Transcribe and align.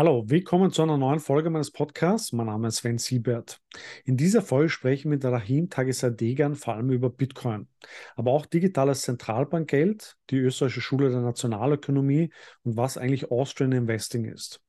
Hallo, 0.00 0.24
willkommen 0.30 0.72
zu 0.72 0.80
einer 0.80 0.96
neuen 0.96 1.20
Folge 1.20 1.50
meines 1.50 1.70
Podcasts. 1.70 2.32
Mein 2.32 2.46
Name 2.46 2.68
ist 2.68 2.76
Sven 2.76 2.96
Siebert. 2.96 3.60
In 4.06 4.16
dieser 4.16 4.40
Folge 4.40 4.70
spreche 4.70 5.00
ich 5.00 5.04
mit 5.04 5.22
Rahim 5.22 5.68
Tagesadegan 5.68 6.54
vor 6.54 6.72
allem 6.72 6.88
über 6.88 7.10
Bitcoin, 7.10 7.68
aber 8.16 8.30
auch 8.30 8.46
digitales 8.46 9.02
Zentralbankgeld, 9.02 10.16
die 10.30 10.38
österreichische 10.38 10.80
Schule 10.80 11.10
der 11.10 11.20
Nationalökonomie 11.20 12.32
und 12.62 12.78
was 12.78 12.96
eigentlich 12.96 13.30
Austrian 13.30 13.72
Investing 13.72 14.24
ist. 14.24 14.62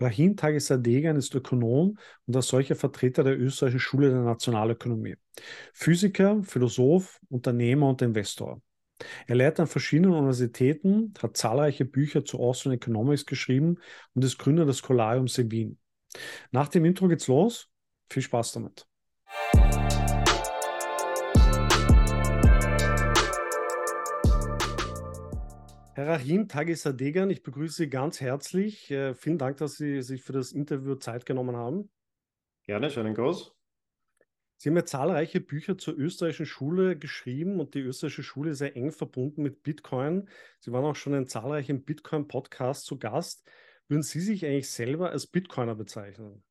Rahim 0.00 0.36
Tagesadegan 0.36 1.16
ist 1.16 1.34
Ökonom 1.34 1.96
und 2.26 2.36
als 2.36 2.48
solcher 2.48 2.76
Vertreter 2.76 3.24
der 3.24 3.40
österreichischen 3.40 3.80
Schule 3.80 4.10
der 4.10 4.20
Nationalökonomie. 4.20 5.16
Physiker, 5.72 6.42
Philosoph, 6.42 7.20
Unternehmer 7.30 7.88
und 7.88 8.02
Investor. 8.02 8.60
Er 9.26 9.36
lehrt 9.36 9.60
an 9.60 9.66
verschiedenen 9.66 10.12
Universitäten, 10.12 11.14
hat 11.22 11.36
zahlreiche 11.36 11.84
Bücher 11.84 12.24
zu 12.24 12.40
Austrian 12.40 12.76
Economics 12.76 13.26
geschrieben 13.26 13.78
und 14.14 14.24
ist 14.24 14.38
Gründer 14.38 14.64
des 14.64 14.78
Scholariums 14.78 15.38
in 15.38 15.50
Wien. 15.50 15.78
Nach 16.50 16.68
dem 16.68 16.84
Intro 16.84 17.08
geht's 17.08 17.28
los. 17.28 17.68
Viel 18.10 18.22
Spaß 18.22 18.52
damit. 18.52 18.86
Herr 25.96 26.08
Rahim 26.08 26.48
Tagisadegan, 26.48 27.30
ich 27.30 27.44
begrüße 27.44 27.76
Sie 27.76 27.88
ganz 27.88 28.20
herzlich. 28.20 28.90
Äh, 28.90 29.14
vielen 29.14 29.38
Dank, 29.38 29.58
dass 29.58 29.76
Sie 29.76 30.02
sich 30.02 30.22
für 30.22 30.32
das 30.32 30.50
Interview 30.50 30.96
Zeit 30.96 31.24
genommen 31.24 31.54
haben. 31.54 31.88
Gerne, 32.64 32.90
schönen 32.90 33.14
Gruß. 33.14 33.54
Sie 34.64 34.70
haben 34.70 34.76
ja 34.76 34.86
zahlreiche 34.86 35.42
Bücher 35.42 35.76
zur 35.76 35.94
österreichischen 35.94 36.46
Schule 36.46 36.96
geschrieben 36.96 37.60
und 37.60 37.74
die 37.74 37.80
österreichische 37.80 38.22
Schule 38.22 38.52
ist 38.52 38.58
sehr 38.60 38.74
eng 38.74 38.92
verbunden 38.92 39.42
mit 39.42 39.62
Bitcoin. 39.62 40.26
Sie 40.58 40.72
waren 40.72 40.86
auch 40.86 40.96
schon 40.96 41.12
in 41.12 41.26
zahlreichen 41.26 41.84
Bitcoin-Podcasts 41.84 42.86
zu 42.86 42.98
Gast. 42.98 43.46
Würden 43.88 44.02
Sie 44.02 44.20
sich 44.20 44.46
eigentlich 44.46 44.70
selber 44.70 45.10
als 45.10 45.26
Bitcoiner 45.26 45.74
bezeichnen? 45.74 46.42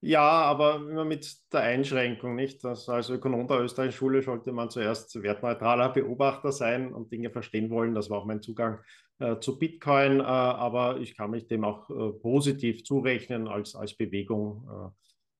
Ja, 0.00 0.22
aber 0.22 0.76
immer 0.76 1.04
mit 1.04 1.36
der 1.52 1.60
Einschränkung, 1.60 2.34
nicht? 2.34 2.64
Dass 2.64 2.88
als 2.88 3.10
Ökonom 3.10 3.46
der 3.46 3.60
österreichischen 3.60 3.98
Schule 3.98 4.22
sollte 4.22 4.52
man 4.52 4.70
zuerst 4.70 5.22
wertneutraler 5.22 5.90
Beobachter 5.90 6.50
sein 6.50 6.94
und 6.94 7.12
Dinge 7.12 7.28
verstehen 7.28 7.68
wollen. 7.68 7.94
Das 7.94 8.08
war 8.08 8.20
auch 8.20 8.24
mein 8.24 8.40
Zugang 8.40 8.78
äh, 9.18 9.38
zu 9.38 9.58
Bitcoin, 9.58 10.20
äh, 10.20 10.22
aber 10.22 10.96
ich 10.96 11.14
kann 11.14 11.32
mich 11.32 11.46
dem 11.46 11.64
auch 11.64 11.90
äh, 11.90 12.12
positiv 12.22 12.84
zurechnen 12.84 13.48
als, 13.48 13.74
als 13.74 13.98
Bewegung 13.98 14.66
äh, 14.66 14.90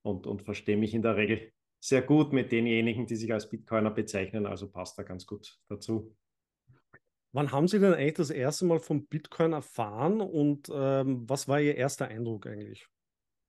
und, 0.02 0.26
und 0.26 0.42
verstehe 0.42 0.76
mich 0.76 0.92
in 0.92 1.00
der 1.00 1.16
Regel 1.16 1.50
sehr 1.82 2.02
gut 2.02 2.32
mit 2.32 2.52
denjenigen, 2.52 3.06
die 3.06 3.16
sich 3.16 3.32
als 3.32 3.50
Bitcoiner 3.50 3.90
bezeichnen. 3.90 4.46
Also 4.46 4.70
passt 4.70 4.96
da 4.98 5.02
ganz 5.02 5.26
gut 5.26 5.58
dazu. 5.68 6.14
Wann 7.32 7.50
haben 7.50 7.66
Sie 7.66 7.80
denn 7.80 7.94
eigentlich 7.94 8.14
das 8.14 8.30
erste 8.30 8.66
Mal 8.66 8.78
von 8.78 9.06
Bitcoin 9.06 9.52
erfahren 9.52 10.20
und 10.20 10.70
ähm, 10.72 11.28
was 11.28 11.48
war 11.48 11.60
Ihr 11.60 11.74
erster 11.76 12.06
Eindruck 12.06 12.46
eigentlich? 12.46 12.86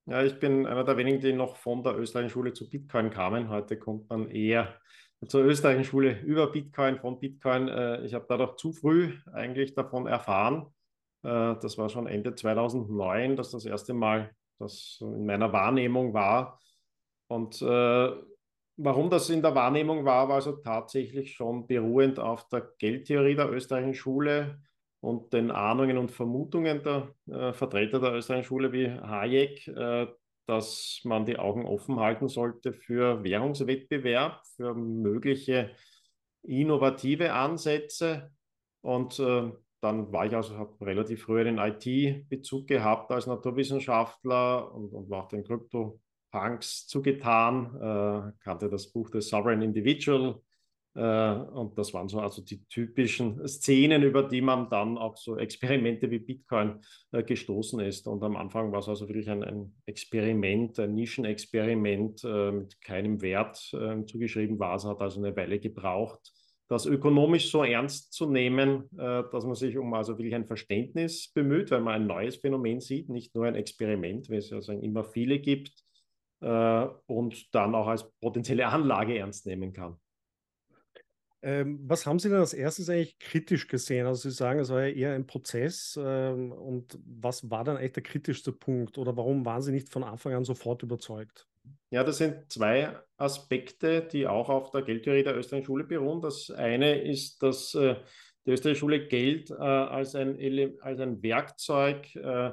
Ja, 0.06 0.22
ich 0.24 0.38
bin 0.40 0.66
einer 0.66 0.84
der 0.84 0.96
wenigen, 0.96 1.20
die 1.20 1.32
noch 1.32 1.56
von 1.56 1.82
der 1.84 1.96
österreichischen 1.96 2.32
Schule 2.32 2.52
zu 2.52 2.68
Bitcoin 2.68 3.10
kamen. 3.10 3.50
Heute 3.50 3.78
kommt 3.78 4.10
man 4.10 4.28
eher 4.30 4.80
zur 5.28 5.44
österreichischen 5.44 5.84
Schule 5.84 6.20
über 6.20 6.50
Bitcoin, 6.50 6.98
von 6.98 7.20
Bitcoin. 7.20 7.68
Äh, 7.68 8.04
ich 8.04 8.14
habe 8.14 8.26
dadurch 8.28 8.56
zu 8.56 8.72
früh 8.72 9.12
eigentlich 9.32 9.74
davon 9.74 10.06
erfahren. 10.06 10.74
Äh, 11.22 11.54
das 11.60 11.78
war 11.78 11.88
schon 11.88 12.08
Ende 12.08 12.34
2009, 12.34 13.36
dass 13.36 13.52
das 13.52 13.64
erste 13.64 13.94
Mal 13.94 14.34
das 14.58 14.98
in 15.00 15.24
meiner 15.24 15.52
Wahrnehmung 15.52 16.14
war. 16.14 16.58
Und 17.34 17.60
äh, 17.62 18.10
warum 18.76 19.10
das 19.10 19.28
in 19.28 19.42
der 19.42 19.56
Wahrnehmung 19.56 20.04
war, 20.04 20.28
war 20.28 20.36
also 20.36 20.52
tatsächlich 20.52 21.32
schon 21.32 21.66
beruhend 21.66 22.20
auf 22.20 22.48
der 22.48 22.60
Geldtheorie 22.78 23.34
der 23.34 23.50
österreichischen 23.50 23.94
Schule 23.94 24.62
und 25.00 25.32
den 25.32 25.50
Ahnungen 25.50 25.98
und 25.98 26.12
Vermutungen 26.12 26.84
der 26.84 27.12
äh, 27.26 27.52
Vertreter 27.52 27.98
der 27.98 28.14
österreichischen 28.14 28.46
Schule 28.46 28.72
wie 28.72 28.88
Hayek, 28.88 29.66
äh, 29.66 30.06
dass 30.46 31.00
man 31.02 31.26
die 31.26 31.36
Augen 31.36 31.66
offen 31.66 31.98
halten 31.98 32.28
sollte 32.28 32.72
für 32.72 33.24
Währungswettbewerb, 33.24 34.40
für 34.54 34.72
mögliche 34.72 35.72
innovative 36.44 37.32
Ansätze. 37.32 38.30
Und 38.80 39.18
äh, 39.18 39.50
dann 39.80 40.12
war 40.12 40.26
ich 40.26 40.36
also, 40.36 40.76
relativ 40.80 41.24
früh 41.24 41.42
den 41.42 41.58
IT-Bezug 41.58 42.68
gehabt 42.68 43.10
als 43.10 43.26
Naturwissenschaftler 43.26 44.72
und, 44.72 44.94
und 44.94 45.10
war 45.10 45.24
auch 45.24 45.28
den 45.28 45.42
Krypto 45.42 46.00
Punks 46.34 46.88
zugetan, 46.88 47.76
äh, 47.76 48.32
kannte 48.42 48.68
das 48.68 48.90
Buch 48.90 49.08
The 49.12 49.20
Sovereign 49.20 49.62
Individual. 49.62 50.40
Äh, 50.96 51.00
und 51.00 51.78
das 51.78 51.94
waren 51.94 52.08
so 52.08 52.18
also 52.18 52.42
die 52.42 52.64
typischen 52.66 53.46
Szenen, 53.46 54.02
über 54.02 54.24
die 54.24 54.40
man 54.40 54.68
dann 54.68 54.98
auch 54.98 55.16
so 55.16 55.36
Experimente 55.36 56.10
wie 56.10 56.18
Bitcoin 56.18 56.80
äh, 57.12 57.22
gestoßen 57.22 57.78
ist. 57.78 58.08
Und 58.08 58.24
am 58.24 58.34
Anfang 58.34 58.72
war 58.72 58.80
es 58.80 58.88
also 58.88 59.08
wirklich 59.08 59.30
ein, 59.30 59.44
ein 59.44 59.76
Experiment, 59.86 60.80
ein 60.80 60.96
Nischenexperiment 60.96 62.24
äh, 62.24 62.50
mit 62.50 62.80
keinem 62.80 63.22
Wert 63.22 63.72
äh, 63.72 64.04
zugeschrieben 64.04 64.58
war. 64.58 64.74
Es 64.74 64.84
hat 64.84 65.00
also 65.00 65.20
eine 65.20 65.36
Weile 65.36 65.60
gebraucht, 65.60 66.32
das 66.66 66.84
ökonomisch 66.84 67.52
so 67.52 67.62
ernst 67.62 68.12
zu 68.12 68.28
nehmen, 68.28 68.90
äh, 68.98 69.22
dass 69.30 69.44
man 69.44 69.54
sich 69.54 69.78
um 69.78 69.94
also 69.94 70.18
wirklich 70.18 70.34
ein 70.34 70.46
Verständnis 70.46 71.30
bemüht, 71.32 71.70
weil 71.70 71.82
man 71.82 71.94
ein 71.94 72.06
neues 72.08 72.36
Phänomen 72.38 72.80
sieht, 72.80 73.08
nicht 73.08 73.36
nur 73.36 73.44
ein 73.44 73.54
Experiment, 73.54 74.28
wie 74.30 74.36
es 74.36 74.50
ja 74.50 74.56
also 74.56 74.72
immer 74.72 75.04
viele 75.04 75.38
gibt 75.38 75.83
äh, 76.44 76.88
und 77.06 77.54
dann 77.54 77.74
auch 77.74 77.86
als 77.88 78.10
potenzielle 78.20 78.66
Anlage 78.66 79.18
ernst 79.18 79.46
nehmen 79.46 79.72
kann. 79.72 79.96
Ähm, 81.42 81.78
was 81.82 82.06
haben 82.06 82.18
Sie 82.18 82.30
denn 82.30 82.38
als 82.38 82.54
erstes 82.54 82.88
eigentlich 82.88 83.18
kritisch 83.18 83.68
gesehen? 83.68 84.06
Also 84.06 84.30
Sie 84.30 84.34
sagen, 84.34 84.60
es 84.60 84.70
war 84.70 84.86
ja 84.86 84.94
eher 84.94 85.14
ein 85.14 85.26
Prozess. 85.26 85.98
Ähm, 86.02 86.52
und 86.52 86.98
was 87.04 87.50
war 87.50 87.64
dann 87.64 87.76
eigentlich 87.76 87.92
der 87.92 88.02
kritischste 88.02 88.50
Punkt? 88.50 88.96
Oder 88.96 89.14
warum 89.16 89.44
waren 89.44 89.60
Sie 89.60 89.72
nicht 89.72 89.90
von 89.90 90.04
Anfang 90.04 90.32
an 90.32 90.44
sofort 90.44 90.82
überzeugt? 90.82 91.46
Ja, 91.90 92.02
das 92.02 92.18
sind 92.18 92.50
zwei 92.50 92.98
Aspekte, 93.18 94.02
die 94.02 94.26
auch 94.26 94.48
auf 94.48 94.70
der 94.70 94.82
Geldtheorie 94.82 95.22
der 95.22 95.36
österreichischen 95.36 95.66
Schule 95.66 95.84
beruhen. 95.84 96.22
Das 96.22 96.50
eine 96.50 97.02
ist, 97.02 97.42
dass 97.42 97.74
äh, 97.74 97.96
die 98.46 98.52
österreichische 98.52 98.80
Schule 98.80 99.06
Geld 99.06 99.50
äh, 99.50 99.54
als, 99.54 100.14
ein, 100.14 100.38
als 100.80 101.00
ein 101.00 101.22
Werkzeug 101.22 102.14
äh, 102.16 102.52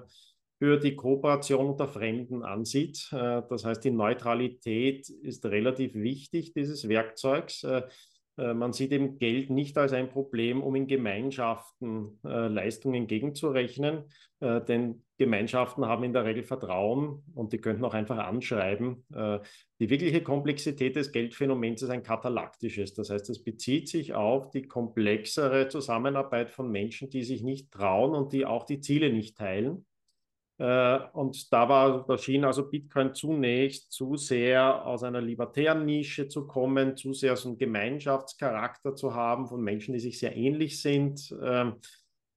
für 0.62 0.78
die 0.78 0.96
Kooperation 0.96 1.70
unter 1.70 1.88
Fremden 1.88 2.44
ansieht. 2.44 3.10
Äh, 3.12 3.42
das 3.50 3.66
heißt, 3.66 3.84
die 3.84 3.90
Neutralität 3.90 5.10
ist 5.10 5.44
relativ 5.48 5.96
wichtig 5.96 6.54
dieses 6.54 6.88
Werkzeugs. 6.88 7.64
Äh, 7.64 7.82
äh, 8.38 8.54
man 8.54 8.72
sieht 8.72 8.92
eben 8.92 9.18
Geld 9.18 9.50
nicht 9.50 9.76
als 9.80 9.92
ein 9.92 10.10
Problem, 10.10 10.62
um 10.62 10.76
in 10.76 10.86
Gemeinschaften 10.86 12.20
Leistungen 12.22 13.02
entgegenzurechnen, 13.02 14.04
denn 14.40 15.04
Gemeinschaften 15.18 15.86
haben 15.86 16.04
in 16.04 16.14
der 16.14 16.26
Regel 16.26 16.44
Vertrauen 16.44 17.24
und 17.34 17.54
die 17.54 17.58
könnten 17.60 17.84
auch 17.84 17.94
einfach 17.94 18.18
anschreiben. 18.18 19.06
Die 19.80 19.90
wirkliche 19.90 20.24
Komplexität 20.24 20.96
des 20.96 21.12
Geldphänomens 21.12 21.82
ist 21.82 21.90
ein 21.90 22.04
katalaktisches. 22.04 22.94
Das 22.94 23.10
heißt, 23.10 23.30
es 23.30 23.44
bezieht 23.44 23.90
sich 23.90 24.14
auf 24.14 24.50
die 24.50 24.68
komplexere 24.68 25.68
Zusammenarbeit 25.68 26.50
von 26.50 26.72
Menschen, 26.72 27.10
die 27.10 27.24
sich 27.24 27.44
nicht 27.44 27.72
trauen 27.72 28.16
und 28.16 28.34
die 28.34 28.46
auch 28.46 28.64
die 28.64 28.80
Ziele 28.80 29.12
nicht 29.12 29.38
teilen. 29.38 29.86
Äh, 30.62 31.00
und 31.14 31.52
da 31.52 31.68
war, 31.68 32.06
da 32.08 32.20
schien 32.20 32.46
also 32.46 32.70
Bitcoin 32.70 33.16
zunächst 33.16 33.92
zu 33.92 34.16
sehr 34.16 34.86
aus 34.86 35.02
einer 35.02 35.20
libertären 35.20 35.86
Nische 35.86 36.28
zu 36.28 36.46
kommen, 36.46 36.96
zu 36.96 37.14
sehr 37.14 37.36
so 37.36 37.50
einen 37.50 37.58
Gemeinschaftscharakter 37.58 38.96
zu 38.96 39.16
haben 39.16 39.48
von 39.48 39.60
Menschen, 39.60 39.96
die 39.96 40.00
sich 40.00 40.20
sehr 40.20 40.36
ähnlich 40.38 40.80
sind 40.80 41.36
ähm, 41.42 41.78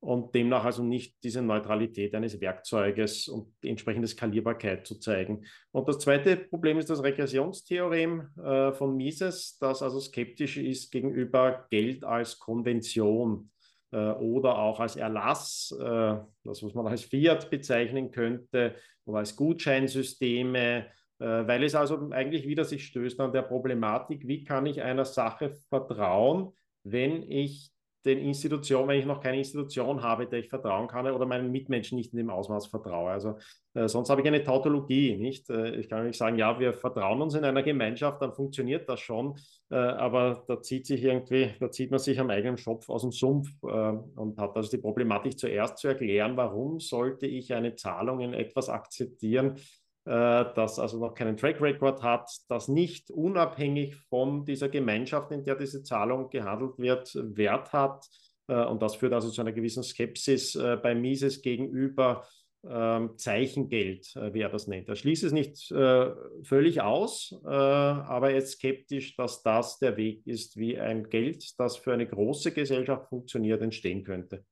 und 0.00 0.34
demnach 0.34 0.64
also 0.64 0.82
nicht 0.82 1.22
diese 1.22 1.42
Neutralität 1.42 2.14
eines 2.14 2.40
Werkzeuges 2.40 3.28
und 3.28 3.52
die 3.62 3.68
entsprechende 3.68 4.08
Skalierbarkeit 4.08 4.86
zu 4.86 4.98
zeigen. 4.98 5.44
Und 5.70 5.86
das 5.86 5.98
zweite 5.98 6.38
Problem 6.38 6.78
ist 6.78 6.88
das 6.88 7.02
Regressionstheorem 7.02 8.30
äh, 8.42 8.72
von 8.72 8.96
Mises, 8.96 9.58
das 9.60 9.82
also 9.82 10.00
skeptisch 10.00 10.56
ist 10.56 10.90
gegenüber 10.90 11.66
Geld 11.68 12.04
als 12.04 12.38
Konvention. 12.38 13.50
Äh, 13.94 14.10
oder 14.14 14.58
auch 14.58 14.80
als 14.80 14.96
Erlass, 14.96 15.72
äh, 15.78 16.16
das 16.42 16.62
was 16.64 16.74
man 16.74 16.88
als 16.88 17.04
Fiat 17.04 17.48
bezeichnen 17.48 18.10
könnte, 18.10 18.74
oder 19.04 19.18
als 19.18 19.36
Gutscheinsysteme, 19.36 20.86
äh, 21.20 21.24
weil 21.24 21.62
es 21.62 21.76
also 21.76 22.10
eigentlich 22.10 22.48
wieder 22.48 22.64
sich 22.64 22.86
stößt 22.86 23.20
an 23.20 23.32
der 23.32 23.42
Problematik, 23.42 24.26
wie 24.26 24.42
kann 24.42 24.66
ich 24.66 24.82
einer 24.82 25.04
Sache 25.04 25.54
vertrauen, 25.68 26.52
wenn 26.82 27.22
ich 27.30 27.70
den 28.04 28.18
Institutionen, 28.18 28.88
wenn 28.88 28.98
ich 28.98 29.06
noch 29.06 29.20
keine 29.20 29.38
Institution 29.38 30.02
habe, 30.02 30.26
der 30.26 30.40
ich 30.40 30.48
vertrauen 30.48 30.88
kann 30.88 31.06
oder 31.06 31.26
meinen 31.26 31.50
Mitmenschen 31.50 31.96
nicht 31.96 32.12
in 32.12 32.18
dem 32.18 32.30
Ausmaß 32.30 32.66
vertraue. 32.66 33.10
Also 33.10 33.38
äh, 33.74 33.88
sonst 33.88 34.10
habe 34.10 34.20
ich 34.20 34.26
eine 34.26 34.42
Tautologie, 34.42 35.16
nicht? 35.16 35.48
Äh, 35.50 35.76
ich 35.76 35.88
kann 35.88 36.06
nicht 36.06 36.18
sagen, 36.18 36.38
ja, 36.38 36.58
wir 36.58 36.74
vertrauen 36.74 37.22
uns 37.22 37.34
in 37.34 37.44
einer 37.44 37.62
Gemeinschaft, 37.62 38.20
dann 38.20 38.32
funktioniert 38.32 38.88
das 38.88 39.00
schon, 39.00 39.36
äh, 39.70 39.76
aber 39.76 40.44
da 40.46 40.60
zieht 40.60 40.86
sich 40.86 41.02
irgendwie, 41.02 41.54
da 41.60 41.70
zieht 41.70 41.90
man 41.90 42.00
sich 42.00 42.20
am 42.20 42.30
eigenen 42.30 42.58
Schopf 42.58 42.88
aus 42.88 43.02
dem 43.02 43.12
Sumpf 43.12 43.48
äh, 43.62 43.66
und 43.66 44.38
hat 44.38 44.56
also 44.56 44.70
die 44.70 44.82
Problematik 44.82 45.38
zuerst 45.38 45.78
zu 45.78 45.88
erklären, 45.88 46.36
warum 46.36 46.80
sollte 46.80 47.26
ich 47.26 47.54
eine 47.54 47.74
Zahlung 47.74 48.20
in 48.20 48.34
etwas 48.34 48.68
akzeptieren, 48.68 49.56
das 50.04 50.78
also 50.78 50.98
noch 50.98 51.14
keinen 51.14 51.36
Track 51.36 51.62
Record 51.62 52.02
hat, 52.02 52.30
das 52.48 52.68
nicht 52.68 53.10
unabhängig 53.10 53.96
von 54.08 54.44
dieser 54.44 54.68
Gemeinschaft, 54.68 55.32
in 55.32 55.44
der 55.44 55.56
diese 55.56 55.82
Zahlung 55.82 56.28
gehandelt 56.28 56.78
wird, 56.78 57.14
Wert 57.14 57.72
hat. 57.72 58.06
Äh, 58.48 58.64
und 58.64 58.82
das 58.82 58.96
führt 58.96 59.12
also 59.12 59.30
zu 59.30 59.40
einer 59.40 59.52
gewissen 59.52 59.82
Skepsis 59.82 60.54
äh, 60.54 60.76
bei 60.76 60.94
Mises 60.94 61.42
gegenüber 61.42 62.26
ähm, 62.66 63.16
Zeichengeld, 63.18 64.14
äh, 64.16 64.32
wie 64.32 64.40
er 64.40 64.48
das 64.48 64.66
nennt. 64.66 64.88
Er 64.88 64.96
schließt 64.96 65.24
es 65.24 65.32
nicht 65.32 65.70
äh, 65.70 66.10
völlig 66.42 66.80
aus, 66.80 67.38
äh, 67.44 67.48
aber 67.48 68.30
er 68.30 68.38
ist 68.38 68.52
skeptisch, 68.52 69.16
dass 69.16 69.42
das 69.42 69.78
der 69.78 69.96
Weg 69.96 70.26
ist, 70.26 70.56
wie 70.56 70.78
ein 70.78 71.08
Geld, 71.10 71.58
das 71.58 71.76
für 71.76 71.92
eine 71.92 72.06
große 72.06 72.52
Gesellschaft 72.52 73.08
funktioniert, 73.08 73.60
entstehen 73.60 74.04
könnte. 74.04 74.44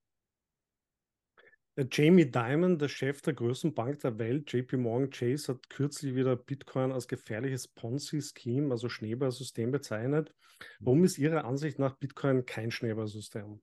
Äh, 1.76 1.86
Jamie 1.90 2.30
Dimon, 2.30 2.78
der 2.78 2.88
Chef 2.88 3.22
der 3.22 3.34
größten 3.34 3.74
Bank 3.74 4.00
der 4.00 4.18
Welt, 4.18 4.52
JP 4.52 4.76
Morgan 4.76 5.10
Chase, 5.10 5.54
hat 5.54 5.68
kürzlich 5.70 6.14
wieder 6.14 6.36
Bitcoin 6.36 6.92
als 6.92 7.08
gefährliches 7.08 7.68
Ponzi-Scheme, 7.68 8.70
also 8.70 8.88
Schneeballsystem 8.88 9.70
bezeichnet. 9.70 10.34
Warum 10.80 11.04
ist 11.04 11.18
Ihrer 11.18 11.44
Ansicht 11.44 11.78
nach 11.78 11.96
Bitcoin 11.96 12.44
kein 12.46 12.70
Schneeballsystem? 12.70 13.60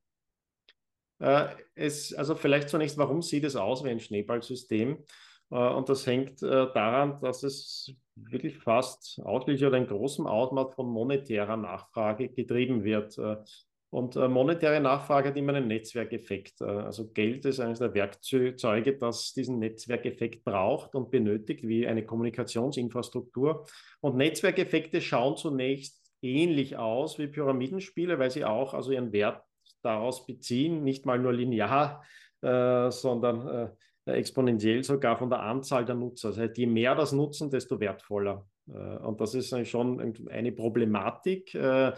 Äh, 1.19 1.49
es, 1.75 2.13
also 2.13 2.35
vielleicht 2.35 2.69
zunächst, 2.69 2.97
warum 2.97 3.21
sieht 3.21 3.43
es 3.43 3.55
aus 3.55 3.83
wie 3.83 3.89
ein 3.89 3.99
Schneeballsystem? 3.99 5.03
Äh, 5.51 5.55
und 5.55 5.89
das 5.89 6.07
hängt 6.07 6.41
äh, 6.41 6.47
daran, 6.73 7.19
dass 7.21 7.43
es 7.43 7.93
wirklich 8.15 8.57
fast 8.57 9.21
ausschließlich 9.23 9.67
oder 9.67 9.77
in 9.77 9.87
großem 9.87 10.27
Ausmaß 10.27 10.75
von 10.75 10.87
monetärer 10.87 11.57
Nachfrage 11.57 12.29
getrieben 12.29 12.83
wird. 12.83 13.17
Und 13.91 14.15
äh, 14.15 14.27
monetäre 14.27 14.79
Nachfrage 14.79 15.29
hat 15.29 15.37
immer 15.37 15.53
einen 15.53 15.67
Netzwerkeffekt. 15.67 16.61
Äh, 16.61 16.65
also 16.65 17.09
Geld 17.09 17.45
ist 17.45 17.59
eines 17.59 17.79
der 17.79 17.93
Werkzeuge, 17.93 18.97
das 18.97 19.33
diesen 19.33 19.57
Netzwerkeffekt 19.59 20.43
braucht 20.43 20.93
und 20.93 21.09
benötigt, 21.09 21.67
wie 21.67 21.87
eine 21.87 22.05
Kommunikationsinfrastruktur. 22.05 23.65
Und 23.99 24.15
Netzwerkeffekte 24.15 25.01
schauen 25.01 25.37
zunächst 25.37 25.99
ähnlich 26.21 26.77
aus 26.77 27.17
wie 27.17 27.27
Pyramidenspiele, 27.27 28.19
weil 28.19 28.29
sie 28.29 28.45
auch 28.45 28.73
also 28.73 28.91
ihren 28.91 29.11
Wert 29.11 29.41
daraus 29.81 30.25
beziehen, 30.25 30.83
nicht 30.83 31.05
mal 31.05 31.17
nur 31.17 31.33
linear, 31.33 32.03
äh, 32.41 32.91
sondern 32.91 33.47
äh, 33.47 34.11
exponentiell 34.11 34.83
sogar 34.83 35.17
von 35.17 35.29
der 35.29 35.41
Anzahl 35.41 35.85
der 35.85 35.95
Nutzer. 35.95 36.35
Heißt, 36.35 36.57
je 36.57 36.67
mehr 36.67 36.93
das 36.93 37.11
nutzen, 37.11 37.49
desto 37.49 37.79
wertvoller. 37.79 38.45
Äh, 38.67 38.97
und 38.97 39.19
das 39.19 39.33
ist 39.33 39.67
schon 39.67 40.15
eine 40.29 40.51
Problematik 40.51 41.55
äh, 41.55 41.93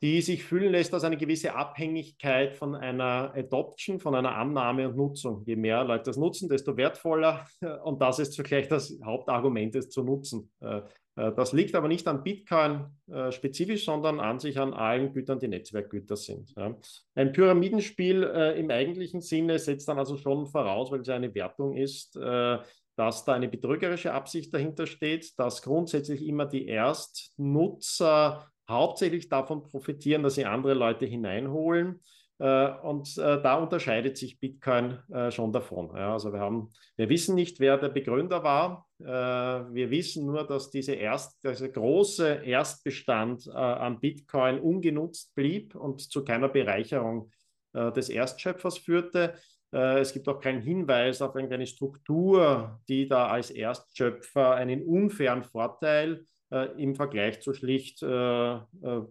die 0.00 0.20
sich 0.22 0.44
fühlen 0.44 0.72
lässt 0.72 0.94
als 0.94 1.04
eine 1.04 1.16
gewisse 1.16 1.54
Abhängigkeit 1.54 2.56
von 2.56 2.76
einer 2.76 3.32
Adoption, 3.34 3.98
von 3.98 4.14
einer 4.14 4.36
Annahme 4.36 4.88
und 4.88 4.96
Nutzung. 4.96 5.42
Je 5.44 5.56
mehr 5.56 5.82
Leute 5.84 6.04
das 6.04 6.16
nutzen, 6.16 6.48
desto 6.48 6.76
wertvoller. 6.76 7.46
Und 7.84 8.00
das 8.00 8.18
ist 8.20 8.32
zugleich 8.32 8.68
das 8.68 8.96
Hauptargument, 9.04 9.74
es 9.74 9.90
zu 9.90 10.04
nutzen. 10.04 10.50
Äh, 10.60 10.82
äh, 11.16 11.32
das 11.34 11.52
liegt 11.52 11.74
aber 11.74 11.88
nicht 11.88 12.06
an 12.06 12.22
Bitcoin 12.22 12.86
äh, 13.10 13.32
spezifisch, 13.32 13.84
sondern 13.84 14.20
an 14.20 14.38
sich 14.38 14.58
an 14.58 14.72
allen 14.72 15.12
Gütern, 15.12 15.40
die 15.40 15.48
Netzwerkgüter 15.48 16.16
sind. 16.16 16.54
Ein 17.16 17.32
Pyramidenspiel 17.32 18.22
im 18.56 18.70
eigentlichen 18.70 19.20
Sinne 19.20 19.58
setzt 19.58 19.88
dann 19.88 19.98
also 19.98 20.16
schon 20.16 20.46
voraus, 20.46 20.92
weil 20.92 21.00
es 21.00 21.08
eine 21.08 21.34
Wertung 21.34 21.76
ist, 21.76 22.16
dass 22.16 23.24
da 23.24 23.32
eine 23.32 23.48
betrügerische 23.48 24.12
Absicht 24.12 24.52
dahinter 24.54 24.86
steht, 24.86 25.38
dass 25.38 25.62
grundsätzlich 25.62 26.26
immer 26.26 26.46
die 26.46 26.66
Erstnutzer 26.66 28.48
hauptsächlich 28.68 29.28
davon 29.28 29.62
profitieren, 29.62 30.22
dass 30.22 30.34
sie 30.34 30.44
andere 30.44 30.74
Leute 30.74 31.06
hineinholen. 31.06 32.00
Äh, 32.38 32.70
und 32.82 33.18
äh, 33.18 33.42
da 33.42 33.56
unterscheidet 33.56 34.16
sich 34.16 34.38
Bitcoin 34.38 34.98
äh, 35.10 35.30
schon 35.30 35.52
davon. 35.52 35.90
also 35.90 36.32
wir, 36.32 36.38
haben, 36.40 36.70
wir 36.96 37.08
wissen 37.08 37.34
nicht, 37.34 37.58
wer 37.58 37.78
der 37.78 37.88
Begründer 37.88 38.42
war. 38.42 38.86
wir 39.00 39.90
wissen 39.90 40.26
nur, 40.26 40.44
dass 40.44 40.70
diese 40.70 40.92
erst, 40.94 41.44
dieser 41.44 41.68
große 41.68 42.42
Erstbestand 42.44 43.48
an 43.48 44.00
Bitcoin 44.00 44.58
ungenutzt 44.58 45.36
blieb 45.36 45.76
und 45.76 46.00
zu 46.00 46.24
keiner 46.24 46.48
Bereicherung 46.48 47.30
des 47.72 48.08
Erstschöpfers 48.08 48.78
führte. 48.78 49.34
Es 49.70 50.12
gibt 50.12 50.28
auch 50.28 50.40
keinen 50.40 50.62
Hinweis 50.62 51.22
auf 51.22 51.36
irgendeine 51.36 51.68
Struktur, 51.68 52.80
die 52.88 53.06
da 53.06 53.28
als 53.28 53.52
Erstschöpfer 53.52 54.56
einen 54.56 54.84
unfairen 54.84 55.44
Vorteil 55.44 56.24
äh, 56.24 56.37
im 56.78 56.94
Vergleich 56.94 57.40
zu 57.40 57.52
schlicht 57.52 58.02
äh, 58.02 58.54
äh, 58.54 58.58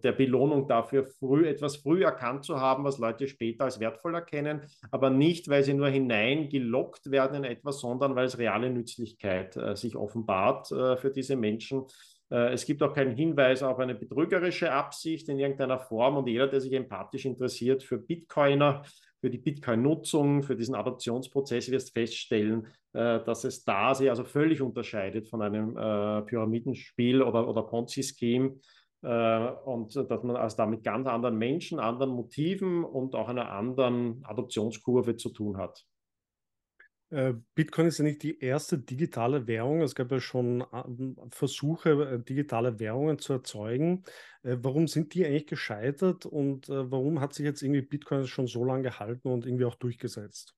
der 0.02 0.12
Belohnung 0.12 0.66
dafür, 0.66 1.04
früh, 1.04 1.46
etwas 1.46 1.76
früh 1.76 2.02
erkannt 2.02 2.44
zu 2.44 2.60
haben, 2.60 2.84
was 2.84 2.98
Leute 2.98 3.28
später 3.28 3.64
als 3.64 3.78
wertvoll 3.78 4.14
erkennen, 4.14 4.62
aber 4.90 5.10
nicht, 5.10 5.48
weil 5.48 5.62
sie 5.62 5.74
nur 5.74 5.88
hineingelockt 5.88 7.10
werden 7.10 7.44
in 7.44 7.44
etwas, 7.44 7.80
sondern 7.80 8.16
weil 8.16 8.26
es 8.26 8.38
reale 8.38 8.70
Nützlichkeit 8.70 9.56
äh, 9.56 9.76
sich 9.76 9.96
offenbart 9.96 10.72
äh, 10.72 10.96
für 10.96 11.10
diese 11.10 11.36
Menschen. 11.36 11.84
Äh, 12.30 12.52
es 12.52 12.66
gibt 12.66 12.82
auch 12.82 12.92
keinen 12.92 13.14
Hinweis 13.14 13.62
auf 13.62 13.78
eine 13.78 13.94
betrügerische 13.94 14.72
Absicht 14.72 15.28
in 15.28 15.38
irgendeiner 15.38 15.78
Form 15.78 16.16
und 16.16 16.26
jeder, 16.26 16.48
der 16.48 16.60
sich 16.60 16.72
empathisch 16.72 17.24
interessiert 17.24 17.82
für 17.82 17.98
Bitcoiner, 17.98 18.82
für 19.20 19.30
die 19.30 19.38
Bitcoin-Nutzung, 19.38 20.42
für 20.42 20.56
diesen 20.56 20.74
Adoptionsprozess 20.74 21.70
wirst 21.70 21.92
feststellen, 21.92 22.66
äh, 22.92 23.22
dass 23.24 23.44
es 23.44 23.64
da 23.64 23.94
sich 23.94 24.10
also 24.10 24.24
völlig 24.24 24.62
unterscheidet 24.62 25.28
von 25.28 25.42
einem 25.42 25.76
äh, 25.76 26.22
Pyramidenspiel 26.22 27.22
oder, 27.22 27.48
oder 27.48 27.62
Ponzi-Scheme 27.62 28.56
äh, 29.02 29.48
und 29.64 29.94
dass 29.94 30.22
man 30.22 30.36
also 30.36 30.56
da 30.56 30.66
mit 30.66 30.84
ganz 30.84 31.06
anderen 31.06 31.36
Menschen, 31.36 31.80
anderen 31.80 32.12
Motiven 32.12 32.84
und 32.84 33.14
auch 33.14 33.28
einer 33.28 33.50
anderen 33.50 34.24
Adoptionskurve 34.24 35.16
zu 35.16 35.30
tun 35.30 35.56
hat. 35.56 35.84
Äh, 37.10 37.34
Bitcoin 37.54 37.86
ist 37.86 37.98
ja 37.98 38.04
nicht 38.04 38.22
die 38.22 38.38
erste 38.38 38.78
digitale 38.78 39.46
Währung. 39.46 39.80
Es 39.80 39.94
gab 39.94 40.10
ja 40.12 40.20
schon 40.20 40.64
ähm, 40.72 41.16
Versuche, 41.30 41.90
äh, 41.90 42.22
digitale 42.22 42.78
Währungen 42.78 43.18
zu 43.18 43.32
erzeugen. 43.32 44.04
Äh, 44.42 44.56
warum 44.60 44.88
sind 44.88 45.14
die 45.14 45.24
eigentlich 45.24 45.46
gescheitert 45.46 46.26
und 46.26 46.68
warum 46.68 47.20
hat 47.20 47.34
sich 47.34 47.44
jetzt 47.44 47.62
irgendwie 47.62 47.82
Bitcoin 47.82 48.26
schon 48.26 48.46
so 48.46 48.64
lange 48.64 48.82
gehalten 48.82 49.28
und 49.28 49.46
irgendwie 49.46 49.64
auch 49.64 49.76
durchgesetzt? 49.76 50.54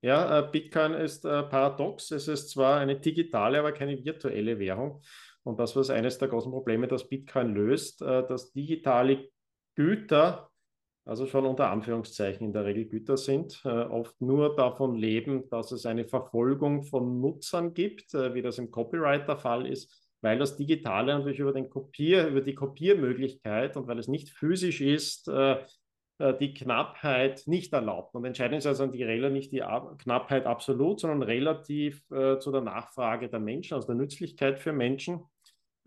Ja, 0.00 0.42
Bitcoin 0.42 0.92
ist 0.92 1.22
paradox. 1.22 2.12
Es 2.12 2.28
ist 2.28 2.50
zwar 2.50 2.78
eine 2.78 3.00
digitale, 3.00 3.58
aber 3.58 3.72
keine 3.72 4.04
virtuelle 4.04 4.60
Währung. 4.60 5.02
Und 5.42 5.58
das 5.58 5.74
war 5.74 5.88
eines 5.90 6.18
der 6.18 6.28
großen 6.28 6.52
Probleme, 6.52 6.86
das 6.86 7.08
Bitcoin 7.08 7.52
löst, 7.52 8.00
dass 8.00 8.52
digitale 8.52 9.28
Güter 9.74 10.47
also 11.08 11.26
schon 11.26 11.46
unter 11.46 11.70
Anführungszeichen 11.70 12.46
in 12.46 12.52
der 12.52 12.66
Regel 12.66 12.84
Güter 12.84 13.16
sind, 13.16 13.62
äh, 13.64 13.68
oft 13.68 14.20
nur 14.20 14.54
davon 14.54 14.94
leben, 14.94 15.48
dass 15.48 15.72
es 15.72 15.86
eine 15.86 16.04
Verfolgung 16.04 16.82
von 16.82 17.20
Nutzern 17.20 17.72
gibt, 17.72 18.12
äh, 18.12 18.34
wie 18.34 18.42
das 18.42 18.58
im 18.58 18.70
Copyright 18.70 19.26
der 19.26 19.38
Fall 19.38 19.66
ist, 19.66 20.12
weil 20.20 20.38
das 20.38 20.56
Digitale 20.56 21.14
natürlich 21.16 21.38
über, 21.38 21.54
den 21.54 21.70
Kopier, 21.70 22.26
über 22.26 22.42
die 22.42 22.54
Kopiermöglichkeit 22.54 23.76
und 23.78 23.86
weil 23.86 23.98
es 23.98 24.06
nicht 24.06 24.28
physisch 24.28 24.82
ist, 24.82 25.28
äh, 25.28 25.56
äh 26.18 26.36
die 26.38 26.52
Knappheit 26.52 27.44
nicht 27.46 27.72
erlaubt. 27.72 28.14
Und 28.14 28.26
entscheidend 28.26 28.58
ist 28.58 28.66
also 28.66 28.84
an 28.84 28.92
die 28.92 29.02
Rela 29.02 29.30
nicht 29.30 29.50
die 29.52 29.64
Knappheit 29.98 30.44
absolut, 30.44 31.00
sondern 31.00 31.22
relativ 31.22 32.02
äh, 32.10 32.38
zu 32.38 32.52
der 32.52 32.60
Nachfrage 32.60 33.30
der 33.30 33.40
Menschen, 33.40 33.74
also 33.74 33.86
der 33.86 33.96
Nützlichkeit 33.96 34.58
für 34.58 34.74
Menschen. 34.74 35.22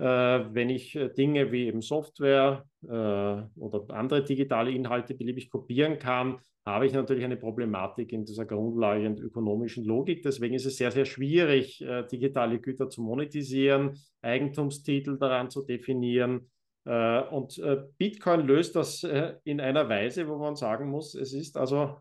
Äh, 0.02 0.56
wenn 0.56 0.72
ich 0.72 0.96
äh, 0.96 1.10
Dinge 1.10 1.52
wie 1.52 1.68
eben 1.68 1.84
Software 1.84 2.66
äh, 2.82 2.88
oder 2.88 3.86
andere 3.90 4.24
digitale 4.24 4.72
Inhalte 4.72 5.14
beliebig 5.14 5.52
kopieren 5.52 6.00
kann, 6.00 6.40
habe 6.66 6.88
ich 6.88 6.94
natürlich 6.94 7.24
eine 7.24 7.38
Problematik 7.38 8.12
in 8.12 8.26
dieser 8.26 8.46
Grundlage 8.46 9.06
und 9.06 9.20
ökonomischen 9.20 9.86
Logik. 9.86 10.24
Deswegen 10.24 10.56
ist 10.56 10.66
es 10.66 10.78
sehr, 10.78 10.90
sehr 10.92 11.06
schwierig, 11.06 11.84
digitale 12.12 12.60
Güter 12.60 12.88
zu 12.88 13.02
monetisieren, 13.02 13.98
Eigentumstitel 14.22 15.18
daran 15.18 15.50
zu 15.50 15.66
definieren. 15.66 16.52
Und 16.86 17.60
Bitcoin 17.98 18.42
löst 18.42 18.76
das 18.76 19.04
in 19.44 19.60
einer 19.60 19.90
Weise, 19.90 20.28
wo 20.28 20.38
man 20.38 20.56
sagen 20.56 20.92
muss, 20.92 21.16
es 21.16 21.34
ist 21.34 21.58
also 21.58 21.96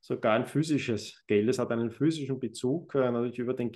sogar 0.00 0.34
ein 0.34 0.46
physisches 0.46 1.24
Geld. 1.26 1.48
Es 1.48 1.58
hat 1.58 1.72
einen 1.72 1.90
physischen 1.90 2.38
Bezug, 2.38 2.94
natürlich 2.94 3.40
über 3.40 3.54
den 3.54 3.72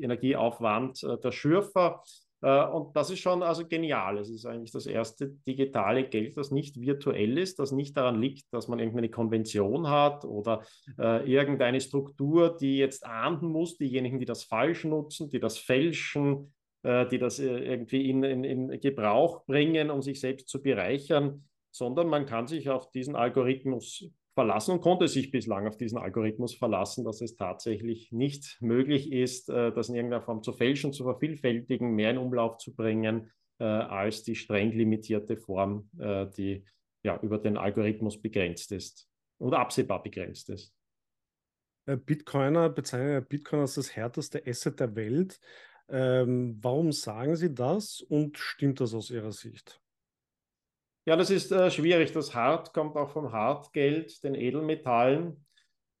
Energieaufwand 0.00 1.02
der 1.02 1.32
Schürfer 1.32 2.04
und 2.46 2.96
das 2.96 3.10
ist 3.10 3.20
schon 3.20 3.42
also 3.42 3.66
genial. 3.66 4.18
Es 4.18 4.28
ist 4.28 4.46
eigentlich 4.46 4.72
das 4.72 4.86
erste 4.86 5.28
digitale 5.46 6.08
Geld, 6.08 6.36
das 6.36 6.50
nicht 6.50 6.80
virtuell 6.80 7.38
ist, 7.38 7.58
das 7.58 7.70
nicht 7.70 7.96
daran 7.96 8.20
liegt, 8.20 8.52
dass 8.52 8.66
man 8.66 8.80
irgendeine 8.80 9.10
Konvention 9.10 9.88
hat 9.88 10.24
oder 10.24 10.62
äh, 10.98 11.30
irgendeine 11.30 11.80
Struktur, 11.80 12.56
die 12.56 12.78
jetzt 12.78 13.06
ahnden 13.06 13.48
muss, 13.48 13.78
diejenigen, 13.78 14.18
die 14.18 14.26
das 14.26 14.42
falsch 14.42 14.84
nutzen, 14.84 15.30
die 15.30 15.38
das 15.38 15.58
fälschen, 15.58 16.52
äh, 16.82 17.06
die 17.06 17.18
das 17.18 17.38
äh, 17.38 17.46
irgendwie 17.46 18.10
in, 18.10 18.24
in, 18.24 18.44
in 18.44 18.80
Gebrauch 18.80 19.44
bringen, 19.46 19.90
um 19.90 20.02
sich 20.02 20.18
selbst 20.20 20.48
zu 20.48 20.60
bereichern, 20.60 21.44
sondern 21.70 22.08
man 22.08 22.26
kann 22.26 22.48
sich 22.48 22.68
auf 22.68 22.90
diesen 22.90 23.14
Algorithmus 23.14 24.10
verlassen 24.34 24.72
und 24.72 24.80
konnte 24.80 25.08
sich 25.08 25.30
bislang 25.30 25.66
auf 25.66 25.76
diesen 25.76 25.98
Algorithmus 25.98 26.54
verlassen, 26.54 27.04
dass 27.04 27.20
es 27.20 27.36
tatsächlich 27.36 28.12
nicht 28.12 28.58
möglich 28.60 29.12
ist, 29.12 29.50
äh, 29.50 29.72
das 29.72 29.88
in 29.88 29.94
irgendeiner 29.94 30.22
Form 30.22 30.42
zu 30.42 30.52
fälschen, 30.52 30.92
zu 30.92 31.04
vervielfältigen, 31.04 31.94
mehr 31.94 32.10
in 32.10 32.18
Umlauf 32.18 32.56
zu 32.58 32.74
bringen, 32.74 33.30
äh, 33.58 33.64
als 33.64 34.22
die 34.22 34.34
streng 34.34 34.72
limitierte 34.72 35.36
Form, 35.36 35.90
äh, 35.98 36.26
die 36.36 36.64
ja 37.02 37.18
über 37.20 37.38
den 37.38 37.56
Algorithmus 37.56 38.20
begrenzt 38.20 38.72
ist 38.72 39.08
oder 39.38 39.58
absehbar 39.58 40.02
begrenzt 40.02 40.48
ist. 40.50 40.74
Bitcoiner 41.84 42.70
bezeichnen 42.70 43.26
Bitcoin 43.26 43.62
als 43.62 43.74
das 43.74 43.96
härteste 43.96 44.46
Asset 44.46 44.78
der 44.78 44.94
Welt. 44.94 45.40
Ähm, 45.88 46.58
warum 46.62 46.92
sagen 46.92 47.34
Sie 47.34 47.52
das 47.52 48.00
und 48.00 48.38
stimmt 48.38 48.80
das 48.80 48.94
aus 48.94 49.10
Ihrer 49.10 49.32
Sicht? 49.32 49.81
Ja, 51.04 51.16
das 51.16 51.30
ist 51.30 51.50
äh, 51.50 51.70
schwierig. 51.70 52.12
Das 52.12 52.34
Hart 52.34 52.72
kommt 52.72 52.96
auch 52.96 53.10
vom 53.10 53.32
Hartgeld, 53.32 54.22
den 54.22 54.34
Edelmetallen. 54.34 55.44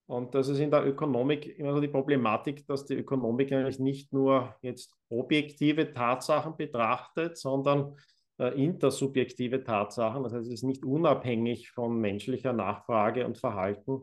Und 0.06 0.34
das 0.34 0.48
ist 0.48 0.58
in 0.58 0.70
der 0.70 0.86
Ökonomik 0.86 1.58
immer 1.58 1.72
so 1.72 1.80
die 1.80 1.88
Problematik, 1.88 2.66
dass 2.66 2.84
die 2.84 2.94
Ökonomik 2.94 3.50
eigentlich 3.52 3.78
nicht 3.78 4.12
nur 4.12 4.54
jetzt 4.62 4.94
objektive 5.08 5.92
Tatsachen 5.92 6.56
betrachtet, 6.56 7.36
sondern 7.36 7.96
äh, 8.38 8.48
intersubjektive 8.62 9.64
Tatsachen. 9.64 10.22
Das 10.22 10.32
heißt, 10.32 10.46
es 10.46 10.54
ist 10.54 10.64
nicht 10.64 10.84
unabhängig 10.84 11.70
von 11.70 12.00
menschlicher 12.00 12.52
Nachfrage 12.52 13.26
und 13.26 13.38
Verhalten. 13.38 14.02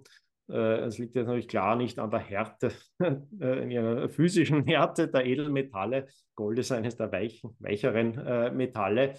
Äh, 0.50 0.79
es 0.86 0.98
liegt 0.98 1.15
jetzt 1.15 1.27
natürlich 1.27 1.48
klar 1.48 1.75
nicht 1.75 2.00
an 2.00 2.12
der 2.12 2.20
Härte, 2.20 2.72
äh, 3.00 3.63
in 3.63 3.72
ihrer 3.72 4.10
physischen 4.10 4.65
Härte 4.65 5.08
der 5.08 5.25
Edelmetalle. 5.25 6.08
Gold 6.36 6.60
ist 6.60 6.72
eines 6.72 6.98
der 6.98 7.12
weichen, 7.12 7.56
weicheren 7.60 8.18
äh, 8.18 8.51
Metalle. 8.51 9.15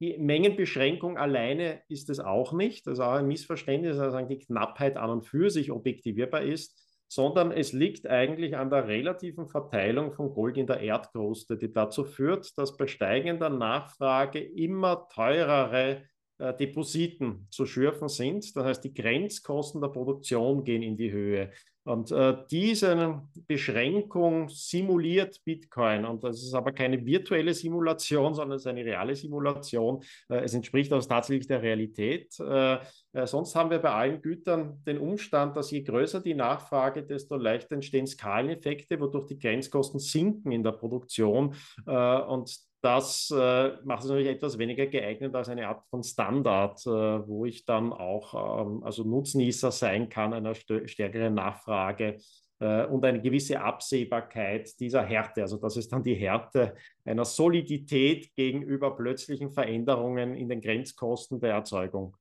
Die 0.00 0.16
Mengenbeschränkung 0.16 1.18
alleine 1.18 1.82
ist 1.88 2.08
es 2.08 2.20
auch 2.20 2.54
nicht. 2.54 2.86
Das 2.86 2.94
ist 2.94 3.04
auch 3.04 3.12
ein 3.12 3.28
Missverständnis, 3.28 3.98
dass 3.98 4.16
die 4.26 4.38
Knappheit 4.38 4.96
an 4.96 5.10
und 5.10 5.26
für 5.26 5.50
sich 5.50 5.70
objektivierbar 5.70 6.40
ist, 6.40 6.74
sondern 7.06 7.52
es 7.52 7.72
liegt 7.72 8.06
eigentlich 8.06 8.56
an 8.56 8.70
der 8.70 8.88
relativen 8.88 9.46
Verteilung 9.46 10.12
von 10.12 10.32
Gold 10.32 10.56
in 10.56 10.66
der 10.66 10.80
Erdkruste, 10.80 11.58
die 11.58 11.70
dazu 11.70 12.04
führt, 12.04 12.56
dass 12.56 12.78
bei 12.78 12.86
steigender 12.86 13.50
Nachfrage 13.50 14.40
immer 14.40 15.06
teurere 15.12 16.04
äh, 16.40 16.56
Depositen 16.56 17.46
zu 17.50 17.66
schürfen 17.66 18.08
sind. 18.08 18.56
Das 18.56 18.64
heißt, 18.64 18.84
die 18.84 18.94
Grenzkosten 18.94 19.80
der 19.80 19.88
Produktion 19.88 20.64
gehen 20.64 20.82
in 20.82 20.96
die 20.96 21.12
Höhe. 21.12 21.50
Und 21.84 22.12
äh, 22.12 22.36
diese 22.50 23.22
Beschränkung 23.46 24.48
simuliert 24.48 25.40
Bitcoin. 25.44 26.04
Und 26.04 26.22
das 26.22 26.42
ist 26.42 26.54
aber 26.54 26.72
keine 26.72 27.04
virtuelle 27.04 27.54
Simulation, 27.54 28.34
sondern 28.34 28.56
es 28.56 28.62
ist 28.62 28.66
eine 28.66 28.84
reale 28.84 29.16
Simulation. 29.16 30.02
Äh, 30.28 30.40
es 30.40 30.52
entspricht 30.54 30.92
also 30.92 31.08
tatsächlich 31.08 31.46
der 31.46 31.62
Realität. 31.62 32.38
Äh, 32.38 32.78
äh, 33.12 33.26
sonst 33.26 33.54
haben 33.54 33.70
wir 33.70 33.78
bei 33.78 33.90
allen 33.90 34.20
Gütern 34.20 34.82
den 34.86 34.98
Umstand, 34.98 35.56
dass 35.56 35.70
je 35.70 35.82
größer 35.82 36.20
die 36.20 36.34
Nachfrage, 36.34 37.02
desto 37.02 37.36
leichter 37.36 37.76
entstehen 37.76 38.06
Skaleneffekte, 38.06 39.00
wodurch 39.00 39.26
die 39.26 39.38
Grenzkosten 39.38 40.00
sinken 40.00 40.52
in 40.52 40.62
der 40.62 40.72
Produktion. 40.72 41.54
Äh, 41.86 42.20
und 42.20 42.69
das 42.82 43.30
äh, 43.30 43.72
macht 43.84 44.02
es 44.02 44.08
natürlich 44.08 44.30
etwas 44.30 44.58
weniger 44.58 44.86
geeignet 44.86 45.34
als 45.34 45.48
eine 45.48 45.68
Art 45.68 45.84
von 45.90 46.02
Standard, 46.02 46.80
äh, 46.86 46.90
wo 46.90 47.44
ich 47.44 47.64
dann 47.64 47.92
auch 47.92 48.64
ähm, 48.66 48.82
also 48.82 49.04
Nutznießer 49.04 49.70
sein 49.70 50.08
kann 50.08 50.32
einer 50.32 50.54
stärkeren 50.54 51.34
Nachfrage 51.34 52.18
äh, 52.60 52.86
und 52.86 53.04
eine 53.04 53.20
gewisse 53.20 53.60
Absehbarkeit 53.60 54.78
dieser 54.80 55.02
Härte. 55.02 55.42
Also 55.42 55.58
das 55.58 55.76
ist 55.76 55.92
dann 55.92 56.02
die 56.02 56.14
Härte 56.14 56.74
einer 57.04 57.24
Solidität 57.24 58.34
gegenüber 58.34 58.96
plötzlichen 58.96 59.50
Veränderungen 59.50 60.34
in 60.34 60.48
den 60.48 60.60
Grenzkosten 60.60 61.40
der 61.40 61.54
Erzeugung. 61.54 62.16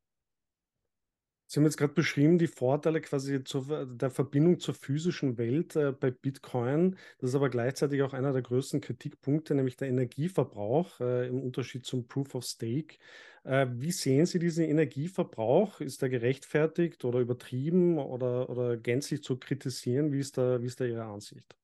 Sie 1.51 1.59
haben 1.59 1.65
jetzt 1.65 1.77
gerade 1.77 1.93
beschrieben, 1.93 2.37
die 2.37 2.45
Vorteile 2.45 3.01
quasi 3.01 3.43
zur, 3.43 3.87
der 3.87 4.11
Verbindung 4.11 4.59
zur 4.59 4.75
physischen 4.75 5.39
Welt 5.39 5.75
äh, 5.75 5.91
bei 5.91 6.11
Bitcoin. 6.11 6.95
Das 7.17 7.31
ist 7.31 7.35
aber 7.35 7.49
gleichzeitig 7.49 8.03
auch 8.03 8.13
einer 8.13 8.33
der 8.33 8.43
größten 8.43 8.81
Kritikpunkte, 8.81 9.55
nämlich 9.55 9.75
der 9.75 9.87
Energieverbrauch 9.87 10.99
äh, 10.99 11.27
im 11.27 11.41
Unterschied 11.41 11.87
zum 11.87 12.07
Proof 12.07 12.35
of 12.35 12.43
Stake. 12.43 12.97
Äh, 13.45 13.65
wie 13.71 13.91
sehen 13.91 14.27
Sie 14.27 14.37
diesen 14.37 14.63
Energieverbrauch? 14.63 15.81
Ist 15.81 16.03
der 16.03 16.09
gerechtfertigt 16.09 17.03
oder 17.03 17.17
übertrieben 17.17 17.97
oder, 17.97 18.47
oder 18.51 18.77
gänzlich 18.77 19.23
zu 19.23 19.39
kritisieren? 19.39 20.11
Wie 20.11 20.19
ist 20.19 20.37
da, 20.37 20.61
wie 20.61 20.67
ist 20.67 20.79
da 20.79 20.85
Ihre 20.85 21.05
Ansicht? 21.05 21.55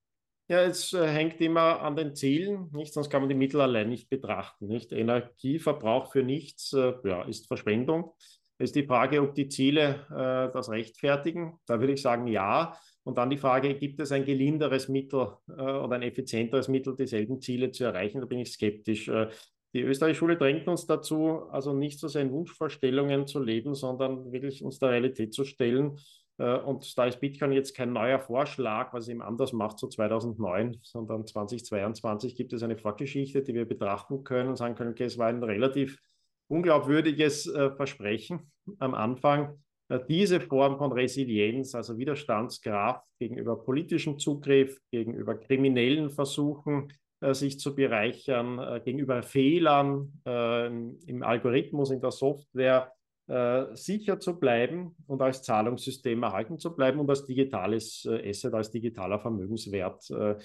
Ja, 0.48 0.62
es 0.62 0.94
äh, 0.94 1.06
hängt 1.06 1.40
immer 1.40 1.80
an 1.80 1.94
den 1.94 2.16
Zielen, 2.16 2.70
nicht? 2.72 2.92
Sonst 2.92 3.08
kann 3.08 3.22
man 3.22 3.28
die 3.28 3.36
Mittel 3.36 3.60
allein 3.60 3.88
nicht 3.88 4.10
betrachten. 4.10 4.66
Nicht? 4.66 4.90
Energieverbrauch 4.90 6.10
für 6.10 6.24
nichts 6.24 6.72
äh, 6.72 6.94
ja, 7.04 7.22
ist 7.22 7.46
Verschwendung 7.46 8.12
ist 8.58 8.74
die 8.74 8.86
Frage, 8.86 9.20
ob 9.22 9.34
die 9.34 9.48
Ziele 9.48 10.06
äh, 10.10 10.52
das 10.52 10.70
rechtfertigen. 10.70 11.58
Da 11.66 11.80
würde 11.80 11.92
ich 11.92 12.02
sagen, 12.02 12.26
ja. 12.26 12.76
Und 13.04 13.18
dann 13.18 13.30
die 13.30 13.36
Frage, 13.36 13.74
gibt 13.74 14.00
es 14.00 14.12
ein 14.12 14.24
gelinderes 14.24 14.88
Mittel 14.88 15.36
äh, 15.48 15.52
oder 15.52 15.96
ein 15.96 16.02
effizienteres 16.02 16.68
Mittel, 16.68 16.96
dieselben 16.96 17.40
Ziele 17.40 17.70
zu 17.70 17.84
erreichen? 17.84 18.20
Da 18.20 18.26
bin 18.26 18.38
ich 18.38 18.52
skeptisch. 18.52 19.08
Äh, 19.08 19.28
die 19.74 19.82
Österreichische 19.82 20.20
Schule 20.20 20.36
drängt 20.38 20.68
uns 20.68 20.86
dazu, 20.86 21.42
also 21.50 21.74
nicht 21.74 22.00
so 22.00 22.08
sehr 22.08 22.22
in 22.22 22.32
Wunschvorstellungen 22.32 23.26
zu 23.26 23.42
leben, 23.42 23.74
sondern 23.74 24.32
wirklich 24.32 24.64
uns 24.64 24.78
der 24.78 24.90
Realität 24.90 25.34
zu 25.34 25.44
stellen. 25.44 25.98
Äh, 26.38 26.56
und 26.58 26.96
da 26.96 27.04
ist 27.04 27.20
Bitcoin 27.20 27.52
jetzt 27.52 27.76
kein 27.76 27.92
neuer 27.92 28.18
Vorschlag, 28.18 28.92
was 28.92 29.08
ihm 29.08 29.20
anders 29.20 29.52
macht, 29.52 29.78
so 29.78 29.86
2009, 29.86 30.78
sondern 30.82 31.26
2022 31.26 32.36
gibt 32.36 32.52
es 32.52 32.62
eine 32.62 32.76
Vorgeschichte, 32.76 33.42
die 33.42 33.54
wir 33.54 33.66
betrachten 33.66 34.24
können 34.24 34.48
und 34.48 34.56
sagen 34.56 34.74
können, 34.74 34.92
okay, 34.92 35.04
es 35.04 35.18
war 35.18 35.28
ein 35.28 35.42
relativ 35.42 36.00
unglaubwürdiges 36.48 37.46
äh, 37.46 37.70
Versprechen 37.70 38.50
am 38.78 38.94
Anfang. 38.94 39.58
Äh, 39.88 40.00
diese 40.08 40.40
Form 40.40 40.78
von 40.78 40.92
Resilienz, 40.92 41.74
also 41.74 41.98
Widerstandskraft 41.98 43.04
gegenüber 43.18 43.62
politischem 43.62 44.18
Zugriff, 44.18 44.80
gegenüber 44.90 45.36
kriminellen 45.36 46.10
Versuchen, 46.10 46.92
äh, 47.20 47.34
sich 47.34 47.58
zu 47.58 47.74
bereichern, 47.74 48.82
gegenüber 48.84 49.22
Fehlern 49.22 50.12
im 50.24 51.22
Algorithmus, 51.22 51.90
in 51.90 52.00
der 52.00 52.10
Software, 52.10 52.92
äh, 53.28 53.74
sicher 53.74 54.20
zu 54.20 54.38
bleiben 54.38 54.94
und 55.08 55.20
als 55.20 55.42
Zahlungssystem 55.42 56.22
erhalten 56.22 56.60
zu 56.60 56.76
bleiben 56.76 57.00
und 57.00 57.10
als 57.10 57.26
digitales 57.26 58.06
äh, 58.08 58.30
Asset, 58.30 58.54
als 58.54 58.70
digitaler 58.70 59.18
Vermögenswert 59.18 60.08
äh, 60.10 60.36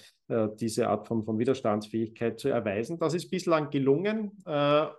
diese 0.58 0.88
Art 0.88 1.06
von, 1.06 1.22
von 1.22 1.38
Widerstandsfähigkeit 1.38 2.40
zu 2.40 2.48
erweisen. 2.48 2.98
Das 2.98 3.14
ist 3.14 3.30
bislang 3.30 3.68
gelungen 3.68 4.30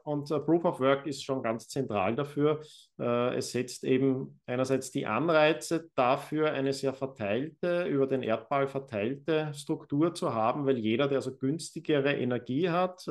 und 0.04 0.30
Proof 0.46 0.66
of 0.66 0.80
Work 0.80 1.08
ist 1.08 1.24
schon 1.24 1.42
ganz 1.42 1.68
zentral 1.70 2.16
dafür. 2.16 2.62
es 2.98 3.52
setzt 3.52 3.84
eben 3.84 4.40
einerseits 4.46 4.92
die 4.92 5.08
Anreize 5.08 5.90
dafür, 5.96 6.52
eine 6.52 6.72
sehr 6.72 6.94
verteilte, 6.94 7.86
über 7.86 8.06
den 8.06 8.22
Erdball 8.22 8.68
verteilte 8.68 9.52
Struktur 9.56 10.14
zu 10.14 10.36
haben, 10.36 10.68
weil 10.68 10.78
jeder, 10.78 11.08
der 11.08 11.22
so 11.22 11.36
günstigere 11.36 12.14
Energie 12.14 12.70
hat, 12.70 13.04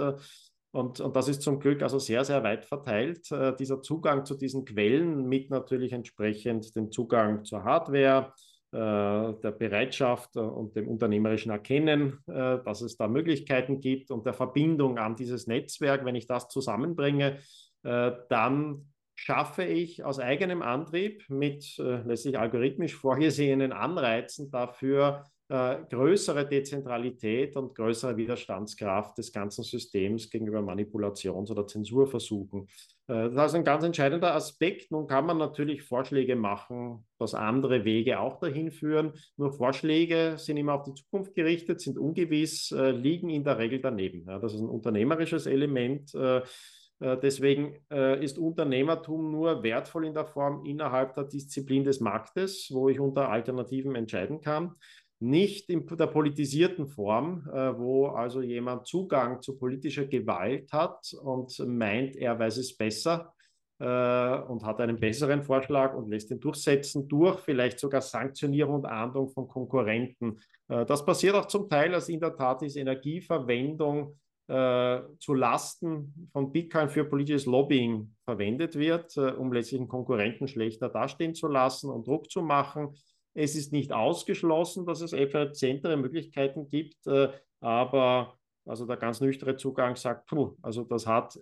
und, 0.72 1.00
und 1.00 1.14
das 1.14 1.28
ist 1.28 1.42
zum 1.42 1.60
Glück 1.60 1.82
also 1.82 1.98
sehr, 1.98 2.24
sehr 2.24 2.42
weit 2.42 2.64
verteilt. 2.64 3.30
Äh, 3.30 3.54
dieser 3.56 3.82
Zugang 3.82 4.24
zu 4.24 4.34
diesen 4.34 4.64
Quellen 4.64 5.28
mit 5.28 5.50
natürlich 5.50 5.92
entsprechend 5.92 6.74
dem 6.74 6.90
Zugang 6.90 7.44
zur 7.44 7.62
Hardware, 7.62 8.32
äh, 8.72 8.76
der 8.76 9.52
Bereitschaft 9.52 10.34
und 10.36 10.74
dem 10.74 10.88
unternehmerischen 10.88 11.52
Erkennen, 11.52 12.18
äh, 12.26 12.58
dass 12.64 12.80
es 12.80 12.96
da 12.96 13.06
Möglichkeiten 13.06 13.80
gibt 13.80 14.10
und 14.10 14.24
der 14.24 14.32
Verbindung 14.32 14.98
an 14.98 15.14
dieses 15.14 15.46
Netzwerk, 15.46 16.06
wenn 16.06 16.14
ich 16.14 16.26
das 16.26 16.48
zusammenbringe, 16.48 17.38
äh, 17.82 18.12
dann 18.30 18.86
schaffe 19.14 19.64
ich 19.64 20.04
aus 20.04 20.18
eigenem 20.18 20.62
Antrieb 20.62 21.22
mit 21.28 21.78
äh, 21.78 22.02
letztlich 22.02 22.38
algorithmisch 22.38 22.96
vorgesehenen 22.96 23.72
Anreizen 23.72 24.50
dafür 24.50 25.26
äh, 25.52 25.84
größere 25.90 26.48
Dezentralität 26.48 27.56
und 27.56 27.74
größere 27.74 28.16
Widerstandskraft 28.16 29.18
des 29.18 29.34
ganzen 29.34 29.62
Systems 29.64 30.30
gegenüber 30.30 30.60
Manipulations- 30.60 31.50
oder 31.50 31.66
Zensurversuchen. 31.66 32.68
Äh, 33.06 33.28
das 33.28 33.52
ist 33.52 33.56
ein 33.56 33.64
ganz 33.64 33.84
entscheidender 33.84 34.34
Aspekt. 34.34 34.90
Nun 34.90 35.06
kann 35.06 35.26
man 35.26 35.36
natürlich 35.36 35.82
Vorschläge 35.82 36.36
machen, 36.36 37.04
dass 37.18 37.34
andere 37.34 37.84
Wege 37.84 38.18
auch 38.18 38.40
dahin 38.40 38.70
führen. 38.70 39.12
Nur 39.36 39.52
Vorschläge 39.52 40.36
sind 40.38 40.56
immer 40.56 40.72
auf 40.72 40.84
die 40.84 40.94
Zukunft 40.94 41.34
gerichtet, 41.34 41.82
sind 41.82 41.98
ungewiss, 41.98 42.72
äh, 42.72 42.92
liegen 42.92 43.28
in 43.28 43.44
der 43.44 43.58
Regel 43.58 43.78
daneben. 43.78 44.24
Ja, 44.26 44.38
das 44.38 44.54
ist 44.54 44.60
ein 44.60 44.70
unternehmerisches 44.70 45.44
Element. 45.44 46.14
Äh, 46.14 46.38
äh 46.38 47.18
Deswegen 47.20 47.76
ist 47.90 48.38
Unternehmertum 48.38 49.32
nur 49.32 49.64
wertvoll 49.64 50.06
in 50.06 50.14
der 50.14 50.24
Form 50.24 50.64
innerhalb 50.64 51.14
der 51.14 51.24
Disziplin 51.24 51.82
des 51.82 51.98
Marktes, 51.98 52.70
wo 52.72 52.88
ich 52.88 53.00
unter 53.00 53.28
Alternativen 53.28 53.96
entscheiden 53.96 54.40
kann 54.40 54.76
nicht 55.22 55.70
in 55.70 55.86
der 55.86 56.08
politisierten 56.08 56.86
Form, 56.86 57.48
äh, 57.52 57.78
wo 57.78 58.08
also 58.08 58.42
jemand 58.42 58.86
Zugang 58.86 59.40
zu 59.40 59.56
politischer 59.56 60.06
Gewalt 60.06 60.72
hat 60.72 61.14
und 61.22 61.56
meint, 61.66 62.16
er 62.16 62.38
weiß 62.38 62.56
es 62.56 62.76
besser 62.76 63.32
äh, 63.78 63.84
und 63.84 64.64
hat 64.64 64.80
einen 64.80 64.98
besseren 64.98 65.42
Vorschlag 65.42 65.94
und 65.94 66.10
lässt 66.10 66.30
ihn 66.30 66.40
durchsetzen 66.40 67.08
durch 67.08 67.38
vielleicht 67.40 67.78
sogar 67.78 68.00
Sanktionierung 68.00 68.76
und 68.76 68.86
Ahndung 68.86 69.28
von 69.30 69.46
Konkurrenten. 69.46 70.40
Äh, 70.68 70.84
das 70.86 71.04
passiert 71.04 71.34
auch 71.34 71.46
zum 71.46 71.68
Teil, 71.68 71.94
als 71.94 72.08
in 72.08 72.20
der 72.20 72.34
Tat 72.34 72.62
ist 72.62 72.76
Energieverwendung 72.76 74.18
äh, 74.48 75.00
zu 75.18 75.34
Lasten 75.34 76.28
von 76.32 76.50
Bitcoin 76.52 76.88
für 76.88 77.04
politisches 77.04 77.46
Lobbying 77.46 78.14
verwendet 78.24 78.76
wird, 78.76 79.16
äh, 79.16 79.30
um 79.30 79.52
letztlich 79.52 79.80
einen 79.80 79.88
Konkurrenten 79.88 80.48
schlechter 80.48 80.88
dastehen 80.88 81.34
zu 81.34 81.46
lassen 81.46 81.90
und 81.90 82.06
Druck 82.06 82.30
zu 82.30 82.42
machen. 82.42 82.96
Es 83.34 83.56
ist 83.56 83.72
nicht 83.72 83.92
ausgeschlossen, 83.92 84.84
dass 84.84 85.00
es 85.00 85.12
effizientere 85.12 85.96
Möglichkeiten 85.96 86.68
gibt, 86.68 87.06
äh, 87.06 87.28
aber 87.60 88.38
also 88.66 88.86
der 88.86 88.96
ganz 88.96 89.20
nüchterne 89.20 89.56
Zugang 89.56 89.96
sagt, 89.96 90.26
puh, 90.26 90.56
also 90.62 90.84
das 90.84 91.06
hat 91.06 91.38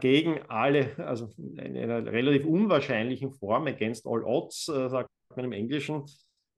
gegen 0.00 0.40
alle, 0.48 0.96
also 0.98 1.30
in 1.36 1.76
einer 1.76 2.04
relativ 2.04 2.44
unwahrscheinlichen 2.46 3.30
Form, 3.30 3.66
against 3.68 4.06
all 4.06 4.24
odds, 4.24 4.68
äh, 4.68 4.88
sagt 4.88 5.08
man 5.36 5.44
im 5.44 5.52
Englischen, 5.52 6.04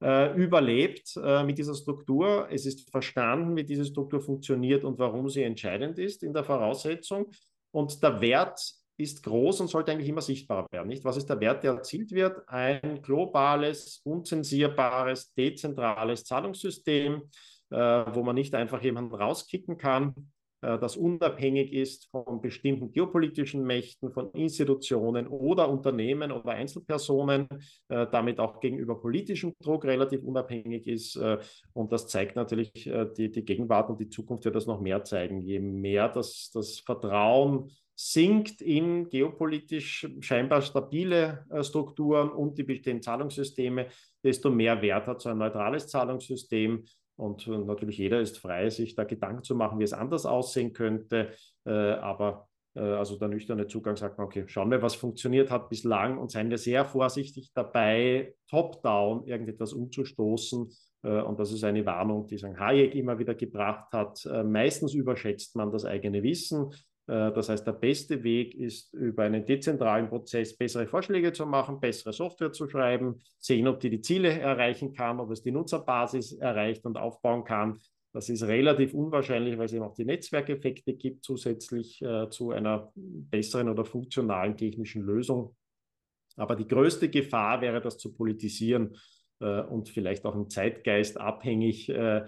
äh, 0.03 0.35
überlebt 0.35 1.15
mit 1.45 1.59
dieser 1.59 1.75
Struktur. 1.75 2.49
Es 2.51 2.65
ist 2.65 2.91
verstanden, 2.91 3.55
wie 3.57 3.65
diese 3.65 3.85
Struktur 3.85 4.23
funktioniert 4.23 4.85
und 4.85 4.99
warum 4.99 5.29
sie 5.29 5.43
entscheidend 5.43 5.99
ist 5.99 6.23
in 6.23 6.33
der 6.33 6.45
Voraussetzung. 6.45 7.31
Und 7.71 8.03
der 8.03 8.19
Wert 8.23 8.59
ist 9.01 9.23
groß 9.23 9.61
und 9.61 9.69
sollte 9.69 9.93
eigentlich 9.93 10.09
immer 10.09 10.21
sichtbarer 10.21 10.67
werden. 10.71 10.89
Nicht? 10.89 11.05
Was 11.05 11.17
ist 11.17 11.29
der 11.29 11.41
Wert, 11.41 11.65
der 11.65 11.73
erzielt 11.75 12.13
wird? 12.13 12.49
Ein 12.49 13.03
globales, 13.03 14.01
unzensierbares, 14.05 15.33
dezentrales 15.35 16.25
Zahlungssystem, 16.25 17.23
äh, 17.71 17.77
wo 17.77 18.23
man 18.23 18.35
nicht 18.35 18.55
einfach 18.55 18.83
jemanden 18.83 19.15
rauskicken 19.15 19.79
kann, 19.79 20.15
äh, 20.63 20.79
das 20.79 20.97
unabhängig 20.97 21.73
ist 21.73 22.09
von 22.11 22.41
bestimmten 22.41 22.93
geopolitischen 22.93 23.65
Mächten, 23.65 24.13
von 24.13 24.31
Institutionen 24.33 25.27
oder 25.27 25.69
Unternehmen 25.69 26.33
oder 26.33 26.51
Einzelpersonen, 26.51 27.49
äh, 27.89 28.07
damit 28.11 28.41
auch 28.41 28.61
gegenüber 28.61 29.01
politischem 29.01 29.55
Druck 29.61 29.85
relativ 29.85 30.23
unabhängig 30.23 30.87
ist. 30.87 31.17
Äh, 31.17 31.39
und 31.73 31.93
das 31.93 32.09
zeigt 32.09 32.37
natürlich 32.37 32.91
die, 33.17 33.31
die 33.31 33.45
Gegenwart 33.45 33.91
und 33.91 34.01
die 34.01 34.09
Zukunft 34.09 34.45
wird 34.45 34.57
das 34.57 34.67
noch 34.67 34.81
mehr 34.81 35.05
zeigen. 35.05 35.41
Je 35.41 35.61
mehr 35.61 36.09
das, 36.09 36.51
das 36.53 36.81
Vertrauen 36.81 37.71
sinkt 38.03 38.63
in 38.63 39.11
geopolitisch 39.11 40.09
scheinbar 40.21 40.63
stabile 40.63 41.45
äh, 41.51 41.63
Strukturen 41.63 42.31
und 42.31 42.57
die 42.57 42.63
bestehenden 42.63 43.03
Zahlungssysteme, 43.03 43.89
desto 44.25 44.49
mehr 44.49 44.81
Wert 44.81 45.07
hat 45.07 45.21
so 45.21 45.29
ein 45.29 45.37
neutrales 45.37 45.87
Zahlungssystem. 45.89 46.87
Und 47.17 47.47
äh, 47.47 47.59
natürlich 47.59 47.99
jeder 47.99 48.23
ist 48.23 48.39
frei, 48.39 48.71
sich 48.71 48.95
da 48.95 49.05
Gedanken 49.05 49.43
zu 49.43 49.55
machen, 49.55 49.79
wie 49.79 49.85
es 49.85 49.93
anders 49.93 50.25
aussehen 50.25 50.73
könnte. 50.73 51.33
Äh, 51.67 51.73
aber 51.73 52.47
also 52.73 53.19
der 53.19 53.27
nüchterne 53.27 53.67
Zugang 53.67 53.97
sagt 53.97 54.17
man, 54.17 54.29
okay, 54.29 54.45
schauen 54.47 54.71
wir, 54.71 54.81
was 54.81 54.95
funktioniert 54.95 55.51
hat 55.51 55.69
bislang 55.69 56.19
und 56.19 56.31
seien 56.31 56.51
wir 56.51 56.57
sehr 56.57 56.85
vorsichtig 56.85 57.51
dabei, 57.53 58.37
top-down 58.49 59.25
irgendetwas 59.27 59.73
umzustoßen. 59.73 60.71
Und 61.03 61.41
das 61.41 61.51
ist 61.51 61.65
eine 61.65 61.85
Warnung, 61.85 62.29
die 62.29 62.39
St. 62.39 62.57
Hayek 62.57 62.95
immer 62.95 63.19
wieder 63.19 63.35
gebracht 63.35 63.93
hat. 63.93 64.25
Meistens 64.45 64.95
überschätzt 64.95 65.57
man 65.57 65.73
das 65.73 65.85
eigene 65.85 66.23
Wissen. 66.23 66.71
Äh, 67.11 67.33
das 67.33 67.49
heißt, 67.49 67.67
der 67.67 67.73
beste 67.73 68.23
Weg 68.23 68.55
ist, 68.55 68.95
über 68.95 69.25
einen 69.25 69.45
dezentralen 69.45 70.09
Prozess 70.09 70.57
bessere 70.57 70.87
Vorschläge 70.87 71.33
zu 71.33 71.45
machen, 71.45 71.81
bessere 71.81 72.13
Software 72.13 72.53
zu 72.53 72.69
schreiben, 72.69 73.21
sehen, 73.39 73.67
ob 73.67 73.81
die 73.81 73.91
die 73.91 74.01
Ziele 74.01 74.29
erreichen 74.39 74.93
kann, 74.93 75.19
ob 75.19 75.31
es 75.33 75.43
die 75.43 75.51
Nutzerbasis 75.51 76.33
erreicht 76.35 76.87
und 76.87 76.97
aufbauen 76.97 77.43
kann. 77.45 77.81
Das 78.13 78.29
ist 78.29 78.43
relativ 78.45 78.95
unwahrscheinlich, 78.95 79.59
weil 79.59 79.67
es 79.67 79.73
eben 79.73 79.85
auch 79.85 79.95
die 79.95 80.05
Netzwerkeffekte 80.05 80.95
gibt, 80.95 81.25
zusätzlich 81.25 82.01
äh, 82.03 82.29
zu 82.31 82.51
einer 82.51 82.93
besseren 82.95 83.69
oder 83.69 83.85
funktionalen 83.85 84.57
technischen 84.57 85.03
Lösung. 85.03 85.57
Aber 86.37 86.55
die 86.55 86.67
größte 86.67 87.09
Gefahr 87.09 87.61
wäre, 87.61 87.81
das 87.81 87.99
zu 87.99 88.13
politisieren 88.13 88.97
äh, 89.41 89.63
und 89.63 89.89
vielleicht 89.89 90.25
auch 90.25 90.35
im 90.35 90.49
Zeitgeist 90.49 91.19
abhängig 91.19 91.89
äh, 91.89 92.25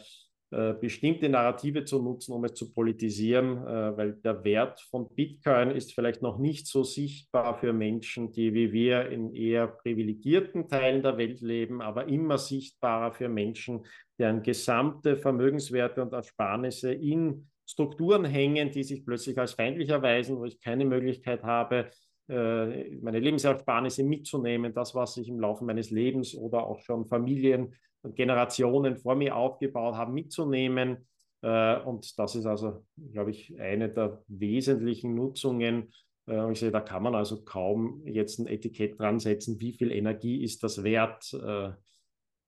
bestimmte 0.80 1.28
Narrative 1.28 1.84
zu 1.84 2.02
nutzen, 2.02 2.32
um 2.32 2.44
es 2.44 2.54
zu 2.54 2.72
politisieren, 2.72 3.58
äh, 3.66 3.96
weil 3.96 4.12
der 4.14 4.44
Wert 4.44 4.80
von 4.90 5.08
Bitcoin 5.14 5.70
ist 5.70 5.94
vielleicht 5.94 6.20
noch 6.20 6.38
nicht 6.38 6.66
so 6.66 6.84
sichtbar 6.84 7.58
für 7.58 7.72
Menschen, 7.72 8.32
die 8.32 8.52
wie 8.52 8.72
wir 8.72 9.08
in 9.08 9.34
eher 9.34 9.66
privilegierten 9.66 10.68
Teilen 10.68 11.02
der 11.02 11.16
Welt 11.16 11.40
leben, 11.40 11.80
aber 11.80 12.08
immer 12.08 12.36
sichtbarer 12.36 13.12
für 13.12 13.28
Menschen, 13.28 13.86
deren 14.18 14.42
gesamte 14.42 15.16
Vermögenswerte 15.16 16.02
und 16.02 16.12
Ersparnisse 16.12 16.92
in 16.92 17.46
Strukturen 17.66 18.24
hängen, 18.24 18.70
die 18.70 18.82
sich 18.82 19.04
plötzlich 19.04 19.38
als 19.38 19.52
feindlich 19.52 19.88
erweisen, 19.88 20.36
wo 20.36 20.44
ich 20.44 20.60
keine 20.60 20.84
Möglichkeit 20.84 21.42
habe, 21.42 21.90
äh, 22.28 22.90
meine 23.00 23.20
Lebensersparnisse 23.20 24.04
mitzunehmen, 24.04 24.74
das, 24.74 24.94
was 24.94 25.16
ich 25.16 25.28
im 25.28 25.40
Laufe 25.40 25.64
meines 25.64 25.90
Lebens 25.90 26.36
oder 26.36 26.66
auch 26.66 26.80
schon 26.80 27.06
Familien 27.06 27.74
Generationen 28.10 28.96
vor 28.96 29.14
mir 29.14 29.36
aufgebaut 29.36 29.94
haben, 29.94 30.14
mitzunehmen. 30.14 31.06
Äh, 31.42 31.80
und 31.80 32.18
das 32.18 32.34
ist 32.34 32.46
also, 32.46 32.84
glaube 33.12 33.30
ich, 33.30 33.58
eine 33.60 33.88
der 33.88 34.22
wesentlichen 34.28 35.14
Nutzungen. 35.14 35.92
Äh, 36.26 36.52
ich 36.52 36.60
sehe, 36.60 36.70
da 36.70 36.80
kann 36.80 37.02
man 37.02 37.14
also 37.14 37.42
kaum 37.42 38.02
jetzt 38.06 38.38
ein 38.38 38.46
Etikett 38.46 38.98
dran 38.98 39.18
setzen, 39.18 39.60
wie 39.60 39.72
viel 39.72 39.92
Energie 39.92 40.42
ist 40.42 40.62
das 40.62 40.82
wert. 40.82 41.32
Äh, 41.34 41.70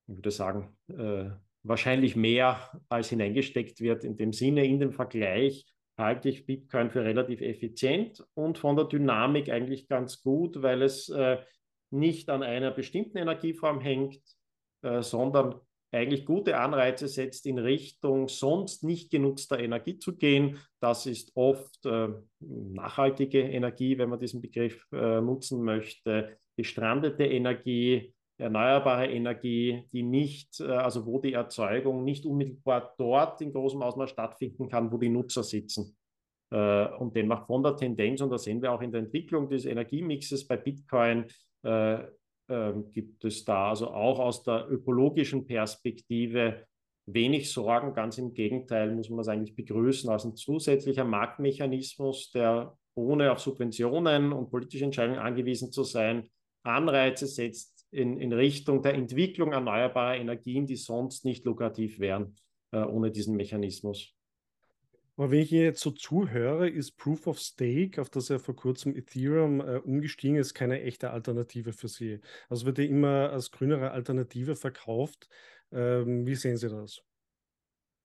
ich 0.07 0.17
würde 0.17 0.31
sagen, 0.33 0.77
wahrscheinlich 1.63 2.15
mehr, 2.15 2.59
als 2.91 3.09
hineingesteckt 3.09 3.81
wird. 3.81 4.05
In 4.05 4.19
dem 4.19 4.35
Sinne, 4.35 4.67
in 4.67 4.79
dem 4.79 4.93
Vergleich 4.93 5.65
halte 5.97 6.29
ich 6.29 6.45
Bitcoin 6.45 6.91
für 6.91 7.03
relativ 7.03 7.41
effizient 7.41 8.23
und 8.35 8.59
von 8.59 8.77
der 8.77 8.85
Dynamik 8.85 9.49
eigentlich 9.49 9.89
ganz 9.89 10.23
gut, 10.23 10.61
weil 10.61 10.83
es 10.83 11.11
nicht 11.91 12.29
an 12.29 12.43
einer 12.43 12.71
bestimmten 12.71 13.17
Energieform 13.17 13.81
hängt, 13.81 14.21
äh, 14.85 15.03
sondern 15.03 15.57
eigentlich 15.91 16.27
gute 16.27 16.59
Anreize 16.59 17.09
setzt, 17.09 17.47
in 17.47 17.59
Richtung 17.59 18.29
sonst 18.29 18.83
nicht 18.83 19.11
genutzter 19.11 19.61
Energie 19.61 19.99
zu 19.99 20.17
gehen. 20.17 20.59
Das 20.81 21.07
ist 21.07 21.33
oft 21.37 21.87
äh, 21.87 22.09
nachhaltige 22.41 23.41
Energie, 23.41 23.97
wenn 23.97 24.11
man 24.11 24.19
diesen 24.19 24.41
Begriff 24.41 24.87
äh, 24.93 25.21
nutzen 25.21 25.63
möchte, 25.63 26.37
gestrandete 26.57 27.25
Energie, 27.25 28.13
erneuerbare 28.39 29.07
Energie, 29.07 29.85
die 29.93 30.03
nicht, 30.03 30.61
äh, 30.61 30.65
also 30.65 31.07
wo 31.07 31.21
die 31.21 31.33
Erzeugung 31.33 32.05
nicht 32.05 32.27
unmittelbar 32.27 32.95
dort 32.99 33.41
in 33.41 33.53
großem 33.53 33.81
Ausmaß 33.81 34.11
stattfinden 34.11 34.69
kann, 34.69 34.91
wo 34.91 34.99
die 34.99 35.09
Nutzer 35.09 35.45
sitzen. 35.45 35.97
Äh, 36.51 36.89
und 36.99 37.15
demnach 37.17 37.47
von 37.47 37.63
der 37.63 37.77
Tendenz, 37.77 38.21
und 38.21 38.31
da 38.31 38.39
sehen 38.39 38.61
wir 38.61 38.73
auch 38.73 38.83
in 38.83 38.91
der 38.91 39.01
Entwicklung 39.01 39.49
des 39.49 39.65
Energiemixes 39.65 40.47
bei 40.47 40.57
Bitcoin, 40.57 41.27
äh, 41.63 41.99
ähm, 42.49 42.91
gibt 42.91 43.25
es 43.25 43.45
da 43.45 43.71
also 43.71 43.89
auch 43.89 44.19
aus 44.19 44.43
der 44.43 44.67
ökologischen 44.71 45.47
Perspektive 45.47 46.67
wenig 47.07 47.51
Sorgen. 47.51 47.95
Ganz 47.95 48.19
im 48.19 48.35
Gegenteil 48.35 48.95
muss 48.95 49.11
man 49.11 49.21
es 49.21 49.29
eigentlich 49.29 49.57
begrüßen 49.57 50.11
als 50.11 50.25
ein 50.25 50.37
zusätzlicher 50.37 51.05
Marktmechanismus, 51.05 52.31
der 52.33 52.77
ohne 52.95 53.33
auf 53.33 53.41
Subventionen 53.41 54.33
und 54.33 54.51
politische 54.51 54.85
Entscheidungen 54.85 55.19
angewiesen 55.19 55.73
zu 55.73 55.83
sein, 55.85 56.31
Anreize 56.63 57.27
setzt 57.27 57.87
in, 57.91 58.19
in 58.19 58.33
Richtung 58.33 58.83
der 58.83 58.95
Entwicklung 58.95 59.53
erneuerbarer 59.53 60.17
Energien, 60.17 60.67
die 60.67 60.77
sonst 60.77 61.25
nicht 61.25 61.45
lukrativ 61.45 61.99
wären 61.99 62.37
äh, 62.73 62.79
ohne 62.79 63.11
diesen 63.11 63.37
Mechanismus. 63.37 64.15
Aber 65.17 65.31
wenn 65.31 65.41
ich 65.41 65.49
hier 65.49 65.63
jetzt 65.63 65.81
so 65.81 65.93
zuhöre, 65.93 66.69
ist 66.69 66.97
Proof 66.97 67.29
of 67.29 67.39
Stake, 67.39 68.01
auf 68.01 68.11
das 68.11 68.29
ja 68.29 68.39
vor 68.39 68.57
kurzem 68.57 68.97
Ethereum 68.97 69.61
äh, 69.61 69.77
umgestiegen 69.77 70.37
ist, 70.37 70.55
keine 70.55 70.83
echte 70.83 71.11
Alternative 71.11 71.73
für 71.73 71.89
Sie. 71.89 72.21
Also 72.49 72.67
wird 72.67 72.79
ja 72.79 72.85
immer 72.85 73.31
als 73.31 73.53
grünere 73.53 73.93
Alternative 73.93 74.57
verkauft. 74.57 75.29
Ähm, 75.71 76.27
wie 76.27 76.35
sehen 76.35 76.57
Sie 76.57 76.69
das? 76.69 77.03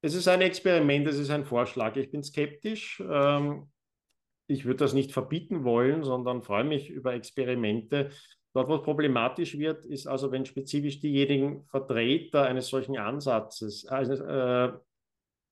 Es 0.02 0.14
ist 0.14 0.28
ein 0.28 0.42
Experiment, 0.42 1.08
es 1.08 1.18
ist 1.18 1.32
ein 1.32 1.46
Vorschlag. 1.46 1.96
Ich 1.96 2.12
bin 2.12 2.24
skeptisch. 2.24 3.04
Ähm, 3.10 3.70
ich 4.48 4.66
würde 4.66 4.78
das 4.78 4.94
nicht 4.94 5.12
verbieten 5.12 5.64
wollen, 5.64 6.04
sondern 6.04 6.44
freue 6.44 6.64
mich 6.64 6.90
über 6.90 7.14
Experimente. 7.14 8.12
Dort, 8.54 8.70
wo 8.70 8.76
es 8.76 8.82
problematisch 8.82 9.58
wird, 9.58 9.86
ist 9.86 10.08
also, 10.08 10.32
wenn 10.32 10.46
spezifisch 10.46 11.00
diejenigen 11.00 11.66
Vertreter 11.66 12.46
eines 12.46 12.68
solchen 12.68 12.98
Ansatzes, 12.98 13.86
also, 13.86 14.14
äh, 14.14 14.74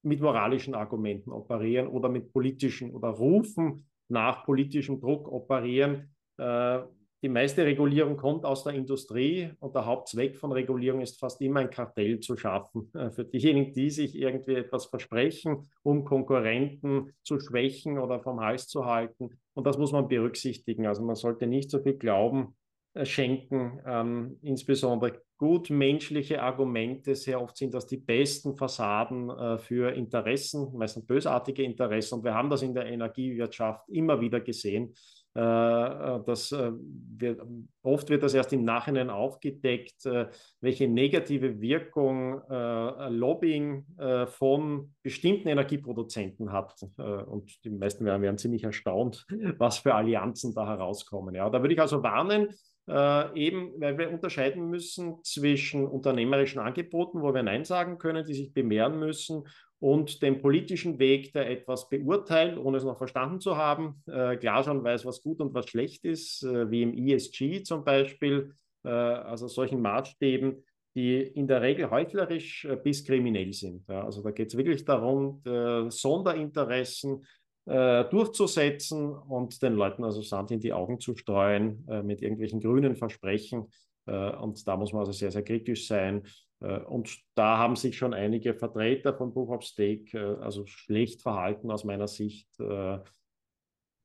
mit 0.07 0.21
moralischen 0.21 0.73
Argumenten 0.73 1.31
operieren 1.31 1.87
oder 1.87 2.09
mit 2.09 2.31
politischen 2.31 2.93
oder 2.93 3.09
Rufen 3.09 3.85
nach 4.09 4.45
politischem 4.45 4.99
Druck 4.99 5.31
operieren. 5.31 6.15
Äh, 6.37 6.79
die 7.23 7.29
meiste 7.29 7.65
Regulierung 7.65 8.15
kommt 8.15 8.45
aus 8.45 8.63
der 8.63 8.73
Industrie 8.73 9.49
und 9.59 9.73
der 9.73 9.87
Hauptzweck 9.87 10.37
von 10.37 10.51
Regulierung 10.51 11.01
ist 11.01 11.19
fast 11.19 11.41
immer 11.41 11.61
ein 11.61 11.71
Kartell 11.71 12.19
zu 12.19 12.37
schaffen. 12.37 12.91
Äh, 12.93 13.09
für 13.09 13.25
diejenigen, 13.25 13.73
die 13.73 13.89
sich 13.89 14.15
irgendwie 14.15 14.53
etwas 14.53 14.85
versprechen, 14.85 15.67
um 15.81 16.05
Konkurrenten 16.05 17.13
zu 17.23 17.39
schwächen 17.39 17.97
oder 17.97 18.19
vom 18.19 18.39
Hals 18.39 18.67
zu 18.67 18.85
halten. 18.85 19.31
Und 19.55 19.65
das 19.65 19.79
muss 19.79 19.91
man 19.91 20.07
berücksichtigen. 20.07 20.85
Also 20.85 21.03
man 21.03 21.15
sollte 21.15 21.47
nicht 21.47 21.71
so 21.71 21.79
viel 21.79 21.97
glauben, 21.97 22.55
schenken, 23.05 23.79
ähm, 23.85 24.37
insbesondere 24.41 25.21
gut 25.37 25.69
menschliche 25.69 26.41
Argumente. 26.41 27.15
Sehr 27.15 27.41
oft 27.41 27.57
sind 27.57 27.73
das 27.73 27.85
die 27.85 27.97
besten 27.97 28.55
Fassaden 28.55 29.29
äh, 29.29 29.57
für 29.57 29.93
Interessen, 29.93 30.75
meistens 30.75 31.05
bösartige 31.05 31.63
Interessen. 31.63 32.15
Und 32.15 32.23
wir 32.23 32.33
haben 32.33 32.49
das 32.49 32.63
in 32.63 32.73
der 32.73 32.87
Energiewirtschaft 32.87 33.87
immer 33.89 34.19
wieder 34.19 34.39
gesehen. 34.39 34.93
Äh, 35.37 35.41
äh 35.41 36.19
das, 36.25 36.51
äh, 36.51 36.71
oft 37.83 38.09
wird 38.09 38.23
das 38.23 38.33
erst 38.33 38.53
im 38.53 38.65
Nachhinein 38.65 39.11
aufgedeckt, 39.11 40.05
äh, 40.07 40.27
welche 40.61 40.87
negative 40.87 41.61
Wirkung 41.61 42.41
Lobbying 42.49 43.85
von 44.27 44.93
bestimmten 45.03 45.47
Energieproduzenten 45.47 46.51
hat. 46.51 46.81
und 46.97 47.63
die 47.63 47.69
meisten 47.69 48.05
werden, 48.05 48.21
werden 48.21 48.37
ziemlich 48.37 48.63
erstaunt, 48.63 49.25
was 49.57 49.79
für 49.79 49.93
Allianzen 49.93 50.53
da 50.53 50.67
herauskommen. 50.67 51.35
Ja, 51.35 51.49
da 51.49 51.61
würde 51.61 51.73
ich 51.73 51.81
also 51.81 52.03
warnen, 52.03 52.49
äh, 52.87 53.39
eben, 53.39 53.73
weil 53.79 53.97
wir 53.97 54.09
unterscheiden 54.09 54.69
müssen 54.69 55.23
zwischen 55.23 55.85
unternehmerischen 55.85 56.59
Angeboten, 56.59 57.21
wo 57.21 57.33
wir 57.33 57.43
Nein 57.43 57.65
sagen 57.65 57.97
können, 57.97 58.25
die 58.25 58.33
sich 58.33 58.53
bewähren 58.53 58.99
müssen, 58.99 59.43
und 59.79 60.21
dem 60.23 60.41
politischen 60.41 60.97
Weg, 60.97 61.33
der 61.33 61.49
etwas 61.49 61.89
beurteilt, 61.89 62.57
ohne 62.57 62.77
es 62.77 62.83
noch 62.83 62.97
verstanden 62.97 63.39
zu 63.39 63.57
haben, 63.57 64.01
äh, 64.07 64.35
klar 64.37 64.63
schon 64.63 64.83
weiß, 64.83 65.05
was 65.05 65.21
gut 65.21 65.39
und 65.39 65.53
was 65.53 65.69
schlecht 65.69 66.03
ist, 66.03 66.43
äh, 66.43 66.69
wie 66.71 66.81
im 66.81 66.97
ESG 66.97 67.63
zum 67.63 67.83
Beispiel, 67.83 68.55
äh, 68.83 68.89
also 68.89 69.47
solchen 69.47 69.81
Maßstäben, 69.81 70.63
die 70.95 71.19
in 71.21 71.47
der 71.47 71.61
Regel 71.61 71.91
heuchlerisch 71.91 72.65
äh, 72.65 72.75
bis 72.75 73.05
kriminell 73.05 73.53
sind. 73.53 73.87
Ja. 73.87 74.03
Also 74.03 74.23
da 74.23 74.31
geht 74.31 74.47
es 74.47 74.57
wirklich 74.57 74.83
darum, 74.83 75.41
Sonderinteressen 75.89 77.23
äh, 77.67 78.05
durchzusetzen 78.05 79.13
und 79.13 79.61
den 79.61 79.73
Leuten 79.73 80.03
also 80.03 80.21
Sand 80.21 80.51
in 80.51 80.59
die 80.59 80.73
Augen 80.73 80.99
zu 80.99 81.15
streuen 81.15 81.85
äh, 81.89 82.01
mit 82.01 82.21
irgendwelchen 82.21 82.61
grünen 82.61 82.95
Versprechen. 82.95 83.67
Äh, 84.05 84.31
und 84.37 84.65
da 84.67 84.77
muss 84.77 84.93
man 84.93 85.01
also 85.01 85.11
sehr, 85.11 85.31
sehr 85.31 85.43
kritisch 85.43 85.87
sein. 85.87 86.23
Äh, 86.61 86.79
und 86.79 87.17
da 87.35 87.57
haben 87.57 87.75
sich 87.75 87.97
schon 87.97 88.13
einige 88.13 88.53
Vertreter 88.53 89.13
von 89.13 89.33
Proof 89.33 89.49
of 89.49 89.63
Stake 89.63 90.17
äh, 90.17 90.41
also 90.41 90.65
schlecht 90.65 91.21
verhalten 91.21 91.69
aus 91.69 91.83
meiner 91.83 92.07
Sicht. 92.07 92.47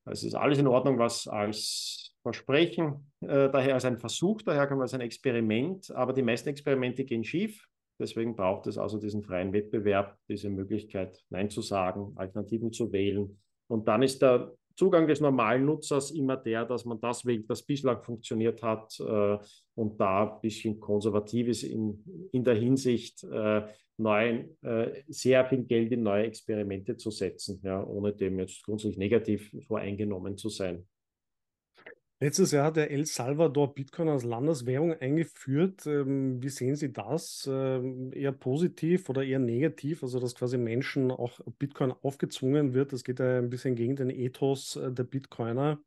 Es 0.04 0.24
ist 0.24 0.34
alles 0.34 0.58
in 0.58 0.66
Ordnung, 0.66 0.98
was 0.98 1.28
als 1.28 2.16
Versprechen 2.22 3.12
daher 3.20 3.74
als 3.74 3.84
ein 3.84 3.98
Versuch 3.98 4.42
daherkommt, 4.42 4.82
als 4.82 4.94
ein 4.94 5.00
Experiment, 5.00 5.92
aber 5.92 6.12
die 6.12 6.22
meisten 6.22 6.48
Experimente 6.48 7.04
gehen 7.04 7.22
schief. 7.22 7.64
Deswegen 8.00 8.34
braucht 8.34 8.66
es 8.66 8.78
also 8.78 8.98
diesen 8.98 9.22
freien 9.22 9.52
Wettbewerb, 9.52 10.18
diese 10.28 10.50
Möglichkeit, 10.50 11.22
Nein 11.30 11.50
zu 11.50 11.62
sagen, 11.62 12.12
Alternativen 12.16 12.72
zu 12.72 12.90
wählen. 12.90 13.40
Und 13.68 13.88
dann 13.88 14.02
ist 14.02 14.20
der 14.22 14.52
Zugang 14.76 15.06
des 15.06 15.20
normalen 15.20 15.64
Nutzers 15.66 16.10
immer 16.12 16.36
der, 16.36 16.64
dass 16.64 16.84
man 16.84 17.00
das 17.00 17.26
wählt, 17.26 17.48
was 17.48 17.62
bislang 17.62 18.02
funktioniert 18.02 18.62
hat 18.62 18.98
äh, 19.00 19.38
und 19.74 20.00
da 20.00 20.34
ein 20.34 20.40
bisschen 20.40 20.80
konservativ 20.80 21.48
ist 21.48 21.62
in, 21.62 22.02
in 22.32 22.42
der 22.44 22.54
Hinsicht, 22.54 23.22
äh, 23.24 23.62
neuen, 23.98 24.56
äh, 24.62 25.02
sehr 25.08 25.44
viel 25.46 25.64
Geld 25.64 25.92
in 25.92 26.02
neue 26.02 26.24
Experimente 26.24 26.96
zu 26.96 27.10
setzen, 27.10 27.60
ja, 27.62 27.84
ohne 27.84 28.12
dem 28.12 28.38
jetzt 28.38 28.62
grundsätzlich 28.64 28.98
negativ 28.98 29.54
voreingenommen 29.66 30.36
zu 30.36 30.48
sein. 30.48 30.86
Letztes 32.22 32.52
Jahr 32.52 32.66
hat 32.66 32.76
der 32.76 32.92
El 32.92 33.04
Salvador 33.04 33.74
Bitcoin 33.74 34.08
als 34.08 34.22
Landeswährung 34.22 34.92
eingeführt. 34.92 35.84
Ähm, 35.86 36.40
wie 36.40 36.50
sehen 36.50 36.76
Sie 36.76 36.92
das? 36.92 37.50
Ähm, 37.52 38.12
eher 38.12 38.30
positiv 38.30 39.08
oder 39.08 39.24
eher 39.24 39.40
negativ? 39.40 40.04
Also, 40.04 40.20
dass 40.20 40.36
quasi 40.36 40.56
Menschen 40.56 41.10
auch 41.10 41.40
Bitcoin 41.58 41.90
aufgezwungen 41.90 42.74
wird. 42.74 42.92
Das 42.92 43.02
geht 43.02 43.18
ja 43.18 43.38
ein 43.38 43.50
bisschen 43.50 43.74
gegen 43.74 43.96
den 43.96 44.08
Ethos 44.08 44.76
äh, 44.76 44.92
der 44.92 45.02
Bitcoiner. 45.02 45.80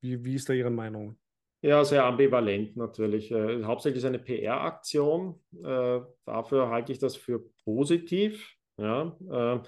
Wie, 0.00 0.24
wie 0.24 0.36
ist 0.36 0.48
da 0.48 0.52
Ihre 0.52 0.70
Meinung? 0.70 1.16
Ja, 1.60 1.84
sehr 1.84 2.04
ambivalent 2.04 2.76
natürlich. 2.76 3.32
Äh, 3.32 3.64
hauptsächlich 3.64 4.06
eine 4.06 4.20
PR-Aktion. 4.20 5.40
Äh, 5.60 6.02
dafür 6.24 6.68
halte 6.68 6.92
ich 6.92 7.00
das 7.00 7.16
für 7.16 7.42
positiv, 7.64 8.48
ja, 8.76 9.18
äh, 9.28 9.54
äh 9.56 9.62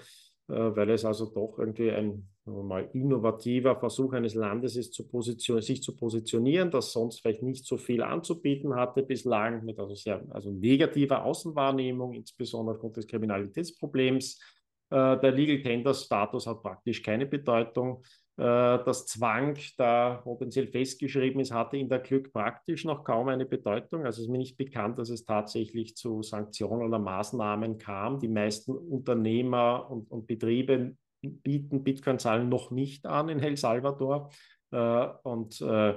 weil 0.47 0.89
es 0.89 1.03
also 1.03 1.25
doch 1.25 1.59
irgendwie 1.59 1.91
ein 1.91 2.29
mal 2.47 2.89
innovativer 2.93 3.75
Versuch 3.75 4.13
eines 4.13 4.33
Landes 4.33 4.75
ist, 4.75 4.93
zu 4.93 5.03
sich 5.59 5.81
zu 5.83 5.95
positionieren, 5.95 6.71
das 6.71 6.91
sonst 6.91 7.21
vielleicht 7.21 7.43
nicht 7.43 7.65
so 7.65 7.77
viel 7.77 8.01
anzubieten 8.01 8.75
hatte 8.75 9.03
bislang, 9.03 9.63
mit 9.65 9.79
also 9.79 9.95
sehr 9.95 10.23
also 10.29 10.51
negativer 10.51 11.23
Außenwahrnehmung, 11.23 12.13
insbesondere 12.13 12.75
aufgrund 12.75 12.97
des 12.97 13.07
Kriminalitätsproblems. 13.07 14.39
Äh, 14.89 15.19
der 15.19 15.31
Legal 15.31 15.61
Tender 15.61 15.93
Status 15.93 16.47
hat 16.47 16.61
praktisch 16.61 17.03
keine 17.03 17.25
Bedeutung. 17.25 18.03
Äh, 18.37 18.79
das 18.85 19.05
Zwang, 19.07 19.57
da 19.77 20.21
potenziell 20.23 20.67
festgeschrieben 20.67 21.41
ist, 21.41 21.51
hatte 21.51 21.77
in 21.77 21.89
der 21.89 21.99
Glück 21.99 22.31
praktisch 22.31 22.85
noch 22.85 23.03
kaum 23.03 23.27
eine 23.29 23.45
Bedeutung. 23.45 24.05
Also 24.05 24.21
es 24.21 24.27
ist 24.27 24.31
mir 24.31 24.37
nicht 24.37 24.57
bekannt, 24.57 24.99
dass 24.99 25.09
es 25.09 25.25
tatsächlich 25.25 25.95
zu 25.95 26.21
Sanktionen 26.21 26.83
oder 26.87 26.99
Maßnahmen 26.99 27.77
kam. 27.77 28.19
Die 28.19 28.27
meisten 28.27 28.71
Unternehmer 28.71 29.89
und, 29.89 30.09
und 30.11 30.27
Betriebe 30.27 30.95
bieten 31.21 31.83
Bitcoin-Zahlen 31.83 32.49
noch 32.49 32.71
nicht 32.71 33.05
an 33.05 33.29
in 33.29 33.39
El 33.39 33.57
Salvador. 33.57 34.29
Äh, 34.71 35.07
und 35.23 35.61
äh, 35.61 35.95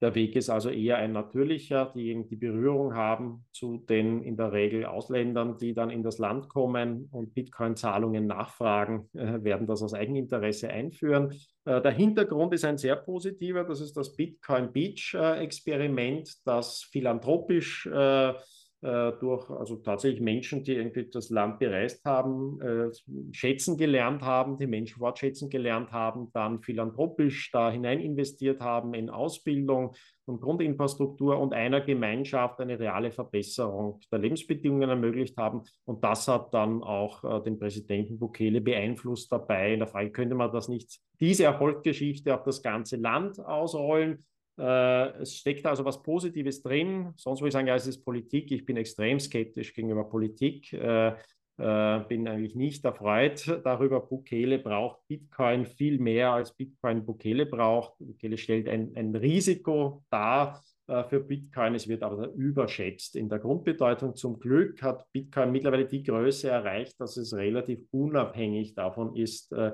der 0.00 0.14
Weg 0.16 0.34
ist 0.34 0.50
also 0.50 0.68
eher 0.68 0.96
ein 0.96 1.12
natürlicher, 1.12 1.92
die 1.94 2.26
die 2.28 2.36
Berührung 2.36 2.94
haben 2.94 3.44
zu 3.52 3.84
den 3.88 4.22
in 4.24 4.36
der 4.36 4.50
Regel 4.52 4.84
Ausländern, 4.84 5.58
die 5.58 5.74
dann 5.74 5.90
in 5.90 6.02
das 6.02 6.18
Land 6.18 6.48
kommen 6.48 7.08
und 7.12 7.34
Bitcoin-Zahlungen 7.34 8.26
nachfragen, 8.26 9.08
äh, 9.14 9.44
werden 9.44 9.66
das 9.68 9.82
aus 9.82 9.94
Eigeninteresse 9.94 10.70
einführen. 10.70 11.32
Der 11.64 11.92
Hintergrund 11.92 12.52
ist 12.54 12.64
ein 12.64 12.76
sehr 12.76 12.96
positiver, 12.96 13.62
das 13.62 13.80
ist 13.80 13.96
das 13.96 14.16
Bitcoin 14.16 14.72
Beach-Experiment, 14.72 16.44
das 16.44 16.82
philanthropisch 16.90 17.86
äh, 17.86 18.34
durch 18.82 19.48
also 19.48 19.76
tatsächlich 19.76 20.20
Menschen, 20.20 20.64
die 20.64 20.74
irgendwie 20.74 21.08
das 21.08 21.30
Land 21.30 21.60
bereist 21.60 22.04
haben, 22.04 22.60
äh, 22.60 22.90
schätzen 23.30 23.76
gelernt 23.76 24.22
haben, 24.22 24.58
die 24.58 24.66
Menschen 24.66 25.00
wortschätzen 25.00 25.48
gelernt 25.50 25.92
haben, 25.92 26.30
dann 26.32 26.60
philanthropisch 26.60 27.50
da 27.52 27.70
hinein 27.70 28.00
investiert 28.00 28.60
haben 28.60 28.94
in 28.94 29.08
Ausbildung 29.08 29.94
und 30.24 30.40
Grundinfrastruktur 30.40 31.38
und 31.38 31.52
einer 31.52 31.80
Gemeinschaft 31.80 32.60
eine 32.60 32.78
reale 32.78 33.12
Verbesserung 33.12 34.00
der 34.10 34.18
Lebensbedingungen 34.18 34.90
ermöglicht 34.90 35.36
haben. 35.36 35.62
Und 35.84 36.02
das 36.02 36.26
hat 36.26 36.52
dann 36.52 36.82
auch 36.82 37.22
äh, 37.22 37.42
den 37.42 37.58
Präsidenten 37.58 38.18
Bukele 38.18 38.60
beeinflusst 38.60 39.30
dabei. 39.30 39.74
In 39.74 39.80
der 39.80 39.88
Frage 39.88 40.10
könnte 40.10 40.34
man 40.34 40.52
das 40.52 40.68
nicht, 40.68 41.00
diese 41.20 41.44
Erfolgsgeschichte 41.44 42.34
auf 42.34 42.42
das 42.42 42.62
ganze 42.62 42.96
Land 42.96 43.38
ausrollen. 43.38 44.24
Äh, 44.58 45.22
es 45.22 45.36
steckt 45.36 45.66
also 45.66 45.84
was 45.84 46.02
Positives 46.02 46.62
drin. 46.62 47.12
Sonst 47.16 47.40
würde 47.40 47.48
ich 47.48 47.52
sagen, 47.52 47.68
ja, 47.68 47.74
es 47.74 47.86
ist 47.86 48.04
Politik. 48.04 48.50
Ich 48.50 48.64
bin 48.64 48.76
extrem 48.76 49.18
skeptisch 49.18 49.72
gegenüber 49.74 50.04
Politik. 50.04 50.72
Äh, 50.72 51.14
äh, 51.58 52.00
bin 52.08 52.26
eigentlich 52.26 52.54
nicht 52.54 52.84
erfreut 52.84 53.60
darüber. 53.64 54.00
Bukele 54.00 54.58
braucht 54.58 55.06
Bitcoin 55.06 55.66
viel 55.66 55.98
mehr 55.98 56.32
als 56.32 56.54
Bitcoin 56.54 57.04
Bukele 57.04 57.46
braucht. 57.46 57.98
Bukele 57.98 58.38
stellt 58.38 58.68
ein, 58.68 58.92
ein 58.96 59.14
Risiko 59.14 60.02
dar 60.10 60.62
äh, 60.86 61.04
für 61.04 61.20
Bitcoin. 61.20 61.74
Es 61.74 61.88
wird 61.88 62.02
aber 62.02 62.32
überschätzt 62.32 63.16
in 63.16 63.28
der 63.28 63.38
Grundbedeutung. 63.38 64.16
Zum 64.16 64.40
Glück 64.40 64.82
hat 64.82 65.06
Bitcoin 65.12 65.52
mittlerweile 65.52 65.86
die 65.86 66.02
Größe 66.02 66.48
erreicht, 66.48 67.00
dass 67.00 67.16
es 67.16 67.34
relativ 67.34 67.80
unabhängig 67.90 68.74
davon 68.74 69.14
ist, 69.14 69.52
äh, 69.52 69.72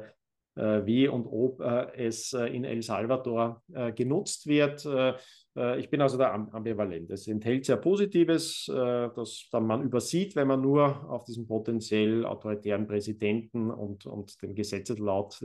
wie 0.86 1.08
und 1.08 1.26
ob 1.26 1.60
äh, 1.60 1.86
es 1.96 2.32
äh, 2.32 2.46
in 2.46 2.64
El 2.64 2.82
Salvador 2.82 3.62
genutzt 3.94 4.46
wird. 4.46 4.86
ich 5.78 5.90
bin 5.90 6.00
also 6.00 6.18
da 6.18 6.32
ambivalent. 6.32 7.10
Es 7.10 7.26
enthält 7.26 7.64
sehr 7.64 7.76
Positives, 7.76 8.66
das 8.66 9.48
man 9.52 9.82
übersieht, 9.82 10.36
wenn 10.36 10.48
man 10.48 10.60
nur 10.60 11.10
auf 11.10 11.24
diesen 11.24 11.46
potenziell 11.46 12.24
autoritären 12.24 12.86
Präsidenten 12.86 13.70
und, 13.70 14.06
und 14.06 14.40
den 14.42 14.54
Gesetzeslaut 14.54 15.40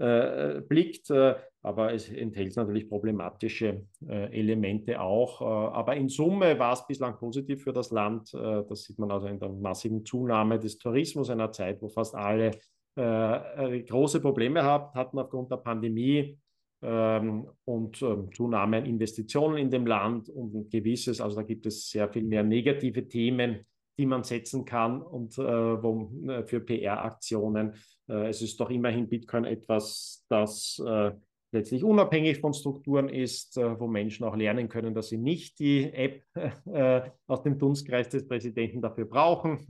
äh, 0.00 0.60
blickt, 0.60 1.10
äh, 1.10 1.34
aber 1.62 1.92
es 1.92 2.08
enthält 2.08 2.54
natürlich 2.54 2.88
problematische 2.88 3.84
äh, 4.08 4.38
Elemente 4.38 5.00
auch. 5.00 5.40
aber 5.40 5.96
in 5.96 6.08
Summe 6.08 6.56
war 6.56 6.72
es 6.74 6.86
bislang 6.86 7.16
positiv 7.18 7.64
für 7.64 7.72
das 7.72 7.90
Land. 7.90 8.32
das 8.32 8.84
sieht 8.84 8.98
man 8.98 9.10
also 9.10 9.26
in 9.26 9.40
der 9.40 9.48
massiven 9.48 10.04
Zunahme 10.04 10.60
des 10.60 10.78
Tourismus 10.78 11.30
einer 11.30 11.50
Zeit, 11.50 11.82
wo 11.82 11.88
fast 11.88 12.14
alle 12.14 12.52
äh, 12.98 13.76
äh, 13.76 13.82
große 13.82 14.20
Probleme 14.20 14.64
hat, 14.64 14.92
hatten 14.92 15.20
aufgrund 15.20 15.52
der 15.52 15.58
Pandemie 15.58 16.36
ähm, 16.82 17.46
und 17.64 18.02
ähm, 18.02 18.28
Zunahme 18.34 18.78
an 18.78 18.86
Investitionen 18.86 19.56
in 19.56 19.70
dem 19.70 19.86
Land 19.86 20.28
und 20.28 20.52
ein 20.52 20.68
gewisses, 20.68 21.20
also 21.20 21.36
da 21.36 21.42
gibt 21.42 21.66
es 21.66 21.88
sehr 21.88 22.08
viel 22.08 22.24
mehr 22.24 22.42
negative 22.42 23.06
Themen, 23.06 23.64
die 23.96 24.06
man 24.06 24.24
setzen 24.24 24.64
kann 24.64 25.00
und 25.00 25.38
äh, 25.38 25.42
wo, 25.42 26.10
äh, 26.28 26.42
für 26.42 26.58
PR-Aktionen. 26.58 27.74
Äh, 28.08 28.30
es 28.30 28.42
ist 28.42 28.58
doch 28.58 28.70
immerhin 28.70 29.08
Bitcoin 29.08 29.44
etwas, 29.44 30.24
das 30.28 30.82
äh, 30.84 31.12
letztlich 31.52 31.84
unabhängig 31.84 32.40
von 32.40 32.52
Strukturen 32.52 33.08
ist, 33.08 33.56
wo 33.56 33.86
Menschen 33.86 34.24
auch 34.24 34.36
lernen 34.36 34.68
können, 34.68 34.92
dass 34.92 35.08
sie 35.08 35.18
nicht 35.18 35.60
die 35.60 35.90
App 35.92 36.22
aus 37.26 37.42
dem 37.42 37.58
Dunstkreis 37.58 38.10
des 38.10 38.28
Präsidenten 38.28 38.82
dafür 38.82 39.06
brauchen, 39.06 39.66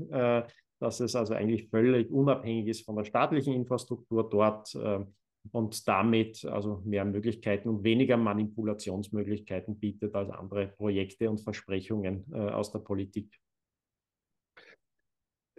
dass 0.80 1.00
es 1.00 1.16
also 1.16 1.34
eigentlich 1.34 1.68
völlig 1.68 2.10
unabhängig 2.10 2.68
ist 2.68 2.84
von 2.84 2.96
der 2.96 3.04
staatlichen 3.04 3.54
Infrastruktur 3.54 4.28
dort 4.28 4.74
äh, 4.74 5.04
und 5.52 5.88
damit 5.88 6.44
also 6.44 6.82
mehr 6.84 7.04
Möglichkeiten 7.04 7.68
und 7.68 7.84
weniger 7.84 8.16
Manipulationsmöglichkeiten 8.16 9.78
bietet 9.78 10.14
als 10.14 10.30
andere 10.30 10.68
Projekte 10.68 11.30
und 11.30 11.40
Versprechungen 11.40 12.24
äh, 12.32 12.36
aus 12.36 12.70
der 12.72 12.80
Politik. 12.80 13.40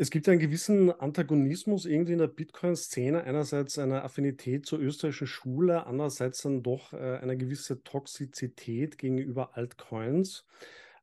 Es 0.02 0.10
gibt 0.10 0.30
einen 0.30 0.40
gewissen 0.40 0.92
Antagonismus 0.92 1.86
irgendwie 1.86 2.14
in 2.14 2.20
der 2.20 2.28
Bitcoin-Szene. 2.28 3.26
Einerseits 3.26 3.78
eine 3.78 4.04
Affinität 4.04 4.66
zur 4.66 4.80
österreichischen 4.80 5.28
Schule, 5.28 5.86
andererseits 5.86 6.42
dann 6.42 6.64
doch 6.64 6.94
äh, 6.94 7.18
eine 7.22 7.36
gewisse 7.36 7.84
Toxizität 7.84 8.98
gegenüber 8.98 9.58
Altcoins. 9.58 10.46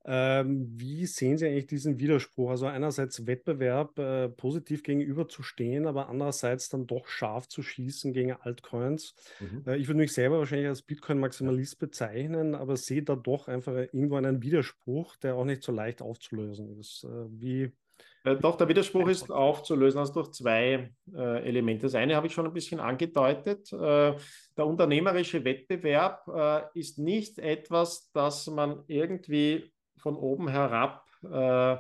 Ähm, 0.09 0.69
wie 0.77 1.05
sehen 1.05 1.37
Sie 1.37 1.47
eigentlich 1.47 1.66
diesen 1.66 1.99
Widerspruch? 1.99 2.51
Also 2.51 2.66
einerseits 2.66 3.27
Wettbewerb 3.27 3.99
äh, 3.99 4.29
positiv 4.29 4.85
gegenüberzustehen, 4.85 5.87
aber 5.87 6.09
andererseits 6.09 6.69
dann 6.69 6.87
doch 6.87 7.09
scharf 7.09 7.49
zu 7.49 7.62
schießen 7.62 8.12
gegen 8.12 8.33
Altcoins. 8.33 9.14
Mhm. 9.40 9.64
Äh, 9.66 9.77
ich 9.79 9.88
würde 9.88 9.99
mich 9.99 10.12
selber 10.12 10.38
wahrscheinlich 10.38 10.69
als 10.69 10.83
Bitcoin-Maximalist 10.83 11.81
bezeichnen, 11.81 12.55
aber 12.55 12.77
sehe 12.77 13.03
da 13.03 13.16
doch 13.16 13.49
einfach 13.49 13.75
irgendwo 13.75 14.14
einen 14.14 14.42
Widerspruch, 14.42 15.16
der 15.16 15.35
auch 15.35 15.45
nicht 15.45 15.64
so 15.64 15.73
leicht 15.73 16.03
aufzulösen 16.03 16.79
ist. 16.79 17.05
Äh, 17.05 17.27
wie 17.31 17.73
äh, 18.27 18.37
doch, 18.37 18.57
der 18.57 18.69
Widerspruch 18.69 19.09
ist 19.09 19.31
aufzulösen 19.31 20.01
also 20.01 20.12
durch 20.12 20.33
zwei 20.33 20.92
äh, 21.14 21.49
Elemente. 21.49 21.83
Das 21.83 21.95
eine 21.95 22.16
habe 22.16 22.27
ich 22.27 22.33
schon 22.33 22.47
ein 22.47 22.53
bisschen 22.53 22.81
angedeutet. 22.81 23.73
Äh, 23.73 24.14
der 24.57 24.66
unternehmerische 24.66 25.45
Wettbewerb 25.45 26.29
äh, 26.29 26.79
ist 26.79 26.99
nicht 26.99 27.38
etwas, 27.38 28.11
das 28.12 28.49
man 28.49 28.83
irgendwie 28.88 29.73
von 30.07 30.14
oben 30.14 30.47
herab 30.47 31.05
äh, 31.25 31.73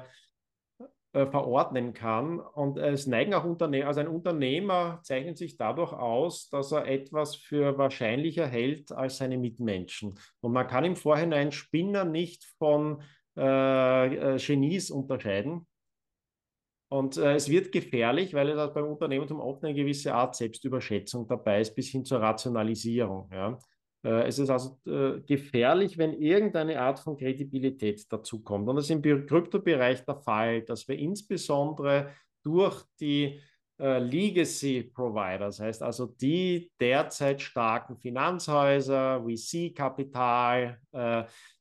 äh, 1.12 1.26
verordnen 1.30 1.94
kann. 1.94 2.40
Und 2.40 2.76
es 2.76 3.06
neigen 3.06 3.34
auch 3.34 3.44
Unternehmer, 3.44 3.86
also 3.86 4.00
ein 4.00 4.08
Unternehmer 4.08 4.98
zeichnet 5.04 5.38
sich 5.38 5.56
dadurch 5.56 5.92
aus, 5.92 6.50
dass 6.50 6.72
er 6.72 6.88
etwas 6.88 7.36
für 7.36 7.78
wahrscheinlicher 7.78 8.48
hält 8.48 8.90
als 8.90 9.18
seine 9.18 9.38
Mitmenschen. 9.38 10.18
Und 10.40 10.52
man 10.52 10.66
kann 10.66 10.84
im 10.84 10.96
Vorhinein 10.96 11.52
Spinner 11.52 12.04
nicht 12.04 12.44
von 12.58 13.00
äh, 13.36 14.34
äh 14.34 14.38
Genies 14.38 14.90
unterscheiden. 14.90 15.68
Und 16.88 17.16
äh, 17.16 17.36
es 17.36 17.48
wird 17.48 17.70
gefährlich, 17.70 18.34
weil 18.34 18.50
es 18.50 18.74
beim 18.74 18.86
Unternehmertum 18.86 19.38
oft 19.38 19.62
eine 19.62 19.74
gewisse 19.74 20.12
Art 20.12 20.34
Selbstüberschätzung 20.34 21.28
dabei 21.28 21.60
ist, 21.60 21.76
bis 21.76 21.90
hin 21.90 22.04
zur 22.04 22.20
Rationalisierung. 22.20 23.30
Ja. 23.32 23.56
Äh, 24.06 24.28
es 24.28 24.38
ist 24.38 24.50
also 24.50 24.78
äh, 24.86 25.20
gefährlich, 25.26 25.98
wenn 25.98 26.12
irgendeine 26.12 26.80
Art 26.80 27.00
von 27.00 27.16
Kredibilität 27.16 28.10
dazukommt. 28.10 28.68
Und 28.68 28.76
das 28.76 28.84
ist 28.84 28.90
im 28.90 29.02
Kryptobereich 29.02 30.04
der 30.04 30.16
Fall, 30.16 30.62
dass 30.62 30.86
wir 30.86 30.96
insbesondere 30.96 32.12
durch 32.44 32.84
die 33.00 33.40
äh, 33.80 33.98
Legacy 33.98 34.84
Provider, 34.94 35.46
das 35.46 35.58
heißt 35.58 35.82
also 35.82 36.06
die 36.06 36.70
derzeit 36.80 37.42
starken 37.42 37.96
Finanzhäuser, 37.96 39.24
VC-Kapital, 39.26 40.78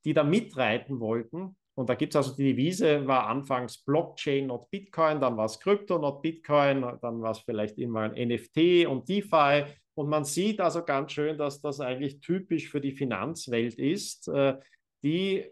die 0.06 0.14
da 0.14 0.24
mitreiten 0.24 1.00
wollten. 1.00 1.58
Und 1.78 1.90
da 1.90 1.96
gibt 1.96 2.14
es 2.14 2.16
also 2.16 2.36
die 2.36 2.54
Devise, 2.54 3.06
war 3.06 3.28
anfangs 3.28 3.84
Blockchain, 3.84 4.48
not 4.48 4.70
Bitcoin, 4.70 5.20
dann 5.20 5.36
war 5.36 5.46
es 5.46 5.60
Krypto, 5.60 5.98
not 5.98 6.22
Bitcoin, 6.22 6.86
dann 7.02 7.22
war 7.22 7.32
es 7.32 7.40
vielleicht 7.40 7.78
immer 7.80 8.02
ein 8.02 8.30
NFT 8.30 8.88
und 8.88 9.10
DeFi. 9.10 9.66
Und 9.96 10.10
man 10.10 10.26
sieht 10.26 10.60
also 10.60 10.84
ganz 10.84 11.14
schön, 11.14 11.38
dass 11.38 11.62
das 11.62 11.80
eigentlich 11.80 12.20
typisch 12.20 12.70
für 12.70 12.82
die 12.82 12.92
Finanzwelt 12.92 13.76
ist, 13.76 14.28
äh, 14.28 14.58
die 15.04 15.46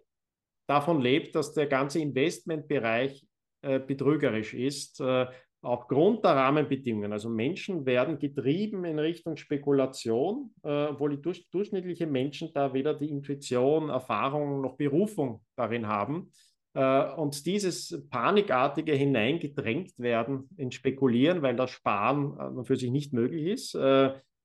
davon 0.67 1.01
lebt, 1.01 1.35
dass 1.35 1.53
der 1.53 1.67
ganze 1.67 1.99
Investmentbereich 1.99 3.25
äh, 3.61 3.79
betrügerisch 3.79 4.53
ist, 4.53 4.99
äh, 4.99 5.27
aufgrund 5.61 6.25
der 6.25 6.31
Rahmenbedingungen. 6.31 7.13
Also 7.13 7.29
Menschen 7.29 7.85
werden 7.85 8.19
getrieben 8.19 8.83
in 8.83 8.99
Richtung 8.99 9.37
Spekulation, 9.37 10.53
obwohl 10.61 11.15
die 11.15 11.21
durchschnittlichen 11.21 12.11
Menschen 12.11 12.51
da 12.53 12.73
weder 12.73 12.93
die 12.93 13.09
Intuition, 13.09 13.87
Erfahrung 13.87 14.59
noch 14.59 14.75
Berufung 14.75 15.41
darin 15.55 15.87
haben. 15.87 16.33
Und 16.73 17.45
dieses 17.45 17.97
panikartige 18.09 18.91
hineingedrängt 18.91 19.97
werden 19.97 20.49
in 20.57 20.69
Spekulieren, 20.69 21.41
weil 21.41 21.55
das 21.55 21.69
Sparen 21.69 22.65
für 22.65 22.75
sich 22.75 22.91
nicht 22.91 23.13
möglich 23.13 23.45
ist, 23.45 23.77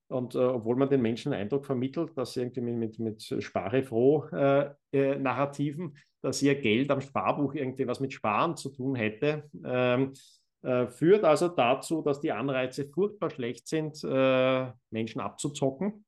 und 0.08 0.34
äh, 0.34 0.38
obwohl 0.38 0.76
man 0.76 0.88
den 0.88 1.02
Menschen 1.02 1.32
den 1.32 1.40
Eindruck 1.40 1.66
vermittelt, 1.66 2.16
dass 2.16 2.32
sie 2.32 2.40
irgendwie 2.40 2.62
mit, 2.62 2.98
mit, 2.98 2.98
mit 2.98 3.22
Sparefroh-Narrativen, 3.42 5.86
äh, 5.86 5.88
äh, 5.88 5.92
dass 6.22 6.42
ihr 6.42 6.56
Geld 6.56 6.90
am 6.90 7.00
Sparbuch 7.00 7.54
irgendwie 7.54 7.86
was 7.86 8.00
mit 8.00 8.12
Sparen 8.12 8.56
zu 8.56 8.70
tun 8.70 8.96
hätte, 8.96 9.48
ähm, 9.64 10.14
äh, 10.62 10.88
führt 10.88 11.22
also 11.24 11.48
dazu, 11.48 12.02
dass 12.02 12.20
die 12.20 12.32
Anreize 12.32 12.88
furchtbar 12.88 13.30
schlecht 13.30 13.68
sind, 13.68 14.02
äh, 14.02 14.72
Menschen 14.90 15.20
abzuzocken. 15.20 16.04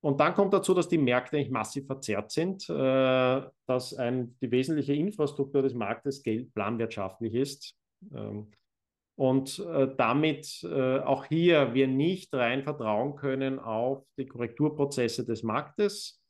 Und 0.00 0.18
dann 0.18 0.34
kommt 0.34 0.54
dazu, 0.54 0.74
dass 0.74 0.88
die 0.88 0.98
Märkte 0.98 1.36
nicht 1.36 1.50
massiv 1.50 1.86
verzerrt 1.86 2.32
sind, 2.32 2.68
äh, 2.68 3.42
dass 3.66 3.94
ein, 3.94 4.36
die 4.40 4.50
wesentliche 4.50 4.94
Infrastruktur 4.94 5.62
des 5.62 5.74
Marktes 5.74 6.22
planwirtschaftlich 6.22 7.34
ist. 7.34 7.76
Ähm, 8.14 8.50
und 9.16 9.58
äh, 9.58 9.88
damit 9.96 10.62
äh, 10.64 10.98
auch 11.00 11.26
hier 11.26 11.74
wir 11.74 11.86
nicht 11.86 12.34
rein 12.34 12.62
vertrauen 12.62 13.16
können 13.16 13.58
auf 13.58 14.04
die 14.16 14.26
Korrekturprozesse 14.26 15.24
des 15.24 15.42
Marktes, 15.42 16.22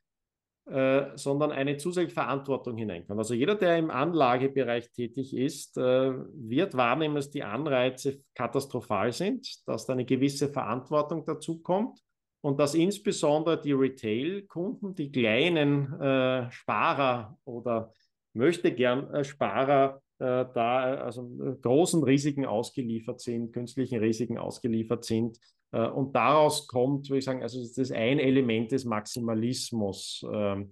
äh, 0.67 1.17
sondern 1.17 1.51
eine 1.51 1.77
zusätzliche 1.77 2.15
Verantwortung 2.15 2.77
hineinkommt. 2.77 3.19
Also 3.19 3.35
jeder, 3.35 3.55
der 3.55 3.79
im 3.79 3.91
Anlagebereich 3.91 4.91
tätig 4.93 5.35
ist, 5.37 5.77
äh, 5.77 6.13
wird 6.35 6.77
wahrnehmen, 6.77 7.17
dass 7.17 7.31
die 7.31 7.43
Anreize 7.43 8.21
katastrophal 8.35 9.13
sind, 9.13 9.67
dass 9.67 9.87
da 9.87 9.93
eine 9.93 10.05
gewisse 10.05 10.49
Verantwortung 10.49 11.25
dazu 11.25 11.61
kommt 11.61 12.01
und 12.43 12.59
dass 12.61 12.75
insbesondere 12.75 13.61
die 13.61 13.73
Retail-Kunden, 13.73 14.95
die 14.95 15.11
kleinen 15.11 16.01
äh, 16.01 16.51
Sparer 16.51 17.39
oder 17.45 17.93
möchte 18.35 18.73
gern 18.73 19.13
äh, 19.15 19.25
Sparer 19.25 20.01
da 20.55 20.95
also 20.97 21.23
äh, 21.43 21.57
großen 21.61 22.03
Risiken 22.03 22.47
ausgeliefert 22.47 23.21
sind, 23.21 23.53
künstlichen 23.53 23.99
Risiken 23.99 24.39
ausgeliefert 24.39 25.05
sind. 25.05 25.39
Äh, 25.73 25.89
und 25.89 26.15
daraus 26.15 26.69
kommt, 26.69 27.09
würde 27.09 27.19
ich 27.19 27.25
sagen, 27.25 27.43
also 27.43 27.61
das 27.61 27.77
ist 27.77 27.93
ein 27.93 28.19
Element 28.19 28.73
des 28.73 28.85
Maximalismus. 28.85 30.25
Ähm, 30.33 30.71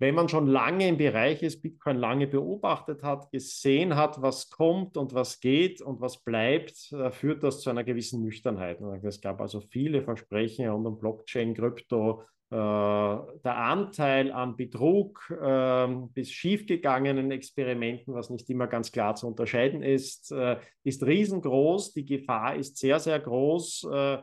wenn 0.00 0.14
man 0.14 0.28
schon 0.28 0.46
lange 0.46 0.88
im 0.88 0.96
Bereich 0.96 1.42
ist, 1.42 1.60
Bitcoin 1.60 1.96
lange 1.96 2.28
beobachtet 2.28 3.02
hat, 3.02 3.32
gesehen 3.32 3.96
hat, 3.96 4.22
was 4.22 4.48
kommt 4.48 4.96
und 4.96 5.12
was 5.12 5.40
geht 5.40 5.82
und 5.82 6.00
was 6.00 6.22
bleibt, 6.22 6.94
führt 7.10 7.42
das 7.42 7.62
zu 7.62 7.70
einer 7.70 7.82
gewissen 7.82 8.22
Nüchternheit. 8.22 8.80
Es 9.02 9.20
gab 9.20 9.40
also 9.40 9.60
viele 9.60 10.02
Versprechen 10.02 10.68
rund 10.68 10.86
um 10.86 11.00
Blockchain, 11.00 11.52
Krypto, 11.52 12.22
äh, 12.22 12.24
der 12.50 13.56
Anteil 13.56 14.32
an 14.32 14.56
Betrug 14.56 15.30
äh, 15.30 15.86
bis 16.14 16.30
schiefgegangenen 16.30 17.30
Experimenten, 17.30 18.14
was 18.14 18.30
nicht 18.30 18.48
immer 18.48 18.66
ganz 18.66 18.90
klar 18.90 19.14
zu 19.16 19.26
unterscheiden 19.26 19.82
ist, 19.82 20.32
äh, 20.32 20.56
ist 20.82 21.04
riesengroß. 21.04 21.92
Die 21.92 22.06
Gefahr 22.06 22.56
ist 22.56 22.78
sehr, 22.78 23.00
sehr 23.00 23.20
groß. 23.20 23.88
Äh, 23.92 24.18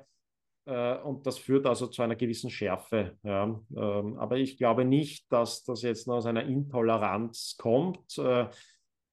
äh, 0.65 0.97
und 0.97 1.25
das 1.25 1.38
führt 1.38 1.65
also 1.65 1.88
zu 1.88 2.01
einer 2.01 2.15
gewissen 2.15 2.49
Schärfe. 2.49 3.17
Ja. 3.23 3.43
Ähm, 3.43 4.17
aber 4.17 4.38
ich 4.38 4.57
glaube 4.57 4.85
nicht, 4.85 5.31
dass 5.31 5.63
das 5.63 5.83
jetzt 5.83 6.07
nur 6.07 6.17
aus 6.17 6.25
einer 6.25 6.43
Intoleranz 6.45 7.55
kommt. 7.57 8.17
Äh, 8.17 8.47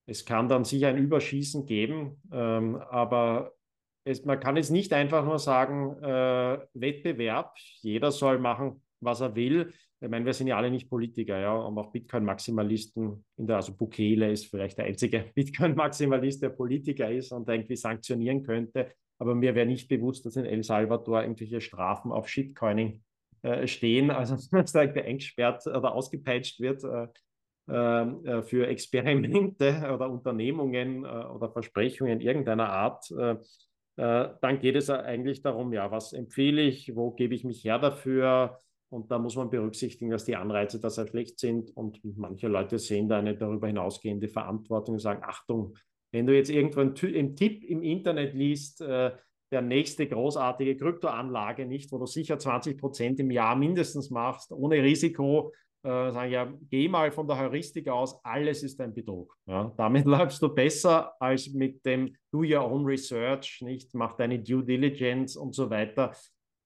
es 0.07 0.25
kann 0.25 0.49
dann 0.49 0.65
sicher 0.65 0.89
ein 0.89 0.99
Überschießen 0.99 1.65
geben, 1.67 2.21
ähm, 2.33 2.77
aber 2.77 3.53
es, 4.05 4.25
man 4.25 4.41
kann 4.41 4.57
jetzt 4.57 4.71
nicht 4.71 4.93
einfach 4.93 5.25
nur 5.25 5.39
sagen, 5.39 5.95
Wettbewerb, 6.75 7.55
jeder 7.83 8.11
soll 8.11 8.41
machen, 8.41 8.83
was 9.03 9.21
er 9.21 9.35
will. 9.35 9.73
Ich 10.01 10.09
meine, 10.09 10.25
wir 10.25 10.33
sind 10.33 10.49
ja 10.49 10.57
alle 10.57 10.71
nicht 10.71 10.91
Politiker, 10.91 11.39
ja, 11.39 11.55
und 11.55 11.79
auch 11.79 11.93
Bitcoin-Maximalisten, 11.93 13.25
also 13.49 13.75
Bukele 13.75 14.33
ist 14.33 14.47
vielleicht 14.47 14.79
der 14.79 14.87
einzige 14.87 15.27
Bitcoin-Maximalist, 15.35 16.43
der 16.43 16.51
Politiker 16.51 17.11
ist 17.11 17.33
und 17.33 17.49
irgendwie 17.49 17.77
sanktionieren 17.77 18.43
könnte. 18.43 18.93
Aber 19.19 19.35
mir 19.35 19.55
wäre 19.55 19.67
nicht 19.67 19.89
bewusst, 19.89 20.27
dass 20.27 20.37
in 20.37 20.45
El 20.45 20.65
Salvador 20.65 21.23
irgendwelche 21.23 21.61
Strafen 21.61 22.11
auf 22.11 22.29
Shitcoining 22.29 23.03
äh, 23.43 23.67
stehen, 23.67 24.11
also 24.11 24.37
dass 24.51 24.73
da 24.73 24.81
eingesperrt 24.81 25.67
oder 25.67 25.95
ausgepeitscht 25.95 26.61
wird 26.61 26.83
äh, 26.85 27.07
äh, 27.73 28.43
für 28.43 28.67
Experimente 28.67 29.89
oder 29.95 30.11
Unternehmungen 30.11 31.05
äh, 31.05 31.09
oder 31.09 31.51
Versprechungen 31.51 32.21
irgendeiner 32.21 32.69
Art. 32.71 33.09
Äh, 33.13 33.37
äh, 33.97 34.31
dann 34.41 34.59
geht 34.59 34.77
es 34.77 34.91
eigentlich 34.91 35.43
darum, 35.43 35.73
ja, 35.73 35.91
was 35.91 36.13
empfehle 36.13 36.63
ich, 36.63 36.97
wo 36.97 37.13
gebe 37.13 37.35
ich 37.35 37.45
mich 37.45 37.65
her 37.65 37.79
dafür, 37.79 38.59
und 38.93 39.11
da 39.11 39.19
muss 39.19 39.37
man 39.37 39.49
berücksichtigen, 39.49 40.11
dass 40.11 40.27
die 40.27 40.37
Anreize 40.37 40.79
da 40.79 40.91
sehr 40.91 41.07
schlecht 41.07 41.41
sind. 41.41 41.75
Und 41.75 42.01
manche 42.17 42.47
Leute 42.47 42.79
sehen 42.79 43.09
da 43.09 43.19
eine 43.19 43.35
darüber 43.35 43.67
hinausgehende 43.67 44.29
Verantwortung 44.29 44.97
und 44.97 45.01
sagen, 45.01 45.23
Achtung, 45.25 45.75
wenn 46.13 46.27
du 46.27 46.37
jetzt 46.37 46.51
irgendwo 46.51 46.81
einen 46.81 47.37
Tipp 47.37 47.65
im 47.65 47.83
Internet 47.83 48.35
liest, 48.35 48.83
äh, 48.83 49.13
der 49.51 49.63
nächste 49.63 50.07
großartige 50.07 50.77
Kryptoanlage 50.77 51.65
nicht, 51.65 51.91
wo 51.91 51.99
du 51.99 52.07
sicher 52.07 52.39
20 52.39 52.79
Prozent 52.79 53.19
im 53.19 53.31
Jahr 53.31 53.57
mindestens 53.57 54.11
machst, 54.11 54.53
ohne 54.53 54.83
Risiko, 54.83 55.55
äh, 55.85 56.13
sagen 56.13 56.31
ja, 56.31 56.53
geh 56.69 56.87
mal 56.87 57.13
von 57.13 57.27
der 57.27 57.39
Heuristik 57.39 57.89
aus, 57.89 58.23
alles 58.25 58.63
ist 58.63 58.79
ein 58.83 58.93
Betrug. 58.93 59.35
Ja, 59.47 59.73
damit 59.79 60.05
läufst 60.07 60.43
du 60.43 60.51
besser 60.51 61.15
als 61.19 61.49
mit 61.55 61.85
dem 61.87 62.15
Do 62.31 62.41
Your 62.41 62.71
Own 62.71 62.85
Research, 62.85 63.63
nicht, 63.63 63.95
mach 63.95 64.17
deine 64.17 64.39
Due 64.39 64.65
Diligence 64.65 65.37
und 65.37 65.55
so 65.55 65.71
weiter 65.71 66.13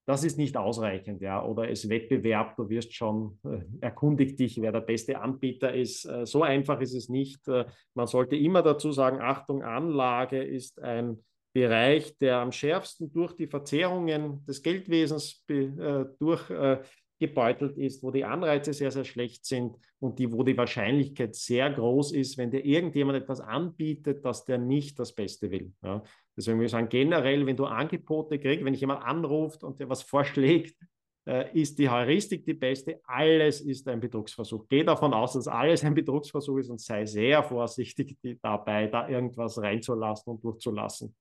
das 0.07 0.23
ist 0.23 0.39
nicht 0.39 0.57
ausreichend, 0.57 1.21
ja. 1.21 1.45
Oder 1.45 1.69
es 1.69 1.89
Wettbewerb, 1.89 2.57
du 2.57 2.69
wirst 2.69 2.95
schon, 2.95 3.39
äh, 3.45 3.59
erkundigt 3.81 4.39
dich, 4.39 4.61
wer 4.63 4.71
der 4.71 4.81
beste 4.81 5.21
Anbieter 5.21 5.75
ist. 5.75 6.05
Äh, 6.05 6.25
so 6.27 6.45
einfach 6.45 6.81
ist 6.81 6.95
es 6.95 7.09
nicht. 7.09 7.47
Äh, 7.49 7.67
man 7.95 8.07
sollte 8.07 8.37
immer 8.37 8.63
dazu 8.63 8.93
sagen, 8.93 9.21
Achtung, 9.21 9.65
Anlage 9.65 10.43
ist 10.43 10.81
ein 10.81 11.19
Bereich, 11.53 12.17
der 12.19 12.37
am 12.39 12.53
schärfsten 12.53 13.13
durch 13.13 13.33
die 13.33 13.49
Verzerrungen 13.49 14.45
des 14.47 14.63
Geldwesens 14.63 15.45
äh, 15.49 16.05
durch 16.19 16.51
äh, 16.51 16.79
ist, 17.19 18.03
wo 18.03 18.11
die 18.11 18.25
Anreize 18.25 18.75
sehr, 18.75 18.91
sehr 18.91 19.05
schlecht 19.05 19.45
sind 19.45 19.75
und 19.99 20.19
die, 20.19 20.31
wo 20.31 20.43
die 20.43 20.57
Wahrscheinlichkeit 20.57 21.35
sehr 21.35 21.71
groß 21.71 22.13
ist, 22.13 22.37
wenn 22.37 22.51
dir 22.51 22.65
irgendjemand 22.65 23.19
etwas 23.19 23.41
anbietet, 23.41 24.25
dass 24.25 24.45
der 24.45 24.59
nicht 24.59 24.99
das 24.99 25.15
Beste 25.15 25.51
will. 25.51 25.73
Ja. 25.83 26.03
Deswegen 26.37 26.59
würde 26.59 26.67
ich 26.67 26.73
sagen, 26.73 26.89
generell, 26.89 27.47
wenn 27.47 27.57
du 27.57 27.65
Angebote 27.65 28.39
kriegst, 28.39 28.65
wenn 28.65 28.73
dich 28.73 28.81
jemand 28.81 29.03
anruft 29.03 29.65
und 29.65 29.81
dir 29.81 29.89
was 29.89 30.03
vorschlägt, 30.03 30.77
äh, 31.27 31.59
ist 31.59 31.79
die 31.79 31.89
Heuristik 31.89 32.45
die 32.45 32.55
beste. 32.55 33.01
Alles 33.05 33.61
ist 33.61 33.89
ein 33.89 34.01
Betrugsversuch. 34.01 34.67
Geh 34.69 34.85
davon 34.85 35.13
aus, 35.13 35.33
dass 35.33 35.49
alles 35.49 35.83
ein 35.83 35.95
Betrugsversuch 35.95 36.59
ist 36.59 36.71
und 36.71 36.81
sei 36.81 37.05
sehr 37.05 37.43
vorsichtig 37.43 38.17
dabei, 38.43 38.87
da 38.87 39.09
irgendwas 39.09 39.61
reinzulassen 39.61 40.35
und 40.35 40.45
durchzulassen. 40.45 41.15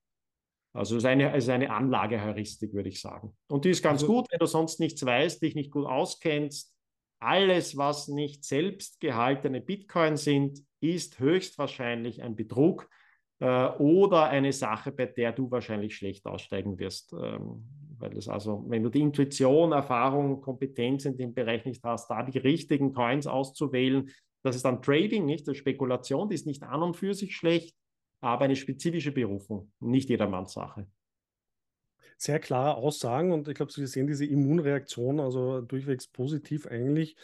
Also 0.74 0.98
es 0.98 1.04
ist 1.04 1.08
eine, 1.08 1.34
es 1.34 1.46
ist 1.46 1.50
eine 1.50 1.72
Anlageheuristik, 1.72 2.74
würde 2.74 2.90
ich 2.90 3.00
sagen. 3.00 3.36
Und 3.48 3.64
die 3.64 3.70
ist 3.70 3.82
ganz 3.82 4.04
also, 4.04 4.14
gut, 4.14 4.28
wenn 4.30 4.40
du 4.40 4.46
sonst 4.46 4.80
nichts 4.82 5.06
weißt, 5.06 5.42
dich 5.42 5.56
nicht 5.56 5.72
gut 5.72 5.86
auskennst. 5.86 6.76
Alles, 7.20 7.78
was 7.78 8.10
nicht 8.10 8.44
selbst 8.44 9.00
gehaltene 9.00 9.62
Bitcoin 9.62 10.18
sind, 10.18 10.60
ist 10.82 11.20
höchstwahrscheinlich 11.20 12.22
ein 12.22 12.36
Betrug. 12.36 12.90
Äh, 13.40 13.68
oder 13.78 14.26
eine 14.26 14.54
Sache, 14.54 14.92
bei 14.92 15.06
der 15.06 15.32
du 15.32 15.50
wahrscheinlich 15.52 15.96
schlecht 15.96 16.26
aussteigen 16.26 16.80
wirst. 16.80 17.14
Ähm, 17.14 17.64
weil 17.98 18.10
das 18.10 18.28
also, 18.28 18.66
wenn 18.68 18.84
du 18.84 18.90
die 18.90 19.02
Intuition, 19.02 19.72
Erfahrung, 19.72 20.42
Kompetenz 20.42 21.06
in 21.06 21.18
dem 21.18 21.34
Bereich 21.34 21.66
nicht 21.66 21.84
hast, 21.84 22.10
da 22.10 22.24
die 22.24 22.38
richtigen 22.38 22.94
Coins 22.94 23.26
auszuwählen, 23.26 24.10
das 24.44 24.56
ist 24.56 24.66
dann 24.66 24.82
Trading, 24.82 25.26
nicht? 25.26 25.48
Das 25.48 25.58
Spekulation, 25.58 26.30
die 26.30 26.36
ist 26.36 26.46
nicht 26.46 26.64
an 26.64 26.84
und 26.84 26.96
für 26.96 27.14
sich 27.14 27.36
schlecht, 27.36 27.76
aber 28.22 28.46
eine 28.46 28.56
spezifische 28.56 29.12
Berufung, 29.12 29.72
nicht 29.80 30.10
jedermanns 30.10 30.54
Sache 30.54 30.88
sehr 32.18 32.40
klare 32.40 32.76
Aussagen 32.76 33.32
und 33.32 33.48
ich 33.48 33.56
glaube, 33.56 33.72
Sie 33.72 33.86
sehen 33.88 34.08
diese 34.08 34.26
Immunreaktion, 34.26 35.20
also 35.20 35.62
durchwegs 35.62 36.08
positiv 36.08 36.68
eigentlich. 36.68 37.16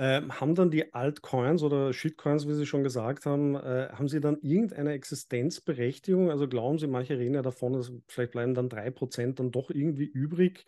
Ähm, 0.00 0.40
haben 0.40 0.54
dann 0.54 0.70
die 0.70 0.94
Altcoins 0.94 1.64
oder 1.64 1.92
Shitcoins, 1.92 2.46
wie 2.46 2.54
Sie 2.54 2.66
schon 2.66 2.84
gesagt 2.84 3.26
haben, 3.26 3.56
äh, 3.56 3.88
haben 3.92 4.06
sie 4.08 4.20
dann 4.20 4.38
irgendeine 4.42 4.92
Existenzberechtigung? 4.92 6.30
Also 6.30 6.46
glauben 6.46 6.78
Sie, 6.78 6.86
manche 6.86 7.18
reden 7.18 7.34
ja 7.34 7.42
davon, 7.42 7.72
dass 7.72 7.90
vielleicht 8.06 8.30
bleiben 8.30 8.54
dann 8.54 8.68
3% 8.68 9.40
dann 9.40 9.50
doch 9.50 9.70
irgendwie 9.70 10.04
übrig. 10.04 10.66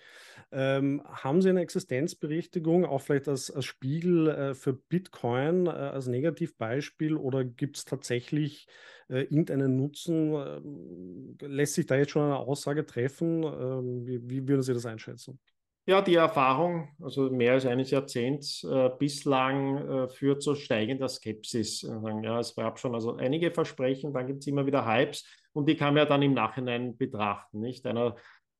Ähm, 0.51 1.03
haben 1.05 1.43
Sie 1.43 1.49
eine 1.49 1.61
Existenzberechtigung, 1.61 2.85
auch 2.85 3.03
vielleicht 3.03 3.29
als, 3.29 3.53
als 3.53 3.67
Spiegel 3.67 4.29
äh, 4.29 4.55
für 4.55 4.73
Bitcoin, 4.73 5.67
äh, 5.67 5.71
als 5.71 6.09
Negativbeispiel 6.09 7.15
oder 7.17 7.45
gibt 7.45 7.77
es 7.77 7.85
tatsächlich 7.85 8.67
äh, 9.09 9.21
irgendeinen 9.23 9.77
Nutzen? 9.77 10.33
Ähm, 10.35 11.37
lässt 11.41 11.75
sich 11.75 11.87
da 11.87 11.97
jetzt 11.97 12.11
schon 12.11 12.23
eine 12.25 12.37
Aussage 12.37 12.85
treffen? 12.85 13.45
Ähm, 13.45 14.07
wie, 14.07 14.29
wie 14.29 14.49
würden 14.49 14.63
Sie 14.63 14.75
das 14.75 14.87
einschätzen? 14.87 15.39
Ja, 15.87 16.03
die 16.03 16.15
Erfahrung, 16.15 16.89
also 17.01 17.31
mehr 17.31 17.55
als 17.55 17.67
eines 17.67 17.91
Jahrzehnts 17.91 18.63
äh, 18.65 18.91
bislang 18.99 19.77
äh, 19.77 20.09
führt 20.09 20.43
zu 20.43 20.55
steigender 20.55 21.09
Skepsis. 21.09 21.83
Ja, 21.83 22.39
es 22.39 22.55
gab 22.55 22.79
schon 22.79 22.95
also 22.95 23.17
einige 23.17 23.51
Versprechen, 23.51 24.13
dann 24.13 24.27
gibt 24.27 24.41
es 24.41 24.47
immer 24.47 24.67
wieder 24.67 24.87
Hypes 24.87 25.25
und 25.53 25.69
die 25.69 25.77
kann 25.77 25.95
man 25.95 26.03
ja 26.03 26.05
dann 26.05 26.23
im 26.23 26.35
Nachhinein 26.35 26.97
betrachten. 26.97 27.61
Nicht? 27.61 27.87
Einer 27.87 28.15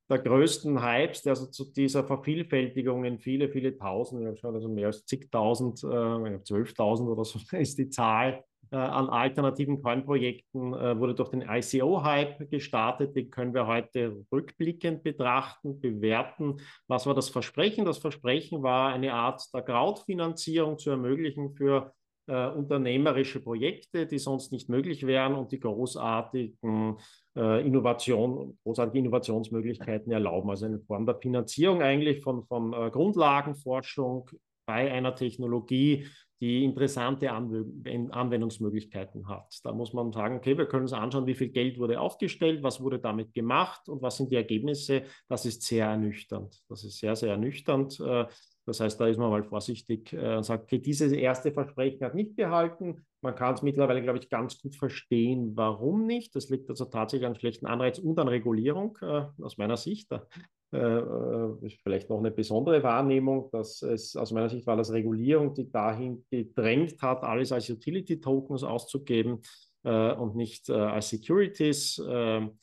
der 0.09 0.19
größten 0.19 0.83
Hypes, 0.83 1.23
der 1.23 1.33
also 1.33 1.47
zu 1.47 1.73
dieser 1.73 2.05
Vervielfältigung 2.05 3.05
in 3.05 3.19
viele, 3.19 3.49
viele 3.49 3.77
Tausend, 3.77 4.45
also 4.45 4.69
mehr 4.69 4.89
als 4.89 5.07
zigtausend, 5.07 5.85
äh, 5.85 5.87
12.000 5.87 7.09
oder 7.09 7.25
so 7.25 7.39
ist 7.57 7.79
die 7.79 7.91
Zahl, 7.91 8.33
äh, 8.33 8.50
an 8.77 9.09
alternativen 9.09 9.83
Coin-Projekten 9.83 10.75
äh, 10.75 10.99
wurde 10.99 11.15
durch 11.15 11.31
den 11.31 11.43
ICO-Hype 11.43 12.51
gestartet. 12.51 13.17
Den 13.17 13.31
können 13.31 13.55
wir 13.55 13.67
heute 13.67 14.25
rückblickend 14.33 15.03
betrachten, 15.03 15.81
bewerten. 15.81 16.61
Was 16.87 17.07
war 17.07 17.15
das 17.15 17.29
Versprechen? 17.29 17.85
Das 17.85 17.99
Versprechen 17.99 18.63
war 18.63 18.93
eine 18.93 19.13
Art 19.13 19.43
der 19.53 19.63
Crowdfinanzierung 19.63 20.79
zu 20.79 20.91
ermöglichen 20.91 21.55
für 21.55 21.93
äh, 22.31 22.47
unternehmerische 22.47 23.41
Projekte, 23.41 24.07
die 24.07 24.19
sonst 24.19 24.53
nicht 24.53 24.69
möglich 24.69 25.05
wären 25.05 25.35
und 25.35 25.51
die 25.51 25.59
großartigen 25.59 26.97
äh, 27.37 27.67
Innovation, 27.67 28.57
großartige 28.63 29.01
Innovationsmöglichkeiten 29.01 30.13
erlauben. 30.13 30.49
Also 30.49 30.67
eine 30.67 30.79
Form 30.79 31.07
der 31.07 31.17
Finanzierung 31.17 31.83
eigentlich 31.83 32.23
von, 32.23 32.45
von 32.45 32.73
äh, 32.73 32.91
Grundlagenforschung 32.91 34.31
bei 34.71 34.93
einer 34.93 35.17
Technologie, 35.17 36.07
die 36.41 36.65
interessante 36.65 37.33
Anwendungsmöglichkeiten 37.33 39.29
hat. 39.29 39.53
Da 39.65 39.73
muss 39.73 39.93
man 39.93 40.13
sagen, 40.13 40.37
okay, 40.37 40.57
wir 40.57 40.67
können 40.67 40.83
uns 40.85 40.93
anschauen, 40.93 41.27
wie 41.27 41.35
viel 41.35 41.49
Geld 41.49 41.77
wurde 41.77 42.01
aufgestellt, 42.01 42.63
was 42.63 42.81
wurde 42.81 43.01
damit 43.01 43.35
gemacht 43.35 43.89
und 43.89 44.01
was 44.01 44.17
sind 44.17 44.31
die 44.31 44.37
Ergebnisse. 44.37 45.03
Das 45.29 45.45
ist 45.45 45.63
sehr 45.63 45.87
ernüchternd. 45.87 46.63
Das 46.69 46.85
ist 46.85 46.99
sehr, 46.99 47.17
sehr 47.17 47.31
ernüchternd. 47.33 47.99
Äh, 47.99 48.27
das 48.65 48.79
heißt, 48.79 49.01
da 49.01 49.09
ist 49.09 49.19
man 49.19 49.31
mal 49.31 49.43
vorsichtig 49.43 50.13
äh, 50.13 50.37
und 50.37 50.45
sagt, 50.45 50.63
okay, 50.65 50.79
dieses 50.79 51.11
erste 51.11 51.51
Versprechen 51.51 52.07
hat 52.07 52.15
nicht 52.15 52.37
gehalten. 52.37 53.05
Man 53.23 53.35
kann 53.35 53.55
es 53.55 53.63
mittlerweile, 53.63 54.03
glaube 54.03 54.21
ich, 54.21 54.31
ganz 54.31 54.63
gut 54.63 54.77
verstehen, 54.77 55.57
warum 55.57 56.07
nicht. 56.07 56.37
Das 56.37 56.49
liegt 56.49 56.71
also 56.71 56.85
tatsächlich 56.85 57.27
an 57.27 57.35
schlechten 57.35 57.67
Anreiz 57.67 57.99
und 57.99 58.17
an 58.21 58.29
Regulierung 58.29 58.97
äh, 59.03 59.25
aus 59.43 59.59
meiner 59.59 59.77
Sicht. 59.77 60.13
Da 60.13 60.29
vielleicht 60.71 62.11
noch 62.11 62.19
eine 62.19 62.31
besondere 62.31 62.83
Wahrnehmung, 62.83 63.51
dass 63.51 63.83
es 63.83 64.15
aus 64.15 64.31
meiner 64.31 64.49
Sicht 64.49 64.67
war 64.67 64.77
das 64.77 64.93
Regulierung, 64.93 65.53
die 65.53 65.71
dahin 65.71 66.25
gedrängt 66.31 67.03
hat, 67.03 67.25
alles 67.25 67.51
als 67.51 67.69
Utility-Tokens 67.69 68.63
auszugeben 68.63 69.41
äh, 69.83 70.13
und 70.13 70.37
nicht 70.37 70.69
äh, 70.69 70.75
als 70.75 71.09
Securities 71.09 72.01
ähm, 72.07 72.59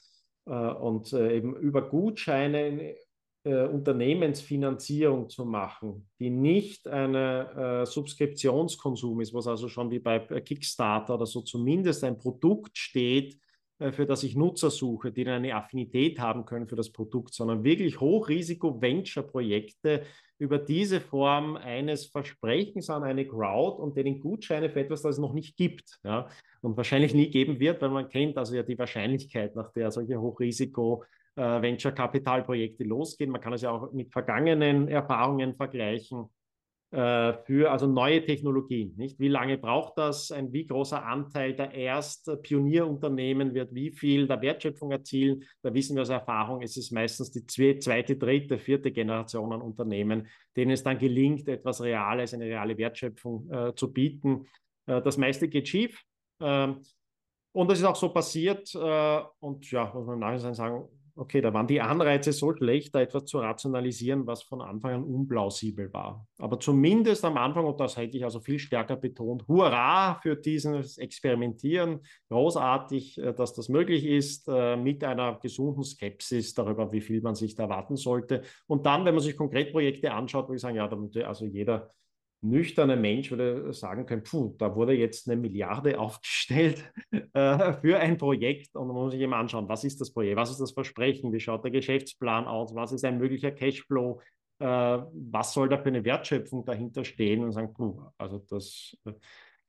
äh, 0.45 0.51
und 0.51 1.11
äh, 1.13 1.35
eben 1.35 1.55
über 1.57 1.81
Gutscheine 1.87 2.95
Unternehmensfinanzierung 3.43 5.29
zu 5.29 5.45
machen, 5.45 6.09
die 6.19 6.29
nicht 6.29 6.85
eine 6.85 7.85
Subskriptionskonsum 7.85 9.21
ist, 9.21 9.33
was 9.33 9.47
also 9.47 9.69
schon 9.69 9.89
wie 9.89 9.99
bei 9.99 10.19
Kickstarter 10.19 11.13
oder 11.13 11.25
so 11.25 11.39
zumindest 11.39 12.03
ein 12.03 12.17
Produkt 12.17 12.77
steht, 12.77 13.35
äh, 13.35 13.46
für 13.79 14.05
das 14.05 14.23
ich 14.23 14.35
Nutzer 14.35 14.71
suche, 14.71 15.11
die 15.11 15.23
dann 15.23 15.35
eine 15.35 15.55
Affinität 15.55 16.19
haben 16.19 16.45
können 16.45 16.67
für 16.67 16.75
das 16.75 16.91
Produkt, 16.91 17.33
sondern 17.33 17.63
wirklich 17.63 17.99
Hochrisiko-Venture-Projekte 17.99 20.03
über 20.39 20.57
diese 20.57 21.01
Form 21.01 21.55
eines 21.55 22.07
Versprechens 22.07 22.89
an 22.89 23.03
eine 23.03 23.27
Crowd 23.27 23.81
und 23.81 23.97
denen 23.97 24.19
Gutscheine 24.19 24.69
für 24.69 24.81
etwas, 24.81 25.01
das 25.01 25.15
es 25.15 25.21
noch 25.21 25.33
nicht 25.33 25.57
gibt 25.57 25.99
ja, 26.03 26.27
und 26.61 26.77
wahrscheinlich 26.77 27.13
nie 27.13 27.29
geben 27.29 27.59
wird, 27.59 27.81
weil 27.81 27.89
man 27.89 28.09
kennt 28.09 28.37
also 28.37 28.55
ja 28.55 28.63
die 28.63 28.77
Wahrscheinlichkeit, 28.77 29.55
nach 29.55 29.71
der 29.73 29.91
solche 29.91 30.19
Hochrisiko 30.19 31.03
äh, 31.35 31.61
Venture-Kapital-Projekte 31.61 32.83
losgehen. 32.83 33.31
Man 33.31 33.41
kann 33.41 33.53
es 33.53 33.61
ja 33.61 33.71
auch 33.71 33.91
mit 33.93 34.11
vergangenen 34.11 34.87
Erfahrungen 34.87 35.55
vergleichen. 35.55 36.29
Äh, 36.89 37.33
für 37.45 37.69
also 37.69 37.85
neue 37.85 38.23
Technologien. 38.23 38.93
Nicht? 38.95 39.19
Wie 39.19 39.27
lange 39.27 39.57
braucht 39.57 39.97
das? 39.97 40.31
Ein 40.31 40.53
wie 40.53 40.65
großer 40.65 41.05
Anteil 41.05 41.53
der 41.53 41.73
erst 41.73 42.31
Pionierunternehmen 42.43 43.53
wird 43.53 43.75
wie 43.75 43.91
viel 43.91 44.25
der 44.25 44.41
Wertschöpfung 44.41 44.91
erzielen? 44.91 45.43
Da 45.61 45.73
wissen 45.73 45.97
wir 45.97 46.03
aus 46.03 46.09
Erfahrung, 46.09 46.61
es 46.61 46.77
ist 46.77 46.91
meistens 46.91 47.31
die 47.31 47.45
zweite, 47.45 48.15
dritte, 48.15 48.57
vierte 48.57 48.91
Generation 48.91 49.51
an 49.51 49.61
Unternehmen, 49.61 50.27
denen 50.55 50.71
es 50.71 50.81
dann 50.81 50.97
gelingt, 50.97 51.49
etwas 51.49 51.81
Reales, 51.81 52.33
eine 52.33 52.45
reale 52.45 52.77
Wertschöpfung 52.77 53.51
äh, 53.51 53.75
zu 53.75 53.91
bieten. 53.91 54.47
Äh, 54.85 55.01
das 55.01 55.17
meiste 55.17 55.49
geht 55.49 55.67
schief. 55.67 56.01
Ähm, 56.39 56.81
und 57.51 57.69
das 57.69 57.79
ist 57.79 57.85
auch 57.85 57.97
so 57.97 58.09
passiert. 58.13 58.73
Äh, 58.73 59.21
und 59.39 59.69
ja, 59.69 59.91
muss 59.93 60.05
man 60.05 60.13
im 60.13 60.19
Nachhinein 60.21 60.53
sagen, 60.53 60.87
okay, 61.17 61.41
da 61.41 61.53
waren 61.53 61.67
die 61.67 61.81
Anreize 61.81 62.31
so 62.31 62.55
schlecht, 62.55 62.93
da 62.95 63.01
etwas 63.01 63.25
zu 63.25 63.39
rationalisieren, 63.39 64.27
was 64.27 64.43
von 64.43 64.61
Anfang 64.61 64.93
an 64.93 65.03
unplausibel 65.03 65.91
war. 65.91 66.25
Aber 66.37 66.59
zumindest 66.59 67.25
am 67.25 67.37
Anfang, 67.37 67.65
und 67.65 67.79
das 67.79 67.97
hätte 67.97 68.17
ich 68.17 68.23
also 68.23 68.39
viel 68.39 68.59
stärker 68.59 68.95
betont, 68.95 69.47
hurra 69.47 70.19
für 70.21 70.35
dieses 70.35 70.97
Experimentieren, 70.97 72.01
großartig, 72.29 73.17
äh, 73.17 73.33
dass 73.33 73.53
das 73.53 73.69
möglich 73.69 74.05
ist, 74.05 74.47
äh, 74.47 74.77
mit 74.77 75.03
einer 75.03 75.39
gesunden 75.39 75.83
Skepsis 75.83 76.53
darüber, 76.53 76.91
wie 76.91 77.01
viel 77.01 77.21
man 77.21 77.35
sich 77.35 77.55
da 77.55 77.63
erwarten 77.63 77.95
sollte. 77.95 78.43
Und 78.67 78.85
dann, 78.85 79.03
wenn 79.05 79.15
man 79.15 79.23
sich 79.23 79.35
konkret 79.35 79.71
Projekte 79.71 80.11
anschaut, 80.11 80.47
würde 80.47 80.55
ich 80.55 80.61
sagen, 80.61 80.77
ja, 80.77 80.87
damit 80.87 81.17
also 81.17 81.45
jeder 81.45 81.91
nüchterner 82.41 82.95
Mensch 82.95 83.31
würde 83.31 83.73
sagen 83.73 84.05
können, 84.05 84.23
puh, 84.23 84.55
da 84.57 84.75
wurde 84.75 84.93
jetzt 84.93 85.29
eine 85.29 85.39
Milliarde 85.39 85.99
aufgestellt 85.99 86.83
äh, 87.11 87.73
für 87.73 87.99
ein 87.99 88.17
Projekt. 88.17 88.75
Und 88.75 88.87
man 88.87 88.95
muss 88.95 89.13
sich 89.13 89.21
immer 89.21 89.37
anschauen, 89.37 89.67
was 89.69 89.83
ist 89.83 89.99
das 90.01 90.11
Projekt, 90.11 90.37
was 90.37 90.51
ist 90.51 90.61
das 90.61 90.71
Versprechen, 90.71 91.33
wie 91.33 91.39
schaut 91.39 91.63
der 91.63 91.71
Geschäftsplan 91.71 92.45
aus, 92.45 92.75
was 92.75 92.91
ist 92.91 93.05
ein 93.05 93.17
möglicher 93.17 93.51
Cashflow, 93.51 94.21
äh, 94.59 94.65
was 94.65 95.53
soll 95.53 95.69
da 95.69 95.77
für 95.77 95.89
eine 95.89 96.05
Wertschöpfung 96.05 96.65
dahinter 96.65 97.03
stehen? 97.03 97.43
Und 97.43 97.51
sagen, 97.51 97.73
puh, 97.73 98.01
also 98.17 98.39
das 98.49 98.97
äh, 99.05 99.13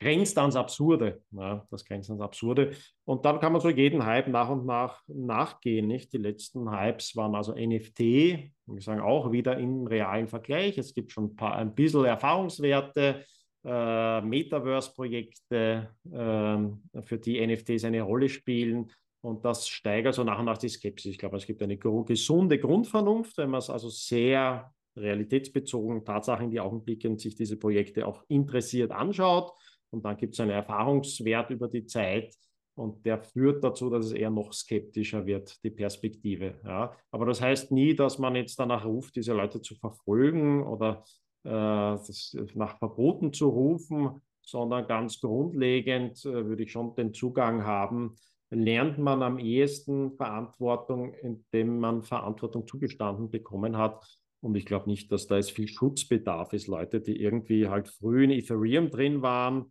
grenzt 0.01 0.39
ans 0.39 0.57
Absurde. 0.57 1.23
Ja, 1.33 1.67
das 1.71 1.85
grenzt 1.85 2.11
ans 2.11 2.23
Absurde. 2.23 2.73
Und 3.05 3.25
dann 3.25 3.41
kann 3.41 3.53
man 3.53 3.61
so 3.61 3.69
jeden 3.69 4.05
Hype 4.05 4.29
nach 4.29 4.49
und 4.49 4.67
nach 4.67 5.03
nachgehen. 5.09 5.87
Nicht? 5.87 6.13
Die 6.13 6.19
letzten 6.19 6.71
Hypes 6.71 7.17
waren 7.17 7.35
also 7.35 7.55
NFT, 7.55 8.01
wir 8.01 8.81
sagen 8.81 9.01
auch 9.01 9.33
wieder 9.33 9.59
im 9.59 9.87
realen 9.87 10.29
Vergleich. 10.29 10.79
Es 10.79 10.95
gibt 10.95 11.13
schon 11.13 11.25
ein, 11.25 11.37
paar, 11.37 11.57
ein 11.57 11.75
bisschen 11.75 12.05
Erfahrungswerte, 12.05 13.25
äh, 13.65 14.21
Metaverse-Projekte, 14.21 15.89
äh, 16.13 17.03
für 17.03 17.19
die 17.19 17.45
NFTs 17.47 17.85
eine 17.85 18.03
Rolle 18.03 18.29
spielen. 18.29 18.91
Und 19.21 19.45
das 19.45 19.69
steigert 19.69 20.15
so 20.15 20.23
nach 20.23 20.39
und 20.39 20.45
nach 20.45 20.59
die 20.59 20.69
Skepsis. 20.69 21.13
Ich 21.13 21.19
glaube, 21.19 21.39
es 21.39 21.47
gibt 21.47 21.61
eine 21.63 21.77
gesunde 21.77 22.59
Grundvernunft, 22.59 23.37
wenn 23.39 23.51
man 23.51 23.59
es 23.59 23.69
also 23.69 23.89
sehr 23.89 24.73
realitätsbezogen, 24.97 26.05
Tatsachen, 26.05 26.51
die 26.51 26.61
Augen 26.61 26.85
blicken, 26.85 27.19
sich 27.19 27.35
diese 27.35 27.57
Projekte 27.57 28.07
auch 28.07 28.23
interessiert 28.29 28.93
anschaut 28.93 29.53
und 29.91 30.05
dann 30.05 30.17
gibt 30.17 30.35
es 30.35 30.41
einen 30.41 30.51
Erfahrungswert 30.51 31.51
über 31.51 31.69
die 31.69 31.87
Zeit 31.87 32.35
und 32.79 33.05
der 33.05 33.21
führt 33.21 33.65
dazu, 33.65 33.91
dass 33.91 34.07
es 34.07 34.13
eher 34.13 34.31
noch 34.31 34.53
skeptischer 34.53 35.27
wird, 35.27 35.63
die 35.65 35.71
Perspektive. 35.71 36.61
Ja. 36.65 36.97
Aber 37.11 37.27
das 37.27 37.41
heißt 37.41 37.73
nie, 37.73 37.95
dass 37.95 38.19
man 38.19 38.37
jetzt 38.37 38.59
danach 38.59 38.85
ruft, 38.85 39.17
diese 39.17 39.33
Leute 39.33 39.61
zu 39.61 39.75
verfolgen 39.75 40.65
oder 40.65 41.03
äh, 41.43 41.51
das, 41.51 42.37
nach 42.55 42.79
Verboten 42.79 43.33
zu 43.33 43.49
rufen, 43.49 44.21
sondern 44.43 44.87
ganz 44.87 45.21
grundlegend 45.21 46.25
äh, 46.25 46.47
würde 46.47 46.63
ich 46.63 46.73
schon 46.73 46.95
den 46.95 47.13
Zugang 47.13 47.65
haben, 47.65 48.15
lernt 48.51 48.99
man 48.99 49.23
am 49.23 49.39
ehesten 49.39 50.13
Verantwortung, 50.13 51.15
indem 51.15 51.81
man 51.81 52.03
Verantwortung 52.03 52.67
zugestanden 52.67 53.31
bekommen 53.31 53.77
hat. 53.77 54.07
Und 54.41 54.55
ich 54.55 54.65
glaube 54.65 54.89
nicht, 54.89 55.11
dass 55.11 55.27
da 55.27 55.37
jetzt 55.37 55.51
viel 55.51 55.69
Schutzbedarf 55.69 56.53
ist. 56.53 56.69
Leute, 56.69 57.01
die 57.01 57.21
irgendwie 57.21 57.69
halt 57.69 57.89
früh 57.89 58.25
in 58.25 58.31
Ethereum 58.31 58.89
drin 58.89 59.21
waren, 59.21 59.63
äh, 59.63 59.65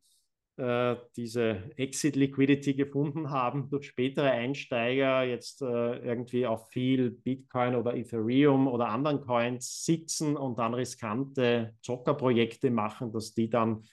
diese 1.16 1.72
Exit-Liquidity 1.76 2.74
gefunden 2.74 3.30
haben 3.30 3.70
durch 3.70 3.86
spätere 3.88 4.32
Einsteiger, 4.32 5.24
jetzt 5.24 5.62
äh, 5.62 5.97
irgendwie 5.99 6.47
auf 6.47 6.70
viel 6.70 7.12
Bitcoin 7.12 7.76
oder 7.76 7.95
Ethereum 7.95 8.68
oder 8.68 8.89
anderen 8.89 9.22
Coins 9.22 9.86
sitzen 9.86 10.36
und 10.36 10.58
dann 10.58 10.74
riskante 10.74 11.76
Zockerprojekte 11.82 12.72
machen, 12.72 13.12
dass 13.12 13.36
die 13.36 13.49
dann 13.49 13.84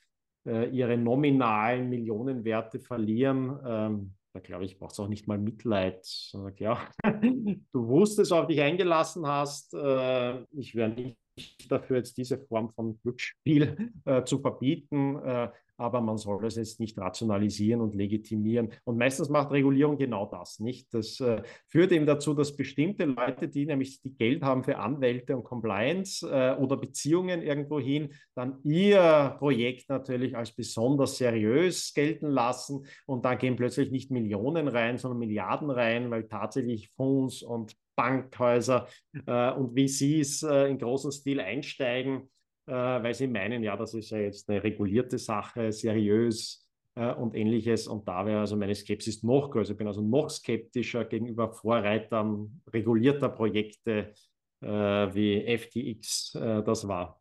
äh, 0.46 0.68
ihre 0.70 0.96
nominalen 0.96 1.88
Millionenwerte 1.88 2.80
verlieren. 2.80 3.58
Ähm, 3.66 4.14
da 4.32 4.40
glaube 4.40 4.64
ich, 4.64 4.78
braucht 4.78 4.92
es 4.92 5.00
auch 5.00 5.08
nicht 5.08 5.28
mal 5.28 5.38
Mitleid. 5.38 6.04
Sagt, 6.04 6.60
ja, 6.60 6.88
du 7.22 7.88
wusstest, 7.88 8.32
auf 8.32 8.46
dich 8.46 8.60
eingelassen 8.60 9.26
hast. 9.26 9.74
Äh, 9.74 10.42
ich 10.52 10.74
wäre 10.74 10.90
nicht 10.90 11.70
dafür, 11.70 11.98
jetzt 11.98 12.16
diese 12.16 12.38
Form 12.38 12.70
von 12.72 12.98
Glücksspiel 13.02 13.92
äh, 14.04 14.24
zu 14.24 14.40
verbieten. 14.40 15.16
Äh, 15.24 15.50
aber 15.76 16.00
man 16.00 16.18
soll 16.18 16.44
es 16.44 16.56
jetzt 16.56 16.80
nicht 16.80 16.98
rationalisieren 16.98 17.80
und 17.80 17.94
legitimieren. 17.94 18.70
Und 18.84 18.98
meistens 18.98 19.28
macht 19.28 19.50
Regulierung 19.50 19.98
genau 19.98 20.26
das 20.26 20.60
nicht. 20.60 20.92
Das 20.92 21.20
äh, 21.20 21.42
führt 21.68 21.92
eben 21.92 22.06
dazu, 22.06 22.34
dass 22.34 22.56
bestimmte 22.56 23.04
Leute, 23.04 23.48
die 23.48 23.66
nämlich 23.66 24.00
die 24.02 24.14
Geld 24.14 24.42
haben 24.42 24.64
für 24.64 24.78
Anwälte 24.78 25.36
und 25.36 25.44
Compliance 25.44 26.26
äh, 26.28 26.56
oder 26.60 26.76
Beziehungen 26.76 27.42
irgendwohin, 27.42 28.12
dann 28.34 28.58
ihr 28.62 29.36
Projekt 29.38 29.88
natürlich 29.88 30.36
als 30.36 30.52
besonders 30.52 31.16
seriös 31.16 31.92
gelten 31.94 32.26
lassen 32.26 32.86
und 33.06 33.24
da 33.24 33.34
gehen 33.34 33.56
plötzlich 33.56 33.90
nicht 33.90 34.10
Millionen 34.10 34.68
rein, 34.68 34.98
sondern 34.98 35.18
Milliarden 35.18 35.70
rein, 35.70 36.10
weil 36.10 36.24
tatsächlich 36.28 36.88
Fonds 36.90 37.42
und 37.42 37.76
Bankhäuser 37.96 38.88
äh, 39.26 39.52
und 39.52 39.78
VCs 39.78 40.42
äh, 40.42 40.68
in 40.68 40.78
großem 40.78 41.12
Stil 41.12 41.40
einsteigen 41.40 42.28
weil 42.72 43.14
sie 43.14 43.26
meinen, 43.26 43.62
ja, 43.62 43.76
das 43.76 43.94
ist 43.94 44.10
ja 44.10 44.18
jetzt 44.18 44.48
eine 44.48 44.62
regulierte 44.62 45.18
Sache, 45.18 45.72
seriös 45.72 46.66
äh, 46.94 47.12
und 47.12 47.34
ähnliches. 47.34 47.86
Und 47.86 48.08
da 48.08 48.24
wäre 48.24 48.40
also 48.40 48.56
meine 48.56 48.74
Skepsis 48.74 49.22
noch 49.22 49.50
größer. 49.50 49.72
Ich 49.72 49.78
bin 49.78 49.86
also 49.86 50.02
noch 50.02 50.30
skeptischer 50.30 51.04
gegenüber 51.04 51.50
Vorreitern 51.50 52.60
regulierter 52.72 53.28
Projekte 53.28 54.12
äh, 54.60 54.66
wie 54.66 55.58
FTX 55.58 56.32
das 56.32 56.88
war 56.88 57.20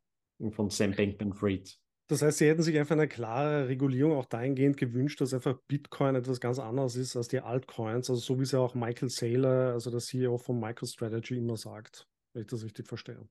von 0.51 0.69
Sam 0.69 0.91
Bankman-Fried. 0.91 1.77
Das 2.07 2.21
heißt, 2.21 2.39
Sie 2.39 2.47
hätten 2.47 2.61
sich 2.61 2.77
einfach 2.77 2.95
eine 2.95 3.07
klare 3.07 3.69
Regulierung 3.69 4.17
auch 4.17 4.25
dahingehend 4.25 4.77
gewünscht, 4.77 5.21
dass 5.21 5.33
einfach 5.33 5.57
Bitcoin 5.67 6.15
etwas 6.15 6.41
ganz 6.41 6.59
anderes 6.59 6.95
ist 6.95 7.15
als 7.15 7.29
die 7.29 7.39
Altcoins, 7.39 8.09
also 8.09 8.21
so 8.21 8.37
wie 8.39 8.43
es 8.43 8.51
ja 8.51 8.59
auch 8.59 8.75
Michael 8.75 9.09
Saylor, 9.09 9.73
also 9.73 9.89
der 9.89 9.99
CEO 9.99 10.37
von 10.37 10.59
MicroStrategy, 10.59 11.37
immer 11.37 11.55
sagt, 11.55 12.07
wenn 12.33 12.41
ich 12.41 12.47
das 12.49 12.63
richtig 12.63 12.87
verstehe. 12.87 13.27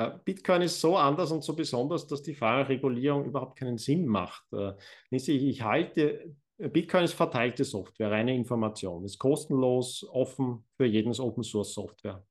Äh, 0.00 0.18
Bitcoin 0.24 0.62
ist 0.62 0.80
so 0.80 0.96
anders 0.96 1.30
und 1.30 1.44
so 1.44 1.54
besonders, 1.54 2.06
dass 2.06 2.22
die 2.22 2.34
Fahrerregulierung 2.34 3.26
überhaupt 3.26 3.58
keinen 3.58 3.76
Sinn 3.76 4.06
macht. 4.06 4.44
Äh, 4.52 4.72
ich 5.10 5.62
halte, 5.62 6.34
Bitcoin 6.56 7.04
ist 7.04 7.14
verteilte 7.14 7.64
Software, 7.64 8.10
reine 8.10 8.34
Information, 8.34 9.04
ist 9.04 9.18
kostenlos, 9.18 10.06
offen 10.10 10.64
für 10.76 10.86
jeden 10.86 11.18
Open 11.20 11.42
Source 11.42 11.74
Software. 11.74 12.24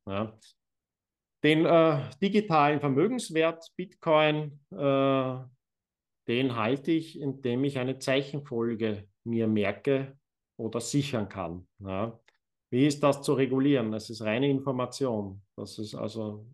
Den 1.43 1.65
äh, 1.65 2.01
digitalen 2.21 2.79
Vermögenswert 2.79 3.71
Bitcoin, 3.75 4.59
äh, 4.71 5.37
den 6.27 6.55
halte 6.55 6.91
ich, 6.91 7.19
indem 7.19 7.63
ich 7.63 7.77
eine 7.77 7.99
Zeichenfolge 7.99 9.07
mir 9.23 9.47
merke 9.47 10.17
oder 10.57 10.81
sichern 10.81 11.29
kann. 11.29 11.67
Wie 12.71 12.85
ist 12.85 13.01
das 13.01 13.21
zu 13.23 13.33
regulieren? 13.33 13.91
Das 13.91 14.09
ist 14.09 14.21
reine 14.21 14.49
Information. 14.49 15.41
Das 15.55 15.79
ist 15.79 15.95
also 15.95 16.45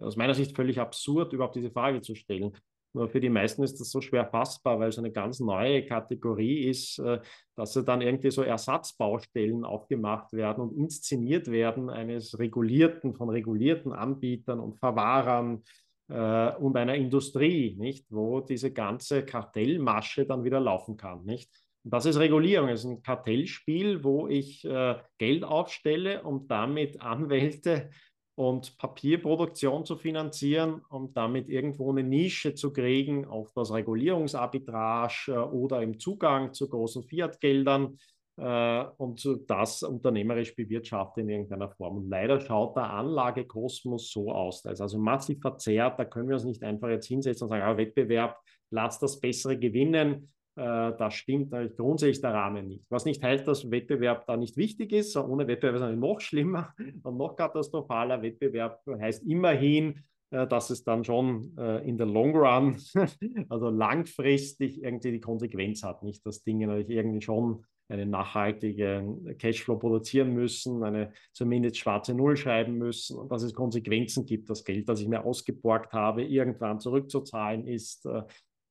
aus 0.00 0.16
meiner 0.16 0.34
Sicht 0.34 0.54
völlig 0.54 0.80
absurd, 0.80 1.32
überhaupt 1.32 1.56
diese 1.56 1.70
Frage 1.70 2.00
zu 2.00 2.14
stellen. 2.14 2.52
Nur 2.92 3.08
für 3.08 3.20
die 3.20 3.28
meisten 3.28 3.62
ist 3.62 3.78
das 3.78 3.90
so 3.90 4.00
schwer 4.00 4.26
fassbar, 4.26 4.78
weil 4.78 4.88
es 4.88 4.98
eine 4.98 5.12
ganz 5.12 5.38
neue 5.38 5.84
Kategorie 5.84 6.64
ist, 6.64 6.98
äh, 6.98 7.20
dass 7.54 7.74
dann 7.74 8.00
irgendwie 8.00 8.30
so 8.30 8.42
Ersatzbaustellen 8.42 9.64
aufgemacht 9.64 10.32
werden 10.32 10.62
und 10.62 10.76
inszeniert 10.76 11.50
werden 11.50 11.90
eines 11.90 12.38
regulierten, 12.38 13.14
von 13.14 13.28
regulierten 13.28 13.92
Anbietern 13.92 14.60
und 14.60 14.78
Verwahrern 14.78 15.62
äh, 16.08 16.54
und 16.56 16.76
einer 16.76 16.94
Industrie, 16.94 17.76
nicht, 17.78 18.06
wo 18.08 18.40
diese 18.40 18.72
ganze 18.72 19.24
Kartellmasche 19.24 20.24
dann 20.24 20.44
wieder 20.44 20.60
laufen 20.60 20.96
kann, 20.96 21.24
nicht? 21.24 21.50
das 21.88 22.04
ist 22.04 22.18
Regulierung, 22.18 22.68
es 22.68 22.80
ist 22.80 22.90
ein 22.90 23.02
Kartellspiel, 23.02 24.02
wo 24.02 24.26
ich 24.26 24.64
äh, 24.64 24.96
Geld 25.18 25.44
aufstelle 25.44 26.22
und 26.22 26.50
damit 26.50 27.00
Anwälte 27.00 27.90
und 28.36 28.76
Papierproduktion 28.76 29.84
zu 29.86 29.96
finanzieren, 29.96 30.82
um 30.90 31.12
damit 31.14 31.48
irgendwo 31.48 31.90
eine 31.90 32.02
Nische 32.02 32.54
zu 32.54 32.72
kriegen 32.72 33.24
auf 33.24 33.50
das 33.54 33.72
Regulierungsarbitrage 33.72 35.50
oder 35.52 35.82
im 35.82 35.98
Zugang 35.98 36.52
zu 36.52 36.68
großen 36.68 37.02
Fiat-Geldern 37.02 37.98
äh, 38.36 38.84
und 38.98 39.26
das 39.48 39.82
unternehmerisch 39.82 40.54
bewirtschaften 40.54 41.22
in 41.22 41.30
irgendeiner 41.30 41.70
Form. 41.70 41.96
Und 41.96 42.10
leider 42.10 42.38
schaut 42.38 42.76
der 42.76 42.90
Anlagekosmos 42.90 44.10
so 44.10 44.30
aus. 44.30 44.60
Da 44.60 44.70
ist 44.70 44.82
also 44.82 44.98
massiv 44.98 45.40
verzerrt, 45.40 45.98
da 45.98 46.04
können 46.04 46.28
wir 46.28 46.34
uns 46.34 46.44
nicht 46.44 46.62
einfach 46.62 46.90
jetzt 46.90 47.06
hinsetzen 47.06 47.46
und 47.46 47.48
sagen, 47.48 47.62
ah, 47.62 47.78
Wettbewerb, 47.78 48.38
lass 48.70 48.98
das 48.98 49.18
Bessere 49.18 49.58
gewinnen. 49.58 50.30
Äh, 50.56 50.96
da 50.96 51.10
stimmt 51.10 51.50
grundsätzlich 51.76 52.22
der 52.22 52.32
Rahmen 52.32 52.66
nicht. 52.66 52.84
Was 52.88 53.04
nicht 53.04 53.22
heißt, 53.22 53.46
dass 53.46 53.70
Wettbewerb 53.70 54.26
da 54.26 54.38
nicht 54.38 54.56
wichtig 54.56 54.92
ist. 54.92 55.14
Ohne 55.16 55.46
Wettbewerb 55.46 55.76
ist 55.76 55.82
es 55.82 55.96
noch 55.96 56.20
schlimmer 56.20 56.74
und 57.02 57.18
noch 57.18 57.36
katastrophaler. 57.36 58.22
Wettbewerb 58.22 58.80
heißt 58.86 59.22
immerhin, 59.24 60.02
äh, 60.30 60.46
dass 60.46 60.70
es 60.70 60.82
dann 60.82 61.04
schon 61.04 61.54
äh, 61.58 61.86
in 61.86 61.98
der 61.98 62.06
Long 62.06 62.34
Run, 62.34 62.76
also 63.50 63.68
langfristig 63.68 64.82
irgendwie 64.82 65.12
die 65.12 65.20
Konsequenz 65.20 65.82
hat. 65.82 66.02
Nicht, 66.02 66.24
dass 66.24 66.42
Dinge 66.42 66.66
natürlich 66.66 66.90
irgendwie 66.90 67.20
schon 67.20 67.66
einen 67.88 68.10
nachhaltigen 68.10 69.38
Cashflow 69.38 69.76
produzieren 69.76 70.32
müssen, 70.32 70.82
eine 70.82 71.12
zumindest 71.32 71.76
schwarze 71.76 72.14
Null 72.14 72.36
schreiben 72.36 72.78
müssen 72.78 73.16
und 73.16 73.30
dass 73.30 73.42
es 73.42 73.54
Konsequenzen 73.54 74.24
gibt. 74.26 74.50
Das 74.50 74.64
Geld, 74.64 74.88
das 74.88 75.00
ich 75.00 75.06
mir 75.06 75.24
ausgeborgt 75.24 75.92
habe, 75.92 76.24
irgendwann 76.24 76.80
zurückzuzahlen 76.80 77.66
ist. 77.68 78.08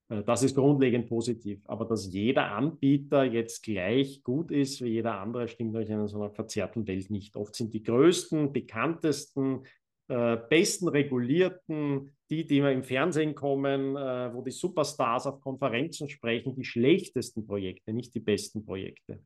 Äh, 0.10 0.24
das 0.24 0.44
ist 0.44 0.56
grundlegend 0.56 1.08
positiv. 1.08 1.62
Aber 1.66 1.86
dass 1.86 2.12
jeder 2.12 2.52
Anbieter 2.52 3.24
jetzt 3.24 3.64
gleich 3.64 4.24
gut 4.24 4.52
ist 4.52 4.82
wie 4.82 4.90
jeder 4.90 5.20
andere, 5.20 5.48
stimmt 5.48 5.74
natürlich 5.74 5.96
in 5.96 6.08
so 6.08 6.22
einer 6.22 6.32
verzerrten 6.32 6.88
Welt 6.88 7.10
nicht. 7.10 7.36
Oft 7.36 7.56
sind 7.56 7.74
die 7.74 7.84
größten, 7.84 8.54
bekanntesten, 8.54 9.64
äh, 10.08 10.38
besten 10.50 10.88
regulierten, 10.88 12.16
die, 12.30 12.46
die 12.46 12.58
immer 12.58 12.72
im 12.72 12.84
Fernsehen 12.84 13.36
kommen, 13.36 13.96
äh, 13.96 14.34
wo 14.34 14.42
die 14.42 14.52
Superstars 14.52 15.28
auf 15.28 15.42
Konferenzen 15.42 16.10
sprechen, 16.10 16.56
die 16.56 16.66
schlechtesten 16.66 17.46
Projekte, 17.46 17.94
nicht 17.94 18.14
die 18.14 18.20
besten 18.20 18.66
Projekte. 18.66 19.20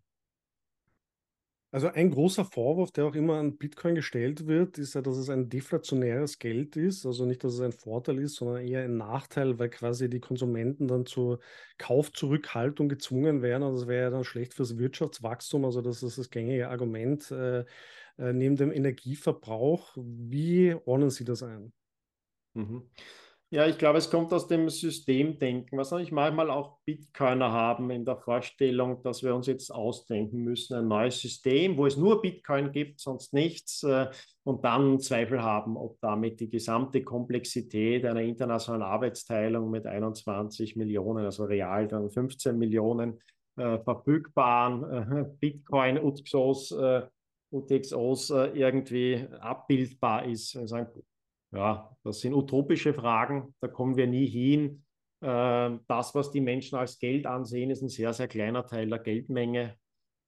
Also 1.71 1.87
ein 1.87 2.09
großer 2.09 2.45
Vorwurf, 2.45 2.91
der 2.91 3.05
auch 3.05 3.13
immer 3.13 3.35
an 3.35 3.57
Bitcoin 3.57 3.93
gestellt 3.93 4.47
wird, 4.47 4.79
ist 4.79 4.95
ja, 4.95 5.01
dass 5.01 5.17
es 5.17 5.29
ein 5.29 5.49
deflationäres 5.49 6.39
Geld 6.39 6.75
ist. 6.75 7.05
Also 7.05 7.25
nicht, 7.25 7.43
dass 7.43 7.53
es 7.53 7.61
ein 7.61 7.73
Vorteil 7.73 8.17
ist, 8.17 8.37
sondern 8.37 8.65
eher 8.65 8.83
ein 8.83 8.97
Nachteil, 8.97 9.59
weil 9.59 9.69
quasi 9.69 10.09
die 10.09 10.19
Konsumenten 10.19 10.87
dann 10.87 11.05
zur 11.05 11.39
Kaufzurückhaltung 11.77 12.89
gezwungen 12.89 13.43
werden. 13.43 13.61
Und 13.61 13.75
das 13.75 13.87
wäre 13.87 14.05
ja 14.05 14.09
dann 14.09 14.23
schlecht 14.23 14.55
fürs 14.55 14.79
Wirtschaftswachstum. 14.79 15.63
Also 15.63 15.81
das 15.81 16.01
ist 16.01 16.17
das 16.17 16.31
gängige 16.31 16.69
Argument 16.69 17.29
äh, 17.29 17.59
äh, 18.17 18.33
neben 18.33 18.55
dem 18.55 18.71
Energieverbrauch. 18.71 19.95
Wie 19.95 20.75
ordnen 20.85 21.11
Sie 21.11 21.23
das 21.23 21.43
ein? 21.43 21.71
Mhm. 22.55 22.89
Ja, 23.51 23.65
ich 23.65 23.79
glaube, 23.79 23.97
es 23.97 24.11
kommt 24.11 24.31
aus 24.31 24.47
dem 24.47 24.69
Systemdenken, 24.69 25.75
was 25.75 25.89
natürlich 25.89 26.11
manchmal 26.11 26.51
auch 26.51 26.77
Bitcoiner 26.85 27.51
haben 27.51 27.89
in 27.89 28.05
der 28.05 28.17
Vorstellung, 28.17 29.01
dass 29.01 29.23
wir 29.23 29.33
uns 29.33 29.47
jetzt 29.47 29.71
ausdenken 29.73 30.43
müssen, 30.43 30.75
ein 30.75 30.87
neues 30.87 31.19
System, 31.19 31.75
wo 31.75 31.87
es 31.87 31.97
nur 31.97 32.21
Bitcoin 32.21 32.71
gibt, 32.71 32.99
sonst 32.99 33.33
nichts, 33.33 33.81
äh, 33.81 34.07
und 34.43 34.63
dann 34.63 34.99
Zweifel 34.99 35.41
haben, 35.41 35.77
ob 35.77 35.99
damit 35.99 36.39
die 36.39 36.49
gesamte 36.51 37.03
Komplexität 37.03 38.05
einer 38.05 38.21
internationalen 38.21 38.83
Arbeitsteilung 38.83 39.71
mit 39.71 39.87
21 39.87 40.75
Millionen, 40.75 41.25
also 41.25 41.45
real 41.45 41.87
dann 41.87 42.11
15 42.11 42.55
Millionen 42.55 43.19
äh, 43.57 43.79
verfügbaren 43.79 44.83
äh, 44.83 45.25
Bitcoin-UTXOs 45.39 46.75
UTXOs 47.51 48.29
irgendwie 48.29 49.27
abbildbar 49.39 50.25
ist. 50.25 50.55
Also 50.55 50.85
ja, 51.51 51.95
das 52.03 52.19
sind 52.19 52.33
utopische 52.33 52.93
Fragen, 52.93 53.55
da 53.59 53.67
kommen 53.67 53.97
wir 53.97 54.07
nie 54.07 54.27
hin. 54.27 54.83
Ähm, 55.21 55.81
das, 55.87 56.15
was 56.15 56.31
die 56.31 56.41
Menschen 56.41 56.77
als 56.77 56.99
Geld 56.99 57.25
ansehen, 57.25 57.71
ist 57.71 57.81
ein 57.81 57.89
sehr, 57.89 58.13
sehr 58.13 58.27
kleiner 58.27 58.65
Teil 58.65 58.87
der 58.87 58.99
Geldmenge. 58.99 59.75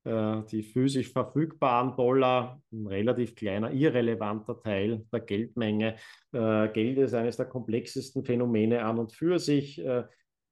Äh, 0.03 0.41
die 0.49 0.63
physisch 0.63 1.11
verfügbaren 1.11 1.95
Dollar, 1.95 2.59
ein 2.71 2.87
relativ 2.87 3.35
kleiner, 3.35 3.71
irrelevanter 3.71 4.59
Teil 4.59 5.05
der 5.13 5.19
Geldmenge. 5.19 5.95
Äh, 6.31 6.69
Geld 6.69 6.97
ist 6.97 7.13
eines 7.13 7.37
der 7.37 7.45
komplexesten 7.45 8.25
Phänomene 8.25 8.83
an 8.83 8.97
und 8.97 9.13
für 9.13 9.37
sich. 9.37 9.79
Äh, 9.79 10.05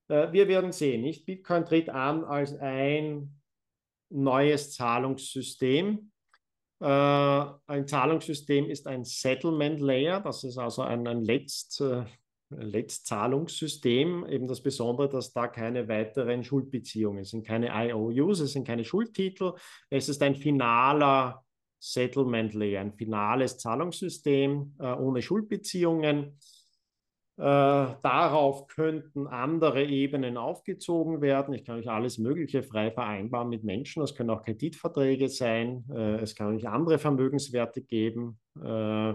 wir 0.07 0.47
werden 0.47 0.71
sehen, 0.71 1.01
nicht? 1.01 1.25
Bitcoin 1.25 1.65
tritt 1.65 1.89
an 1.89 2.23
als 2.23 2.55
ein 2.57 3.39
neues 4.09 4.73
Zahlungssystem 4.73 6.11
ein 6.85 7.87
Zahlungssystem 7.87 8.69
ist 8.69 8.87
ein 8.87 9.03
Settlement 9.03 9.79
Layer, 9.81 10.21
das 10.21 10.43
ist 10.43 10.57
also 10.57 10.81
ein, 10.81 11.07
ein 11.07 11.23
letzt, 11.23 11.81
äh, 11.81 12.05
Letztzahlungssystem. 12.49 14.25
Eben 14.27 14.47
das 14.47 14.61
Besondere, 14.61 15.09
dass 15.09 15.33
da 15.33 15.47
keine 15.47 15.87
weiteren 15.87 16.43
Schuldbeziehungen 16.43 17.23
sind, 17.23 17.45
keine 17.45 17.69
IOUs, 17.73 18.39
es 18.39 18.53
sind 18.53 18.65
keine 18.65 18.83
Schuldtitel. 18.83 19.53
Es 19.89 20.09
ist 20.09 20.21
ein 20.23 20.35
finaler 20.35 21.43
Settlement 21.79 22.53
Layer, 22.53 22.81
ein 22.81 22.93
finales 22.93 23.57
Zahlungssystem 23.57 24.75
äh, 24.79 24.93
ohne 24.93 25.21
Schuldbeziehungen. 25.21 26.37
Äh, 27.39 27.41
darauf 27.41 28.67
könnten 28.67 29.25
andere 29.25 29.85
Ebenen 29.85 30.35
aufgezogen 30.35 31.21
werden. 31.21 31.53
Ich 31.53 31.63
kann 31.63 31.79
euch 31.79 31.89
alles 31.89 32.17
Mögliche 32.17 32.63
frei 32.63 32.91
vereinbaren 32.91 33.47
mit 33.47 33.63
Menschen. 33.63 34.01
Das 34.01 34.13
können 34.13 34.29
auch 34.29 34.43
Kreditverträge 34.43 35.29
sein. 35.29 35.85
Äh, 35.89 36.15
es 36.15 36.35
kann 36.35 36.53
euch 36.53 36.67
andere 36.67 36.99
Vermögenswerte 36.99 37.81
geben. 37.81 38.41
Äh, 38.61 39.13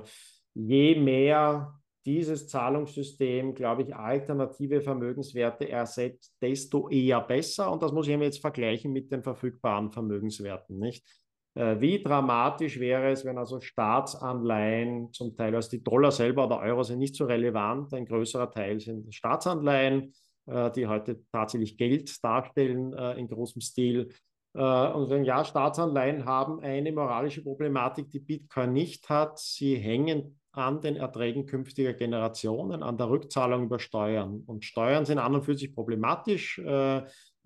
je 0.54 0.94
mehr 0.94 1.78
dieses 2.06 2.48
Zahlungssystem, 2.48 3.54
glaube 3.54 3.82
ich, 3.82 3.94
alternative 3.94 4.80
Vermögenswerte 4.80 5.68
ersetzt, 5.68 6.34
desto 6.40 6.88
eher 6.88 7.20
besser. 7.20 7.70
Und 7.70 7.82
das 7.82 7.92
muss 7.92 8.08
ich 8.08 8.16
mir 8.16 8.24
jetzt 8.24 8.40
vergleichen 8.40 8.90
mit 8.90 9.12
den 9.12 9.22
verfügbaren 9.22 9.90
Vermögenswerten, 9.92 10.78
nicht? 10.78 11.06
Äh, 11.54 11.80
wie 11.80 12.02
dramatisch 12.02 12.80
wäre 12.80 13.10
es, 13.10 13.24
wenn 13.24 13.38
also 13.38 13.60
Staatsanleihen, 13.60 15.12
zum 15.12 15.36
Teil 15.36 15.54
also 15.54 15.70
die 15.70 15.82
Dollar 15.82 16.10
selber 16.10 16.46
oder 16.46 16.58
Euro 16.60 16.82
sind 16.82 16.98
nicht 16.98 17.14
so 17.14 17.24
relevant, 17.26 17.94
ein 17.94 18.06
größerer 18.06 18.50
Teil 18.50 18.80
sind 18.80 19.14
Staatsanleihen, 19.14 20.12
äh, 20.46 20.70
die 20.72 20.86
heute 20.86 21.20
tatsächlich 21.30 21.78
Geld 21.78 22.22
darstellen 22.24 22.92
äh, 22.92 23.12
in 23.18 23.28
großem 23.28 23.60
Stil. 23.60 24.10
Und 24.56 25.10
wenn 25.10 25.24
ja, 25.24 25.44
Staatsanleihen 25.44 26.26
haben 26.26 26.60
eine 26.60 26.92
moralische 26.92 27.42
Problematik, 27.42 28.08
die 28.10 28.20
Bitcoin 28.20 28.72
nicht 28.72 29.08
hat. 29.08 29.40
Sie 29.40 29.74
hängen 29.74 30.38
an 30.52 30.80
den 30.80 30.94
Erträgen 30.94 31.44
künftiger 31.44 31.92
Generationen, 31.92 32.84
an 32.84 32.96
der 32.96 33.10
Rückzahlung 33.10 33.64
über 33.64 33.80
Steuern. 33.80 34.44
Und 34.46 34.64
Steuern 34.64 35.06
sind 35.06 35.18
an 35.18 35.34
und 35.34 35.42
für 35.42 35.56
sich 35.56 35.74
problematisch 35.74 36.60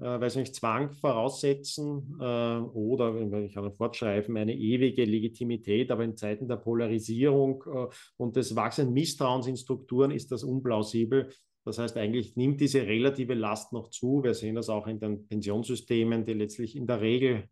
äh, 0.01 0.21
weiß 0.21 0.37
nicht, 0.37 0.55
Zwang 0.55 0.93
voraussetzen 0.93 2.17
äh, 2.21 2.25
oder, 2.25 3.15
ich 3.43 3.55
kann 3.55 3.73
fortschreiben, 3.73 4.37
eine 4.37 4.55
ewige 4.55 5.05
Legitimität, 5.05 5.91
aber 5.91 6.05
in 6.05 6.17
Zeiten 6.17 6.49
der 6.49 6.57
Polarisierung 6.57 7.65
äh, 7.67 7.87
und 8.17 8.37
des 8.37 8.55
wachsenden 8.55 8.95
Misstrauens 8.95 9.47
in 9.47 9.57
Strukturen 9.57 10.11
ist 10.11 10.31
das 10.31 10.45
unplausibel. 10.45 11.31
Das 11.65 11.79
heißt, 11.79 11.97
eigentlich 11.97 12.37
nimmt 12.37 12.61
diese 12.61 12.87
relative 12.87 13.35
Last 13.35 13.73
noch 13.73 13.91
zu. 13.91 14.23
Wir 14.23 14.35
sehen 14.35 14.55
das 14.55 14.69
auch 14.71 14.87
in 14.87 15.01
den 15.01 15.27
Pensionssystemen, 15.27 16.25
die 16.25 16.33
letztlich 16.33 16.77
in 16.77 16.87
der 16.87 17.01
Regel 17.01 17.49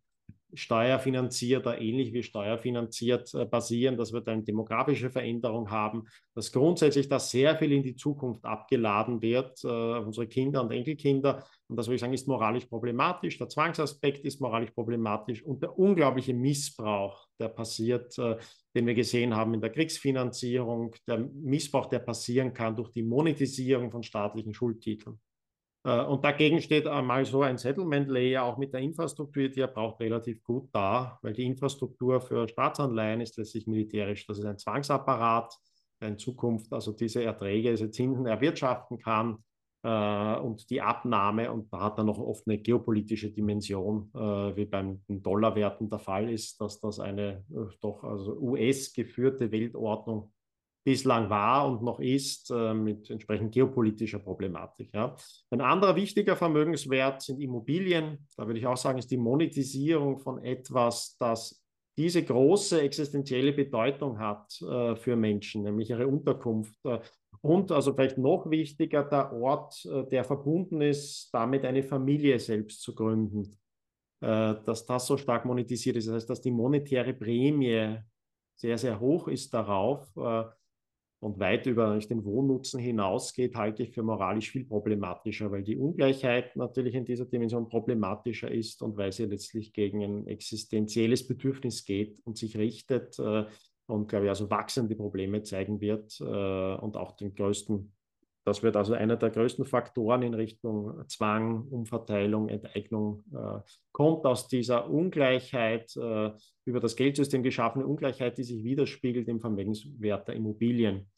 steuerfinanziert 0.54 1.66
oder 1.66 1.80
ähnlich 1.80 2.12
wie 2.12 2.22
steuerfinanziert 2.22 3.34
äh, 3.34 3.44
basieren, 3.44 3.96
dass 3.96 4.12
wir 4.12 4.20
dann 4.20 4.44
demografische 4.44 5.10
Veränderung 5.10 5.70
haben, 5.70 6.04
dass 6.34 6.52
grundsätzlich 6.52 7.08
da 7.08 7.18
sehr 7.18 7.56
viel 7.56 7.72
in 7.72 7.82
die 7.82 7.96
Zukunft 7.96 8.44
abgeladen 8.44 9.20
wird, 9.20 9.62
äh, 9.64 9.68
unsere 9.68 10.26
Kinder 10.26 10.62
und 10.62 10.70
Enkelkinder. 10.70 11.44
Und 11.68 11.76
das 11.76 11.86
würde 11.86 11.96
ich 11.96 12.00
sagen, 12.00 12.12
ist 12.12 12.28
moralisch 12.28 12.66
problematisch. 12.66 13.38
Der 13.38 13.48
Zwangsaspekt 13.48 14.24
ist 14.24 14.40
moralisch 14.40 14.70
problematisch 14.70 15.42
und 15.42 15.62
der 15.62 15.76
unglaubliche 15.76 16.32
Missbrauch, 16.32 17.26
der 17.40 17.48
passiert, 17.48 18.16
äh, 18.18 18.36
den 18.74 18.86
wir 18.86 18.94
gesehen 18.94 19.34
haben 19.34 19.52
in 19.54 19.60
der 19.60 19.70
Kriegsfinanzierung, 19.70 20.94
der 21.08 21.18
Missbrauch, 21.18 21.86
der 21.86 21.98
passieren 21.98 22.52
kann 22.52 22.76
durch 22.76 22.90
die 22.90 23.02
Monetisierung 23.02 23.90
von 23.90 24.04
staatlichen 24.04 24.54
Schuldtiteln. 24.54 25.18
Äh, 25.84 26.04
und 26.04 26.24
dagegen 26.24 26.60
steht 26.60 26.86
einmal 26.86 27.24
so 27.24 27.42
ein 27.42 27.58
Settlement 27.58 28.08
Layer 28.08 28.44
auch 28.44 28.58
mit 28.58 28.72
der 28.72 28.80
Infrastruktur, 28.80 29.48
die 29.48 29.60
er 29.60 29.68
braucht, 29.68 30.00
relativ 30.00 30.44
gut 30.44 30.68
da, 30.72 31.18
weil 31.22 31.32
die 31.32 31.46
Infrastruktur 31.46 32.20
für 32.20 32.46
Staatsanleihen 32.48 33.20
ist 33.20 33.36
letztlich 33.38 33.66
militärisch. 33.66 34.24
Das 34.28 34.38
ist 34.38 34.44
ein 34.44 34.58
Zwangsapparat, 34.58 35.52
der 36.00 36.08
in 36.10 36.18
Zukunft 36.18 36.72
also 36.72 36.92
diese 36.92 37.24
Erträge, 37.24 37.72
diese 37.72 37.90
Zinsen 37.90 38.26
erwirtschaften 38.26 38.98
kann 38.98 39.38
und 39.88 40.68
die 40.70 40.80
Abnahme. 40.80 41.52
Und 41.52 41.72
da 41.72 41.80
hat 41.80 41.98
er 41.98 42.04
noch 42.04 42.18
oft 42.18 42.46
eine 42.46 42.58
geopolitische 42.58 43.30
Dimension, 43.30 44.10
äh, 44.14 44.56
wie 44.56 44.64
beim 44.64 45.00
Dollarwerten 45.08 45.88
der 45.88 45.98
Fall 45.98 46.30
ist, 46.30 46.60
dass 46.60 46.80
das 46.80 47.00
eine 47.00 47.44
äh, 47.50 47.74
doch 47.80 48.04
also 48.04 48.36
US-geführte 48.38 49.50
Weltordnung 49.52 50.32
bislang 50.86 51.28
war 51.28 51.66
und 51.66 51.82
noch 51.82 51.98
ist, 51.98 52.50
äh, 52.52 52.72
mit 52.72 53.10
entsprechend 53.10 53.52
geopolitischer 53.52 54.20
Problematik. 54.20 54.90
Ja. 54.94 55.16
Ein 55.50 55.60
anderer 55.60 55.96
wichtiger 55.96 56.36
Vermögenswert 56.36 57.22
sind 57.22 57.40
Immobilien. 57.40 58.26
Da 58.36 58.46
würde 58.46 58.60
ich 58.60 58.66
auch 58.68 58.76
sagen, 58.76 58.98
ist 58.98 59.10
die 59.10 59.16
Monetisierung 59.16 60.20
von 60.20 60.38
etwas, 60.44 61.16
das 61.18 61.66
diese 61.98 62.22
große 62.22 62.80
existenzielle 62.82 63.52
Bedeutung 63.52 64.18
hat 64.18 64.60
äh, 64.62 64.94
für 64.96 65.16
Menschen, 65.16 65.62
nämlich 65.62 65.90
ihre 65.90 66.06
Unterkunft. 66.06 66.78
Äh, 66.84 67.00
und 67.40 67.72
also 67.72 67.92
vielleicht 67.94 68.18
noch 68.18 68.50
wichtiger, 68.50 69.04
der 69.04 69.32
Ort, 69.32 69.84
äh, 69.86 70.06
der 70.08 70.24
verbunden 70.24 70.80
ist, 70.80 71.30
damit 71.32 71.64
eine 71.64 71.82
Familie 71.82 72.38
selbst 72.38 72.82
zu 72.82 72.94
gründen. 72.94 73.56
Äh, 74.20 74.54
dass 74.64 74.86
das 74.86 75.06
so 75.06 75.18
stark 75.18 75.44
monetisiert 75.44 75.96
ist. 75.96 76.08
Das 76.08 76.14
heißt, 76.14 76.30
dass 76.30 76.40
die 76.40 76.50
monetäre 76.50 77.12
Prämie 77.12 77.98
sehr, 78.54 78.78
sehr 78.78 78.98
hoch 78.98 79.28
ist 79.28 79.52
darauf, 79.52 80.08
äh, 80.16 80.44
und 81.18 81.38
weit 81.38 81.66
über 81.66 81.98
den 81.98 82.24
Wohnnutzen 82.24 82.78
hinausgeht, 82.78 83.56
halte 83.56 83.82
ich 83.82 83.92
für 83.92 84.02
moralisch 84.02 84.50
viel 84.50 84.64
problematischer, 84.64 85.50
weil 85.50 85.62
die 85.62 85.76
Ungleichheit 85.76 86.54
natürlich 86.56 86.94
in 86.94 87.04
dieser 87.04 87.24
Dimension 87.24 87.68
problematischer 87.68 88.50
ist 88.50 88.82
und 88.82 88.96
weil 88.96 89.12
sie 89.12 89.24
letztlich 89.24 89.72
gegen 89.72 90.02
ein 90.02 90.26
existenzielles 90.26 91.26
Bedürfnis 91.26 91.84
geht 91.84 92.20
und 92.24 92.36
sich 92.36 92.56
richtet 92.56 93.18
und, 93.86 94.08
glaube 94.08 94.26
ich, 94.26 94.30
also 94.30 94.50
wachsende 94.50 94.96
Probleme 94.96 95.42
zeigen 95.42 95.80
wird 95.80 96.20
äh, 96.20 96.24
und 96.24 96.96
auch 96.96 97.12
den 97.12 97.34
größten, 97.34 97.92
das 98.44 98.62
wird 98.62 98.76
also 98.76 98.94
einer 98.94 99.16
der 99.16 99.30
größten 99.30 99.64
Faktoren 99.64 100.22
in 100.22 100.34
Richtung 100.34 101.04
Zwang, 101.08 101.66
Umverteilung, 101.68 102.48
Enteignung, 102.48 103.24
äh, 103.32 103.60
kommt 103.92 104.24
aus 104.24 104.48
dieser 104.48 104.88
Ungleichheit, 104.88 105.96
äh, 105.96 106.30
über 106.64 106.80
das 106.80 106.96
Geldsystem 106.96 107.42
geschaffene 107.42 107.86
Ungleichheit, 107.86 108.38
die 108.38 108.44
sich 108.44 108.62
widerspiegelt 108.64 109.28
im 109.28 109.40
Vermögenswert 109.40 110.28
der 110.28 110.36
Immobilien. 110.36 111.08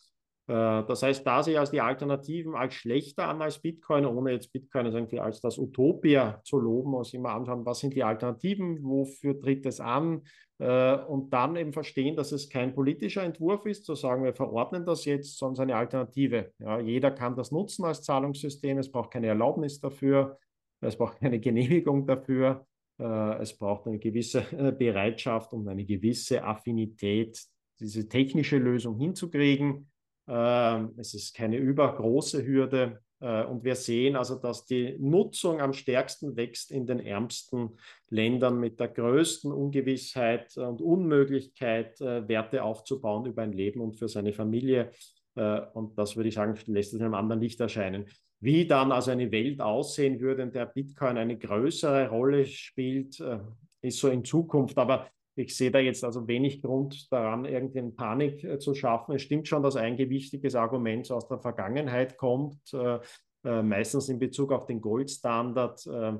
Äh, 0.48 0.84
das 0.86 1.02
heißt, 1.02 1.26
da 1.26 1.42
sehe 1.42 1.54
ich 1.54 1.60
als 1.60 1.70
die 1.70 1.80
Alternativen 1.80 2.54
als 2.54 2.74
schlechter 2.74 3.28
an 3.28 3.42
als 3.42 3.60
Bitcoin, 3.60 4.06
ohne 4.06 4.32
jetzt 4.32 4.52
Bitcoin 4.52 4.86
irgendwie 4.86 5.20
als 5.20 5.40
das 5.40 5.58
Utopia 5.58 6.40
zu 6.42 6.58
loben, 6.58 6.90
muss 6.90 7.12
immer 7.12 7.30
anschauen, 7.30 7.66
was 7.66 7.80
sind 7.80 7.94
die 7.94 8.02
Alternativen, 8.02 8.82
wofür 8.82 9.38
tritt 9.38 9.66
es 9.66 9.78
an 9.78 10.22
äh, 10.58 10.96
und 10.96 11.32
dann 11.34 11.54
eben 11.56 11.74
verstehen, 11.74 12.16
dass 12.16 12.32
es 12.32 12.48
kein 12.48 12.74
politischer 12.74 13.22
Entwurf 13.22 13.66
ist, 13.66 13.84
zu 13.84 13.94
sagen, 13.94 14.24
wir 14.24 14.32
verordnen 14.32 14.86
das 14.86 15.04
jetzt, 15.04 15.38
sondern 15.38 15.64
eine 15.64 15.76
Alternative. 15.76 16.52
Ja, 16.58 16.80
jeder 16.80 17.10
kann 17.10 17.36
das 17.36 17.52
nutzen 17.52 17.84
als 17.84 18.02
Zahlungssystem, 18.02 18.78
es 18.78 18.90
braucht 18.90 19.10
keine 19.10 19.26
Erlaubnis 19.26 19.80
dafür, 19.80 20.38
es 20.80 20.96
braucht 20.96 21.18
keine 21.20 21.40
Genehmigung 21.40 22.06
dafür, 22.06 22.66
äh, 22.98 23.38
es 23.42 23.54
braucht 23.54 23.86
eine 23.86 23.98
gewisse 23.98 24.40
Bereitschaft 24.78 25.52
und 25.52 25.68
eine 25.68 25.84
gewisse 25.84 26.42
Affinität, 26.42 27.38
diese 27.80 28.08
technische 28.08 28.56
Lösung 28.56 28.98
hinzukriegen. 28.98 29.90
Ähm, 30.28 30.92
es 30.98 31.14
ist 31.14 31.34
keine 31.34 31.56
übergroße 31.56 32.44
Hürde. 32.44 33.00
Äh, 33.20 33.44
und 33.44 33.64
wir 33.64 33.74
sehen 33.74 34.16
also, 34.16 34.36
dass 34.36 34.66
die 34.66 34.96
Nutzung 34.98 35.60
am 35.60 35.72
stärksten 35.72 36.36
wächst 36.36 36.70
in 36.70 36.86
den 36.86 37.00
ärmsten 37.00 37.78
Ländern 38.10 38.60
mit 38.60 38.78
der 38.78 38.88
größten 38.88 39.50
Ungewissheit 39.50 40.56
und 40.56 40.82
Unmöglichkeit, 40.82 42.00
äh, 42.00 42.28
Werte 42.28 42.62
aufzubauen 42.62 43.26
über 43.26 43.42
ein 43.42 43.52
Leben 43.52 43.80
und 43.80 43.94
für 43.94 44.08
seine 44.08 44.32
Familie. 44.32 44.90
Äh, 45.34 45.60
und 45.72 45.96
das 45.98 46.16
würde 46.16 46.28
ich 46.28 46.34
sagen, 46.34 46.58
lässt 46.66 46.92
es 46.92 47.00
in 47.00 47.04
einem 47.04 47.14
anderen 47.14 47.40
Licht 47.40 47.60
erscheinen. 47.60 48.06
Wie 48.40 48.66
dann 48.66 48.92
also 48.92 49.10
eine 49.10 49.32
Welt 49.32 49.60
aussehen 49.60 50.20
würde, 50.20 50.42
in 50.42 50.52
der 50.52 50.66
Bitcoin 50.66 51.18
eine 51.18 51.36
größere 51.36 52.08
Rolle 52.08 52.46
spielt, 52.46 53.20
ist 53.80 53.98
so 53.98 54.08
in 54.10 54.24
Zukunft. 54.24 54.78
Aber 54.78 55.08
ich 55.38 55.56
sehe 55.56 55.70
da 55.70 55.78
jetzt 55.78 56.04
also 56.04 56.26
wenig 56.26 56.62
Grund 56.62 57.10
daran, 57.12 57.44
irgendeine 57.44 57.92
Panik 57.92 58.42
äh, 58.42 58.58
zu 58.58 58.74
schaffen. 58.74 59.14
Es 59.14 59.22
stimmt 59.22 59.46
schon, 59.46 59.62
dass 59.62 59.76
ein 59.76 59.96
gewichtiges 59.96 60.54
Argument 60.54 61.10
aus 61.12 61.28
der 61.28 61.38
Vergangenheit 61.38 62.16
kommt, 62.16 62.72
äh, 62.72 62.98
äh, 63.44 63.62
meistens 63.62 64.08
in 64.08 64.18
Bezug 64.18 64.52
auf 64.52 64.66
den 64.66 64.80
Goldstandard. 64.80 65.86
Äh, 65.86 66.18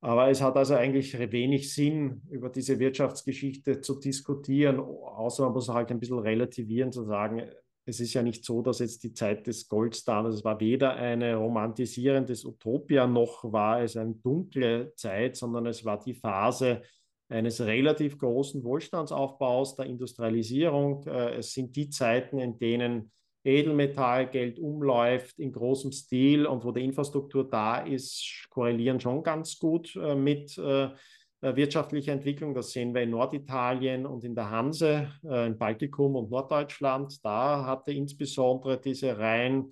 aber 0.00 0.28
es 0.28 0.42
hat 0.42 0.56
also 0.56 0.74
eigentlich 0.74 1.18
wenig 1.32 1.72
Sinn, 1.72 2.22
über 2.28 2.50
diese 2.50 2.78
Wirtschaftsgeschichte 2.78 3.80
zu 3.80 3.98
diskutieren, 3.98 4.78
außer 4.78 5.44
man 5.44 5.52
muss 5.52 5.68
halt 5.68 5.90
ein 5.90 6.00
bisschen 6.00 6.18
relativieren, 6.18 6.92
zu 6.92 7.04
sagen, 7.04 7.48
es 7.88 8.00
ist 8.00 8.14
ja 8.14 8.22
nicht 8.22 8.44
so, 8.44 8.62
dass 8.62 8.80
jetzt 8.80 9.04
die 9.04 9.14
Zeit 9.14 9.46
des 9.46 9.68
Goldstandards, 9.68 10.38
es 10.38 10.44
war 10.44 10.58
weder 10.58 10.94
eine 10.96 11.36
romantisierendes 11.36 12.44
Utopia 12.44 13.06
noch 13.06 13.44
war 13.52 13.80
es 13.80 13.96
eine 13.96 14.14
dunkle 14.14 14.92
Zeit, 14.96 15.36
sondern 15.36 15.66
es 15.66 15.84
war 15.84 15.98
die 16.00 16.14
Phase, 16.14 16.82
eines 17.28 17.60
relativ 17.60 18.18
großen 18.18 18.62
Wohlstandsaufbaus, 18.62 19.74
der 19.76 19.86
Industrialisierung. 19.86 21.04
Äh, 21.06 21.36
es 21.36 21.52
sind 21.52 21.74
die 21.76 21.90
Zeiten, 21.90 22.38
in 22.38 22.58
denen 22.58 23.10
Edelmetallgeld 23.44 24.58
umläuft 24.58 25.38
in 25.38 25.52
großem 25.52 25.92
Stil 25.92 26.46
und 26.46 26.64
wo 26.64 26.72
die 26.72 26.84
Infrastruktur 26.84 27.48
da 27.48 27.78
ist, 27.78 28.46
korrelieren 28.50 29.00
schon 29.00 29.22
ganz 29.22 29.58
gut 29.58 29.96
äh, 29.96 30.14
mit 30.14 30.58
äh, 30.58 30.90
wirtschaftlicher 31.40 32.12
Entwicklung. 32.12 32.54
Das 32.54 32.72
sehen 32.72 32.94
wir 32.94 33.02
in 33.02 33.10
Norditalien 33.10 34.06
und 34.06 34.24
in 34.24 34.34
der 34.34 34.50
Hanse, 34.50 35.12
im 35.22 35.58
Baltikum 35.58 36.16
und 36.16 36.30
Norddeutschland. 36.30 37.22
Da 37.22 37.66
hatte 37.66 37.92
insbesondere 37.92 38.80
diese 38.80 39.18
rein 39.18 39.70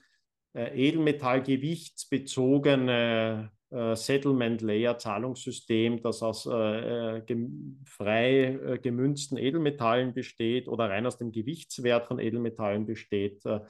edelmetallgewichtsbezogene 0.52 3.50
Settlement 3.70 4.62
Layer 4.62 4.98
Zahlungssystem, 4.98 6.00
das 6.02 6.22
aus 6.22 6.46
äh, 6.46 7.22
gem 7.26 7.80
frei 7.84 8.54
äh, 8.54 8.78
gemünzten 8.78 9.36
Edelmetallen 9.36 10.14
besteht 10.14 10.68
oder 10.68 10.90
rein 10.90 11.06
aus 11.06 11.16
dem 11.16 11.32
Gewichtswert 11.32 12.06
von 12.06 12.18
Edelmetallen 12.18 12.86
besteht, 12.86 13.44
äh, 13.46 13.60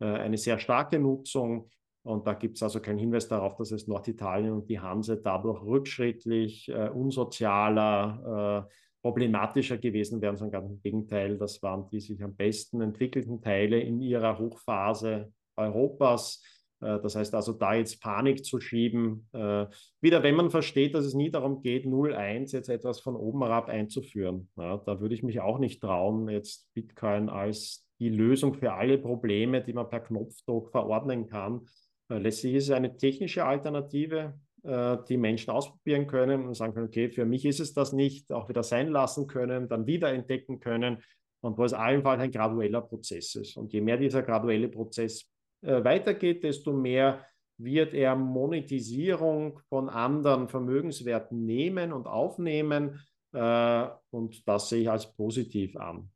äh, 0.00 0.04
eine 0.04 0.38
sehr 0.38 0.58
starke 0.58 0.98
Nutzung. 0.98 1.70
Und 2.02 2.26
da 2.26 2.34
gibt 2.34 2.56
es 2.56 2.62
also 2.62 2.80
keinen 2.80 2.98
Hinweis 2.98 3.28
darauf, 3.28 3.54
dass 3.56 3.70
es 3.70 3.86
Norditalien 3.86 4.52
und 4.52 4.68
die 4.68 4.80
Hanse 4.80 5.20
dadurch 5.22 5.62
rückschrittlich, 5.62 6.68
äh, 6.68 6.88
unsozialer, 6.88 8.68
problematischer 9.02 9.78
gewesen 9.78 10.20
wären, 10.20 10.36
sondern 10.36 10.62
ganz 10.62 10.70
im 10.70 10.80
Gegenteil, 10.80 11.36
das 11.36 11.60
waren 11.60 11.88
die 11.90 11.98
sich 11.98 12.22
am 12.22 12.36
besten 12.36 12.80
entwickelten 12.80 13.42
Teile 13.42 13.80
in 13.80 14.00
ihrer 14.00 14.38
Hochphase 14.38 15.32
Europas 15.56 16.40
äh, 16.40 16.61
das 16.82 17.14
heißt 17.14 17.34
also, 17.34 17.52
da 17.52 17.74
jetzt 17.74 18.02
Panik 18.02 18.44
zu 18.44 18.60
schieben, 18.60 19.28
äh, 19.32 19.66
wieder 20.00 20.22
wenn 20.22 20.34
man 20.34 20.50
versteht, 20.50 20.94
dass 20.94 21.04
es 21.04 21.14
nie 21.14 21.30
darum 21.30 21.62
geht, 21.62 21.86
0,1 21.86 22.52
jetzt 22.52 22.68
etwas 22.68 23.00
von 23.00 23.14
oben 23.14 23.42
herab 23.42 23.68
einzuführen. 23.68 24.48
Ja, 24.56 24.78
da 24.78 25.00
würde 25.00 25.14
ich 25.14 25.22
mich 25.22 25.40
auch 25.40 25.58
nicht 25.58 25.80
trauen, 25.80 26.28
jetzt 26.28 26.72
Bitcoin 26.74 27.28
als 27.28 27.86
die 28.00 28.08
Lösung 28.08 28.54
für 28.54 28.72
alle 28.72 28.98
Probleme, 28.98 29.62
die 29.62 29.72
man 29.72 29.88
per 29.88 30.00
Knopfdruck 30.00 30.70
verordnen 30.72 31.28
kann. 31.28 31.66
Äh, 32.08 32.18
letztlich 32.18 32.54
ist 32.54 32.64
es 32.64 32.70
eine 32.72 32.96
technische 32.96 33.44
Alternative, 33.44 34.34
äh, 34.64 34.96
die 35.08 35.16
Menschen 35.16 35.50
ausprobieren 35.50 36.08
können 36.08 36.46
und 36.46 36.54
sagen 36.54 36.74
können, 36.74 36.88
okay, 36.88 37.10
für 37.10 37.24
mich 37.24 37.44
ist 37.44 37.60
es 37.60 37.74
das 37.74 37.92
nicht, 37.92 38.32
auch 38.32 38.48
wieder 38.48 38.64
sein 38.64 38.88
lassen 38.88 39.28
können, 39.28 39.68
dann 39.68 39.86
wieder 39.86 40.12
entdecken 40.12 40.58
können 40.58 40.98
und 41.42 41.58
wo 41.58 41.64
es 41.64 41.72
allenfalls 41.72 42.20
ein 42.20 42.30
gradueller 42.30 42.80
Prozess 42.80 43.34
ist. 43.34 43.56
Und 43.56 43.72
je 43.72 43.80
mehr 43.80 43.96
dieser 43.96 44.22
graduelle 44.22 44.68
Prozess 44.68 45.31
äh, 45.62 45.84
weitergeht, 45.84 46.44
desto 46.44 46.72
mehr 46.72 47.24
wird 47.56 47.94
er 47.94 48.16
Monetisierung 48.16 49.60
von 49.68 49.88
anderen 49.88 50.48
Vermögenswerten 50.48 51.44
nehmen 51.44 51.92
und 51.92 52.06
aufnehmen. 52.06 53.00
Äh, 53.32 53.86
und 54.10 54.46
das 54.48 54.68
sehe 54.68 54.82
ich 54.82 54.90
als 54.90 55.14
positiv 55.14 55.76
an. 55.76 56.10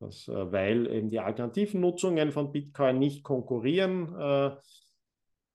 Das, 0.00 0.28
äh, 0.28 0.52
weil 0.52 0.90
eben 0.90 1.10
die 1.10 1.20
alternativen 1.20 1.80
Nutzungen 1.80 2.32
von 2.32 2.52
Bitcoin 2.52 2.98
nicht 2.98 3.22
konkurrieren 3.22 4.14
äh, 4.18 4.50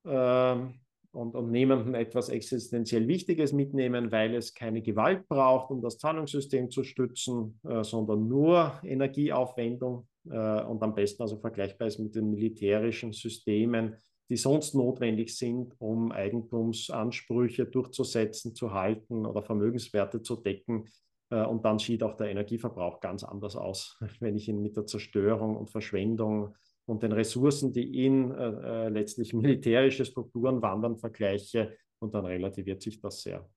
ähm, 0.06 0.76
und, 1.12 1.36
und 1.36 1.52
niemandem 1.52 1.96
etwas 1.96 2.30
existenziell 2.30 3.08
Wichtiges 3.08 3.54
mitnehmen, 3.54 4.12
weil 4.12 4.36
es 4.36 4.54
keine 4.54 4.82
Gewalt 4.82 5.28
braucht, 5.28 5.72
um 5.72 5.82
das 5.82 5.98
Zahlungssystem 5.98 6.70
zu 6.70 6.84
stützen, 6.84 7.58
sondern 7.84 8.28
nur 8.28 8.82
Energieaufwendung 8.84 10.08
äh, 10.30 10.63
und 10.63 10.82
am 10.84 10.95
besten 10.95 11.21
also 11.23 11.38
vergleichbar 11.38 11.88
ist 11.88 11.99
mit 11.99 12.15
den 12.15 12.30
militärischen 12.30 13.13
Systemen, 13.13 13.95
die 14.30 14.38
sonst 14.38 14.73
notwendig 14.73 15.38
sind, 15.38 15.73
um 15.80 16.11
Eigentumsansprüche 16.11 17.65
durchzusetzen, 17.65 18.55
zu 18.55 18.73
halten 18.73 19.26
oder 19.26 19.43
Vermögenswerte 19.43 20.21
zu 20.21 20.36
decken. 20.38 20.86
Äh, 21.30 21.45
und 21.45 21.63
dann 21.65 21.80
sieht 21.80 22.03
auch 22.03 22.15
der 22.15 22.30
Energieverbrauch 22.30 22.99
ganz 22.99 23.23
anders 23.23 23.55
aus, 23.55 23.99
wenn 24.19 24.36
ich 24.36 24.47
ihn 24.47 24.61
mit 24.61 24.76
der 24.78 24.86
Zerstörung 24.86 25.55
und 25.55 25.69
Verschwendung 25.69 26.55
und 26.86 27.03
den 27.03 27.11
Ressourcen, 27.11 27.73
die 27.73 28.05
in 28.05 28.32
äh, 28.32 28.86
äh 28.86 28.89
letztlich 28.89 29.34
militärische 29.34 30.05
Strukturen 30.05 30.61
wandern, 30.61 30.97
vergleiche. 30.97 31.76
Und 31.99 32.13
dann 32.13 32.26
relativiert 32.26 32.82
sich 32.82 32.99
das 32.99 33.21
sehr. 33.21 33.49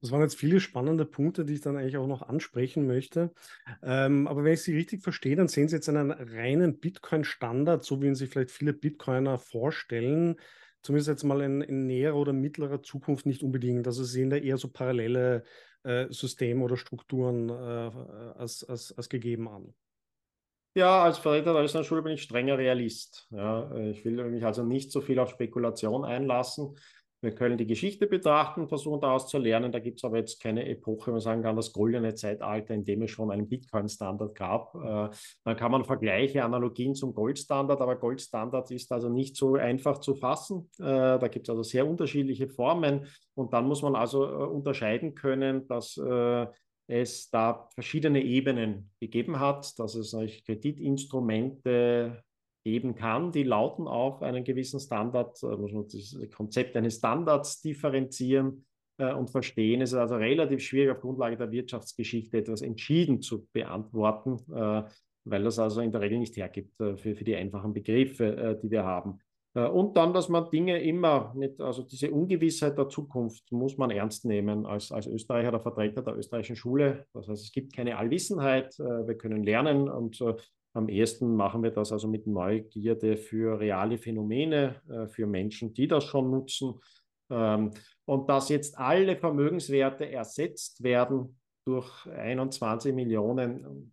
Das 0.00 0.10
waren 0.10 0.20
jetzt 0.20 0.36
viele 0.36 0.60
spannende 0.60 1.04
Punkte, 1.04 1.44
die 1.44 1.54
ich 1.54 1.62
dann 1.62 1.76
eigentlich 1.76 1.96
auch 1.96 2.06
noch 2.06 2.22
ansprechen 2.22 2.86
möchte. 2.86 3.32
Ähm, 3.82 4.26
aber 4.28 4.44
wenn 4.44 4.52
ich 4.52 4.62
Sie 4.62 4.76
richtig 4.76 5.02
verstehe, 5.02 5.36
dann 5.36 5.48
sehen 5.48 5.68
Sie 5.68 5.76
jetzt 5.76 5.88
einen 5.88 6.10
reinen 6.10 6.78
Bitcoin-Standard, 6.78 7.82
so 7.82 8.02
wie 8.02 8.06
ihn 8.06 8.14
sich 8.14 8.30
vielleicht 8.30 8.50
viele 8.50 8.72
Bitcoiner 8.72 9.38
vorstellen, 9.38 10.36
zumindest 10.82 11.08
jetzt 11.08 11.24
mal 11.24 11.40
in, 11.40 11.62
in 11.62 11.86
näherer 11.86 12.16
oder 12.16 12.32
mittlerer 12.32 12.82
Zukunft 12.82 13.26
nicht 13.26 13.42
unbedingt. 13.42 13.86
Also 13.86 14.04
Sie 14.04 14.12
sehen 14.12 14.30
da 14.30 14.36
eher 14.36 14.58
so 14.58 14.68
parallele 14.68 15.44
äh, 15.82 16.06
Systeme 16.10 16.62
oder 16.62 16.76
Strukturen 16.76 17.48
äh, 17.48 17.52
als, 17.52 18.64
als, 18.64 18.92
als 18.96 19.08
gegeben 19.08 19.48
an. 19.48 19.74
Ja, 20.76 21.04
als 21.04 21.16
Vertreter 21.16 21.54
der 21.54 21.62
Österreichischen 21.62 21.88
Schule 21.88 22.02
bin 22.02 22.12
ich 22.12 22.22
strenger 22.22 22.58
Realist. 22.58 23.28
Ja, 23.30 23.74
ich 23.76 24.04
will 24.04 24.22
mich 24.26 24.44
also 24.44 24.62
nicht 24.62 24.92
so 24.92 25.00
viel 25.00 25.18
auf 25.18 25.30
Spekulation 25.30 26.04
einlassen. 26.04 26.76
Wir 27.22 27.34
können 27.34 27.56
die 27.56 27.66
Geschichte 27.66 28.06
betrachten, 28.06 28.68
versuchen 28.68 29.00
daraus 29.00 29.26
zu 29.26 29.38
lernen. 29.38 29.72
Da 29.72 29.78
gibt 29.78 29.98
es 29.98 30.04
aber 30.04 30.18
jetzt 30.18 30.38
keine 30.40 30.68
Epoche, 30.68 31.06
wo 31.06 31.12
man 31.12 31.20
sagen 31.20 31.42
kann, 31.42 31.56
das 31.56 31.72
goldene 31.72 32.14
Zeitalter, 32.14 32.74
in 32.74 32.84
dem 32.84 33.02
es 33.02 33.10
schon 33.10 33.30
einen 33.30 33.48
Bitcoin-Standard 33.48 34.34
gab. 34.34 34.74
Äh, 34.74 35.08
dann 35.44 35.56
kann 35.56 35.72
man 35.72 35.84
Vergleiche, 35.84 36.44
Analogien 36.44 36.94
zum 36.94 37.14
Goldstandard, 37.14 37.80
aber 37.80 37.96
Goldstandard 37.96 38.70
ist 38.70 38.92
also 38.92 39.08
nicht 39.08 39.34
so 39.36 39.54
einfach 39.54 39.98
zu 39.98 40.14
fassen. 40.14 40.70
Äh, 40.78 40.84
da 41.18 41.28
gibt 41.28 41.48
es 41.48 41.50
also 41.50 41.62
sehr 41.62 41.88
unterschiedliche 41.88 42.48
Formen 42.48 43.06
und 43.34 43.54
dann 43.54 43.66
muss 43.66 43.80
man 43.80 43.96
also 43.96 44.24
äh, 44.24 44.44
unterscheiden 44.44 45.14
können, 45.14 45.66
dass 45.68 45.98
es 46.88 47.30
da 47.30 47.68
verschiedene 47.74 48.22
Ebenen 48.22 48.92
gegeben 49.00 49.40
hat, 49.40 49.76
dass 49.78 49.96
es 49.96 50.16
Kreditinstrumente 50.44 52.22
geben 52.66 52.96
kann. 52.96 53.30
Die 53.30 53.44
lauten 53.44 53.86
auf 53.86 54.22
einen 54.22 54.42
gewissen 54.42 54.80
Standard, 54.80 55.40
äh, 55.44 55.56
muss 55.56 55.72
man 55.72 55.86
das 55.86 56.18
Konzept 56.34 56.76
eines 56.76 56.96
Standards 56.96 57.62
differenzieren 57.62 58.66
äh, 58.98 59.12
und 59.12 59.30
verstehen. 59.30 59.82
Es 59.82 59.92
ist 59.92 59.98
also 59.98 60.16
relativ 60.16 60.60
schwierig, 60.62 60.90
auf 60.90 61.00
Grundlage 61.00 61.36
der 61.36 61.52
Wirtschaftsgeschichte 61.52 62.38
etwas 62.38 62.62
entschieden 62.62 63.22
zu 63.22 63.46
beantworten, 63.52 64.40
äh, 64.52 64.82
weil 65.24 65.44
das 65.44 65.60
also 65.60 65.80
in 65.80 65.92
der 65.92 66.00
Regel 66.00 66.18
nicht 66.18 66.36
hergibt 66.36 66.74
für, 66.76 66.96
für 66.96 67.24
die 67.24 67.36
einfachen 67.36 67.72
Begriffe, 67.72 68.58
die 68.62 68.70
wir 68.70 68.84
haben. 68.84 69.18
Und 69.54 69.96
dann, 69.96 70.12
dass 70.12 70.28
man 70.28 70.50
Dinge 70.50 70.80
immer 70.82 71.32
mit, 71.34 71.60
also 71.60 71.82
diese 71.82 72.12
Ungewissheit 72.12 72.78
der 72.78 72.88
Zukunft 72.88 73.50
muss 73.50 73.76
man 73.76 73.90
ernst 73.90 74.24
nehmen 74.24 74.66
als, 74.66 74.92
als 74.92 75.08
Österreicher, 75.08 75.50
der 75.50 75.60
Vertreter 75.60 76.02
der 76.02 76.16
österreichischen 76.16 76.54
Schule. 76.54 77.06
Das 77.12 77.26
heißt, 77.26 77.42
es 77.42 77.50
gibt 77.50 77.74
keine 77.74 77.96
Allwissenheit, 77.96 78.78
wir 78.78 79.16
können 79.16 79.42
lernen 79.42 79.88
und 79.88 80.22
am 80.76 80.88
ehesten 80.88 81.34
machen 81.34 81.62
wir 81.62 81.70
das 81.70 81.90
also 81.90 82.06
mit 82.06 82.26
Neugierde 82.26 83.16
für 83.16 83.58
reale 83.58 83.96
Phänomene, 83.98 84.82
äh, 84.88 85.06
für 85.08 85.26
Menschen, 85.26 85.72
die 85.72 85.88
das 85.88 86.04
schon 86.04 86.30
nutzen. 86.30 86.74
Ähm, 87.30 87.70
und 88.04 88.28
dass 88.28 88.50
jetzt 88.50 88.78
alle 88.78 89.16
Vermögenswerte 89.16 90.10
ersetzt 90.10 90.82
werden 90.82 91.38
durch 91.64 92.06
21 92.06 92.94
Millionen 92.94 93.92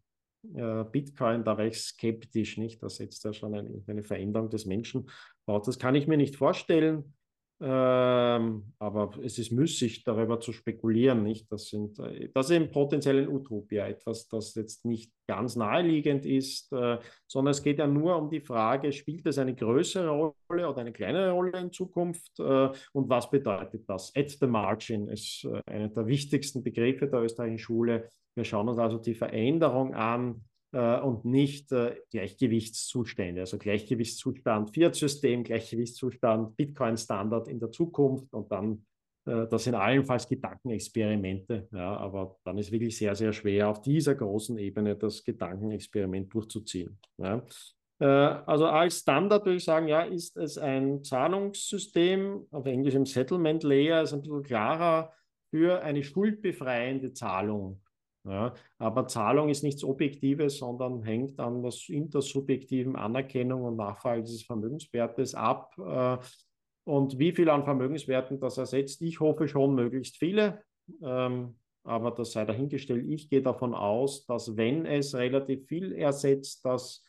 äh, 0.54 0.84
Bitcoin, 0.84 1.44
da 1.44 1.58
wäre 1.58 1.70
ich 1.70 1.80
skeptisch, 1.80 2.58
nicht? 2.58 2.84
Das 2.84 2.98
setzt 2.98 3.24
ja 3.24 3.34
schon 3.34 3.56
eine, 3.56 3.82
eine 3.88 4.04
Veränderung 4.04 4.50
des 4.50 4.66
Menschen. 4.66 5.10
Das 5.46 5.80
kann 5.80 5.96
ich 5.96 6.06
mir 6.06 6.18
nicht 6.18 6.36
vorstellen. 6.36 7.16
Ähm, 7.62 8.74
aber 8.80 9.12
es 9.24 9.38
ist 9.38 9.52
müßig, 9.52 10.04
darüber 10.04 10.40
zu 10.40 10.52
spekulieren. 10.52 11.24
Nicht? 11.24 11.52
Das, 11.52 11.70
sind, 11.70 11.98
äh, 12.00 12.30
das 12.34 12.50
ist 12.50 12.58
im 12.58 12.72
potenziellen 12.72 13.30
Utopia 13.30 13.88
etwas, 13.88 14.28
das 14.28 14.56
jetzt 14.56 14.86
nicht 14.86 15.12
ganz 15.28 15.56
naheliegend 15.56 16.26
ist, 16.26 16.72
äh, 16.74 16.98
sondern 17.28 17.52
es 17.52 17.64
geht 17.64 17.80
ja 17.80 17.88
nur 17.88 18.18
um 18.18 18.30
die 18.30 18.42
Frage, 18.42 18.92
spielt 18.92 19.26
es 19.28 19.38
eine 19.38 19.56
größere 19.56 20.10
Rolle 20.10 20.70
oder 20.70 20.80
eine 20.80 20.92
kleinere 20.92 21.32
Rolle 21.32 21.58
in 21.60 21.72
Zukunft 21.72 22.40
äh, 22.40 22.70
und 22.92 23.10
was 23.10 23.30
bedeutet 23.30 23.88
das? 23.88 24.14
At 24.16 24.32
the 24.32 24.48
margin 24.48 25.08
ist 25.08 25.46
äh, 25.46 25.62
einer 25.66 25.90
der 25.90 26.08
wichtigsten 26.08 26.64
Begriffe 26.64 27.08
der 27.08 27.22
österreichischen 27.22 27.60
Schule. 27.60 28.10
Wir 28.36 28.44
schauen 28.44 28.68
uns 28.68 28.80
also 28.80 28.98
die 28.98 29.16
Veränderung 29.16 29.94
an, 29.94 30.44
und 30.78 31.24
nicht 31.26 31.72
äh, 31.72 31.96
Gleichgewichtszustände. 32.10 33.42
Also 33.42 33.58
Gleichgewichtszustand, 33.58 34.72
Fiat-System, 34.72 35.44
Gleichgewichtszustand, 35.44 36.56
Bitcoin-Standard 36.58 37.48
in 37.48 37.60
der 37.60 37.72
Zukunft 37.72 38.34
und 38.34 38.52
dann, 38.52 38.86
äh, 39.26 39.46
das 39.48 39.66
sind 39.66 39.76
allenfalls 39.76 40.28
Gedankenexperimente, 40.28 41.68
ja, 41.72 41.96
aber 41.98 42.38
dann 42.44 42.58
ist 42.58 42.72
wirklich 42.72 42.98
sehr, 42.98 43.14
sehr 43.14 43.34
schwer, 43.34 43.70
auf 43.70 43.82
dieser 43.82 44.16
großen 44.16 44.58
Ebene 44.58 44.96
das 44.96 45.24
Gedankenexperiment 45.24 46.34
durchzuziehen. 46.34 46.98
Ja. 47.18 47.46
Äh, 48.00 48.06
also 48.06 48.66
als 48.66 49.00
Standard 49.00 49.46
würde 49.46 49.58
ich 49.58 49.64
sagen, 49.64 49.88
ja, 49.88 50.02
ist 50.02 50.38
es 50.38 50.58
ein 50.58 51.04
Zahlungssystem, 51.04 52.48
auf 52.50 52.66
Englisch 52.66 52.96
im 52.96 53.06
Settlement 53.06 53.62
Layer, 53.62 54.02
ist 54.02 54.14
ein 54.14 54.22
bisschen 54.24 54.42
klarer 54.42 55.14
für 55.52 55.84
eine 55.84 56.04
schuldbefreiende 56.04 57.14
Zahlung 57.14 57.83
ja, 58.26 58.54
aber 58.78 59.08
Zahlung 59.08 59.50
ist 59.50 59.64
nichts 59.64 59.84
Objektives, 59.84 60.58
sondern 60.58 61.04
hängt 61.04 61.40
an 61.40 61.62
der 61.62 61.74
intersubjektiven 61.90 62.96
Anerkennung 62.96 63.64
und 63.64 63.76
Nachfrage 63.76 64.24
dieses 64.24 64.44
Vermögenswertes 64.44 65.36
ab. 65.36 65.76
Äh, 65.78 66.18
und 66.86 67.20
wie 67.20 67.32
viel 67.32 67.50
an 67.50 67.64
Vermögenswerten 67.64 68.40
das 68.40 68.58
ersetzt, 68.58 69.02
ich 69.02 69.20
hoffe 69.20 69.48
schon 69.48 69.76
möglichst 69.76 70.18
viele. 70.18 70.64
Ähm, 71.02 71.56
aber 71.84 72.12
das 72.12 72.32
sei 72.32 72.46
dahingestellt. 72.46 73.06
Ich 73.10 73.30
gehe 73.30 73.42
davon 73.42 73.74
aus, 73.74 74.26
dass 74.26 74.56
wenn 74.56 74.86
es 74.86 75.16
relativ 75.16 75.68
viel 75.68 75.94
ersetzt, 75.94 76.64
dass 76.66 77.04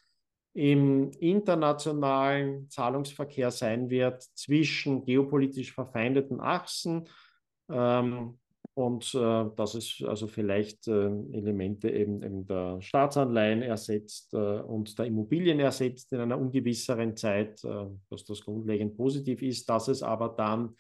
im 0.53 1.11
internationalen 1.13 2.69
Zahlungsverkehr 2.71 3.51
sein 3.51 3.91
wird 3.91 4.23
zwischen 4.35 5.05
geopolitisch 5.05 5.73
verfeindeten 5.73 6.41
Achsen, 6.41 7.09
ähm, 7.71 8.39
und 8.75 9.15
äh, 9.15 9.45
dass 9.55 9.75
es 9.75 10.03
also 10.05 10.27
vielleicht 10.27 10.89
äh, 10.89 11.07
Elemente 11.33 11.91
eben, 11.91 12.23
eben 12.23 12.45
der 12.45 12.83
Staatsanleihen 12.83 13.63
ersetzt 13.63 14.35
äh, 14.35 14.37
und 14.37 14.99
der 14.99 15.07
Immobilien 15.07 15.61
ersetzt 15.61 16.13
in 16.13 16.21
einer 16.21 16.39
ungewisseren 16.39 17.17
Zeit, 17.17 17.63
äh, 17.65 17.87
dass 18.11 18.25
das 18.25 18.41
grundlegend 18.41 18.97
positiv 18.97 19.43
ist, 19.43 19.69
dass 19.69 19.87
es 19.87 20.03
aber 20.03 20.35
dann 20.37 20.77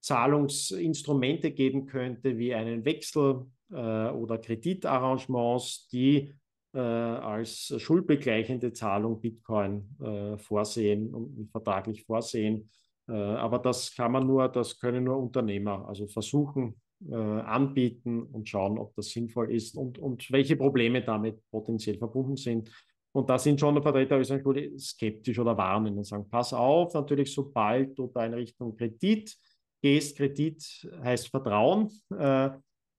Zahlungsinstrumente 0.00 1.50
geben 1.52 1.86
könnte, 1.86 2.36
wie 2.36 2.54
einen 2.54 2.84
Wechsel 2.84 3.46
äh, 3.72 4.10
oder 4.10 4.36
Kreditarrangements, 4.36 5.88
die 5.88 6.34
äh, 6.74 6.78
als 6.78 7.74
schuldbegleichende 7.78 8.72
Zahlung 8.72 9.20
Bitcoin 9.20 10.36
vorsehen 10.38 11.12
und 11.12 11.50
vertraglich 11.50 12.04
vorsehen. 12.04 12.70
aber 13.06 13.58
das 13.58 13.92
kann 13.92 14.12
man 14.12 14.26
nur, 14.26 14.48
das 14.48 14.78
können 14.78 15.02
nur 15.02 15.18
Unternehmer, 15.18 15.88
also 15.88 16.06
versuchen, 16.06 16.80
äh, 17.08 17.14
anbieten 17.14 18.22
und 18.22 18.48
schauen, 18.48 18.78
ob 18.78 18.94
das 18.94 19.10
sinnvoll 19.10 19.52
ist 19.52 19.76
und, 19.76 19.98
und 19.98 20.30
welche 20.30 20.56
Probleme 20.56 21.02
damit 21.02 21.38
potenziell 21.50 21.98
verbunden 21.98 22.36
sind. 22.36 22.70
Und 23.12 23.28
da 23.28 23.38
sind 23.38 23.58
schon 23.58 23.82
Vertreter 23.82 24.18
der 24.18 24.40
Schule 24.40 24.78
skeptisch 24.78 25.38
oder 25.38 25.56
warnen 25.56 25.96
und 25.98 26.04
sagen, 26.04 26.28
pass 26.28 26.52
auf, 26.52 26.94
natürlich, 26.94 27.32
sobald 27.32 27.98
du 27.98 28.06
da 28.06 28.24
in 28.24 28.34
Richtung 28.34 28.76
Kredit 28.76 29.36
gehst, 29.82 30.16
Kredit 30.16 30.88
heißt 31.02 31.28
Vertrauen. 31.28 31.90
Äh, 32.16 32.50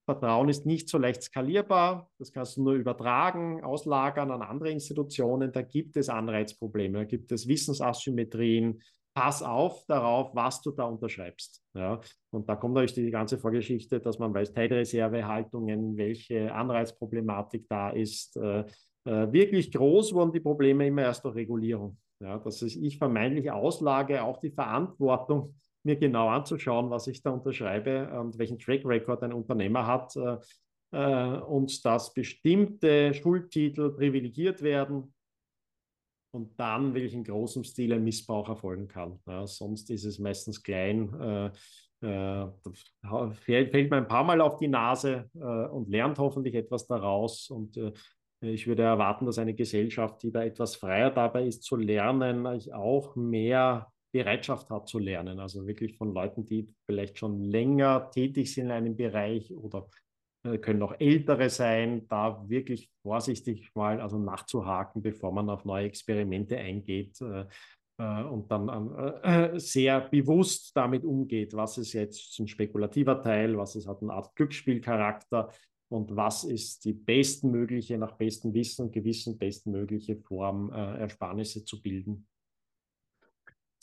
Vertrauen 0.05 0.49
ist 0.49 0.65
nicht 0.65 0.89
so 0.89 0.97
leicht 0.97 1.21
skalierbar. 1.23 2.09
Das 2.17 2.31
kannst 2.31 2.57
du 2.57 2.63
nur 2.63 2.73
übertragen, 2.73 3.63
auslagern 3.63 4.31
an 4.31 4.41
andere 4.41 4.71
Institutionen. 4.71 5.51
Da 5.51 5.61
gibt 5.61 5.95
es 5.95 6.09
Anreizprobleme, 6.09 6.99
da 6.99 7.03
gibt 7.05 7.31
es 7.31 7.47
Wissensasymmetrien, 7.47 8.81
pass 9.13 9.43
auf 9.43 9.85
darauf, 9.87 10.33
was 10.33 10.61
du 10.61 10.71
da 10.71 10.85
unterschreibst. 10.85 11.61
Ja? 11.73 11.99
Und 12.31 12.47
da 12.47 12.55
kommt 12.55 12.75
natürlich 12.75 12.93
die 12.93 13.11
ganze 13.11 13.37
Vorgeschichte, 13.37 13.99
dass 13.99 14.19
man 14.19 14.33
weiß, 14.33 14.53
Teilreservehaltungen, 14.53 15.97
welche 15.97 16.53
Anreizproblematik 16.53 17.67
da 17.67 17.89
ist. 17.89 18.37
Äh, 18.37 18.65
äh, 19.05 19.31
wirklich 19.31 19.71
groß 19.71 20.13
wurden 20.13 20.31
die 20.31 20.39
Probleme 20.39 20.87
immer 20.87 21.03
erst 21.03 21.25
durch 21.25 21.35
Regulierung. 21.35 21.97
Ja? 22.21 22.37
Dass 22.37 22.61
ich 22.61 22.97
vermeintlich 22.97 23.51
auslage, 23.51 24.23
auch 24.23 24.39
die 24.39 24.51
Verantwortung, 24.51 25.55
mir 25.83 25.95
genau 25.95 26.29
anzuschauen, 26.29 26.91
was 26.91 27.07
ich 27.07 27.23
da 27.23 27.31
unterschreibe 27.31 28.07
und 28.19 28.37
welchen 28.37 28.59
Track 28.59 28.85
Record 28.85 29.23
ein 29.23 29.33
Unternehmer 29.33 29.87
hat. 29.87 30.15
Äh, 30.15 30.37
äh 30.93 31.39
und 31.39 31.83
dass 31.83 32.13
bestimmte 32.13 33.13
Schuldtitel 33.13 33.89
privilegiert 33.89 34.61
werden, 34.61 35.13
und 36.31 36.59
dann 36.59 36.93
wirklich 36.93 37.13
in 37.13 37.23
großem 37.23 37.63
Stil 37.63 37.93
ein 37.93 38.03
Missbrauch 38.03 38.49
erfolgen 38.49 38.87
kann. 38.87 39.19
Ja, 39.27 39.45
sonst 39.45 39.89
ist 39.89 40.05
es 40.05 40.19
meistens 40.19 40.63
klein. 40.63 41.13
Äh, 41.19 41.51
äh, 42.03 42.47
fällt, 43.33 43.71
fällt 43.71 43.91
man 43.91 43.99
ein 43.99 44.07
paar 44.07 44.23
Mal 44.23 44.41
auf 44.41 44.57
die 44.57 44.67
Nase 44.67 45.29
äh, 45.35 45.67
und 45.67 45.89
lernt 45.89 46.17
hoffentlich 46.17 46.55
etwas 46.55 46.87
daraus. 46.87 47.49
Und 47.49 47.77
äh, 47.77 47.91
ich 48.41 48.65
würde 48.65 48.83
erwarten, 48.83 49.25
dass 49.27 49.37
eine 49.37 49.53
Gesellschaft, 49.53 50.23
die 50.23 50.31
da 50.31 50.43
etwas 50.43 50.75
freier 50.75 51.11
dabei 51.11 51.45
ist 51.45 51.63
zu 51.63 51.75
lernen, 51.75 52.47
auch 52.73 53.15
mehr 53.15 53.91
Bereitschaft 54.11 54.69
hat 54.71 54.87
zu 54.87 54.97
lernen. 54.99 55.39
Also 55.39 55.67
wirklich 55.67 55.95
von 55.95 56.13
Leuten, 56.13 56.45
die 56.45 56.73
vielleicht 56.85 57.19
schon 57.19 57.39
länger 57.39 58.09
tätig 58.09 58.51
sind 58.51 58.65
in 58.65 58.71
einem 58.71 58.97
Bereich 58.97 59.53
oder 59.53 59.87
können 60.43 60.81
auch 60.81 60.95
ältere 60.99 61.49
sein, 61.49 62.07
da 62.07 62.43
wirklich 62.47 62.89
vorsichtig 63.03 63.69
mal 63.75 64.01
also 64.01 64.17
nachzuhaken, 64.17 65.01
bevor 65.01 65.31
man 65.31 65.49
auf 65.49 65.65
neue 65.65 65.85
Experimente 65.85 66.57
eingeht 66.57 67.21
äh, 67.21 67.45
äh 67.99 68.23
und 68.23 68.49
dann 68.51 68.95
äh, 69.23 69.59
sehr 69.59 70.01
bewusst 70.01 70.75
damit 70.75 71.03
umgeht, 71.03 71.53
was 71.53 71.77
ist 71.77 71.93
jetzt 71.93 72.39
ein 72.39 72.47
spekulativer 72.47 73.21
Teil, 73.21 73.57
was 73.57 73.75
ist, 73.75 73.87
hat 73.87 74.01
eine 74.01 74.13
Art 74.13 74.35
Glücksspielcharakter 74.35 75.49
und 75.89 76.15
was 76.15 76.45
ist 76.45 76.85
die 76.85 76.93
bestmögliche, 76.93 77.97
nach 77.97 78.13
bestem 78.13 78.53
Wissen 78.53 78.85
und 78.85 78.93
Gewissen 78.93 79.37
bestmögliche 79.37 80.15
Form, 80.15 80.71
äh, 80.71 80.99
Ersparnisse 80.99 81.65
zu 81.65 81.81
bilden. 81.81 82.27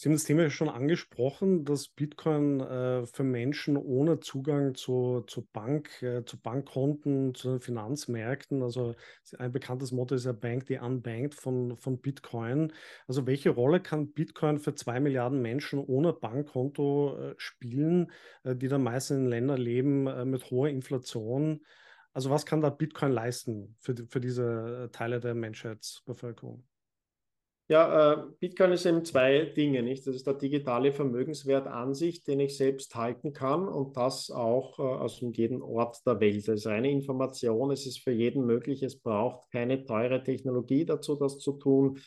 Sie 0.01 0.09
haben 0.09 0.15
das 0.15 0.23
Thema 0.23 0.49
schon 0.49 0.69
angesprochen, 0.69 1.65
dass 1.65 1.89
Bitcoin 1.89 2.61
äh, 2.61 3.05
für 3.05 3.25
Menschen 3.25 3.77
ohne 3.77 4.21
Zugang 4.21 4.77
zu, 4.77 5.25
zu 5.27 5.45
Bank, 5.53 6.01
äh, 6.05 6.25
zu 6.25 6.41
Bankkonten, 6.41 7.35
zu 7.35 7.59
Finanzmärkten, 7.59 8.63
also 8.63 8.95
ein 9.39 9.51
bekanntes 9.51 9.91
Motto 9.91 10.15
ist 10.15 10.25
ja 10.25 10.31
Bank 10.31 10.67
the 10.69 10.79
Unbanked 10.79 11.35
von, 11.35 11.77
von 11.77 12.01
Bitcoin. 12.01 12.73
Also 13.09 13.27
welche 13.27 13.51
Rolle 13.51 13.81
kann 13.81 14.13
Bitcoin 14.13 14.61
für 14.61 14.73
zwei 14.77 15.01
Milliarden 15.01 15.43
Menschen 15.43 15.81
ohne 15.81 16.13
Bankkonto 16.13 17.19
äh, 17.19 17.35
spielen, 17.37 18.13
äh, 18.45 18.55
die 18.55 18.69
dann 18.69 18.85
meist 18.85 19.11
in 19.11 19.27
Ländern 19.27 19.59
leben 19.59 20.07
äh, 20.07 20.25
mit 20.25 20.49
hoher 20.53 20.69
Inflation? 20.69 21.67
Also 22.13 22.31
was 22.31 22.47
kann 22.47 22.61
da 22.61 22.71
Bitcoin 22.71 23.11
leisten 23.11 23.75
für, 23.81 23.97
für 24.09 24.21
diese 24.21 24.85
äh, 24.85 24.89
Teile 24.93 25.19
der 25.19 25.35
Menschheitsbevölkerung? 25.35 26.68
Ja, 27.71 28.12
äh, 28.14 28.27
Bitcoin 28.41 28.73
ist 28.73 28.87
eben 28.87 29.05
zwei 29.05 29.45
Dinge, 29.45 29.83
nicht? 29.83 30.07
Das 30.07 30.16
ist 30.16 30.27
der 30.27 30.33
digitale 30.33 30.91
Vermögenswert 30.91 31.66
an 31.66 31.93
sich, 31.93 32.25
den 32.25 32.41
ich 32.41 32.57
selbst 32.57 32.95
halten 32.95 33.35
kann 33.35 33.69
und 33.69 33.95
das 33.95 34.31
auch 34.31 34.79
äh, 34.79 34.83
aus 34.83 35.21
jedem 35.21 35.61
Ort 35.61 35.99
der 36.07 36.19
Welt. 36.19 36.49
Das 36.49 36.61
ist 36.61 36.66
reine 36.66 36.91
Information, 36.91 37.71
es 37.71 37.85
ist 37.85 37.99
für 37.99 38.11
jeden 38.11 38.47
möglich, 38.47 38.83
es 38.83 38.99
braucht 38.99 39.51
keine 39.51 39.85
teure 39.85 40.23
Technologie 40.25 40.87
dazu, 40.87 41.14
das 41.16 41.41
zu 41.41 41.53
tun. 41.59 42.01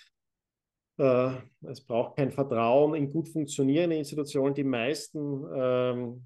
Äh, 0.97 1.33
es 1.61 1.85
braucht 1.85 2.15
kein 2.17 2.31
Vertrauen 2.31 2.95
in 2.95 3.11
gut 3.11 3.29
funktionierende 3.29 3.97
Institutionen. 3.97 4.55
Die 4.55 4.63
meisten 4.63 5.45
ähm, 5.55 6.25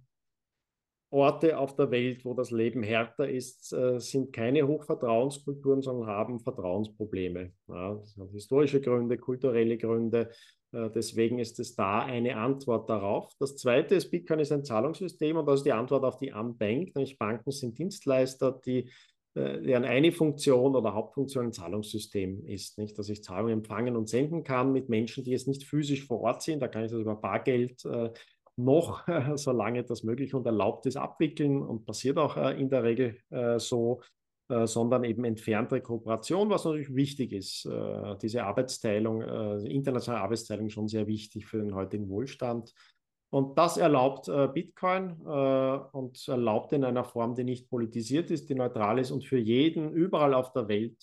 Orte 1.16 1.58
auf 1.58 1.76
der 1.78 1.92
Welt, 1.92 2.26
wo 2.26 2.34
das 2.34 2.52
Leben 2.52 2.84
härter 2.84 3.30
ist, 3.30 3.72
äh, 3.72 4.00
sind 4.00 4.34
keine 4.34 4.68
Hochvertrauenskulturen, 4.68 5.82
sondern 5.82 6.08
haben 6.08 6.42
Vertrauensprobleme. 6.42 7.54
Ja, 7.68 7.96
das 7.96 8.18
hat 8.18 8.32
historische 8.32 8.82
Gründe, 8.82 9.18
kulturelle 9.18 9.78
Gründe. 9.78 10.30
Äh, 10.74 10.90
deswegen 10.94 11.40
ist 11.40 11.58
es 11.60 11.74
da 11.74 12.00
eine 12.04 12.36
Antwort 12.36 12.90
darauf. 12.90 13.32
Das 13.40 13.56
zweite 13.56 13.96
ist, 13.96 14.12
Bitcoin 14.12 14.40
ist 14.42 14.52
ein 14.52 14.66
Zahlungssystem 14.66 15.38
und 15.38 15.46
das 15.46 15.62
ist 15.62 15.66
die 15.66 15.72
Antwort 15.72 16.04
auf 16.04 16.18
die 16.18 16.34
Unbank. 16.34 16.94
Nämlich 16.94 17.18
Banken 17.18 17.52
sind 17.52 17.78
Dienstleister, 17.78 18.60
die 18.66 18.90
äh, 19.36 19.62
deren 19.62 19.86
eine 19.86 20.12
Funktion 20.12 20.76
oder 20.76 20.94
Hauptfunktion 20.94 21.46
ein 21.46 21.54
Zahlungssystem 21.54 22.46
ist, 22.46 22.78
nicht? 22.78 23.00
dass 23.00 23.08
ich 23.08 23.24
Zahlungen 23.24 23.60
empfangen 23.60 23.96
und 23.96 24.10
senden 24.10 24.44
kann 24.44 24.74
mit 24.74 24.90
Menschen, 24.90 25.24
die 25.24 25.32
jetzt 25.32 25.48
nicht 25.48 25.64
physisch 25.64 26.06
vor 26.06 26.20
Ort 26.20 26.42
sind. 26.42 26.62
Da 26.62 26.68
kann 26.68 26.84
ich 26.84 26.92
das 26.92 27.00
über 27.00 27.16
Bargeld 27.16 27.86
äh, 27.86 28.12
noch, 28.58 29.06
solange 29.36 29.84
das 29.84 30.04
möglich 30.04 30.34
und 30.34 30.46
erlaubt 30.46 30.86
ist, 30.86 30.98
abwickeln 30.98 31.62
und 31.62 31.86
passiert 31.86 32.18
auch 32.18 32.38
äh, 32.38 32.60
in 32.60 32.70
der 32.70 32.84
Regel 32.84 33.18
äh, 33.30 33.60
so, 33.60 34.02
äh, 34.50 34.68
sondern 34.68 35.04
eben 35.04 35.26
entfernte 35.26 35.82
Kooperation, 35.82 36.50
was 36.50 36.66
natürlich 36.66 36.94
wichtig 36.94 37.34
ist. 37.34 37.68
diese 38.22 38.44
Arbeitsteilung, 38.44 39.22
internationale 39.66 40.24
Arbeitsteilung 40.24 40.70
schon 40.70 40.88
sehr 40.88 41.08
wichtig 41.08 41.46
für 41.48 41.58
den 41.58 41.74
heutigen 41.74 42.10
Wohlstand. 42.10 42.74
Und 43.32 43.58
das 43.58 43.78
erlaubt 43.78 44.28
Bitcoin 44.54 45.14
und 45.20 46.28
erlaubt 46.28 46.72
in 46.72 46.86
einer 46.86 47.04
Form, 47.04 47.36
die 47.36 47.44
nicht 47.44 47.70
politisiert 47.70 48.32
ist, 48.32 48.50
die 48.50 48.56
neutral 48.56 49.00
ist 49.00 49.12
und 49.12 49.26
für 49.26 49.40
jeden 49.40 49.92
überall 49.92 50.34
auf 50.34 50.54
der 50.54 50.68
Welt 50.70 50.96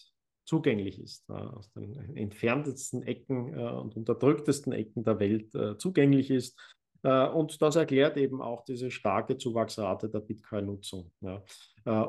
zugänglich 0.46 1.00
ist, 1.00 1.28
aus 1.28 1.70
den 1.72 2.16
entferntesten 2.16 3.03
Ecken 3.03 3.55
und 3.59 3.96
unterdrücktesten 3.96 4.72
Ecken 4.72 5.03
der 5.03 5.18
Welt 5.18 5.53
zugänglich 5.78 6.30
ist 6.30 6.59
und 7.09 7.61
das 7.61 7.76
erklärt 7.76 8.16
eben 8.16 8.40
auch 8.40 8.64
diese 8.64 8.90
starke 8.90 9.36
Zuwachsrate 9.36 10.09
der 10.09 10.20
Bitcoin-Nutzung. 10.20 11.11
Ja. 11.20 11.42
Äh, 11.84 12.07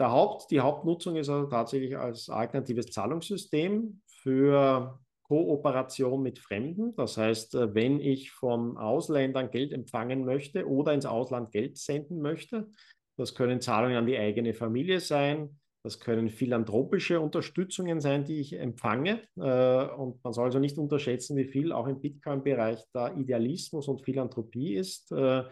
der 0.00 0.10
Haupt, 0.10 0.50
die 0.50 0.60
Hauptnutzung 0.60 1.16
ist 1.16 1.28
also 1.28 1.48
tatsächlich 1.48 1.96
als 1.96 2.28
alternatives 2.28 2.86
Zahlungssystem 2.86 4.00
für 4.06 4.98
Kooperation 5.24 6.22
mit 6.22 6.38
Fremden. 6.38 6.94
Das 6.96 7.16
heißt, 7.16 7.54
äh, 7.54 7.74
wenn 7.74 8.00
ich 8.00 8.30
von 8.30 8.76
Ausländern 8.76 9.50
Geld 9.50 9.72
empfangen 9.72 10.24
möchte 10.24 10.68
oder 10.68 10.92
ins 10.92 11.06
Ausland 11.06 11.50
Geld 11.50 11.78
senden 11.78 12.20
möchte, 12.20 12.68
das 13.16 13.34
können 13.34 13.60
Zahlungen 13.60 13.96
an 13.96 14.06
die 14.06 14.18
eigene 14.18 14.54
Familie 14.54 15.00
sein, 15.00 15.60
das 15.84 16.00
können 16.00 16.30
philanthropische 16.30 17.20
Unterstützungen 17.20 18.00
sein, 18.00 18.24
die 18.24 18.40
ich 18.40 18.54
empfange. 18.54 19.20
Äh, 19.36 19.84
und 19.94 20.24
man 20.24 20.32
soll 20.32 20.46
also 20.46 20.58
nicht 20.58 20.78
unterschätzen, 20.78 21.36
wie 21.36 21.44
viel 21.44 21.72
auch 21.72 21.86
im 21.86 22.00
Bitcoin-Bereich 22.00 22.82
da 22.94 23.14
Idealismus 23.14 23.86
und 23.86 24.00
Philanthropie 24.02 24.76
ist, 24.76 25.12
äh, 25.12 25.42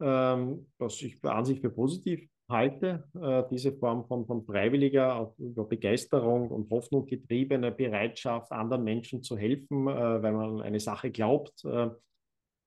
ähm, 0.00 0.66
was 0.78 1.02
ich 1.02 1.22
an 1.24 1.44
sich 1.44 1.60
für 1.60 1.68
positiv 1.68 2.26
halte. 2.48 3.04
Äh, 3.20 3.42
diese 3.50 3.72
Form 3.72 4.06
von, 4.06 4.24
von 4.24 4.42
freiwilliger, 4.46 5.34
Begeisterung 5.38 6.50
und 6.50 6.70
Hoffnung 6.70 7.04
getriebene 7.04 7.70
Bereitschaft, 7.70 8.50
anderen 8.52 8.82
Menschen 8.82 9.22
zu 9.22 9.36
helfen, 9.36 9.84
weil 9.84 10.32
man 10.32 10.62
eine 10.62 10.80
Sache 10.80 11.10
glaubt. 11.10 11.64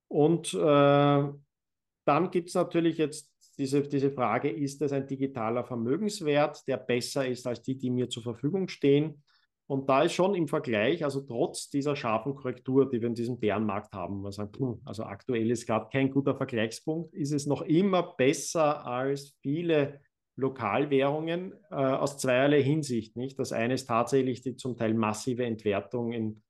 Und 0.10 0.54
dann 0.54 2.32
gibt 2.32 2.50
es 2.50 2.56
natürlich 2.56 2.98
jetzt 2.98 3.33
diese, 3.58 3.82
diese 3.84 4.12
Frage, 4.12 4.50
ist 4.50 4.82
es 4.82 4.92
ein 4.92 5.08
digitaler 5.08 5.64
Vermögenswert, 5.64 6.68
der 6.68 6.78
besser 6.78 7.28
ist 7.28 7.46
als 7.48 7.62
die, 7.62 7.78
die 7.78 7.90
mir 7.90 8.10
zur 8.10 8.24
Verfügung 8.24 8.68
stehen? 8.68 9.24
Und 9.66 9.90
da 9.90 10.04
ist 10.04 10.14
schon 10.14 10.36
im 10.36 10.48
Vergleich, 10.48 11.04
also 11.04 11.22
trotz 11.22 11.70
dieser 11.70 11.96
scharfen 11.96 12.36
Korrektur, 12.36 12.90
die 12.90 13.02
wir 13.02 13.08
in 13.08 13.16
diesem 13.16 13.40
Bärenmarkt 13.40 13.94
haben, 13.94 14.22
man 14.22 14.32
sagt, 14.32 14.58
also 14.84 15.04
aktuell 15.04 15.50
ist 15.50 15.66
gerade 15.66 15.88
kein 15.92 16.12
guter 16.12 16.36
Vergleichspunkt, 16.36 17.14
ist 17.14 17.32
es 17.32 17.46
noch 17.46 17.62
immer 17.62 18.14
besser 18.18 18.86
als 18.86 19.38
viele 19.42 20.02
Lokalwährungen 20.36 21.54
äh, 21.72 21.76
aus 21.76 22.18
zweierlei 22.18 22.62
Hinsicht. 22.62 23.16
Nicht? 23.16 23.40
Das 23.40 23.52
eine 23.52 23.76
ist 23.76 23.86
tatsächlich 23.86 24.42
die 24.42 24.56
zum 24.56 24.76
Teil 24.76 24.94
massive 24.94 25.46
Entwertung 25.46 26.12
in 26.12 26.44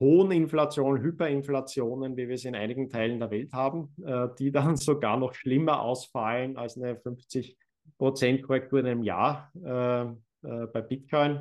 hohen 0.00 0.30
Inflationen, 0.30 1.02
Hyperinflationen, 1.02 2.16
wie 2.16 2.28
wir 2.28 2.38
sie 2.38 2.48
in 2.48 2.54
einigen 2.54 2.90
Teilen 2.90 3.18
der 3.18 3.30
Welt 3.30 3.52
haben, 3.52 3.94
äh, 4.04 4.28
die 4.38 4.52
dann 4.52 4.76
sogar 4.76 5.16
noch 5.16 5.34
schlimmer 5.34 5.80
ausfallen 5.82 6.56
als 6.56 6.76
eine 6.76 6.94
50% 6.94 8.42
Korrektur 8.42 8.80
in 8.80 8.86
einem 8.86 9.02
Jahr 9.02 9.50
äh, 9.64 10.02
äh, 10.02 10.66
bei 10.66 10.82
Bitcoin. 10.82 11.40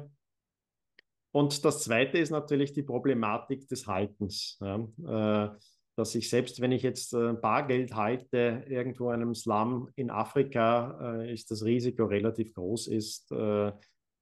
Und 1.34 1.66
das 1.66 1.84
Zweite 1.84 2.18
ist 2.18 2.30
natürlich 2.30 2.72
die 2.72 2.84
Problematik 2.84 3.68
des 3.68 3.88
Haltens. 3.88 4.58
Ja, 4.62 5.47
äh, 5.47 5.58
dass 5.97 6.14
ich 6.14 6.30
selbst, 6.30 6.60
wenn 6.60 6.74
ich 6.74 6.84
jetzt 6.84 7.14
äh, 7.14 7.34
Bargeld 7.34 7.95
halte, 7.95 8.66
irgendwo 8.68 9.12
in 9.12 9.22
einem 9.22 9.36
Slum 9.36 9.89
in 9.95 10.10
Afrika, 10.10 11.20
äh, 11.22 11.34
ist 11.34 11.51
das 11.51 11.64
Risiko 11.64 12.06
relativ 12.06 12.53
groß 12.53 12.88
ist, 12.88 13.32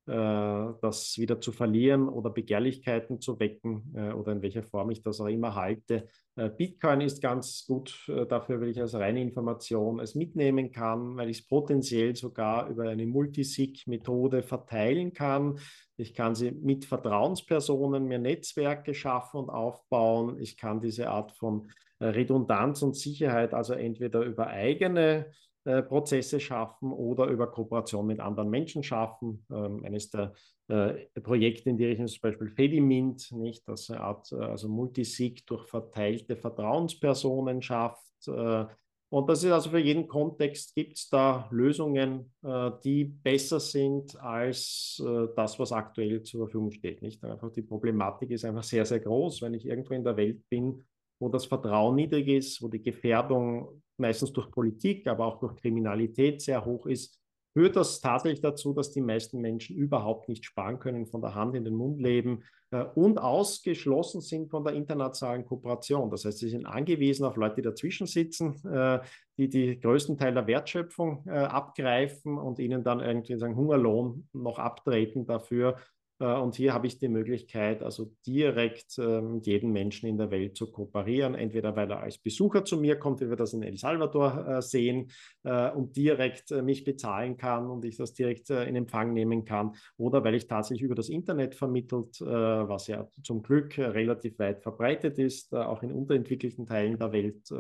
das 0.06 1.18
wieder 1.18 1.40
zu 1.40 1.54
verlieren 1.54 2.10
oder 2.10 2.30
Begehrlichkeiten 2.30 3.22
zu 3.22 3.40
wecken 3.40 3.94
äh, 3.96 4.12
oder 4.12 4.34
in 4.34 4.42
welcher 4.42 4.64
Form 4.64 4.90
ich 4.92 5.02
das 5.02 5.22
auch 5.22 5.28
immer 5.28 5.56
halte. 5.56 6.08
Äh, 6.36 6.50
Bitcoin 6.50 7.02
ist 7.02 7.22
ganz 7.22 7.66
gut 7.66 8.12
dafür, 8.30 8.60
weil 8.60 8.70
ich 8.70 8.82
als 8.82 8.96
reine 8.96 9.22
Information 9.22 10.00
es 10.00 10.16
mitnehmen 10.16 10.72
kann, 10.72 11.16
weil 11.16 11.30
ich 11.30 11.40
es 11.40 11.48
potenziell 11.48 12.16
sogar 12.16 12.70
über 12.70 12.90
eine 12.90 13.06
Multisig-Methode 13.06 14.44
verteilen 14.44 15.14
kann. 15.14 15.60
Ich 15.96 16.14
kann 16.14 16.36
sie 16.36 16.52
mit 16.52 16.86
Vertrauenspersonen 16.86 18.06
mir 18.06 18.20
Netzwerke 18.20 18.94
schaffen 18.94 19.42
und 19.42 19.50
aufbauen. 19.50 20.38
Ich 20.40 20.58
kann 20.58 20.82
diese 20.82 21.10
Art 21.10 21.32
von 21.32 21.70
Redundanz 22.02 22.82
und 22.82 22.98
Sicherheit 22.98 23.54
also 23.54 23.74
entweder 23.74 24.22
über 24.22 24.48
eigene 24.48 25.28
äh, 25.28 25.32
Prozesse 25.64 26.40
schaffen 26.40 26.92
oder 26.92 27.28
über 27.28 27.48
Kooperation 27.48 28.06
mit 28.06 28.20
anderen 28.20 28.50
Menschen 28.50 28.84
schaffen. 28.84 29.46
Ähm, 29.52 29.84
eines 29.86 30.10
der 30.10 30.34
äh, 30.68 31.06
Projekte 31.22 31.70
in 31.70 31.78
die 31.78 31.86
Richtung 31.86 32.06
ist 32.06 32.20
zum 32.20 32.30
Beispiel 32.30 32.50
Fedimint, 32.50 33.32
nicht, 33.32 33.68
dass 33.68 33.90
eine 33.90 34.02
Art 34.02 34.32
äh, 34.32 34.36
also 34.36 34.68
Multisig 34.68 35.46
durch 35.46 35.68
verteilte 35.68 36.36
Vertrauenspersonen 36.36 37.62
schafft. 37.62 38.28
Äh, 38.28 38.66
und 39.14 39.30
das 39.30 39.44
ist 39.44 39.52
also 39.52 39.70
für 39.70 39.78
jeden 39.78 40.08
Kontext 40.08 40.74
gibt 40.74 40.98
es 40.98 41.08
da 41.08 41.48
Lösungen, 41.52 42.34
äh, 42.42 42.72
die 42.84 43.04
besser 43.04 43.60
sind 43.60 44.20
als 44.20 45.00
äh, 45.06 45.28
das, 45.36 45.60
was 45.60 45.72
aktuell 45.72 46.24
zur 46.24 46.48
Verfügung 46.48 46.72
steht. 46.72 47.04
Nicht? 47.04 47.24
Einfach 47.24 47.52
die 47.52 47.62
Problematik 47.62 48.32
ist 48.32 48.44
einfach 48.44 48.64
sehr, 48.64 48.86
sehr 48.86 49.02
groß. 49.02 49.44
Wenn 49.44 49.54
ich 49.54 49.68
irgendwo 49.68 49.94
in 49.94 50.04
der 50.04 50.18
Welt 50.18 50.42
bin, 50.50 50.84
wo 51.24 51.30
das 51.30 51.46
Vertrauen 51.46 51.96
niedrig 51.96 52.28
ist, 52.28 52.62
wo 52.62 52.68
die 52.68 52.82
Gefährdung 52.82 53.82
meistens 53.96 54.34
durch 54.34 54.52
Politik, 54.52 55.08
aber 55.08 55.26
auch 55.26 55.40
durch 55.40 55.56
Kriminalität 55.56 56.42
sehr 56.42 56.66
hoch 56.66 56.86
ist, 56.86 57.18
führt 57.54 57.78
das 57.78 58.02
tatsächlich 58.02 58.42
dazu, 58.42 58.74
dass 58.74 58.92
die 58.92 59.00
meisten 59.00 59.40
Menschen 59.40 59.78
überhaupt 59.78 60.28
nicht 60.28 60.44
sparen 60.44 60.80
können, 60.80 61.08
von 61.08 61.22
der 61.22 61.34
Hand 61.34 61.56
in 61.56 61.64
den 61.64 61.76
Mund 61.76 62.02
leben 62.02 62.44
äh, 62.72 62.84
und 62.96 63.20
ausgeschlossen 63.20 64.20
sind 64.20 64.50
von 64.50 64.66
der 64.66 64.74
internationalen 64.74 65.46
Kooperation. 65.46 66.10
Das 66.10 66.26
heißt, 66.26 66.40
sie 66.40 66.50
sind 66.50 66.66
angewiesen 66.66 67.26
auf 67.26 67.38
Leute, 67.38 67.56
die 67.56 67.62
dazwischen 67.62 68.06
sitzen, 68.06 68.62
äh, 68.66 69.00
die 69.38 69.48
die 69.48 69.80
größten 69.80 70.18
Teil 70.18 70.34
der 70.34 70.48
Wertschöpfung 70.48 71.24
äh, 71.28 71.32
abgreifen 71.32 72.38
und 72.38 72.60
ihnen 72.60 72.84
dann 72.84 73.00
irgendwie 73.00 73.38
sagen 73.38 73.56
Hungerlohn 73.56 74.28
noch 74.34 74.60
abtreten 74.60 75.26
dafür, 75.26 75.78
und 76.26 76.56
hier 76.56 76.74
habe 76.74 76.88
ich 76.88 77.00
die 77.00 77.08
Möglichkeit, 77.08 77.84
also 77.84 78.12
direkt 78.26 78.94
mit 78.98 79.08
ähm, 79.08 79.40
jedem 79.42 79.72
Menschen 79.72 80.08
in 80.08 80.18
der 80.18 80.32
Welt 80.32 80.56
zu 80.58 80.72
kooperieren, 80.72 81.36
entweder 81.36 81.76
weil 81.76 81.90
er 81.92 82.02
als 82.02 82.18
Besucher 82.18 82.66
zu 82.66 82.78
mir 82.78 82.98
kommt, 82.98 83.22
wie 83.22 83.30
wir 83.30 83.36
das 83.36 83.54
in 83.54 83.64
El 83.64 83.78
Salvador 83.78 84.48
äh, 84.48 84.62
sehen, 84.62 85.12
äh, 85.44 85.72
und 85.72 85.96
direkt 85.96 86.52
mich 86.52 86.84
bezahlen 86.84 87.38
kann 87.38 87.70
und 87.70 87.86
ich 87.86 87.98
das 87.98 88.14
direkt 88.14 88.50
in 88.50 88.76
Empfang 88.76 89.14
nehmen 89.14 89.46
kann, 89.46 89.76
oder 89.98 90.24
weil 90.24 90.36
ich 90.36 90.48
tatsächlich 90.48 90.84
über 90.84 90.96
das 90.96 91.10
Internet 91.10 91.56
vermittelt, 91.56 92.20
was 92.22 92.88
ja 92.88 93.08
zum 93.24 93.42
Glück 93.42 93.78
relativ 93.78 94.38
weit 94.40 94.62
verbreitet 94.62 95.18
ist, 95.20 95.54
auch 95.54 95.84
in 95.84 95.92
unterentwickelten 95.92 96.66
Teilen 96.66 96.98
der 96.98 97.12
Welt, 97.12 97.52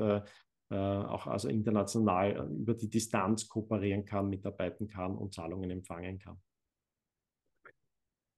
auch 0.69 1.27
also 1.27 1.47
international 1.47 2.49
über 2.51 2.73
die 2.73 2.89
Distanz 2.89 3.47
kooperieren 3.47 4.05
kann, 4.05 4.29
mitarbeiten 4.29 4.87
kann 4.87 5.15
und 5.15 5.33
Zahlungen 5.33 5.69
empfangen 5.69 6.19
kann. 6.19 6.37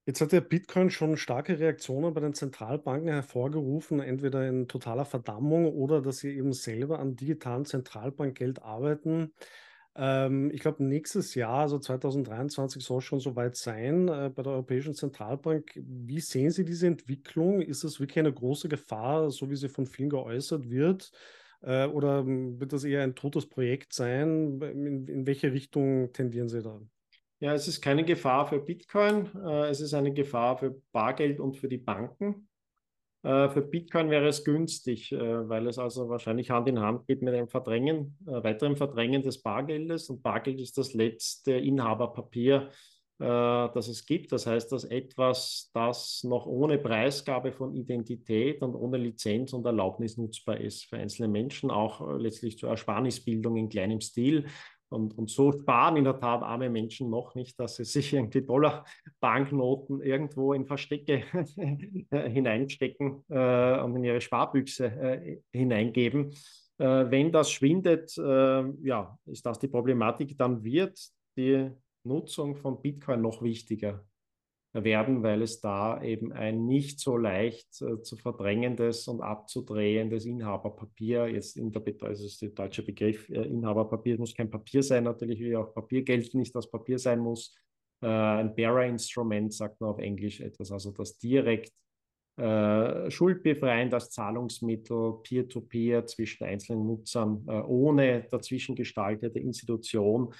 Jetzt 0.07 0.21
hat 0.21 0.31
der 0.31 0.41
Bitcoin 0.41 0.91
schon 0.91 1.17
starke 1.17 1.59
Reaktionen 1.59 2.13
bei 2.13 2.21
den 2.21 2.33
Zentralbanken 2.35 3.09
hervorgerufen, 3.09 3.99
entweder 3.99 4.47
in 4.47 4.67
totaler 4.67 5.05
Verdammung 5.05 5.65
oder 5.73 6.01
dass 6.01 6.19
sie 6.19 6.35
eben 6.37 6.53
selber 6.53 6.99
an 6.99 7.15
digitalen 7.15 7.65
Zentralbankgeld 7.65 8.61
arbeiten. 8.61 9.33
Ähm, 9.95 10.51
ich 10.51 10.61
glaube, 10.61 10.83
nächstes 10.83 11.33
Jahr, 11.35 11.61
also 11.61 11.79
2023, 11.79 12.83
soll 12.83 13.01
schon 13.01 13.19
soweit 13.19 13.55
sein 13.55 14.07
äh, 14.07 14.29
bei 14.35 14.43
der 14.43 14.53
Europäischen 14.53 14.93
Zentralbank. 14.93 15.71
Wie 15.75 16.19
sehen 16.19 16.51
Sie 16.51 16.65
diese 16.65 16.85
Entwicklung? 16.87 17.61
Ist 17.61 17.83
es 17.83 17.99
wirklich 17.99 18.19
eine 18.19 18.33
große 18.33 18.69
Gefahr, 18.69 19.31
so 19.31 19.49
wie 19.49 19.55
sie 19.55 19.69
von 19.69 19.87
vielen 19.87 20.09
geäußert 20.11 20.69
wird? 20.69 21.11
Äh, 21.61 21.87
oder 21.87 22.25
wird 22.27 22.73
das 22.73 22.83
eher 22.83 23.01
ein 23.03 23.15
totes 23.15 23.47
Projekt 23.49 23.93
sein? 23.93 24.61
In, 24.61 25.07
in 25.07 25.25
welche 25.27 25.51
Richtung 25.53 26.11
tendieren 26.13 26.49
Sie 26.49 26.61
da? 26.61 26.79
Ja, 27.39 27.53
es 27.53 27.67
ist 27.67 27.81
keine 27.81 28.05
Gefahr 28.05 28.47
für 28.47 28.59
Bitcoin, 28.59 29.29
äh, 29.45 29.67
es 29.67 29.81
ist 29.81 29.93
eine 29.93 30.13
Gefahr 30.13 30.57
für 30.57 30.81
Bargeld 30.93 31.41
und 31.41 31.57
für 31.57 31.67
die 31.67 31.77
Banken. 31.77 32.47
Äh, 33.23 33.49
für 33.49 33.61
Bitcoin 33.61 34.09
wäre 34.09 34.27
es 34.29 34.45
günstig, 34.45 35.11
äh, 35.11 35.49
weil 35.49 35.67
es 35.67 35.77
also 35.77 36.07
wahrscheinlich 36.07 36.49
Hand 36.49 36.69
in 36.69 36.79
Hand 36.79 37.07
geht 37.07 37.21
mit 37.21 37.33
einem 37.33 37.49
Verdrängen, 37.49 38.17
weiteren 38.25 38.77
Verdrängen 38.77 39.21
des 39.21 39.41
Bargeldes. 39.41 40.09
Und 40.09 40.23
Bargeld 40.23 40.61
ist 40.61 40.77
das 40.77 40.93
letzte 40.93 41.53
Inhaberpapier, 41.53 42.69
das 43.17 43.87
es 43.87 44.05
gibt. 44.05 44.33
Das 44.33 44.45
heißt, 44.45 44.73
dass 44.73 44.83
etwas, 44.83 45.71
das 45.73 46.25
noch 46.25 46.45
ohne 46.47 46.77
Preisgabe 46.77 47.53
von 47.53 47.73
Identität 47.73 48.61
und 48.61 48.75
ohne 48.75 48.97
Lizenz 48.97 49.53
und 49.53 49.65
Erlaubnis 49.65 50.17
nutzbar 50.17 50.59
ist 50.59 50.83
für 50.83 50.97
einzelne 50.97 51.29
Menschen, 51.29 51.71
auch 51.71 52.17
letztlich 52.17 52.57
zur 52.57 52.71
Ersparnisbildung 52.71 53.55
in 53.55 53.69
kleinem 53.69 54.01
Stil. 54.01 54.47
Und, 54.89 55.17
und 55.17 55.29
so 55.29 55.51
sparen 55.51 55.97
in 55.97 56.03
der 56.03 56.19
Tat 56.19 56.43
arme 56.43 56.69
Menschen 56.69 57.09
noch 57.09 57.35
nicht, 57.35 57.59
dass 57.59 57.75
sie 57.75 57.85
sich 57.85 58.13
irgendwie 58.13 58.41
Dollar-Banknoten 58.41 60.01
irgendwo 60.01 60.53
in 60.53 60.65
Verstecke 60.65 61.23
hineinstecken 62.11 63.23
äh, 63.29 63.79
und 63.79 63.95
in 63.95 64.03
ihre 64.03 64.21
Sparbüchse 64.21 64.85
äh, 64.85 65.41
hineingeben. 65.51 66.31
Äh, 66.77 67.09
wenn 67.09 67.31
das 67.31 67.51
schwindet, 67.51 68.17
äh, 68.17 68.63
ja, 68.83 69.17
ist 69.25 69.45
das 69.45 69.59
die 69.59 69.67
Problematik, 69.67 70.37
dann 70.37 70.63
wird 70.63 70.99
die 71.37 71.71
Nutzung 72.03 72.55
von 72.55 72.81
Bitcoin 72.81 73.21
noch 73.21 73.41
wichtiger 73.41 74.05
werden, 74.83 75.23
weil 75.23 75.41
es 75.41 75.61
da 75.61 76.01
eben 76.03 76.33
ein 76.33 76.65
nicht 76.65 76.99
so 76.99 77.15
leicht 77.17 77.81
äh, 77.81 78.01
zu 78.01 78.17
verdrängendes 78.17 79.07
und 79.07 79.21
abzudrehendes 79.21 80.25
Inhaberpapier, 80.25 81.27
jetzt 81.27 81.55
in 81.55 81.71
der 81.71 81.81
also 82.01 82.25
ist 82.25 82.41
der 82.41 82.49
deutsche 82.49 82.83
Begriff 82.83 83.29
äh, 83.29 83.43
Inhaberpapier, 83.43 84.17
muss 84.17 84.35
kein 84.35 84.49
Papier 84.49 84.83
sein, 84.83 85.05
natürlich 85.05 85.39
wie 85.39 85.55
auch 85.55 85.73
Papiergeld 85.73 86.33
nicht 86.33 86.53
das 86.53 86.69
Papier 86.69 86.99
sein 86.99 87.19
muss. 87.19 87.55
Äh, 88.01 88.07
ein 88.07 88.53
Bearer-Instrument 88.53 89.53
sagt 89.53 89.79
man 89.79 89.91
auf 89.91 89.99
Englisch 89.99 90.41
etwas, 90.41 90.71
also 90.71 90.91
das 90.91 91.17
direkt 91.17 91.71
äh, 92.37 93.09
schuldbefreiend 93.09 93.93
als 93.93 94.09
Zahlungsmittel 94.09 95.19
peer-to-peer 95.23 96.01
-peer 96.01 96.05
zwischen 96.05 96.43
einzelnen 96.43 96.85
Nutzern 96.85 97.47
ohne 97.47 98.27
dazwischen 98.29 98.75
gestaltete 98.75 99.39
Institution 99.39 100.33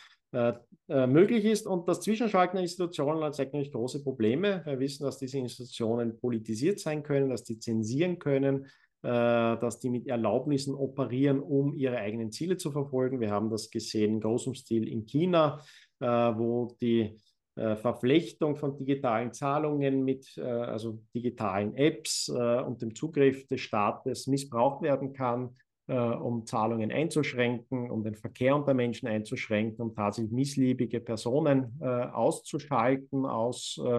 möglich 0.87 1.45
ist. 1.45 1.65
Und 1.65 1.87
das 1.87 2.01
Zwischenschalten 2.01 2.57
der 2.57 2.63
Institutionen 2.63 3.23
hat 3.23 3.39
eigentlich 3.39 3.71
große 3.71 4.03
Probleme. 4.03 4.61
Wir 4.65 4.79
wissen, 4.79 5.03
dass 5.03 5.17
diese 5.17 5.39
Institutionen 5.39 6.19
politisiert 6.19 6.79
sein 6.79 7.03
können, 7.03 7.29
dass 7.29 7.43
die 7.43 7.59
zensieren 7.59 8.19
können, 8.19 8.67
äh, 9.05 9.59
dass 9.59 9.79
die 9.79 9.91
mit 9.91 10.07
Erlaubnissen 10.07 10.73
operieren, 10.73 11.39
um 11.39 11.75
ihre 11.75 11.97
eigenen 11.97 12.31
Ziele 12.31 12.57
zu 12.57 12.71
verfolgen. 12.71 13.19
Wir 13.19 13.29
haben 13.29 13.51
das 13.51 13.69
gesehen 13.69 14.15
in 14.15 14.19
großem 14.19 14.55
Stil 14.55 14.87
in 14.87 15.05
China, 15.05 15.61
äh, 15.99 16.07
wo 16.07 16.75
die 16.81 17.15
äh, 17.55 17.75
Verflechtung 17.75 18.55
von 18.55 18.75
digitalen 18.75 19.31
Zahlungen 19.31 20.03
mit 20.03 20.35
also 20.39 21.03
digitalen 21.13 21.75
Apps 21.75 22.29
und 22.29 22.81
dem 22.81 22.95
Zugriff 22.95 23.45
des 23.45 23.61
Staates 23.61 24.25
missbraucht 24.25 24.81
werden 24.81 25.13
kann 25.13 25.51
äh, 25.51 25.64
um 25.93 26.45
Zahlungen 26.45 26.91
einzuschränken, 26.91 27.91
um 27.91 28.03
den 28.03 28.15
Verkehr 28.15 28.55
unter 28.55 28.73
Menschen 28.73 29.07
einzuschränken, 29.07 29.85
um 29.85 29.95
tatsächlich 29.95 30.31
missliebige 30.31 30.99
Personen 30.99 31.79
äh, 31.79 31.85
auszuschalten 31.85 33.25
aus 33.25 33.79
äh, 33.83 33.97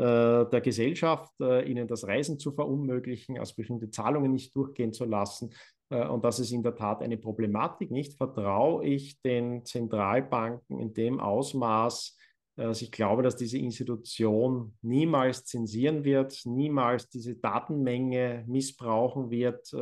äh 0.00 0.48
der 0.50 0.60
Gesellschaft, 0.60 1.32
äh, 1.40 1.68
ihnen 1.70 1.88
das 1.88 2.06
Reisen 2.06 2.38
zu 2.38 2.52
verunmöglichen, 2.52 3.38
aus 3.38 3.54
bestimmte 3.54 3.90
Zahlungen 3.90 4.32
nicht 4.32 4.54
durchgehen 4.54 4.92
zu 4.92 5.06
lassen. 5.06 5.54
Äh, 5.88 6.06
und 6.06 6.24
das 6.24 6.38
ist 6.38 6.52
in 6.52 6.62
der 6.62 6.74
Tat 6.74 7.00
eine 7.02 7.16
Problematik. 7.16 7.90
Nicht 7.90 8.16
vertraue 8.16 8.84
ich 8.84 9.20
den 9.22 9.64
Zentralbanken 9.64 10.80
in 10.80 10.92
dem 10.92 11.18
Ausmaß, 11.18 12.18
Also 12.56 12.84
ich 12.84 12.92
glaube, 12.92 13.22
dass 13.22 13.36
diese 13.36 13.56
Institution 13.56 14.74
niemals 14.82 15.46
zensieren 15.46 16.04
wird, 16.04 16.42
niemals 16.44 17.08
diese 17.08 17.34
Datenmenge 17.36 18.44
missbrauchen 18.46 19.30
wird. 19.30 19.72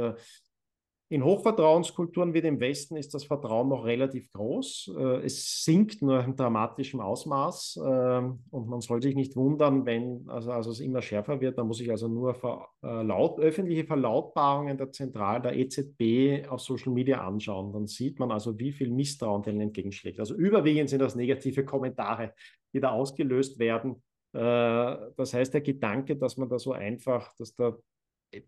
Äh, 1.11 1.15
in 1.15 1.25
Hochvertrauenskulturen 1.25 2.35
wie 2.35 2.41
dem 2.41 2.61
Westen 2.61 2.97
ist 2.97 3.15
das 3.15 3.25
Vertrauen 3.25 3.69
noch 3.69 3.85
relativ 3.85 4.31
groß. 4.33 4.93
Äh, 4.97 5.25
es 5.25 5.65
sinkt 5.65 6.03
nur 6.03 6.25
in 6.25 6.37
dramatischem 6.37 7.01
Ausmaß 7.01 7.81
ähm, 7.85 8.41
und 8.51 8.69
man 8.69 8.81
soll 8.81 9.03
sich 9.03 9.15
nicht 9.15 9.37
wundern, 9.37 9.87
wenn 9.87 10.29
also, 10.29 10.53
also 10.53 10.71
es 10.71 10.81
immer 10.81 11.03
schärfer 11.03 11.41
wird. 11.41 11.59
Da 11.59 11.65
muss 11.65 11.81
ich 11.81 11.91
also 11.91 12.09
nur 12.09 12.35
verlaut, 12.35 13.39
öffentliche 13.41 13.85
Verlautbarungen 13.85 14.79
der 14.79 14.93
Zentral 14.93 15.43
der 15.43 15.57
EZB 15.57 16.49
auf 16.49 16.61
Social 16.61 16.93
Media 16.93 17.21
anschauen. 17.21 17.73
Dann 17.73 17.87
sieht 17.87 18.19
man 18.19 18.31
also, 18.31 18.59
wie 18.59 18.73
viel 18.73 18.91
Misstrauen 18.91 19.43
denen 19.43 19.61
entgegenschlägt. 19.61 20.21
Also 20.21 20.35
überwiegend 20.35 20.91
sind 20.91 21.01
das 21.01 21.15
negative 21.15 21.65
Kommentare, 21.65 22.35
die 22.73 22.81
da 22.81 22.91
ausgelöst 22.91 23.59
werden. 23.59 24.03
Äh, 24.33 24.97
das 25.17 25.35
heißt, 25.35 25.55
der 25.55 25.61
Gedanke, 25.61 26.17
dass 26.17 26.37
man 26.37 26.49
da 26.49 26.59
so 26.59 26.73
einfach, 26.73 27.35
dass 27.37 27.55
da 27.55 27.77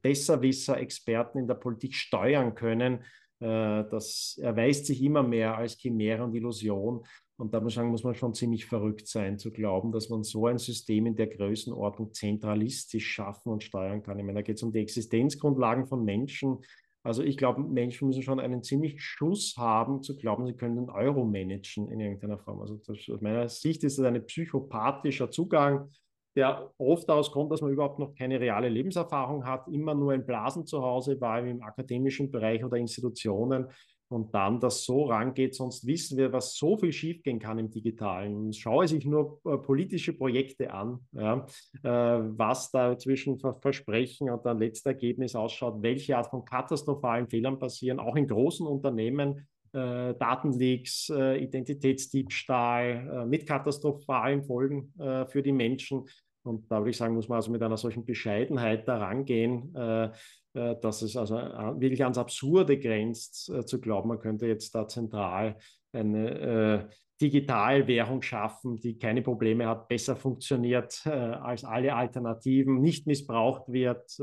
Besserwisser, 0.01 0.79
Experten 0.79 1.39
in 1.39 1.49
der 1.49 1.55
Politik 1.55 1.95
steuern 1.95 2.55
können, 2.55 3.05
äh, 3.41 3.85
das 3.91 4.39
erweist 4.41 4.87
sich 4.87 5.03
immer 5.03 5.23
mehr 5.23 5.57
als 5.57 5.77
Chimäre 5.77 6.25
und 6.25 6.35
Illusion. 6.35 7.05
Und 7.37 7.53
da 7.53 7.61
muss, 7.61 7.75
sagen, 7.75 7.91
muss 7.91 8.05
man 8.05 8.15
schon 8.15 8.35
ziemlich 8.35 8.67
verrückt 8.67 9.09
sein, 9.09 9.39
zu 9.39 9.51
glauben, 9.51 9.91
dass 9.91 10.09
man 10.09 10.23
so 10.23 10.47
ein 10.47 10.59
System 10.59 11.07
in 11.07 11.17
der 11.17 11.27
Größenordnung 11.27 12.13
zentralistisch 12.13 13.09
schaffen 13.09 13.51
und 13.51 13.65
steuern 13.65 14.03
kann. 14.03 14.19
Ich 14.19 14.25
meine, 14.25 14.39
da 14.39 14.43
geht 14.43 14.59
es 14.59 14.63
um 14.63 14.73
die 14.73 14.79
Existenzgrundlagen 14.79 15.87
von 15.87 16.05
Menschen. 16.05 16.59
Also 17.03 17.25
ich 17.25 17.37
glaube, 17.37 17.63
Menschen 17.63 18.07
müssen 18.07 18.23
schon 18.23 18.39
einen 18.39 18.63
ziemlich 18.63 19.03
Schuss 19.03 19.57
haben, 19.57 20.03
zu 20.03 20.17
glauben, 20.17 20.47
sie 20.47 20.55
können 20.55 20.77
den 20.77 20.91
Euro 20.91 21.25
managen 21.25 21.91
in 21.91 21.99
irgendeiner 21.99 22.39
Form. 22.39 22.61
Also 22.61 22.77
das, 22.77 22.99
aus 23.11 23.21
meiner 23.21 23.49
Sicht 23.49 23.83
ist 23.83 23.99
das 23.99 24.07
ein 24.07 24.25
psychopathischer 24.25 25.31
Zugang 25.33 25.91
der 26.37 26.71
oft 26.79 27.09
daraus 27.09 27.31
kommt, 27.31 27.53
dass 27.53 27.61
man 27.61 27.73
überhaupt 27.73 27.99
noch 27.99 28.15
keine 28.15 28.41
reale 28.41 28.69
Lebenserfahrung 28.69 29.45
hat, 29.45 29.69
immer 29.69 29.95
nur 29.95 30.15
in 30.15 30.25
Blasen 30.25 30.67
zu 30.67 30.83
Hause 30.83 31.21
war, 31.21 31.45
im 31.45 31.63
akademischen 31.63 32.31
Bereich 32.31 32.65
oder 32.65 32.77
Institutionen 32.77 33.69
und 34.13 34.35
dann 34.35 34.61
das 34.61 34.85
so 34.85 35.05
rangeht, 35.05 35.55
sonst 35.55 35.87
wissen 35.87 36.19
wir, 36.19 36.33
was 36.33 36.55
so 36.55 36.77
viel 36.77 36.93
schiefgehen 36.93 37.39
kann 37.39 37.59
im 37.59 37.71
Digitalen. 37.71 38.53
Schaue 38.53 38.87
sich 38.87 39.05
nur 39.05 39.41
äh, 39.45 39.57
politische 39.57 40.13
Projekte 40.13 40.73
an, 40.73 41.01
ja, 41.13 41.47
äh, 41.83 41.89
was 41.89 42.71
da 42.71 42.97
zwischen 42.99 43.39
Versprechen 43.39 44.31
und 44.31 44.45
dann 44.45 44.59
letzter 44.59 44.91
Ergebnis 44.91 45.35
ausschaut, 45.35 45.83
welche 45.83 46.17
Art 46.17 46.29
von 46.29 46.45
katastrophalen 46.45 47.29
Fehlern 47.29 47.59
passieren, 47.59 47.99
auch 47.99 48.17
in 48.17 48.29
großen 48.29 48.67
Unternehmen, 48.67 49.47
Datenleaks, 49.73 51.09
äh, 51.09 51.39
Identitätsdiebstahl 51.39 53.23
äh, 53.23 53.27
mit 53.27 53.47
katastrophalen 53.47 54.43
Folgen 54.43 54.93
äh, 54.99 55.27
für 55.27 55.43
die 55.43 55.53
Menschen. 55.53 56.07
Und 56.45 56.71
da 56.71 56.79
würde 56.79 56.91
ich 56.91 56.97
sagen, 56.97 57.15
muss 57.15 57.29
man 57.29 57.37
also 57.37 57.51
mit 57.51 57.63
einer 57.63 57.77
solchen 57.77 58.05
Bescheidenheit 58.05 58.87
daran 58.87 59.25
gehen, 59.25 59.75
äh, 59.75 60.11
äh, 60.55 60.77
dass 60.81 61.03
es 61.03 61.17
also 61.17 61.37
wirklich 61.37 62.03
ans 62.03 62.19
Absurde 62.19 62.79
grenzt, 62.79 63.51
zu 63.67 63.81
glauben, 63.81 64.09
man 64.09 64.19
könnte 64.19 64.47
jetzt 64.47 64.75
da 64.75 64.87
zentral 64.87 65.57
eine 65.93 66.89
Digitalwährung 67.21 68.23
schaffen, 68.23 68.81
die 68.81 68.99
keine 68.99 69.23
Probleme 69.23 69.67
hat, 69.69 69.89
besser 69.89 70.17
funktioniert 70.17 71.07
als 71.07 71.65
alle 71.65 71.95
Alternativen, 71.95 72.81
nicht 72.81 73.07
missbraucht 73.07 73.71
wird 73.71 74.19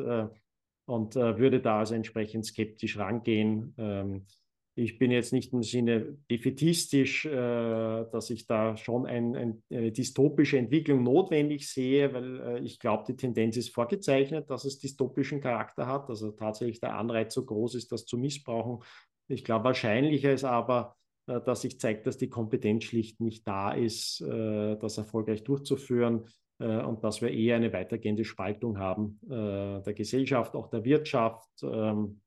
und 0.86 1.16
würde 1.16 1.62
da 1.62 1.80
also 1.80 1.93
entsprechend 1.93 2.45
skeptisch 2.45 2.97
rangehen. 2.97 3.76
Ich 4.80 4.98
bin 4.98 5.12
jetzt 5.12 5.34
nicht 5.34 5.52
im 5.52 5.62
Sinne 5.62 6.18
defetistisch, 6.32 7.26
äh, 7.26 7.32
dass 7.32 8.30
ich 8.30 8.48
da 8.48 8.78
schon 8.78 9.06
ein, 9.06 9.36
ein, 9.36 9.64
eine 9.70 9.92
dystopische 9.92 10.58
Entwicklung 10.58 11.04
notwendig 11.04 11.70
sehe, 11.70 12.14
weil 12.14 12.40
äh, 12.40 12.60
ich 12.60 12.80
glaube, 12.80 13.04
die 13.06 13.18
Tendenz 13.18 13.58
ist 13.58 13.74
vorgezeichnet, 13.74 14.50
dass 14.50 14.64
es 14.64 14.80
dystopischen 14.80 15.42
Charakter 15.42 15.86
hat, 15.86 16.10
also 16.10 16.32
tatsächlich 16.32 16.80
der 16.80 16.96
Anreiz 16.96 17.34
so 17.34 17.46
groß 17.46 17.76
ist, 17.76 17.92
das 17.92 18.06
zu 18.06 18.18
missbrauchen. 18.18 18.80
Ich 19.28 19.44
glaube, 19.44 19.66
wahrscheinlicher 19.66 20.32
ist 20.32 20.46
aber, 20.46 20.96
äh, 21.28 21.42
dass 21.42 21.62
sich 21.62 21.78
zeigt, 21.78 22.08
dass 22.08 22.18
die 22.18 22.30
Kompetenz 22.30 22.86
schlicht 22.86 23.20
nicht 23.20 23.46
da 23.46 23.74
ist, 23.74 24.22
äh, 24.22 24.78
das 24.78 24.98
erfolgreich 24.98 25.44
durchzuführen 25.44 26.24
äh, 26.60 26.82
und 26.84 27.04
dass 27.04 27.22
wir 27.22 27.32
eher 27.32 27.58
eine 27.58 27.74
weitergehende 27.74 28.24
Spaltung 28.24 28.80
haben 28.80 29.20
äh, 29.26 29.84
der 29.84 29.94
Gesellschaft, 29.94 30.56
auch 30.56 30.70
der 30.70 30.86
Wirtschaft. 30.86 31.50
Ähm, 31.64 32.22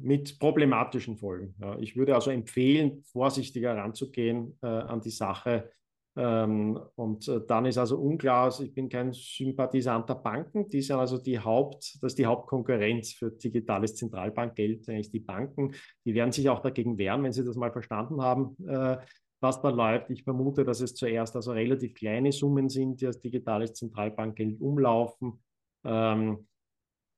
mit 0.00 0.38
problematischen 0.38 1.16
Folgen. 1.16 1.54
Ich 1.80 1.96
würde 1.96 2.14
also 2.14 2.30
empfehlen, 2.30 3.02
vorsichtiger 3.02 3.74
heranzugehen 3.74 4.56
äh, 4.62 4.66
an 4.66 5.00
die 5.00 5.10
Sache. 5.10 5.70
Ähm, 6.18 6.80
und 6.94 7.28
äh, 7.28 7.40
dann 7.46 7.66
ist 7.66 7.76
also 7.76 7.98
unklar, 7.98 8.44
also 8.44 8.64
ich 8.64 8.72
bin 8.72 8.88
kein 8.88 9.12
Sympathisant 9.12 10.08
der 10.08 10.14
Banken, 10.14 10.66
die 10.68 10.80
sind 10.80 10.96
also 10.96 11.18
die 11.18 11.38
Haupt, 11.38 11.98
das 12.00 12.12
ist 12.12 12.18
die 12.18 12.24
Hauptkonkurrenz 12.24 13.12
für 13.12 13.30
digitales 13.30 13.96
Zentralbankgeld, 13.96 14.88
eigentlich 14.88 15.10
die 15.10 15.20
Banken. 15.20 15.74
Die 16.06 16.14
werden 16.14 16.32
sich 16.32 16.48
auch 16.48 16.60
dagegen 16.60 16.96
wehren, 16.96 17.22
wenn 17.22 17.32
sie 17.32 17.44
das 17.44 17.56
mal 17.56 17.70
verstanden 17.70 18.22
haben, 18.22 18.56
äh, 18.66 18.96
was 19.40 19.60
da 19.60 19.68
läuft. 19.68 20.08
Ich 20.10 20.24
vermute, 20.24 20.64
dass 20.64 20.80
es 20.80 20.94
zuerst 20.94 21.36
also 21.36 21.52
relativ 21.52 21.92
kleine 21.92 22.32
Summen 22.32 22.70
sind, 22.70 23.02
die 23.02 23.06
als 23.06 23.20
digitales 23.20 23.74
Zentralbankgeld 23.74 24.58
umlaufen. 24.58 25.44
Ähm, 25.84 26.46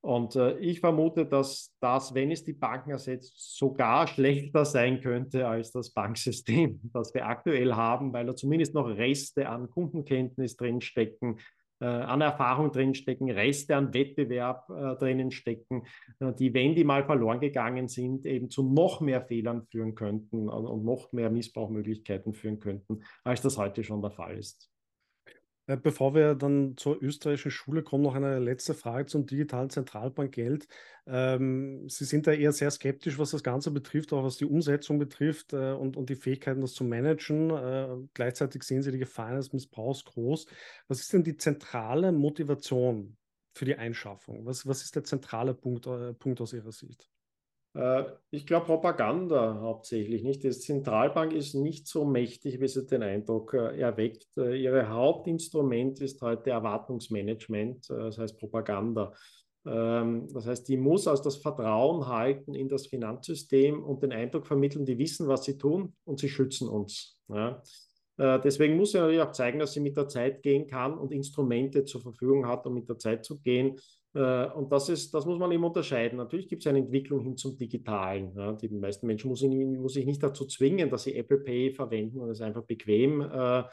und 0.00 0.36
äh, 0.36 0.56
ich 0.58 0.80
vermute, 0.80 1.26
dass 1.26 1.74
das, 1.80 2.14
wenn 2.14 2.30
es 2.30 2.44
die 2.44 2.52
Banken 2.52 2.90
ersetzt, 2.90 3.34
sogar 3.56 4.06
schlechter 4.06 4.64
sein 4.64 5.00
könnte 5.00 5.48
als 5.48 5.72
das 5.72 5.90
Banksystem, 5.90 6.80
das 6.92 7.12
wir 7.14 7.26
aktuell 7.26 7.74
haben, 7.74 8.12
weil 8.12 8.26
da 8.26 8.36
zumindest 8.36 8.74
noch 8.74 8.86
Reste 8.86 9.48
an 9.48 9.68
Kundenkenntnis 9.70 10.56
drinstecken, 10.56 11.38
äh, 11.80 11.86
an 11.86 12.20
Erfahrung 12.20 12.70
drinstecken, 12.70 13.30
Reste 13.30 13.74
an 13.74 13.92
Wettbewerb 13.92 14.70
äh, 14.70 14.96
drinnen 14.96 15.32
stecken, 15.32 15.82
äh, 16.20 16.32
die, 16.32 16.54
wenn 16.54 16.76
die 16.76 16.84
mal 16.84 17.04
verloren 17.04 17.40
gegangen 17.40 17.88
sind, 17.88 18.24
eben 18.24 18.50
zu 18.50 18.62
noch 18.62 19.00
mehr 19.00 19.22
Fehlern 19.22 19.66
führen 19.66 19.96
könnten 19.96 20.48
und 20.48 20.84
noch 20.84 21.12
mehr 21.12 21.30
Missbrauchmöglichkeiten 21.30 22.34
führen 22.34 22.60
könnten, 22.60 23.02
als 23.24 23.42
das 23.42 23.58
heute 23.58 23.82
schon 23.82 24.00
der 24.00 24.12
Fall 24.12 24.38
ist. 24.38 24.70
Äh, 25.68 25.76
bevor 25.76 26.14
wir 26.14 26.34
dann 26.34 26.76
zur 26.78 27.02
österreichischen 27.02 27.50
Schule 27.50 27.82
kommen, 27.82 28.02
noch 28.02 28.14
eine 28.14 28.38
letzte 28.38 28.72
Frage 28.74 29.06
zum 29.06 29.26
digitalen 29.26 29.68
Zentralbankgeld. 29.68 30.66
Ähm, 31.06 31.88
Sie 31.88 32.06
sind 32.06 32.26
da 32.26 32.32
eher 32.32 32.52
sehr 32.52 32.70
skeptisch, 32.70 33.18
was 33.18 33.32
das 33.32 33.42
Ganze 33.42 33.70
betrifft, 33.70 34.12
auch 34.14 34.24
was 34.24 34.38
die 34.38 34.46
Umsetzung 34.46 34.98
betrifft 34.98 35.52
äh, 35.52 35.72
und, 35.72 35.96
und 35.98 36.08
die 36.08 36.16
Fähigkeiten, 36.16 36.62
das 36.62 36.72
zu 36.72 36.84
managen. 36.84 37.50
Äh, 37.50 38.08
gleichzeitig 38.14 38.62
sehen 38.62 38.82
Sie 38.82 38.92
die 38.92 38.98
Gefahren 38.98 39.36
des 39.36 39.52
Missbrauchs 39.52 40.04
groß. 40.06 40.46
Was 40.88 41.00
ist 41.00 41.12
denn 41.12 41.22
die 41.22 41.36
zentrale 41.36 42.12
Motivation 42.12 43.18
für 43.52 43.66
die 43.66 43.76
Einschaffung? 43.76 44.46
Was, 44.46 44.66
was 44.66 44.82
ist 44.82 44.96
der 44.96 45.04
zentrale 45.04 45.52
Punkt, 45.54 45.86
äh, 45.86 46.14
Punkt 46.14 46.40
aus 46.40 46.54
Ihrer 46.54 46.72
Sicht? 46.72 47.10
Äh, 47.74 48.04
ich 48.30 48.46
glaube 48.46 48.66
Propaganda 48.66 49.60
hauptsächlich 49.60 50.22
nicht. 50.22 50.42
Die 50.42 50.50
Zentralbank 50.50 51.32
ist 51.32 51.54
nicht 51.54 51.86
so 51.86 52.04
mächtig, 52.04 52.60
wie 52.60 52.68
sie 52.68 52.86
den 52.86 53.02
Eindruck 53.02 53.54
äh, 53.54 53.78
erweckt. 53.78 54.26
Äh, 54.36 54.60
ihre 54.60 54.88
Hauptinstrument 54.88 56.00
ist 56.00 56.20
heute 56.22 56.50
Erwartungsmanagement, 56.50 57.88
das 57.90 58.18
heißt 58.18 58.38
Propaganda. 58.38 59.12
Ähm, 59.66 60.28
das 60.32 60.46
heißt, 60.46 60.68
die 60.68 60.76
muss 60.76 61.06
also 61.06 61.24
das 61.24 61.36
Vertrauen 61.36 62.06
halten 62.06 62.54
in 62.54 62.68
das 62.68 62.86
Finanzsystem 62.86 63.82
und 63.82 64.02
den 64.02 64.12
Eindruck 64.12 64.46
vermitteln, 64.46 64.84
die 64.84 64.98
wissen, 64.98 65.28
was 65.28 65.44
sie 65.44 65.58
tun 65.58 65.94
und 66.04 66.18
sie 66.18 66.28
schützen 66.28 66.68
uns. 66.68 67.18
Deswegen 68.20 68.76
muss 68.76 68.90
sie 68.90 68.98
natürlich 68.98 69.20
auch 69.20 69.30
zeigen, 69.30 69.60
dass 69.60 69.74
sie 69.74 69.80
mit 69.80 69.96
der 69.96 70.08
Zeit 70.08 70.42
gehen 70.42 70.66
kann 70.66 70.98
und 70.98 71.12
Instrumente 71.12 71.84
zur 71.84 72.00
Verfügung 72.00 72.48
hat, 72.48 72.66
um 72.66 72.74
mit 72.74 72.88
der 72.88 72.98
Zeit 72.98 73.24
zu 73.24 73.38
gehen. 73.38 73.78
Äh, 74.14 74.46
und 74.46 74.72
das, 74.72 74.88
ist, 74.88 75.12
das 75.12 75.26
muss 75.26 75.38
man 75.38 75.52
eben 75.52 75.64
unterscheiden. 75.64 76.18
Natürlich 76.18 76.48
gibt 76.48 76.62
es 76.62 76.66
eine 76.66 76.78
Entwicklung 76.78 77.20
hin 77.20 77.36
zum 77.36 77.56
Digitalen. 77.56 78.32
Ja. 78.36 78.52
Die 78.52 78.68
meisten 78.68 79.06
Menschen 79.06 79.28
muss 79.28 79.42
ich, 79.42 79.50
muss 79.50 79.96
ich 79.96 80.06
nicht 80.06 80.22
dazu 80.22 80.46
zwingen, 80.46 80.90
dass 80.90 81.04
sie 81.04 81.14
Apple 81.14 81.38
Pay 81.38 81.72
verwenden 81.72 82.20
und 82.20 82.30
es 82.30 82.38
ist 82.38 82.44
einfach 82.44 82.64
bequem 82.64 83.20
äh, 83.20 83.64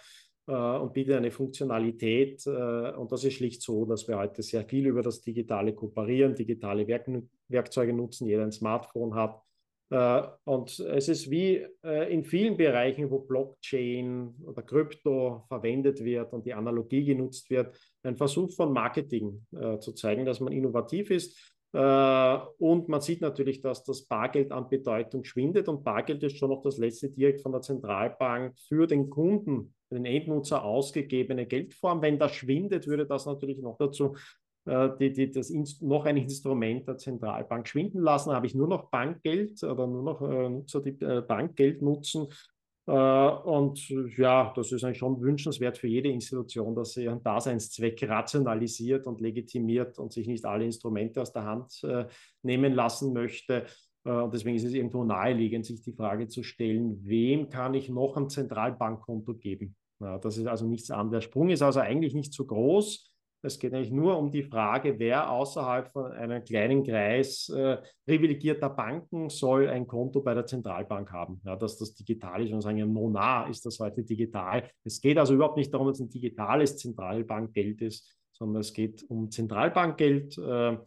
äh, 0.48 0.52
und 0.52 0.94
bietet 0.94 1.16
eine 1.16 1.32
Funktionalität. 1.32 2.46
Äh, 2.46 2.92
und 2.92 3.12
das 3.12 3.24
ist 3.24 3.34
schlicht 3.34 3.62
so, 3.62 3.86
dass 3.86 4.08
wir 4.08 4.18
heute 4.18 4.44
sehr 4.44 4.64
viel 4.66 4.88
über 4.88 5.02
das 5.02 5.22
Digitale 5.22 5.74
kooperieren, 5.74 6.36
digitale 6.36 6.88
Werk 6.88 7.10
Werkzeuge 7.48 7.94
nutzen, 7.94 8.28
jeder 8.28 8.44
ein 8.44 8.52
Smartphone 8.52 9.16
hat. 9.16 9.42
Äh, 9.90 10.22
und 10.46 10.80
es 10.80 11.08
ist 11.08 11.30
wie 11.30 11.66
äh, 11.84 12.12
in 12.12 12.24
vielen 12.24 12.58
Bereichen, 12.58 13.10
wo 13.12 13.20
Blockchain 13.20 14.36
oder 14.44 14.64
Krypto 14.64 15.44
verwendet 15.48 16.04
wird 16.04 16.34
und 16.34 16.46
die 16.46 16.54
Analogie 16.54 17.06
genutzt 17.06 17.50
wird, 17.50 17.78
ein 18.04 18.18
Versuch 18.18 18.52
von 18.52 18.74
Marketing 18.74 19.46
äh, 19.56 19.78
zu 19.80 19.94
zeigen, 19.94 20.26
dass 20.26 20.40
man 20.40 20.54
innovativ 20.54 21.12
ist. 21.12 21.54
Und 21.78 22.88
man 22.88 23.02
sieht 23.02 23.20
natürlich, 23.20 23.60
dass 23.60 23.84
das 23.84 24.06
Bargeld 24.06 24.54
an 24.54 24.70
Bedeutung 24.70 25.26
schwindet 25.26 25.68
und 25.68 25.84
Bargeld 25.84 26.24
ist 26.24 26.38
schon 26.38 26.50
noch 26.50 26.62
das 26.62 26.78
letzte 26.78 27.10
direkt 27.10 27.42
von 27.42 27.52
der 27.52 27.60
Zentralbank 27.60 28.58
für 28.58 28.88
den 28.88 29.10
Kunden, 29.10 29.76
den 29.92 30.06
Endnutzer 30.06 30.64
ausgegebene 30.64 31.46
Geldform. 31.46 32.02
Wenn 32.02 32.18
das 32.18 32.34
schwindet, 32.34 32.88
würde 32.88 33.06
das 33.06 33.26
natürlich 33.26 33.58
noch 33.58 33.76
dazu 33.78 34.16
die, 34.66 35.14
die 35.14 35.32
das 35.32 35.52
noch 35.82 36.06
ein 36.06 36.18
Instrument 36.18 36.88
der 36.88 36.98
Zentralbank 36.98 37.68
schwinden 37.68 38.02
lassen, 38.02 38.34
habe 38.34 38.48
ich 38.48 38.56
nur 38.56 38.68
noch 38.68 38.90
Bankgeld 38.90 39.64
oder 39.64 39.86
nur 39.86 40.02
noch 40.02 40.22
äh, 40.22 40.50
Nutzer, 40.50 40.82
die 40.82 41.00
äh, 41.02 41.22
Bankgeld 41.22 41.84
nutzen. 41.84 42.28
Äh, 42.88 42.92
und 42.92 43.90
ja, 44.18 44.54
das 44.56 44.72
ist 44.72 44.84
eigentlich 44.84 45.00
schon 45.00 45.22
wünschenswert 45.22 45.78
für 45.78 45.88
jede 45.88 46.10
Institution, 46.10 46.76
dass 46.76 46.94
sie 46.94 47.06
ihren 47.06 47.24
Daseinszweck 47.24 48.02
rationalisiert 48.08 49.08
und 49.08 49.22
legitimiert 49.22 49.98
und 49.98 50.14
sich 50.14 50.28
nicht 50.28 50.46
alle 50.46 50.66
Instrumente 50.66 51.22
aus 51.22 51.34
der 51.34 51.46
Hand 51.46 51.84
äh, 51.84 52.06
nehmen 52.44 52.74
lassen 52.74 53.14
möchte. 53.14 53.66
Äh, 54.04 54.12
und 54.12 54.34
deswegen 54.34 54.56
ist 54.56 54.66
es 54.66 54.74
irgendwo 54.74 55.04
naheliegend, 55.04 55.66
sich 55.66 55.82
die 55.82 55.94
Frage 55.94 56.28
zu 56.28 56.44
stellen, 56.44 57.00
wem 57.04 57.50
kann 57.50 57.74
ich 57.74 57.90
noch 57.90 58.18
ein 58.18 58.30
Zentralbankkonto 58.30 59.36
geben? 59.36 59.76
Ja, 60.00 60.20
das 60.20 60.38
ist 60.38 60.48
also 60.48 60.68
nichts 60.68 60.92
anderes. 60.92 61.24
Der 61.24 61.30
Sprung 61.30 61.50
ist 61.50 61.62
also 61.62 61.80
eigentlich 61.80 62.14
nicht 62.14 62.34
so 62.34 62.46
groß. 62.46 63.15
Es 63.46 63.60
geht 63.60 63.74
eigentlich 63.74 63.92
nur 63.92 64.18
um 64.18 64.32
die 64.32 64.44
Frage, 64.44 64.98
wer 64.98 65.30
außerhalb 65.30 65.92
von 65.92 66.12
einem 66.12 66.44
kleinen 66.44 66.84
Kreis 66.84 67.48
äh, 67.50 67.78
privilegierter 68.06 68.70
Banken 68.70 69.30
soll 69.30 69.70
ein 69.70 69.86
Konto 69.86 70.22
bei 70.22 70.34
der 70.34 70.46
Zentralbank 70.46 71.12
haben. 71.12 71.40
Ja, 71.46 71.56
dass 71.56 71.78
das 71.78 71.94
digital 71.94 72.44
ist 72.44 72.52
und 72.52 72.62
sagen, 72.62 72.78
ja, 72.78 72.86
nona 72.86 73.48
ist 73.48 73.66
das 73.66 73.80
heute 73.80 74.04
digital. 74.04 74.70
Es 74.84 75.00
geht 75.00 75.18
also 75.18 75.36
überhaupt 75.36 75.58
nicht 75.58 75.74
darum, 75.74 75.88
dass 75.88 76.00
ein 76.00 76.10
digitales 76.10 76.78
Zentralbankgeld 76.78 77.82
ist, 77.82 78.18
sondern 78.32 78.62
es 78.62 78.74
geht 78.74 79.04
um 79.10 79.30
Zentralbankgeld. 79.30 80.38
Äh, 80.38 80.78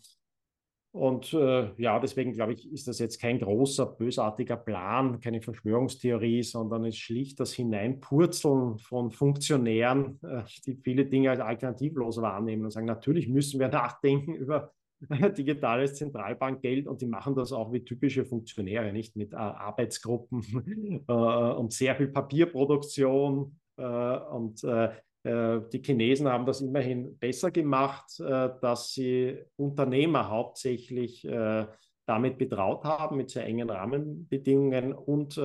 und 0.93 1.34
äh, 1.34 1.70
ja, 1.76 1.99
deswegen 2.01 2.32
glaube 2.32 2.55
ich, 2.55 2.70
ist 2.72 2.89
das 2.89 2.99
jetzt 2.99 3.20
kein 3.20 3.39
großer, 3.39 3.84
bösartiger 3.86 4.57
Plan, 4.57 5.20
keine 5.20 5.43
Verschwörungstheorie, 5.43 6.43
sondern 6.43 6.84
es 6.86 6.97
schlicht 6.97 7.39
das 7.41 7.53
Hineinpurzeln 7.53 8.78
von 8.78 9.11
Funktionären, 9.11 10.18
äh, 10.22 10.43
die 10.66 10.76
viele 10.76 11.05
Dinge 11.05 11.30
als 11.30 11.41
alternativlos 11.41 12.20
wahrnehmen 12.22 12.64
und 12.64 12.70
sagen, 12.70 12.86
natürlich 12.86 13.28
müssen 13.28 13.61
wir 13.61 13.68
nachdenken 13.68 14.34
über 14.34 14.72
digitales 15.36 15.95
Zentralbankgeld 15.95 16.86
und 16.86 17.01
die 17.01 17.07
machen 17.07 17.34
das 17.34 17.53
auch 17.53 17.72
wie 17.72 17.84
typische 17.84 18.24
Funktionäre, 18.24 18.93
nicht? 18.93 19.14
Mit 19.14 19.34
äh, 19.34 19.36
Arbeitsgruppen 19.36 21.05
äh, 21.09 21.12
und 21.12 21.72
sehr 21.72 21.97
viel 21.97 22.09
Papierproduktion 22.09 23.59
äh, 23.76 24.16
und 24.18 24.64
äh, 24.64 24.91
die 25.29 25.83
Chinesen 25.83 26.29
haben 26.29 26.47
das 26.47 26.61
immerhin 26.61 27.18
besser 27.18 27.51
gemacht, 27.51 28.20
äh, 28.20 28.51
dass 28.61 28.93
sie 28.93 29.39
Unternehmer 29.57 30.29
hauptsächlich 30.29 31.24
äh, 31.24 31.66
damit 32.07 32.39
betraut 32.39 32.85
haben, 32.85 33.16
mit 33.16 33.31
sehr 33.31 33.45
engen 33.45 33.68
Rahmenbedingungen 33.68 34.95
und 34.95 35.39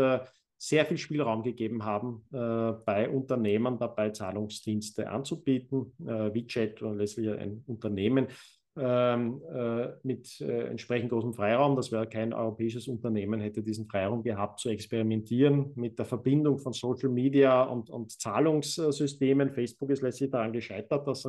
sehr 0.57 0.85
viel 0.85 0.97
Spielraum 0.97 1.43
gegeben 1.43 1.83
haben, 1.83 2.23
bei 2.31 3.09
Unternehmern 3.09 3.77
dabei 3.77 4.11
Zahlungsdienste 4.11 5.09
anzubieten. 5.09 5.91
WeChat 5.97 6.81
war 6.81 6.95
letztlich 6.95 7.29
ein 7.31 7.65
Unternehmen, 7.67 8.27
ähm, 8.75 9.41
äh, 9.53 9.89
mit 10.03 10.41
äh, 10.41 10.67
entsprechend 10.67 11.09
großem 11.09 11.33
Freiraum. 11.33 11.75
Das 11.75 11.91
wäre 11.91 12.07
kein 12.07 12.33
europäisches 12.33 12.87
Unternehmen, 12.87 13.39
hätte 13.39 13.61
diesen 13.61 13.87
Freiraum 13.87 14.23
gehabt 14.23 14.59
zu 14.59 14.69
experimentieren 14.69 15.71
mit 15.75 15.99
der 15.99 16.05
Verbindung 16.05 16.57
von 16.57 16.73
Social 16.73 17.09
Media 17.09 17.63
und, 17.63 17.89
und 17.89 18.11
Zahlungssystemen. 18.19 19.51
Facebook 19.51 19.91
ist 19.91 20.01
letztlich 20.01 20.31
daran 20.31 20.53
gescheitert, 20.53 21.07
dass 21.07 21.27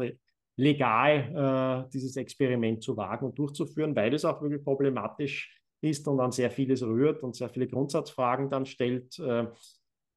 legal 0.57 1.85
äh, 1.87 1.91
dieses 1.93 2.17
Experiment 2.17 2.83
zu 2.83 2.97
wagen 2.97 3.27
und 3.27 3.39
durchzuführen, 3.39 3.95
weil 3.95 4.15
es 4.15 4.25
auch 4.25 4.41
wirklich 4.41 4.65
problematisch 4.65 5.61
ist 5.81 6.09
und 6.09 6.21
an 6.21 6.33
sehr 6.33 6.51
vieles 6.51 6.83
rührt 6.83 7.23
und 7.23 7.37
sehr 7.37 7.51
viele 7.51 7.67
Grundsatzfragen 7.67 8.49
dann 8.49 8.65
stellt. 8.65 9.21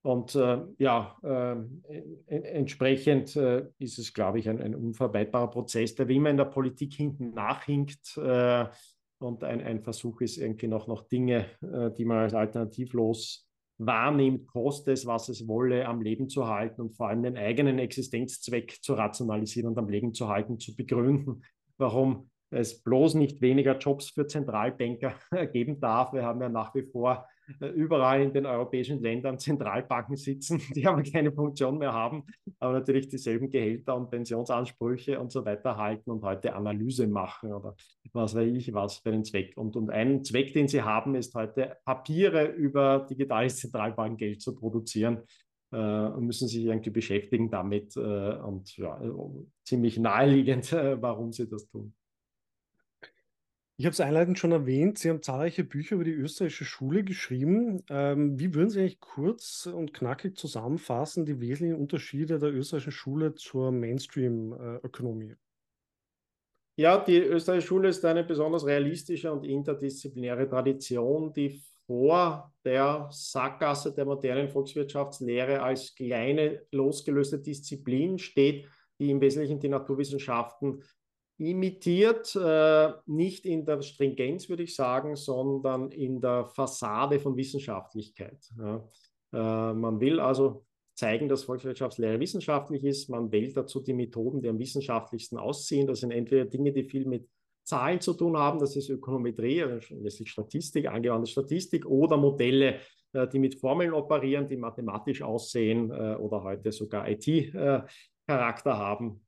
Und 0.07 0.35
äh, 0.35 0.59
ja, 0.77 1.17
äh, 1.21 1.57
entsprechend 2.27 3.35
äh, 3.35 3.65
ist 3.77 3.99
es, 3.99 4.13
glaube 4.13 4.39
ich, 4.39 4.47
ein, 4.47 4.61
ein, 4.61 4.73
unvermeidbarer 4.73 5.49
Prozess, 5.49 5.95
der 5.95 6.07
wie 6.07 6.15
immer 6.15 6.29
in 6.29 6.37
der 6.37 6.45
Politik 6.45 6.93
hinten 6.93 7.33
nachhinkt. 7.33 8.15
Äh, 8.15 8.67
und 9.19 9.43
ein, 9.43 9.59
ein, 9.59 9.81
Versuch 9.81 10.21
ist 10.21 10.37
irgendwie 10.37 10.69
noch, 10.69 10.87
noch 10.87 11.09
Dinge, 11.09 11.47
äh, 11.61 11.91
die 11.91 12.05
man 12.05 12.19
als 12.19 12.33
alternativlos 12.33 13.49
wahrnimmt, 13.79 14.47
koste 14.47 14.93
es, 14.93 15.05
was 15.05 15.27
es 15.27 15.45
wolle, 15.45 15.85
am 15.85 16.01
Leben 16.01 16.29
zu 16.29 16.47
halten 16.47 16.79
und 16.79 16.95
vor 16.95 17.09
allem 17.09 17.23
den 17.23 17.35
eigenen 17.35 17.77
Existenzzweck 17.77 18.81
zu 18.81 18.93
rationalisieren 18.93 19.71
und 19.71 19.77
am 19.77 19.89
Leben 19.89 20.13
zu 20.13 20.29
halten, 20.29 20.57
zu 20.57 20.73
begründen, 20.73 21.43
warum 21.77 22.29
es 22.49 22.81
bloß 22.81 23.15
nicht 23.15 23.41
weniger 23.41 23.77
Jobs 23.77 24.11
für 24.11 24.25
Zentralbanker 24.25 25.15
geben 25.51 25.81
darf. 25.81 26.13
Wir 26.13 26.23
haben 26.23 26.39
ja 26.39 26.47
nach 26.47 26.73
wie 26.75 26.83
vor 26.83 27.27
überall 27.75 28.21
in 28.21 28.33
den 28.33 28.45
europäischen 28.45 29.01
Ländern 29.01 29.39
Zentralbanken 29.39 30.15
sitzen, 30.15 30.61
die 30.75 30.85
aber 30.85 31.03
keine 31.03 31.31
Funktion 31.31 31.77
mehr 31.77 31.93
haben, 31.93 32.23
aber 32.59 32.73
natürlich 32.73 33.07
dieselben 33.07 33.49
Gehälter 33.49 33.95
und 33.95 34.09
Pensionsansprüche 34.09 35.19
und 35.19 35.31
so 35.31 35.45
weiter 35.45 35.77
halten 35.77 36.11
und 36.11 36.23
heute 36.23 36.53
Analyse 36.53 37.07
machen 37.07 37.53
oder 37.53 37.75
was 38.13 38.35
weiß 38.35 38.47
ich 38.53 38.73
was 38.73 38.97
für 38.97 39.11
einen 39.11 39.23
Zweck. 39.23 39.55
Und, 39.57 39.75
und 39.75 39.89
ein 39.89 40.23
Zweck, 40.23 40.53
den 40.53 40.67
sie 40.67 40.81
haben, 40.81 41.15
ist 41.15 41.33
heute 41.35 41.77
Papiere 41.85 42.45
über 42.45 43.05
digitales 43.09 43.57
Zentralbankgeld 43.57 44.41
zu 44.41 44.55
produzieren 44.55 45.23
äh, 45.71 45.77
und 45.77 46.25
müssen 46.25 46.47
sich 46.47 46.65
irgendwie 46.65 46.89
beschäftigen 46.89 47.49
damit 47.49 47.95
äh, 47.95 47.99
und 47.99 48.75
ja, 48.77 48.99
ziemlich 49.65 49.97
naheliegend, 49.97 50.71
äh, 50.73 51.01
warum 51.01 51.31
sie 51.31 51.47
das 51.47 51.67
tun. 51.67 51.93
Ich 53.79 53.85
habe 53.85 53.93
es 53.93 53.99
einleitend 53.99 54.39
schon 54.39 54.51
erwähnt, 54.51 54.97
Sie 54.97 55.07
haben 55.07 55.21
zahlreiche 55.21 55.63
Bücher 55.63 55.95
über 55.95 56.03
die 56.03 56.11
österreichische 56.11 56.65
Schule 56.65 57.03
geschrieben. 57.03 57.83
Ähm, 57.89 58.39
wie 58.39 58.55
würden 58.55 58.71
Sie 58.71 58.79
eigentlich 58.79 58.99
kurz 58.99 59.67
und 59.67 59.93
knackig 59.93 60.35
zusammenfassen 60.35 61.27
die 61.27 61.39
wesentlichen 61.39 61.79
Unterschiede 61.79 62.39
der 62.39 62.51
österreichischen 62.51 62.91
Schule 62.91 63.35
zur 63.35 63.71
Mainstream-Ökonomie? 63.71 65.35
Ja, 66.75 66.97
die 66.97 67.17
österreichische 67.17 67.67
Schule 67.67 67.89
ist 67.89 68.03
eine 68.03 68.23
besonders 68.23 68.65
realistische 68.65 69.31
und 69.31 69.43
interdisziplinäre 69.43 70.49
Tradition, 70.49 71.31
die 71.31 71.61
vor 71.85 72.51
der 72.65 73.07
Sackgasse 73.11 73.93
der 73.93 74.05
modernen 74.05 74.49
Volkswirtschaftslehre 74.49 75.61
als 75.61 75.93
kleine 75.93 76.63
losgelöste 76.71 77.37
Disziplin 77.37 78.17
steht, 78.17 78.67
die 78.99 79.11
im 79.11 79.21
Wesentlichen 79.21 79.59
die 79.59 79.69
Naturwissenschaften 79.69 80.81
imitiert, 81.37 82.35
äh, 82.35 82.91
nicht 83.05 83.45
in 83.45 83.65
der 83.65 83.81
Stringenz, 83.81 84.49
würde 84.49 84.63
ich 84.63 84.75
sagen, 84.75 85.15
sondern 85.15 85.91
in 85.91 86.19
der 86.19 86.45
Fassade 86.45 87.19
von 87.19 87.37
Wissenschaftlichkeit. 87.37 88.39
Ja. 88.57 88.87
Äh, 89.33 89.73
man 89.73 89.99
will 89.99 90.19
also 90.19 90.65
zeigen, 90.95 91.29
dass 91.29 91.43
Volkswirtschaftslehre 91.43 92.19
wissenschaftlich 92.19 92.83
ist. 92.83 93.09
Man 93.09 93.31
wählt 93.31 93.55
dazu 93.55 93.81
die 93.81 93.93
Methoden, 93.93 94.41
die 94.41 94.49
am 94.49 94.57
wissenschaftlichsten 94.57 95.37
aussehen. 95.37 95.85
Das 95.85 95.99
sind 95.99 96.11
entweder 96.11 96.45
Dinge, 96.45 96.73
die 96.73 96.83
viel 96.83 97.05
mit 97.05 97.27
Zahlen 97.67 97.99
zu 97.99 98.13
tun 98.13 98.37
haben, 98.37 98.59
das 98.59 98.77
ist 98.77 98.89
Ökonometrie, 98.89 99.61
also 99.61 99.95
letztlich 99.95 100.31
Statistik, 100.31 100.87
angewandte 100.87 101.29
Statistik 101.29 101.85
oder 101.85 102.15
Modelle, 102.15 102.79
äh, 103.11 103.27
die 103.27 103.39
mit 103.39 103.59
Formeln 103.59 103.93
operieren, 103.93 104.47
die 104.47 104.55
mathematisch 104.55 105.21
aussehen 105.21 105.91
äh, 105.91 106.15
oder 106.15 106.43
heute 106.43 106.71
sogar 106.71 107.09
IT-Charakter 107.09 108.71
äh, 108.71 108.73
haben. 108.73 109.26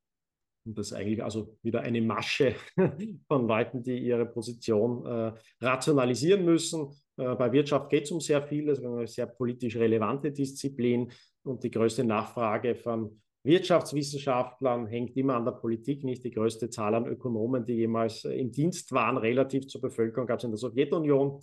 Und 0.65 0.77
das 0.77 0.87
ist 0.87 0.93
eigentlich 0.93 1.23
also 1.23 1.57
wieder 1.63 1.81
eine 1.81 2.01
Masche 2.01 2.55
von 3.27 3.47
Leuten, 3.47 3.81
die 3.83 3.97
ihre 3.97 4.25
Position 4.25 5.05
äh, 5.05 5.33
rationalisieren 5.61 6.45
müssen. 6.45 6.89
Äh, 7.17 7.35
bei 7.35 7.51
Wirtschaft 7.51 7.89
geht 7.89 8.03
es 8.05 8.11
um 8.11 8.19
sehr 8.19 8.41
viel, 8.41 8.67
das 8.67 8.79
ist 8.79 8.85
eine 8.85 9.07
sehr 9.07 9.27
politisch 9.27 9.75
relevante 9.77 10.31
Disziplin 10.31 11.11
und 11.43 11.63
die 11.63 11.71
größte 11.71 12.03
Nachfrage 12.03 12.75
von 12.75 13.19
Wirtschaftswissenschaftlern 13.43 14.87
hängt 14.87 15.15
immer 15.15 15.35
an 15.35 15.45
der 15.45 15.53
Politik, 15.53 16.03
nicht 16.03 16.23
die 16.25 16.31
größte 16.31 16.69
Zahl 16.69 16.93
an 16.93 17.05
Ökonomen, 17.05 17.65
die 17.65 17.73
jemals 17.73 18.25
im 18.25 18.51
Dienst 18.51 18.91
waren, 18.91 19.17
relativ 19.17 19.67
zur 19.67 19.81
Bevölkerung 19.81 20.27
gab 20.27 20.39
es 20.39 20.43
in 20.43 20.51
der 20.51 20.57
Sowjetunion. 20.57 21.41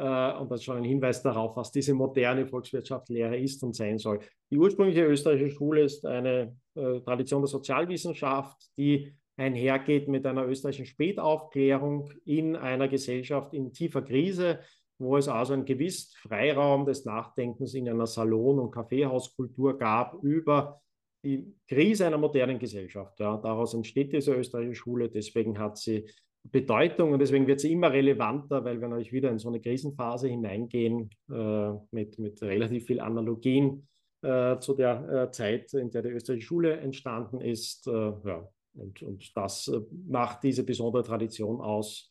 Äh, 0.00 0.32
und 0.38 0.50
das 0.50 0.60
ist 0.60 0.64
schon 0.64 0.78
ein 0.78 0.84
Hinweis 0.84 1.22
darauf, 1.22 1.56
was 1.56 1.70
diese 1.70 1.92
moderne 1.92 2.46
Volkswirtschaftslehre 2.46 3.36
ist 3.36 3.62
und 3.62 3.76
sein 3.76 3.98
soll. 3.98 4.20
Die 4.50 4.58
ursprüngliche 4.58 5.04
österreichische 5.04 5.54
Schule 5.54 5.82
ist 5.82 6.06
eine 6.06 6.56
äh, 6.74 7.00
Tradition 7.00 7.42
der 7.42 7.48
Sozialwissenschaft, 7.48 8.56
die 8.78 9.12
einhergeht 9.36 10.08
mit 10.08 10.26
einer 10.26 10.46
österreichischen 10.46 10.86
Spätaufklärung 10.86 12.10
in 12.24 12.56
einer 12.56 12.88
Gesellschaft 12.88 13.52
in 13.52 13.72
tiefer 13.72 14.02
Krise, 14.02 14.60
wo 14.98 15.16
es 15.16 15.28
also 15.28 15.52
einen 15.52 15.64
gewissen 15.64 16.14
Freiraum 16.16 16.86
des 16.86 17.04
Nachdenkens 17.04 17.74
in 17.74 17.88
einer 17.88 18.06
Salon- 18.06 18.58
und 18.58 18.70
Kaffeehauskultur 18.70 19.78
gab 19.78 20.14
über 20.22 20.80
die 21.22 21.54
Krise 21.68 22.06
einer 22.06 22.18
modernen 22.18 22.58
Gesellschaft. 22.58 23.20
Ja, 23.20 23.36
daraus 23.36 23.74
entsteht 23.74 24.12
diese 24.12 24.34
österreichische 24.34 24.80
Schule, 24.80 25.10
deswegen 25.10 25.58
hat 25.58 25.76
sie 25.76 26.06
Bedeutung 26.42 27.12
und 27.12 27.18
deswegen 27.18 27.46
wird 27.46 27.60
sie 27.60 27.72
immer 27.72 27.92
relevanter, 27.92 28.64
weil 28.64 28.80
wir 28.80 28.88
natürlich 28.88 29.12
wieder 29.12 29.30
in 29.30 29.38
so 29.38 29.48
eine 29.48 29.60
Krisenphase 29.60 30.28
hineingehen 30.28 31.10
äh, 31.30 31.70
mit, 31.90 32.18
mit 32.18 32.40
relativ 32.42 32.86
viel 32.86 33.00
Analogien 33.00 33.86
äh, 34.22 34.58
zu 34.58 34.74
der 34.74 35.08
äh, 35.08 35.30
Zeit, 35.30 35.72
in 35.74 35.90
der 35.90 36.02
die 36.02 36.10
österreichische 36.10 36.46
Schule 36.46 36.76
entstanden 36.78 37.40
ist. 37.40 37.86
Äh, 37.86 37.92
ja, 37.92 38.48
und, 38.74 39.02
und 39.02 39.36
das 39.36 39.68
äh, 39.68 39.80
macht 40.08 40.42
diese 40.42 40.64
besondere 40.64 41.02
Tradition 41.02 41.60
aus 41.60 42.10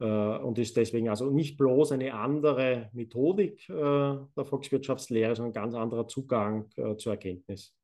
äh, 0.00 0.04
und 0.04 0.58
ist 0.58 0.76
deswegen 0.76 1.08
also 1.08 1.30
nicht 1.30 1.56
bloß 1.58 1.92
eine 1.92 2.14
andere 2.14 2.90
Methodik 2.92 3.66
der 3.68 4.44
Volkswirtschaftslehre, 4.44 5.34
sondern 5.34 5.50
ein 5.50 5.62
ganz 5.62 5.74
anderer 5.74 6.06
Zugang 6.06 6.68
zur 6.98 7.12
Erkenntnis. 7.12 7.74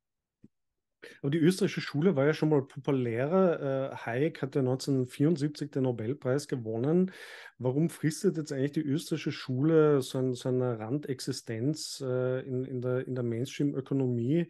Aber 1.21 1.31
die 1.31 1.37
österreichische 1.37 1.81
Schule 1.81 2.15
war 2.15 2.25
ja 2.25 2.33
schon 2.33 2.49
mal 2.49 2.61
populärer. 2.61 3.91
Äh, 3.91 3.95
Hayek 3.95 4.41
hat 4.41 4.55
ja 4.55 4.61
1974 4.61 5.71
den 5.71 5.83
Nobelpreis 5.83 6.47
gewonnen. 6.47 7.11
Warum 7.57 7.89
fristet 7.89 8.37
jetzt 8.37 8.51
eigentlich 8.51 8.71
die 8.71 8.81
österreichische 8.81 9.31
Schule 9.31 10.01
so, 10.01 10.17
ein, 10.19 10.33
so 10.33 10.49
eine 10.49 10.79
Randexistenz 10.79 12.03
äh, 12.05 12.41
in, 12.41 12.65
in 12.65 12.81
der, 12.81 13.07
in 13.07 13.15
der 13.15 13.23
Mainstream-Ökonomie? 13.23 14.47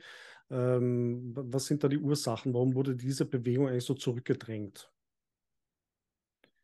Ähm, 0.50 1.32
was 1.36 1.66
sind 1.66 1.84
da 1.84 1.88
die 1.88 2.00
Ursachen? 2.00 2.54
Warum 2.54 2.76
wurde 2.76 2.96
diese 2.96 3.26
Bewegung 3.26 3.68
eigentlich 3.68 3.86
so 3.86 3.94
zurückgedrängt? 3.94 4.92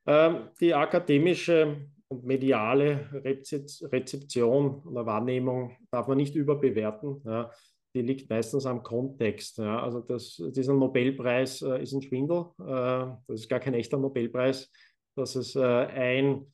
Ähm, 0.06 0.50
die 0.60 0.74
akademische 0.74 1.90
und 2.10 2.24
mediale 2.24 3.10
Rezeption 3.12 4.82
oder 4.84 5.06
Wahrnehmung 5.06 5.76
darf 5.92 6.08
man 6.08 6.18
nicht 6.18 6.36
überbewerten. 6.36 7.22
Ja 7.26 7.52
die 7.98 8.04
liegt 8.04 8.30
meistens 8.30 8.66
am 8.68 8.84
Kontext. 8.84 9.58
Ja. 9.58 9.82
Also 9.82 10.02
das, 10.02 10.42
dieser 10.56 10.74
Nobelpreis 10.74 11.64
äh, 11.64 11.82
ist 11.82 11.94
ein 11.94 12.02
Schwindel. 12.02 12.46
Äh, 12.60 13.16
das 13.28 13.42
ist 13.42 13.50
gar 13.50 13.60
kein 13.60 13.74
echter 13.74 13.98
Nobelpreis. 13.98 14.72
Das 15.16 15.36
ist 15.36 15.56
äh, 15.56 15.62
ein 15.64 16.46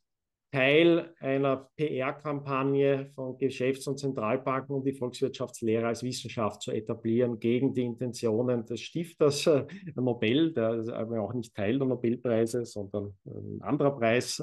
Teil 0.54 1.14
einer 1.20 1.70
PR-Kampagne 1.76 3.08
von 3.08 3.38
Geschäfts- 3.38 3.88
und 3.88 3.98
Zentralbanken, 3.98 4.76
um 4.76 4.84
die 4.86 4.94
Volkswirtschaftslehre 4.94 5.88
als 5.88 6.04
Wissenschaft 6.04 6.62
zu 6.62 6.72
etablieren, 6.72 7.40
gegen 7.40 7.74
die 7.74 7.84
Intentionen 7.84 8.66
des 8.66 8.80
Stifters 8.80 9.46
äh, 9.48 9.66
Nobel, 9.96 10.54
der 10.54 10.76
ist 10.76 10.90
aber 10.90 11.22
auch 11.22 11.34
nicht 11.34 11.54
Teil 11.54 11.78
der 11.78 11.88
Nobelpreise, 11.88 12.66
sondern 12.66 13.18
ein 13.26 13.62
anderer 13.62 13.98
Preis. 13.98 14.42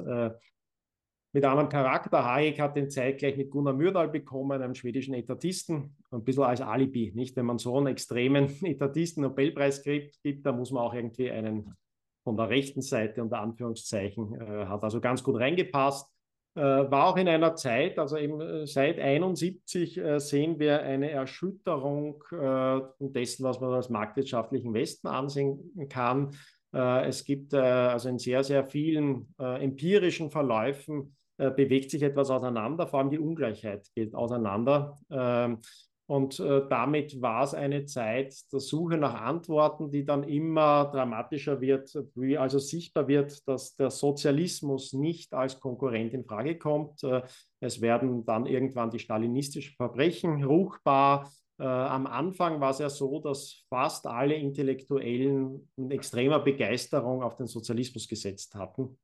Mit 1.33 1.45
einem 1.45 1.69
Charakter. 1.69 2.25
Hayek 2.25 2.59
hat 2.59 2.75
den 2.75 2.89
zeitgleich 2.89 3.37
mit 3.37 3.51
Gunnar 3.51 3.73
Myrdal 3.73 4.09
bekommen, 4.09 4.61
einem 4.61 4.75
schwedischen 4.75 5.13
Etatisten, 5.13 5.95
ein 6.11 6.23
bisschen 6.25 6.43
als 6.43 6.59
Alibi. 6.59 7.13
Nicht, 7.15 7.37
wenn 7.37 7.45
man 7.45 7.57
so 7.57 7.77
einen 7.77 7.87
extremen 7.87 8.49
Etatisten 8.65 9.23
Nobelpreis 9.23 9.81
gibt, 9.81 10.45
da 10.45 10.51
muss 10.51 10.71
man 10.71 10.83
auch 10.83 10.93
irgendwie 10.93 11.31
einen 11.31 11.73
von 12.23 12.35
der 12.37 12.49
rechten 12.49 12.81
Seite 12.81 13.23
unter 13.23 13.39
Anführungszeichen, 13.39 14.39
äh, 14.39 14.65
hat 14.65 14.83
also 14.83 14.99
ganz 14.99 15.23
gut 15.23 15.39
reingepasst. 15.39 16.11
Äh, 16.53 16.61
war 16.61 17.07
auch 17.07 17.17
in 17.17 17.29
einer 17.29 17.55
Zeit, 17.55 17.97
also 17.97 18.17
eben 18.17 18.41
äh, 18.41 18.67
seit 18.67 18.99
71 18.99 19.97
äh, 19.97 20.19
sehen 20.19 20.59
wir 20.59 20.81
eine 20.81 21.09
Erschütterung 21.09 22.21
äh, 22.31 22.81
dessen, 22.99 23.45
was 23.45 23.61
man 23.61 23.71
als 23.71 23.89
marktwirtschaftlichen 23.89 24.73
Westen 24.73 25.07
ansehen 25.07 25.87
kann. 25.87 26.31
Äh, 26.73 27.07
es 27.07 27.23
gibt 27.23 27.53
also 27.53 28.09
in 28.09 28.19
sehr, 28.19 28.43
sehr 28.43 28.65
vielen 28.65 29.33
empirischen 29.37 30.29
Verläufen 30.29 31.15
bewegt 31.49 31.89
sich 31.89 32.03
etwas 32.03 32.29
auseinander, 32.29 32.87
vor 32.87 32.99
allem 32.99 33.09
die 33.09 33.19
Ungleichheit 33.19 33.87
geht 33.95 34.13
auseinander. 34.13 34.97
Ähm, 35.09 35.59
und 36.11 36.41
äh, 36.41 36.67
damit 36.69 37.21
war 37.21 37.45
es 37.45 37.53
eine 37.53 37.85
Zeit 37.85 38.35
der 38.51 38.59
Suche 38.59 38.97
nach 38.97 39.13
Antworten, 39.13 39.91
die 39.91 40.03
dann 40.03 40.23
immer 40.23 40.91
dramatischer 40.91 41.61
wird, 41.61 41.97
wie 42.15 42.37
also 42.37 42.59
sichtbar 42.59 43.07
wird, 43.07 43.47
dass 43.47 43.77
der 43.77 43.91
Sozialismus 43.91 44.91
nicht 44.91 45.33
als 45.33 45.61
Konkurrent 45.61 46.13
in 46.13 46.25
Frage 46.25 46.57
kommt. 46.57 47.01
Äh, 47.03 47.21
es 47.61 47.79
werden 47.79 48.25
dann 48.25 48.45
irgendwann 48.45 48.91
die 48.91 48.99
stalinistischen 48.99 49.75
Verbrechen 49.77 50.43
ruchbar. 50.43 51.31
am 51.57 52.07
Anfang 52.07 52.59
war 52.59 52.71
es 52.71 52.79
ja 52.79 52.89
so, 52.89 53.19
dass 53.19 53.63
fast 53.69 54.07
alle 54.07 54.33
Intellektuellen 54.33 55.69
in 55.77 55.91
extremer 55.91 56.39
Begeisterung 56.39 57.21
auf 57.21 57.35
den 57.35 57.45
Sozialismus 57.45 58.07
gesetzt 58.07 58.55
hatten. 58.55 58.97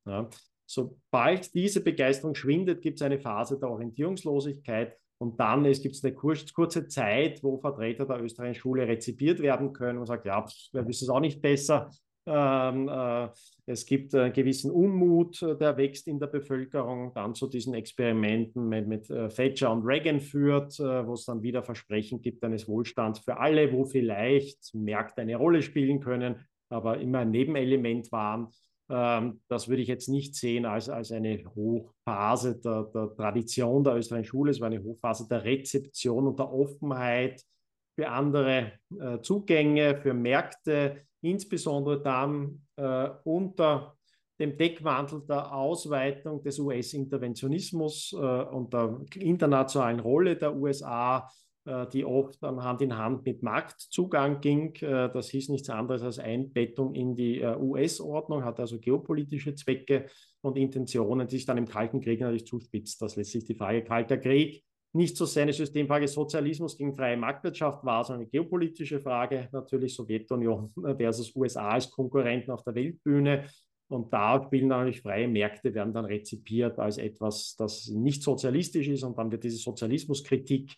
Sobald 0.70 1.54
diese 1.54 1.82
Begeisterung 1.82 2.34
schwindet, 2.34 2.82
gibt 2.82 3.00
es 3.00 3.02
eine 3.02 3.18
Phase 3.18 3.58
der 3.58 3.70
Orientierungslosigkeit 3.70 4.94
und 5.16 5.40
dann 5.40 5.64
gibt 5.64 5.94
es 5.94 6.04
eine 6.04 6.14
kurze 6.14 6.86
Zeit, 6.88 7.42
wo 7.42 7.58
Vertreter 7.58 8.04
der 8.04 8.22
österreichischen 8.22 8.60
Schule 8.60 8.86
rezipiert 8.86 9.40
werden 9.40 9.72
können 9.72 9.98
und 9.98 10.04
sagt, 10.04 10.26
ja, 10.26 10.44
wir 10.72 10.86
wissen 10.86 11.04
es 11.04 11.08
auch 11.08 11.20
nicht 11.20 11.40
besser. 11.40 11.90
Ähm, 12.26 12.86
äh, 12.86 13.28
es 13.64 13.86
gibt 13.86 14.14
einen 14.14 14.34
gewissen 14.34 14.70
Unmut, 14.70 15.40
äh, 15.40 15.56
der 15.56 15.78
wächst 15.78 16.06
in 16.06 16.20
der 16.20 16.26
Bevölkerung, 16.26 17.14
dann 17.14 17.34
zu 17.34 17.46
diesen 17.46 17.72
Experimenten 17.72 18.68
mit, 18.68 18.86
mit 18.86 19.08
äh, 19.08 19.28
Thatcher 19.28 19.72
und 19.72 19.86
Reagan 19.86 20.20
führt, 20.20 20.78
äh, 20.78 21.06
wo 21.06 21.14
es 21.14 21.24
dann 21.24 21.42
wieder 21.42 21.62
Versprechen 21.62 22.20
gibt 22.20 22.44
eines 22.44 22.68
Wohlstands 22.68 23.20
für 23.20 23.38
alle, 23.38 23.72
wo 23.72 23.86
vielleicht 23.86 24.74
Märkte 24.74 25.22
eine 25.22 25.36
Rolle 25.36 25.62
spielen 25.62 26.00
können, 26.00 26.46
aber 26.68 26.98
immer 26.98 27.20
ein 27.20 27.30
Nebenelement 27.30 28.12
waren. 28.12 28.48
Ähm, 28.90 29.40
das 29.48 29.68
würde 29.68 29.82
ich 29.82 29.88
jetzt 29.88 30.08
nicht 30.08 30.34
sehen 30.34 30.64
als, 30.64 30.88
als 30.88 31.12
eine 31.12 31.44
Hochphase 31.54 32.58
der, 32.58 32.84
der 32.84 33.14
Tradition 33.14 33.84
der 33.84 33.96
österreichischen 33.96 34.30
Schule. 34.30 34.50
Es 34.50 34.60
war 34.60 34.68
eine 34.68 34.82
Hochphase 34.82 35.28
der 35.28 35.44
Rezeption 35.44 36.26
und 36.26 36.38
der 36.38 36.52
Offenheit 36.52 37.42
für 37.94 38.08
andere 38.08 38.72
äh, 38.98 39.20
Zugänge, 39.20 39.96
für 39.96 40.14
Märkte, 40.14 41.02
insbesondere 41.20 42.00
dann 42.00 42.62
äh, 42.76 43.08
unter 43.24 43.96
dem 44.40 44.56
Deckmantel 44.56 45.22
der 45.28 45.52
Ausweitung 45.52 46.42
des 46.42 46.58
US-Interventionismus 46.58 48.12
äh, 48.12 48.16
und 48.16 48.72
der 48.72 49.00
internationalen 49.16 50.00
Rolle 50.00 50.36
der 50.36 50.54
USA 50.54 51.28
die 51.92 52.04
oft 52.04 52.40
Hand 52.42 52.82
in 52.82 52.96
Hand 52.96 53.24
mit 53.24 53.42
Marktzugang 53.42 54.40
ging. 54.40 54.74
Äh, 54.76 55.10
das 55.12 55.30
hieß 55.30 55.48
nichts 55.50 55.70
anderes 55.70 56.02
als 56.02 56.18
Einbettung 56.18 56.94
in 56.94 57.14
die 57.14 57.40
äh, 57.40 57.56
US-Ordnung, 57.56 58.44
hat 58.44 58.60
also 58.60 58.78
geopolitische 58.78 59.54
Zwecke 59.54 60.06
und 60.40 60.56
Intentionen, 60.56 61.26
die 61.26 61.36
sich 61.36 61.46
dann 61.46 61.58
im 61.58 61.66
Kalten 61.66 62.00
Krieg 62.00 62.20
natürlich 62.20 62.46
zuspitzt. 62.46 63.02
Das 63.02 63.16
lässt 63.16 63.32
sich 63.32 63.44
die 63.44 63.54
Frage 63.54 63.84
Kalter 63.84 64.18
Krieg 64.18 64.64
nicht 64.92 65.16
so 65.16 65.26
seine 65.26 65.52
Systemfrage 65.52 66.08
Sozialismus 66.08 66.76
gegen 66.76 66.94
freie 66.94 67.16
Marktwirtschaft 67.16 67.84
war, 67.84 68.04
sondern 68.04 68.22
eine 68.22 68.30
geopolitische 68.30 69.00
Frage, 69.00 69.48
natürlich 69.52 69.94
Sowjetunion 69.94 70.72
versus 70.96 71.34
USA 71.36 71.70
als 71.70 71.90
Konkurrenten 71.90 72.50
auf 72.50 72.62
der 72.64 72.74
Weltbühne. 72.74 73.44
Und 73.88 74.12
da 74.12 74.42
spielen 74.42 74.68
natürlich 74.68 75.00
freie 75.00 75.28
Märkte, 75.28 75.74
werden 75.74 75.94
dann 75.94 76.04
rezipiert 76.04 76.78
als 76.78 76.98
etwas, 76.98 77.54
das 77.56 77.88
nicht 77.88 78.22
sozialistisch 78.22 78.88
ist. 78.88 79.02
Und 79.02 79.16
dann 79.16 79.30
wird 79.30 79.44
diese 79.44 79.56
Sozialismuskritik 79.56 80.74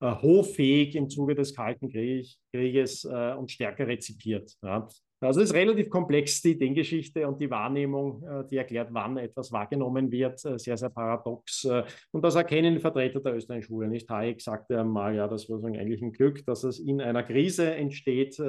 äh, 0.00 0.10
hoffähig 0.10 0.94
im 0.94 1.08
Zuge 1.08 1.34
des 1.34 1.54
Kalten 1.54 1.90
Krieg, 1.90 2.36
Krieges 2.52 3.04
äh, 3.04 3.34
und 3.34 3.50
stärker 3.50 3.86
rezipiert. 3.86 4.52
Ja. 4.62 4.88
Also 5.20 5.40
es 5.40 5.50
ist 5.50 5.56
relativ 5.56 5.90
komplex, 5.90 6.40
die 6.42 6.52
Ideengeschichte 6.52 7.26
und 7.26 7.40
die 7.40 7.50
Wahrnehmung, 7.50 8.22
äh, 8.22 8.46
die 8.48 8.56
erklärt, 8.56 8.90
wann 8.92 9.16
etwas 9.16 9.50
wahrgenommen 9.50 10.12
wird, 10.12 10.44
äh, 10.44 10.58
sehr, 10.58 10.76
sehr 10.76 10.90
paradox. 10.90 11.64
Äh, 11.64 11.82
und 12.12 12.22
das 12.22 12.36
erkennen 12.36 12.78
Vertreter 12.78 13.20
der 13.20 13.34
österreichischen 13.34 13.68
Schule. 13.68 13.88
Nicht 13.88 14.08
Hayek 14.08 14.40
sagte 14.40 14.78
einmal, 14.78 15.16
ja, 15.16 15.26
das 15.26 15.50
war 15.50 15.62
eigentlich 15.64 16.02
ein 16.02 16.12
Glück, 16.12 16.46
dass 16.46 16.62
es 16.62 16.78
in 16.78 17.00
einer 17.00 17.24
Krise 17.24 17.74
entsteht. 17.74 18.40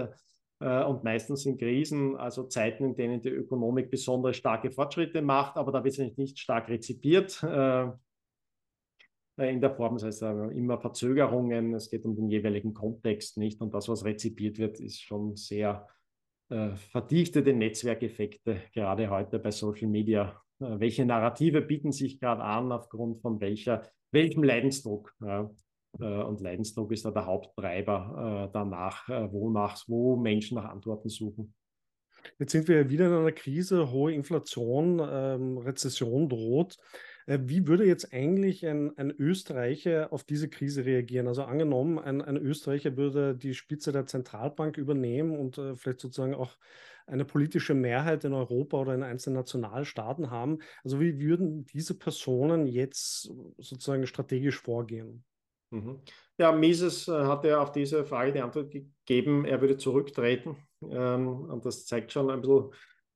Und 0.62 1.06
meistens 1.06 1.44
sind 1.44 1.58
Krisen, 1.58 2.18
also 2.18 2.44
Zeiten, 2.44 2.84
in 2.84 2.94
denen 2.94 3.22
die 3.22 3.30
Ökonomik 3.30 3.90
besonders 3.90 4.36
starke 4.36 4.72
Fortschritte 4.72 5.22
macht, 5.22 5.56
aber 5.56 5.72
da 5.72 5.86
wird 5.86 5.94
sie 5.94 6.14
nicht 6.18 6.38
stark 6.38 6.68
rezipiert. 6.68 7.42
Äh, 9.40 9.54
in 9.54 9.62
der 9.62 9.72
Form. 9.72 9.96
Das 9.96 10.04
heißt 10.04 10.22
immer 10.54 10.78
Verzögerungen, 10.78 11.74
es 11.74 11.90
geht 11.90 12.06
um 12.06 12.16
den 12.16 12.30
jeweiligen 12.30 12.74
Kontext 12.74 13.38
nicht. 13.38 13.62
Und 13.62 13.74
das, 13.74 13.88
was 13.88 14.04
rezipiert 14.04 14.60
wird, 14.60 14.80
ist 14.80 15.02
schon 15.02 15.36
sehr 15.36 15.88
äh, 16.50 16.76
verdichtete 16.76 17.54
Netzwerkeffekte, 17.54 18.62
gerade 18.74 19.10
heute 19.10 19.40
bei 19.40 19.52
Social 19.52 19.88
Media. 19.88 20.42
Äh, 20.60 20.80
welche 20.80 21.06
Narrative 21.06 21.62
bieten 21.62 21.92
sich 21.92 22.20
gerade 22.20 22.44
an, 22.44 22.72
aufgrund 22.72 23.22
von 23.22 23.40
welcher, 23.40 23.84
welchem 24.12 24.44
Leidensdruck? 24.44 25.16
Ja? 25.22 25.50
Äh, 26.00 26.24
und 26.24 26.42
Leidensdruck 26.42 26.92
ist 26.92 27.06
da 27.06 27.12
der 27.12 27.26
Haupttreiber 27.26 28.48
äh, 28.48 28.52
danach, 28.52 29.08
äh, 29.10 29.32
wonach, 29.32 29.82
wo 29.88 30.18
Menschen 30.18 30.56
nach 30.56 30.66
Antworten 30.66 31.10
suchen. 31.10 31.54
Jetzt 32.38 32.52
sind 32.52 32.68
wir 32.68 32.90
wieder 32.90 33.08
in 33.08 33.14
einer 33.14 33.32
Krise, 33.32 33.92
hohe 33.92 34.14
Inflation, 34.14 35.02
ähm, 35.02 35.58
Rezession 35.58 36.30
droht. 36.30 36.78
Äh, 37.26 37.40
wie 37.44 37.68
würde 37.68 37.86
jetzt 37.86 38.12
eigentlich 38.14 38.66
ein, 38.66 38.98
ein 38.98 39.12
Österreicher 39.12 40.12
auf 40.12 40.24
diese 40.24 40.50
Krise 40.50 40.86
reagieren? 40.86 41.28
Also 41.28 41.44
angenommen, 41.44 42.00
ein, 42.00 42.22
ein 42.22 42.38
Österreicher 42.38 42.98
würde 42.98 43.36
die 43.36 43.54
Spitze 43.54 43.92
der 43.92 44.08
Zentralbank 44.08 44.78
übernehmen 44.78 45.38
und 45.38 45.58
äh, 45.58 45.76
vielleicht 45.76 46.00
sozusagen 46.00 46.34
auch 46.34 46.58
eine 47.06 47.26
politische 47.26 47.74
Mehrheit 47.74 48.24
in 48.24 48.34
Europa 48.34 48.78
oder 48.78 48.94
in 48.94 49.04
einzelnen 49.04 49.38
Nationalstaaten 49.38 50.32
haben. 50.32 50.60
Also 50.84 51.00
wie 51.00 51.20
würden 51.20 51.66
diese 51.66 51.98
Personen 51.98 52.68
jetzt 52.68 53.32
sozusagen 53.58 54.06
strategisch 54.08 54.60
vorgehen? 54.60 55.24
Mhm. 55.72 56.02
Ja, 56.38 56.52
Mises 56.52 57.08
äh, 57.08 57.12
hat 57.12 57.44
ja 57.46 57.62
auf 57.62 57.72
diese 57.72 58.06
Frage 58.06 58.34
die 58.34 58.42
Antwort 58.42 58.72
gegeben, 58.72 59.46
er 59.46 59.62
würde 59.62 59.78
zurücktreten. 59.78 60.58
Ähm, 60.82 61.28
und 61.28 61.66
das 61.66 61.86
zeigt 61.86 62.12
schon 62.12 62.30
ein 62.30 62.42
bisschen 62.42 62.72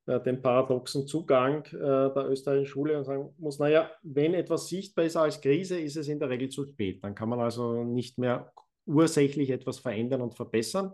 äh, 0.06 0.20
den 0.22 0.42
paradoxen 0.42 1.08
Zugang 1.08 1.66
äh, 1.68 2.14
der 2.14 2.30
österreichischen 2.30 2.72
Schule 2.72 2.98
und 2.98 3.06
sagen 3.06 3.34
muss, 3.38 3.60
naja, 3.60 3.90
wenn 4.02 4.34
etwas 4.34 4.68
sichtbar 4.68 5.06
ist 5.06 5.16
als 5.16 5.40
Krise, 5.40 5.80
ist 5.80 5.96
es 5.96 6.08
in 6.08 6.20
der 6.20 6.30
Regel 6.30 6.50
zu 6.50 6.66
spät. 6.66 7.04
Dann 7.04 7.16
kann 7.16 7.30
man 7.30 7.40
also 7.40 7.84
nicht 7.84 8.18
mehr 8.18 8.52
ursächlich 8.86 9.50
etwas 9.50 9.80
verändern 9.80 10.22
und 10.22 10.36
verbessern. 10.36 10.94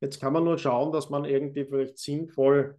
Jetzt 0.00 0.20
kann 0.20 0.32
man 0.32 0.44
nur 0.44 0.58
schauen, 0.58 0.92
dass 0.92 1.10
man 1.10 1.24
irgendwie 1.24 1.64
vielleicht 1.64 1.98
sinnvoll 1.98 2.78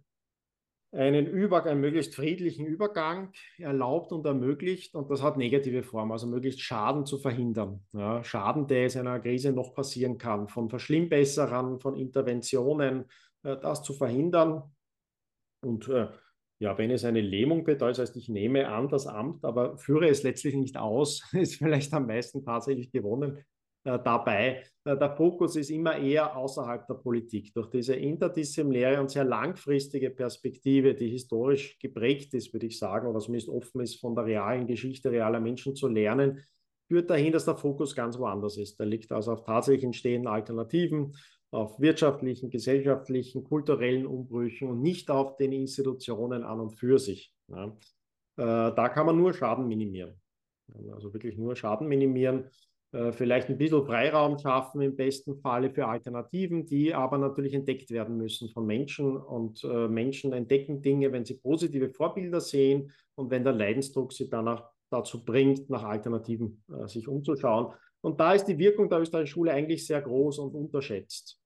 einen, 0.92 1.26
Über 1.26 1.64
einen 1.64 1.80
möglichst 1.80 2.14
friedlichen 2.14 2.66
Übergang 2.66 3.32
erlaubt 3.58 4.12
und 4.12 4.24
ermöglicht. 4.26 4.94
Und 4.94 5.10
das 5.10 5.22
hat 5.22 5.36
negative 5.36 5.82
Formen, 5.82 6.12
also 6.12 6.26
möglichst 6.26 6.60
Schaden 6.60 7.04
zu 7.04 7.18
verhindern. 7.18 7.84
Ja, 7.92 8.24
Schaden, 8.24 8.66
der 8.66 8.86
es 8.86 8.94
in 8.94 9.06
einer 9.06 9.20
Krise 9.20 9.52
noch 9.52 9.74
passieren 9.74 10.16
kann, 10.16 10.48
von 10.48 10.70
Verschlimmbesserern, 10.70 11.78
von 11.80 11.94
Interventionen, 11.94 13.04
das 13.42 13.82
zu 13.82 13.92
verhindern. 13.92 14.62
Und 15.60 15.88
äh, 15.88 16.08
ja, 16.60 16.76
wenn 16.76 16.90
es 16.90 17.04
eine 17.04 17.20
Lähmung 17.20 17.64
bedeutet, 17.64 17.98
das 17.98 18.10
heißt, 18.10 18.16
ich 18.16 18.28
nehme 18.28 18.68
an 18.68 18.88
das 18.88 19.06
Amt, 19.06 19.44
aber 19.44 19.78
führe 19.78 20.08
es 20.08 20.22
letztlich 20.22 20.54
nicht 20.54 20.76
aus, 20.76 21.22
ist 21.32 21.56
vielleicht 21.56 21.92
am 21.94 22.06
meisten 22.06 22.44
tatsächlich 22.44 22.90
gewonnen 22.90 23.44
äh, 23.84 23.98
dabei. 24.02 24.64
Äh, 24.84 24.96
der 24.96 25.16
Fokus 25.16 25.54
ist 25.54 25.70
immer 25.70 25.96
eher 25.96 26.36
außerhalb 26.36 26.86
der 26.86 26.94
Politik. 26.94 27.54
Durch 27.54 27.70
diese 27.70 27.94
interdisziplinäre 27.94 29.00
und 29.00 29.10
sehr 29.10 29.24
langfristige 29.24 30.10
Perspektive, 30.10 30.94
die 30.94 31.10
historisch 31.10 31.78
geprägt 31.78 32.34
ist, 32.34 32.52
würde 32.52 32.66
ich 32.66 32.78
sagen, 32.78 33.06
oder 33.06 33.20
zumindest 33.20 33.50
offen 33.50 33.80
ist, 33.80 34.00
von 34.00 34.16
der 34.16 34.24
realen 34.24 34.66
Geschichte 34.66 35.10
realer 35.12 35.40
Menschen 35.40 35.76
zu 35.76 35.86
lernen, 35.86 36.44
führt 36.88 37.08
dahin, 37.08 37.32
dass 37.32 37.44
der 37.44 37.56
Fokus 37.56 37.94
ganz 37.94 38.18
woanders 38.18 38.56
ist. 38.56 38.80
Der 38.80 38.86
liegt 38.86 39.12
also 39.12 39.32
auf 39.32 39.42
tatsächlich 39.42 39.84
entstehenden 39.84 40.26
Alternativen, 40.26 41.14
auf 41.50 41.80
wirtschaftlichen, 41.80 42.50
gesellschaftlichen, 42.50 43.44
kulturellen 43.44 44.06
Umbrüchen 44.06 44.68
und 44.68 44.82
nicht 44.82 45.10
auf 45.10 45.36
den 45.36 45.52
Institutionen 45.52 46.42
an 46.42 46.60
und 46.60 46.70
für 46.70 46.98
sich. 46.98 47.32
Ja. 47.48 47.76
Äh, 48.36 48.74
da 48.74 48.88
kann 48.88 49.06
man 49.06 49.16
nur 49.16 49.32
Schaden 49.32 49.66
minimieren. 49.66 50.14
Also 50.92 51.12
wirklich 51.12 51.36
nur 51.38 51.56
Schaden 51.56 51.88
minimieren. 51.88 52.50
Äh, 52.92 53.12
vielleicht 53.12 53.48
ein 53.48 53.58
bisschen 53.58 53.84
Freiraum 53.84 54.38
schaffen 54.38 54.80
im 54.82 54.94
besten 54.94 55.40
Falle 55.40 55.70
für 55.70 55.86
Alternativen, 55.86 56.66
die 56.66 56.94
aber 56.94 57.18
natürlich 57.18 57.54
entdeckt 57.54 57.90
werden 57.90 58.16
müssen 58.16 58.48
von 58.50 58.66
Menschen. 58.66 59.16
Und 59.16 59.64
äh, 59.64 59.88
Menschen 59.88 60.32
entdecken 60.34 60.82
Dinge, 60.82 61.12
wenn 61.12 61.24
sie 61.24 61.34
positive 61.34 61.88
Vorbilder 61.88 62.40
sehen 62.40 62.92
und 63.14 63.30
wenn 63.30 63.44
der 63.44 63.54
Leidensdruck 63.54 64.12
sie 64.12 64.28
danach 64.28 64.70
dazu 64.90 65.22
bringt, 65.22 65.68
nach 65.68 65.82
Alternativen 65.82 66.62
sich 66.86 67.08
umzuschauen. 67.08 67.74
Und 68.00 68.20
da 68.20 68.34
ist 68.34 68.44
die 68.44 68.58
Wirkung 68.58 68.88
der 68.88 69.00
österreichischen 69.00 69.32
Schule 69.34 69.52
eigentlich 69.52 69.86
sehr 69.86 70.00
groß 70.00 70.38
und 70.38 70.54
unterschätzt. 70.54 71.40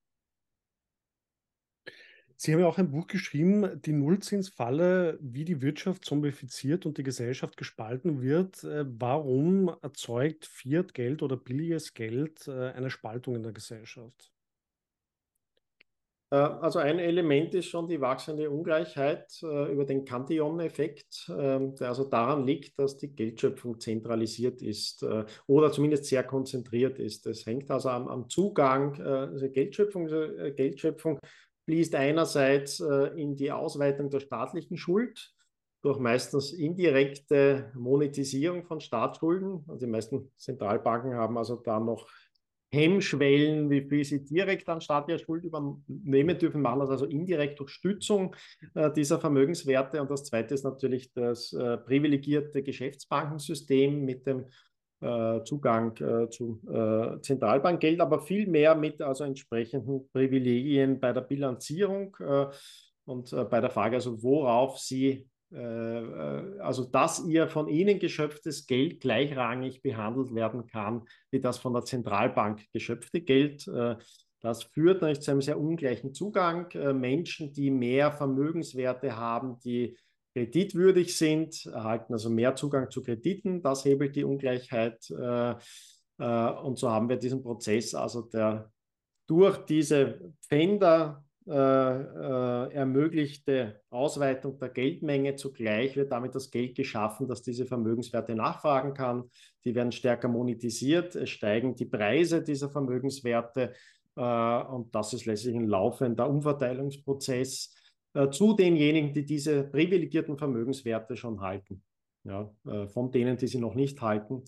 Sie 2.36 2.52
haben 2.52 2.60
ja 2.60 2.66
auch 2.66 2.78
ein 2.78 2.90
Buch 2.90 3.06
geschrieben, 3.06 3.80
die 3.82 3.92
Nullzinsfalle, 3.92 5.16
wie 5.20 5.44
die 5.44 5.62
Wirtschaft 5.62 6.04
zombifiziert 6.04 6.86
und 6.86 6.98
die 6.98 7.04
Gesellschaft 7.04 7.56
gespalten 7.56 8.20
wird. 8.20 8.64
Äh, 8.64 8.84
warum 8.98 9.68
erzeugt 9.80 10.46
Fiat-Geld 10.46 11.22
oder 11.22 11.36
billiges 11.36 11.94
Geld 11.94 12.48
äh, 12.48 12.70
eine 12.72 12.90
Spaltung 12.90 13.36
in 13.36 13.44
der 13.44 13.52
Gesellschaft? 13.52 14.31
Äh, 16.32 16.36
also 16.36 16.78
ein 16.78 16.98
Element 16.98 17.54
ist 17.54 17.66
schon 17.66 17.86
die 17.86 18.00
wachsende 18.00 18.50
Ungleichheit 18.50 19.32
über 19.42 19.84
den 19.84 20.04
Cantillon-Effekt, 20.04 21.30
ähm, 21.36 21.74
der 21.76 21.88
also 21.90 22.04
daran 22.04 22.46
liegt, 22.46 22.78
dass 22.78 22.96
die 22.96 23.14
Geldschöpfung 23.14 23.78
zentralisiert 23.78 24.62
ist 24.62 25.04
oder 25.46 25.70
zumindest 25.70 26.06
sehr 26.06 26.24
konzentriert 26.24 26.98
ist. 26.98 27.26
Das 27.26 27.46
hängt 27.46 27.70
also 27.70 27.90
am, 27.90 28.08
am 28.08 28.28
Zugang, 28.28 29.00
also 29.00 29.48
Geldschöpfung, 29.50 30.06
Geldschöpfung 30.56 31.18
fließt 31.64 31.94
einerseits 31.94 32.80
äh, 32.80 33.20
in 33.20 33.36
die 33.36 33.52
Ausweitung 33.52 34.10
der 34.10 34.20
staatlichen 34.20 34.76
Schuld 34.76 35.32
durch 35.82 35.98
meistens 35.98 36.52
indirekte 36.52 37.72
Monetisierung 37.74 38.64
von 38.64 38.80
Staatsschulden. 38.80 39.64
Also 39.66 39.86
die 39.86 39.90
meisten 39.90 40.30
Zentralbanken 40.36 41.14
haben 41.14 41.36
also 41.36 41.56
da 41.56 41.80
noch 41.80 42.08
Hemmschwellen, 42.72 43.68
wie 43.68 43.82
viel 43.82 44.04
sie 44.04 44.24
direkt 44.24 44.68
an 44.68 44.80
staatlicher 44.80 45.18
Schuld 45.18 45.44
übernehmen 45.44 46.38
dürfen, 46.38 46.62
machen 46.62 46.80
das 46.80 46.90
also 46.90 47.04
indirekt 47.04 47.60
durch 47.60 47.70
Stützung 47.70 48.34
äh, 48.74 48.90
dieser 48.90 49.20
Vermögenswerte. 49.20 50.00
Und 50.00 50.10
das 50.10 50.24
Zweite 50.24 50.54
ist 50.54 50.64
natürlich 50.64 51.12
das 51.12 51.52
äh, 51.52 51.76
privilegierte 51.76 52.62
Geschäftsbankensystem 52.62 54.04
mit 54.04 54.26
dem 54.26 54.46
äh, 55.02 55.42
Zugang 55.42 55.96
äh, 55.96 56.30
zu 56.30 56.62
äh, 56.72 57.20
Zentralbankgeld, 57.20 58.00
aber 58.00 58.20
viel 58.20 58.46
mehr 58.46 58.76
mit 58.76 59.02
also 59.02 59.24
entsprechenden 59.24 60.08
Privilegien 60.12 61.00
bei 61.00 61.12
der 61.12 61.22
Bilanzierung 61.22 62.16
und 63.04 63.34
bei 63.50 63.60
der 63.60 63.70
Frage, 63.70 63.96
also 63.96 64.22
worauf 64.22 64.78
Sie 64.78 65.28
also 65.52 66.84
dass 66.84 67.24
ihr 67.26 67.48
von 67.48 67.68
ihnen 67.68 67.98
geschöpftes 67.98 68.66
Geld 68.66 69.00
gleichrangig 69.00 69.82
behandelt 69.82 70.34
werden 70.34 70.66
kann 70.66 71.02
wie 71.30 71.40
das 71.40 71.58
von 71.58 71.74
der 71.74 71.84
Zentralbank 71.84 72.64
geschöpfte 72.72 73.20
Geld. 73.20 73.70
Das 74.40 74.62
führt 74.64 75.02
natürlich 75.02 75.20
zu 75.20 75.30
einem 75.30 75.42
sehr 75.42 75.60
ungleichen 75.60 76.14
Zugang. 76.14 76.68
Menschen, 76.98 77.52
die 77.52 77.70
mehr 77.70 78.12
Vermögenswerte 78.12 79.16
haben, 79.16 79.58
die 79.60 79.96
kreditwürdig 80.34 81.16
sind, 81.16 81.66
erhalten 81.66 82.12
also 82.12 82.30
mehr 82.30 82.56
Zugang 82.56 82.90
zu 82.90 83.02
Krediten. 83.02 83.62
Das 83.62 83.84
hebelt 83.84 84.16
die 84.16 84.24
Ungleichheit. 84.24 85.08
Äh, 85.10 85.54
äh, 86.18 86.50
und 86.62 86.78
so 86.78 86.90
haben 86.90 87.08
wir 87.08 87.16
diesen 87.16 87.42
Prozess, 87.42 87.94
also 87.94 88.22
der 88.22 88.70
durch 89.28 89.58
diese 89.58 90.32
Pfänder 90.46 91.24
äh, 91.46 91.52
äh, 91.52 92.72
ermöglichte 92.72 93.80
Ausweitung 93.90 94.58
der 94.58 94.68
Geldmenge 94.68 95.34
zugleich 95.34 95.96
wird 95.96 96.12
damit 96.12 96.34
das 96.34 96.50
Geld 96.50 96.76
geschaffen, 96.76 97.26
dass 97.26 97.42
diese 97.42 97.66
Vermögenswerte 97.66 98.34
nachfragen 98.34 98.94
kann. 98.94 99.24
Die 99.64 99.74
werden 99.74 99.90
stärker 99.90 100.28
monetisiert, 100.28 101.16
es 101.16 101.30
steigen 101.30 101.74
die 101.74 101.86
Preise 101.86 102.42
dieser 102.42 102.70
Vermögenswerte 102.70 103.72
äh, 104.16 104.20
und 104.20 104.94
das 104.94 105.14
ist 105.14 105.26
letztlich 105.26 105.56
ein 105.56 105.66
laufender 105.66 106.28
Umverteilungsprozess 106.28 107.74
äh, 108.14 108.30
zu 108.30 108.54
denjenigen, 108.54 109.12
die 109.12 109.24
diese 109.24 109.64
privilegierten 109.64 110.36
Vermögenswerte 110.36 111.16
schon 111.16 111.40
halten. 111.40 111.82
Ja, 112.24 112.54
äh, 112.66 112.86
von 112.86 113.10
denen, 113.10 113.36
die 113.36 113.48
sie 113.48 113.58
noch 113.58 113.74
nicht 113.74 114.00
halten, 114.00 114.44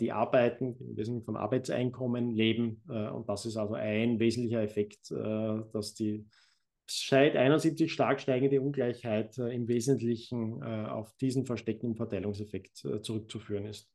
die 0.00 0.10
arbeiten, 0.10 0.76
im 0.80 0.96
Wesentlichen 0.96 1.24
von 1.24 1.36
Arbeitseinkommen 1.36 2.30
leben. 2.30 2.82
und 2.88 3.28
das 3.28 3.44
ist 3.44 3.56
also 3.56 3.74
ein 3.74 4.18
wesentlicher 4.18 4.62
Effekt, 4.62 5.10
dass 5.10 5.94
die 5.94 6.24
seit 6.86 7.36
71 7.36 7.92
stark 7.92 8.20
steigende 8.20 8.60
Ungleichheit 8.62 9.36
im 9.38 9.68
Wesentlichen 9.68 10.62
auf 10.62 11.14
diesen 11.16 11.44
versteckten 11.44 11.94
Verteilungseffekt 11.94 12.76
zurückzuführen 13.02 13.66
ist. 13.66 13.90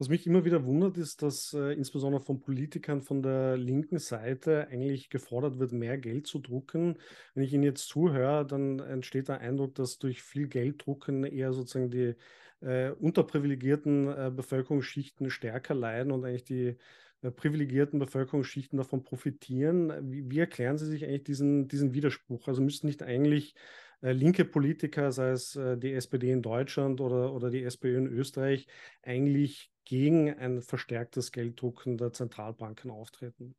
Was 0.00 0.08
mich 0.08 0.28
immer 0.28 0.44
wieder 0.44 0.64
wundert, 0.64 0.96
ist, 0.96 1.22
dass 1.22 1.52
äh, 1.54 1.72
insbesondere 1.72 2.22
von 2.22 2.40
Politikern 2.40 3.02
von 3.02 3.20
der 3.20 3.56
linken 3.56 3.98
Seite 3.98 4.68
eigentlich 4.68 5.10
gefordert 5.10 5.58
wird, 5.58 5.72
mehr 5.72 5.98
Geld 5.98 6.28
zu 6.28 6.38
drucken. 6.38 6.98
Wenn 7.34 7.42
ich 7.42 7.52
Ihnen 7.52 7.64
jetzt 7.64 7.88
zuhöre, 7.88 8.46
dann 8.46 8.78
entsteht 8.78 9.26
der 9.26 9.40
Eindruck, 9.40 9.74
dass 9.74 9.98
durch 9.98 10.22
viel 10.22 10.46
Geld 10.46 10.86
drucken 10.86 11.24
eher 11.24 11.52
sozusagen 11.52 11.90
die 11.90 12.14
äh, 12.60 12.90
unterprivilegierten 12.90 14.08
äh, 14.08 14.30
Bevölkerungsschichten 14.34 15.30
stärker 15.30 15.74
leiden 15.74 16.12
und 16.12 16.24
eigentlich 16.24 16.44
die 16.44 16.76
äh, 17.22 17.30
privilegierten 17.30 17.98
Bevölkerungsschichten 17.98 18.76
davon 18.76 19.02
profitieren. 19.02 20.10
Wie, 20.10 20.30
wie, 20.30 20.38
erklären 20.38 20.78
Sie 20.78 20.86
sich 20.86 21.04
eigentlich 21.04 21.24
diesen, 21.24 21.68
diesen 21.68 21.94
Widerspruch? 21.94 22.48
Also 22.48 22.62
müssten 22.62 22.86
nicht 22.86 23.02
eigentlich 23.02 23.54
äh, 24.02 24.12
linke 24.12 24.44
Politiker, 24.44 25.10
sei 25.12 25.30
es 25.30 25.56
äh, 25.56 25.76
die 25.76 25.92
SPD 25.92 26.30
in 26.30 26.42
Deutschland 26.42 27.00
oder, 27.00 27.32
oder 27.32 27.50
die 27.50 27.64
SPÖ 27.64 27.98
in 27.98 28.06
Österreich, 28.06 28.66
eigentlich 29.02 29.72
gegen 29.84 30.32
ein 30.38 30.62
verstärktes 30.62 31.32
Gelddrucken 31.32 31.96
der 31.96 32.12
Zentralbanken 32.12 32.90
auftreten. 32.90 33.56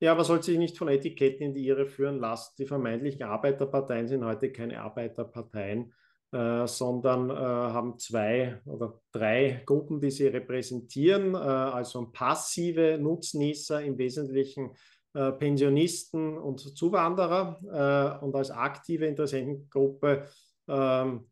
Ja, 0.00 0.12
aber 0.12 0.24
sollte 0.24 0.46
sich 0.46 0.58
nicht 0.58 0.78
von 0.78 0.88
Etiketten 0.88 1.46
in 1.46 1.54
die 1.54 1.66
Irre 1.66 1.86
führen 1.86 2.18
lassen. 2.18 2.54
Die 2.58 2.64
vermeintlichen 2.64 3.22
Arbeiterparteien 3.22 4.08
sind 4.08 4.24
heute 4.24 4.50
keine 4.50 4.80
Arbeiterparteien, 4.80 5.92
äh, 6.32 6.66
sondern 6.66 7.28
äh, 7.28 7.34
haben 7.34 7.98
zwei 7.98 8.60
oder 8.64 9.00
drei 9.10 9.62
Gruppen, 9.66 10.00
die 10.00 10.10
sie 10.10 10.28
repräsentieren. 10.28 11.34
Äh, 11.34 11.38
also 11.38 12.06
passive 12.12 12.98
Nutznießer 13.00 13.82
im 13.82 13.98
Wesentlichen 13.98 14.70
äh, 15.12 15.32
Pensionisten 15.32 16.38
und 16.38 16.60
Zuwanderer 16.60 18.18
äh, 18.20 18.24
und 18.24 18.36
als 18.36 18.52
aktive 18.52 19.06
Interessentengruppe 19.06 20.28
ähm, 20.68 21.28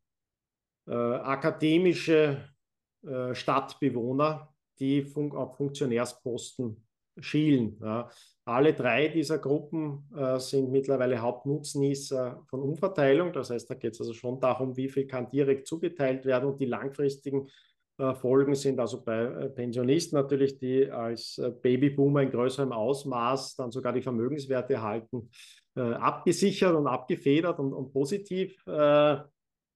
äh, 0.88 0.94
akademische 0.94 2.48
Stadtbewohner, 3.32 4.52
die 4.80 5.04
fun 5.04 5.30
auf 5.30 5.56
Funktionärsposten 5.56 6.84
schielen. 7.20 7.78
Ja. 7.80 8.10
Alle 8.48 8.72
drei 8.72 9.08
dieser 9.08 9.38
Gruppen 9.38 10.08
äh, 10.16 10.38
sind 10.38 10.70
mittlerweile 10.70 11.20
Hauptnutznießer 11.20 12.42
von 12.46 12.60
Umverteilung. 12.62 13.32
Das 13.32 13.50
heißt, 13.50 13.68
da 13.68 13.74
geht 13.74 13.92
es 13.92 14.00
also 14.00 14.14
schon 14.14 14.40
darum, 14.40 14.76
wie 14.76 14.88
viel 14.88 15.06
kann 15.06 15.28
direkt 15.28 15.66
zugeteilt 15.66 16.24
werden 16.24 16.48
und 16.48 16.60
die 16.60 16.66
langfristigen 16.66 17.48
äh, 17.98 18.14
Folgen 18.14 18.54
sind 18.54 18.78
also 18.78 19.02
bei 19.02 19.24
äh, 19.24 19.48
Pensionisten 19.50 20.18
natürlich, 20.18 20.58
die 20.58 20.90
als 20.90 21.38
äh, 21.38 21.50
Babyboomer 21.50 22.22
in 22.22 22.30
größerem 22.30 22.72
Ausmaß 22.72 23.56
dann 23.56 23.72
sogar 23.72 23.92
die 23.92 24.02
Vermögenswerte 24.02 24.74
erhalten, 24.74 25.30
abgesichert 25.74 26.74
und 26.74 26.88
abgefedert 26.88 27.60
und, 27.60 27.72
und 27.72 27.92
positiv 27.92 28.60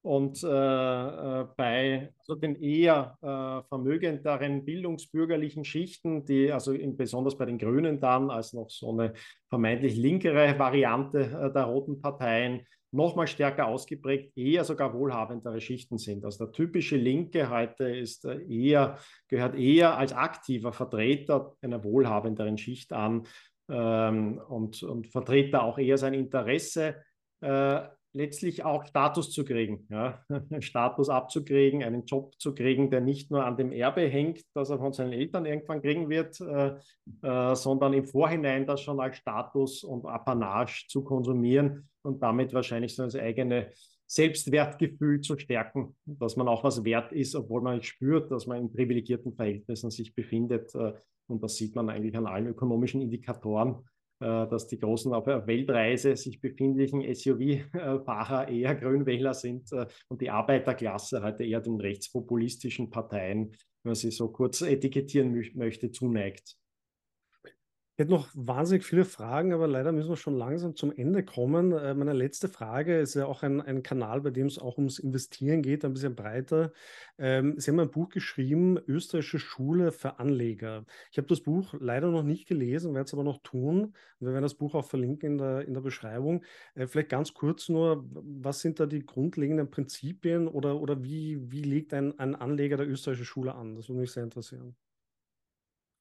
und 0.02 0.42
äh, 0.42 0.48
äh, 0.48 1.46
bei 1.56 2.12
also 2.18 2.34
den 2.34 2.60
eher 2.60 3.16
äh, 3.22 3.68
vermögenderen 3.68 4.64
bildungsbürgerlichen 4.64 5.64
Schichten, 5.64 6.24
die 6.24 6.50
also 6.52 6.72
in, 6.72 6.96
besonders 6.96 7.38
bei 7.38 7.44
den 7.44 7.58
Grünen 7.58 8.00
dann 8.00 8.28
als 8.30 8.52
noch 8.52 8.68
so 8.68 8.90
eine 8.90 9.12
vermeintlich 9.48 9.96
linkere 9.96 10.58
Variante 10.58 11.20
äh, 11.20 11.52
der 11.52 11.64
roten 11.64 12.00
Parteien, 12.00 12.66
nochmal 12.90 13.26
stärker 13.26 13.66
ausgeprägt, 13.66 14.36
eher 14.36 14.64
sogar 14.64 14.92
wohlhabendere 14.92 15.60
Schichten 15.60 15.98
sind. 15.98 16.24
Also 16.24 16.46
der 16.46 16.52
typische 16.52 16.96
Linke 16.96 17.48
heute 17.48 17.84
ist 17.84 18.24
äh, 18.24 18.42
eher, 18.42 18.98
gehört 19.28 19.54
eher 19.54 19.96
als 19.96 20.12
aktiver 20.12 20.72
Vertreter 20.72 21.54
einer 21.62 21.84
wohlhabenderen 21.84 22.58
Schicht 22.58 22.92
an 22.92 23.22
ähm, 23.70 24.40
und, 24.48 24.82
und 24.82 25.06
vertritt 25.06 25.54
da 25.54 25.62
auch 25.62 25.78
eher 25.78 25.96
sein 25.96 26.12
Interesse, 26.12 26.96
äh, 27.40 27.82
letztlich 28.14 28.64
auch 28.64 28.84
Status 28.84 29.30
zu 29.30 29.44
kriegen, 29.44 29.86
ja? 29.90 30.24
Status 30.60 31.08
abzukriegen, 31.08 31.82
einen 31.82 32.04
Job 32.04 32.34
zu 32.38 32.54
kriegen, 32.54 32.90
der 32.90 33.00
nicht 33.00 33.30
nur 33.30 33.44
an 33.44 33.56
dem 33.56 33.72
Erbe 33.72 34.02
hängt, 34.02 34.42
das 34.54 34.70
er 34.70 34.78
von 34.78 34.92
seinen 34.92 35.12
Eltern 35.12 35.46
irgendwann 35.46 35.82
kriegen 35.82 36.08
wird, 36.08 36.40
äh, 36.40 36.74
äh, 37.22 37.54
sondern 37.54 37.92
im 37.92 38.04
Vorhinein 38.04 38.66
das 38.66 38.82
schon 38.82 39.00
als 39.00 39.16
Status 39.16 39.84
und 39.84 40.06
Apanage 40.06 40.86
zu 40.88 41.02
konsumieren 41.02 41.88
und 42.02 42.22
damit 42.22 42.52
wahrscheinlich 42.52 42.94
so 42.94 43.04
das 43.04 43.16
eigene 43.16 43.70
Selbstwertgefühl 44.06 45.22
zu 45.22 45.38
stärken, 45.38 45.96
dass 46.04 46.36
man 46.36 46.48
auch 46.48 46.64
was 46.64 46.84
wert 46.84 47.12
ist, 47.12 47.34
obwohl 47.34 47.62
man 47.62 47.82
spürt, 47.82 48.30
dass 48.30 48.46
man 48.46 48.58
in 48.58 48.72
privilegierten 48.72 49.32
Verhältnissen 49.32 49.90
sich 49.90 50.14
befindet. 50.14 50.74
Äh, 50.74 50.92
und 51.28 51.42
das 51.42 51.56
sieht 51.56 51.74
man 51.74 51.88
eigentlich 51.88 52.16
an 52.16 52.26
allen 52.26 52.48
ökonomischen 52.48 53.00
Indikatoren 53.00 53.76
dass 54.22 54.66
die 54.68 54.78
großen 54.78 55.12
auf 55.12 55.26
Weltreise 55.26 56.16
sich 56.16 56.40
befindlichen 56.40 57.02
SUV-Fahrer 57.02 58.48
eher 58.48 58.74
Grünwähler 58.74 59.34
sind 59.34 59.72
äh, 59.72 59.86
und 60.08 60.20
die 60.20 60.30
Arbeiterklasse 60.30 61.22
heute 61.22 61.44
eher 61.44 61.60
den 61.60 61.80
rechtspopulistischen 61.80 62.90
Parteien, 62.90 63.50
wenn 63.82 63.90
man 63.90 63.94
sie 63.94 64.10
so 64.10 64.28
kurz 64.28 64.62
etikettieren 64.62 65.32
möchte, 65.54 65.90
zuneigt. 65.90 66.56
Hätte 68.02 68.10
noch 68.10 68.30
wahnsinnig 68.34 68.84
viele 68.84 69.04
Fragen, 69.04 69.52
aber 69.52 69.68
leider 69.68 69.92
müssen 69.92 70.08
wir 70.08 70.16
schon 70.16 70.36
langsam 70.36 70.74
zum 70.74 70.90
Ende 70.90 71.24
kommen. 71.24 71.70
Äh, 71.70 71.94
meine 71.94 72.12
letzte 72.12 72.48
Frage 72.48 72.98
ist 72.98 73.14
ja 73.14 73.26
auch 73.26 73.44
ein, 73.44 73.60
ein 73.60 73.84
Kanal, 73.84 74.22
bei 74.22 74.30
dem 74.30 74.48
es 74.48 74.58
auch 74.58 74.76
ums 74.76 74.98
Investieren 74.98 75.62
geht, 75.62 75.84
ein 75.84 75.92
bisschen 75.92 76.16
breiter. 76.16 76.72
Ähm, 77.16 77.54
Sie 77.60 77.70
haben 77.70 77.78
ein 77.78 77.92
Buch 77.92 78.08
geschrieben, 78.08 78.76
Österreichische 78.88 79.38
Schule 79.38 79.92
für 79.92 80.18
Anleger. 80.18 80.84
Ich 81.12 81.18
habe 81.18 81.28
das 81.28 81.42
Buch 81.42 81.74
leider 81.78 82.10
noch 82.10 82.24
nicht 82.24 82.48
gelesen, 82.48 82.92
werde 82.92 83.04
es 83.06 83.14
aber 83.14 83.22
noch 83.22 83.40
tun. 83.44 83.94
Wir 84.18 84.32
werden 84.32 84.42
das 84.42 84.54
Buch 84.54 84.74
auch 84.74 84.84
verlinken 84.84 85.34
in 85.34 85.38
der, 85.38 85.68
in 85.68 85.74
der 85.74 85.80
Beschreibung. 85.82 86.42
Äh, 86.74 86.88
vielleicht 86.88 87.10
ganz 87.10 87.34
kurz 87.34 87.68
nur, 87.68 88.04
was 88.10 88.62
sind 88.62 88.80
da 88.80 88.86
die 88.86 89.06
grundlegenden 89.06 89.70
Prinzipien 89.70 90.48
oder, 90.48 90.80
oder 90.80 91.04
wie, 91.04 91.38
wie 91.52 91.62
legt 91.62 91.94
ein, 91.94 92.18
ein 92.18 92.34
Anleger 92.34 92.78
der 92.78 92.88
österreichischen 92.88 93.26
Schule 93.26 93.54
an? 93.54 93.76
Das 93.76 93.88
würde 93.88 94.00
mich 94.00 94.10
sehr 94.10 94.24
interessieren. 94.24 94.74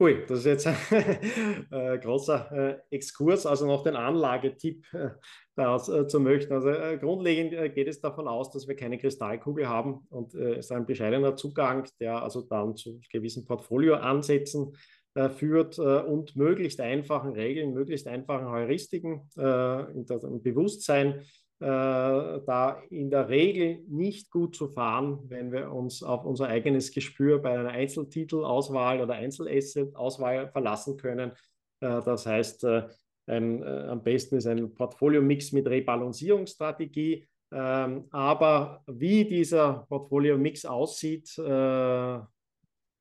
Ui, 0.02 0.26
das 0.28 0.40
ist 0.40 0.46
jetzt 0.46 0.68
ein 0.92 1.68
äh, 1.70 2.00
großer 2.00 2.52
äh, 2.52 2.96
Exkurs, 2.96 3.46
also 3.46 3.68
noch 3.68 3.84
den 3.84 3.96
Anlagetipp 3.96 4.92
äh, 4.96 5.12
daraus 5.54 5.90
äh, 5.90 6.08
zu 6.08 6.20
möchten. 6.20 6.54
Also 6.54 6.70
äh, 6.70 6.98
grundlegend 6.98 7.54
äh, 7.54 7.70
geht 7.70 7.88
es 7.88 8.02
davon 8.02 8.28
aus, 8.28 8.50
dass 8.50 8.68
wir 8.68 8.76
keine 8.76 8.98
Kristallkugel 8.98 9.70
haben 9.70 10.08
und 10.10 10.34
es 10.34 10.66
ist 10.66 10.72
ein 10.72 10.88
bescheidener 10.88 11.36
Zugang, 11.36 11.88
der 12.00 12.24
also 12.24 12.42
dann 12.42 12.76
zu 12.76 13.00
gewissen 13.12 13.46
Portfolioansätzen 13.46 14.76
führt 15.36 15.78
und 15.78 16.38
möglichst 16.38 16.80
einfachen 16.80 17.34
Regeln, 17.34 17.74
möglichst 17.74 18.08
einfachen 18.08 18.50
Heuristiken 18.50 19.30
im 19.36 20.42
Bewusstsein 20.42 21.16
äh, 21.16 21.24
da 21.62 22.82
in 22.90 23.12
der 23.12 23.30
Regel 23.30 23.84
nicht 23.88 24.32
gut 24.32 24.56
zu 24.56 24.68
fahren, 24.68 25.20
wenn 25.28 25.52
wir 25.52 25.72
uns 25.72 26.02
auf 26.02 26.26
unser 26.26 26.48
eigenes 26.48 26.92
Gespür 26.92 27.40
bei 27.40 27.52
einer 27.52 27.70
Einzeltitelauswahl 27.70 29.00
oder 29.00 29.14
Einzelasset-Auswahl 29.14 30.50
verlassen 30.50 30.98
können. 30.98 31.32
Äh, 31.80 32.02
das 32.04 32.26
heißt, 32.26 32.64
äh, 32.64 32.88
ein, 33.28 33.64
am 33.64 34.02
besten 34.02 34.38
ist 34.38 34.48
ein 34.48 34.74
Portfolio-Mix 34.74 35.52
mit 35.52 35.68
Rebalancierungsstrategie. 35.68 37.28
Ähm, 37.54 38.06
aber 38.10 38.82
wie 38.88 39.26
dieser 39.26 39.86
Portfolio-Mix 39.88 40.66
aussieht, 40.66 41.38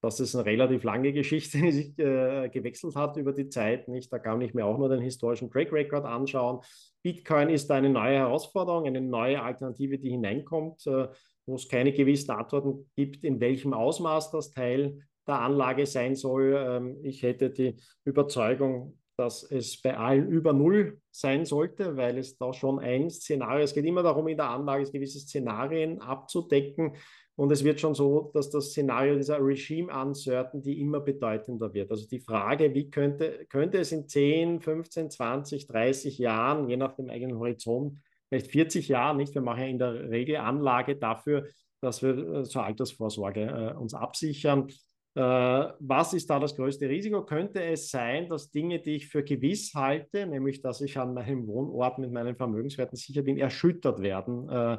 das 0.03 0.19
ist 0.19 0.35
eine 0.35 0.47
relativ 0.47 0.83
lange 0.83 1.13
Geschichte, 1.13 1.59
die 1.63 1.73
sich 1.73 1.99
äh, 1.99 2.49
gewechselt 2.49 2.97
hat 2.97 3.17
über 3.17 3.33
die 3.33 3.49
Zeit. 3.49 3.89
Nicht? 3.89 4.13
Da 4.13 4.19
kann 4.19 4.41
ich 4.41 4.55
mir 4.55 4.67
auch 4.67 4.79
nur 4.79 4.89
den 4.89 5.01
historischen 5.01 5.51
Track 5.51 5.73
Record 5.73 6.05
anschauen. 6.05 6.61
Bitcoin 7.03 7.49
ist 7.49 7.71
eine 7.71 7.89
neue 7.89 8.17
Herausforderung, 8.17 8.87
eine 8.87 9.01
neue 9.01 9.43
Alternative, 9.43 9.99
die 9.99 10.11
hineinkommt, 10.11 10.87
äh, 10.87 11.09
wo 11.47 11.55
es 11.55 11.69
keine 11.69 11.93
gewissen 11.93 12.31
Antworten 12.31 12.91
gibt, 12.97 13.25
in 13.25 13.41
welchem 13.41 13.73
Ausmaß 13.73 14.31
das 14.31 14.51
Teil 14.51 14.99
der 15.27 15.41
Anlage 15.41 15.87
sein 15.87 16.15
soll. 16.15 16.55
Ähm, 16.57 16.99
ich 17.03 17.23
hätte 17.23 17.51
die 17.51 17.77
Überzeugung, 18.05 18.99
dass 19.17 19.43
es 19.43 19.81
bei 19.81 19.97
allen 19.97 20.29
über 20.29 20.53
Null 20.53 21.01
sein 21.11 21.45
sollte, 21.45 21.97
weil 21.97 22.17
es 22.19 22.39
da 22.39 22.53
schon 22.53 22.79
ein 22.79 23.11
Szenario, 23.11 23.65
es 23.65 23.75
geht 23.75 23.85
immer 23.85 24.03
darum, 24.03 24.29
in 24.29 24.37
der 24.39 24.49
Anlage 24.49 24.91
gewisse 24.91 25.21
Szenarien 25.21 26.01
abzudecken 26.01 26.95
und 27.37 27.51
es 27.53 27.65
wird 27.65 27.81
schon 27.81 27.95
so, 27.95 28.31
dass 28.35 28.51
das 28.51 28.67
Szenario 28.67 29.17
dieser 29.17 29.39
Regime 29.41 29.93
Uncertainty 29.93 30.81
immer 30.81 31.01
bedeutender 31.01 31.73
wird. 31.73 31.91
Also 31.91 32.07
die 32.07 32.21
Frage, 32.21 32.75
wie 32.75 32.91
könnte, 32.91 33.47
könnte 33.49 33.79
es 33.79 33.93
in 33.93 34.07
10, 34.07 34.61
15, 34.61 35.11
20, 35.11 35.67
30 35.67 36.19
Jahren, 36.19 36.69
je 36.69 36.77
nach 36.77 36.95
dem 36.97 37.09
eigenen 37.09 37.39
Horizont, 37.39 37.99
vielleicht 38.29 38.51
40 38.51 38.89
Jahren, 38.89 39.17
nicht? 39.17 39.35
Wir 39.35 39.43
machen 39.43 39.61
ja 39.61 39.67
in 39.69 39.79
der 39.79 40.11
Regel 40.11 40.37
Anlage 40.37 40.97
dafür, 40.97 41.47
dass 41.81 42.03
wir 42.03 42.41
äh, 42.41 42.45
zur 42.45 42.65
Altersvorsorge 42.65 43.73
äh, 43.75 43.79
uns 43.79 43.95
absichern. 43.95 44.69
Äh, 45.15 45.23
was 45.23 46.13
ist 46.13 46.31
da 46.31 46.39
das 46.39 46.55
größte 46.55 46.89
Risiko? 46.89 47.25
Könnte 47.25 47.65
es 47.65 47.91
sein, 47.91 48.29
dass 48.29 48.51
Dinge, 48.51 48.81
die 48.81 48.97
ich 48.97 49.09
für 49.09 49.25
gewiss 49.25 49.73
halte, 49.75 50.27
nämlich 50.27 50.63
dass 50.63 50.81
ich 50.81 50.99
an 50.99 51.15
meinem 51.15 51.47
Wohnort 51.47 51.99
mit 51.99 52.13
meinen 52.13 52.37
Vermögenswerten 52.37 52.97
sicher 52.97 53.23
bin, 53.23 53.39
erschüttert 53.39 54.01
werden? 54.01 54.49
Äh, 54.49 54.79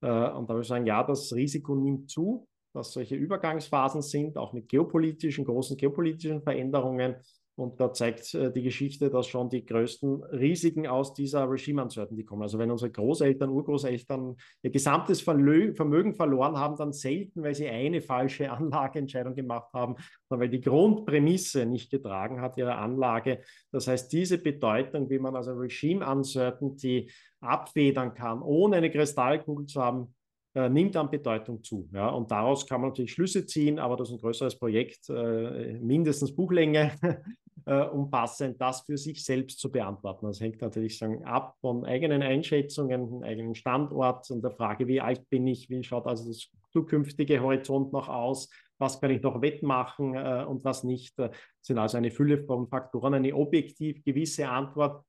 und 0.00 0.08
da 0.08 0.48
würde 0.48 0.62
ich 0.62 0.68
sagen, 0.68 0.86
ja, 0.86 1.02
das 1.02 1.32
Risiko 1.32 1.74
nimmt 1.74 2.10
zu, 2.10 2.46
dass 2.74 2.92
solche 2.92 3.16
Übergangsphasen 3.16 4.02
sind, 4.02 4.36
auch 4.36 4.52
mit 4.52 4.68
geopolitischen, 4.68 5.44
großen 5.44 5.76
geopolitischen 5.76 6.42
Veränderungen. 6.42 7.16
Und 7.56 7.80
da 7.80 7.90
zeigt 7.92 8.34
äh, 8.34 8.52
die 8.52 8.62
Geschichte, 8.62 9.08
dass 9.08 9.26
schon 9.26 9.48
die 9.48 9.64
größten 9.64 10.22
Risiken 10.24 10.86
aus 10.86 11.14
dieser 11.14 11.50
Regime-Uncertainty 11.50 12.24
kommen. 12.24 12.42
Also 12.42 12.58
wenn 12.58 12.70
unsere 12.70 12.90
Großeltern, 12.90 13.48
Urgroßeltern 13.48 14.36
ihr 14.62 14.70
gesamtes 14.70 15.22
Vermögen 15.22 16.14
verloren 16.14 16.58
haben, 16.58 16.76
dann 16.76 16.92
selten, 16.92 17.42
weil 17.42 17.54
sie 17.54 17.68
eine 17.68 18.02
falsche 18.02 18.50
Anlageentscheidung 18.52 19.34
gemacht 19.34 19.72
haben, 19.72 19.96
sondern 20.28 20.44
weil 20.44 20.50
die 20.50 20.60
Grundprämisse 20.60 21.64
nicht 21.64 21.90
getragen 21.90 22.42
hat, 22.42 22.58
ihre 22.58 22.76
Anlage. 22.76 23.40
Das 23.72 23.88
heißt, 23.88 24.12
diese 24.12 24.36
Bedeutung, 24.36 25.08
wie 25.08 25.18
man 25.18 25.34
also 25.34 25.52
Regime-Uncertainty 25.54 27.10
abfedern 27.40 28.12
kann, 28.12 28.42
ohne 28.42 28.76
eine 28.76 28.90
Kristallkugel 28.90 29.66
zu 29.66 29.82
haben, 29.82 30.14
äh, 30.54 30.68
nimmt 30.68 30.96
an 30.96 31.10
Bedeutung 31.10 31.62
zu. 31.62 31.88
Ja? 31.92 32.08
Und 32.08 32.30
daraus 32.30 32.66
kann 32.66 32.80
man 32.80 32.90
natürlich 32.90 33.12
Schlüsse 33.12 33.46
ziehen, 33.46 33.78
aber 33.78 33.96
das 33.96 34.08
ist 34.08 34.14
ein 34.14 34.20
größeres 34.20 34.58
Projekt, 34.58 35.08
äh, 35.10 35.78
mindestens 35.80 36.34
Buchlänge, 36.34 36.92
äh, 37.66 37.82
umfassend, 37.82 38.60
das 38.60 38.82
für 38.82 38.96
sich 38.96 39.24
selbst 39.24 39.60
zu 39.60 39.70
beantworten. 39.70 40.26
Das 40.26 40.40
hängt 40.40 40.60
natürlich 40.60 40.98
sagen, 40.98 41.24
ab 41.24 41.56
von 41.60 41.84
eigenen 41.84 42.22
Einschätzungen, 42.22 43.22
eigenen 43.22 43.54
Standort 43.54 44.30
und 44.30 44.42
der 44.42 44.52
Frage, 44.52 44.86
wie 44.86 45.00
alt 45.00 45.28
bin 45.28 45.46
ich, 45.46 45.68
wie 45.68 45.82
schaut 45.82 46.06
also 46.06 46.28
das 46.28 46.48
zukünftige 46.70 47.40
Horizont 47.40 47.92
noch 47.92 48.08
aus, 48.08 48.48
was 48.78 49.00
kann 49.00 49.10
ich 49.10 49.22
noch 49.22 49.42
wettmachen 49.42 50.14
äh, 50.14 50.44
und 50.46 50.64
was 50.64 50.84
nicht. 50.84 51.18
Das 51.18 51.30
sind 51.60 51.78
also 51.78 51.96
eine 51.96 52.10
Fülle 52.10 52.44
von 52.44 52.68
Faktoren. 52.68 53.14
Eine 53.14 53.34
objektiv 53.34 54.02
gewisse 54.04 54.48
Antwort 54.48 55.04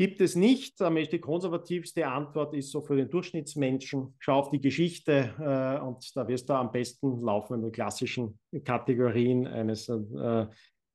Gibt 0.00 0.20
es 0.20 0.36
nicht. 0.36 0.78
Die 0.78 1.18
konservativste 1.18 2.06
Antwort 2.06 2.54
ist 2.54 2.70
so 2.70 2.80
für 2.82 2.94
den 2.94 3.10
Durchschnittsmenschen, 3.10 4.14
schau 4.20 4.38
auf 4.38 4.50
die 4.50 4.60
Geschichte 4.60 5.34
äh, 5.40 5.84
und 5.84 6.16
da 6.16 6.28
wirst 6.28 6.48
du 6.48 6.52
am 6.52 6.70
besten 6.70 7.20
laufen 7.20 7.54
in 7.54 7.62
den 7.62 7.72
klassischen 7.72 8.38
Kategorien 8.64 9.48
eines 9.48 9.88
äh, 9.88 10.46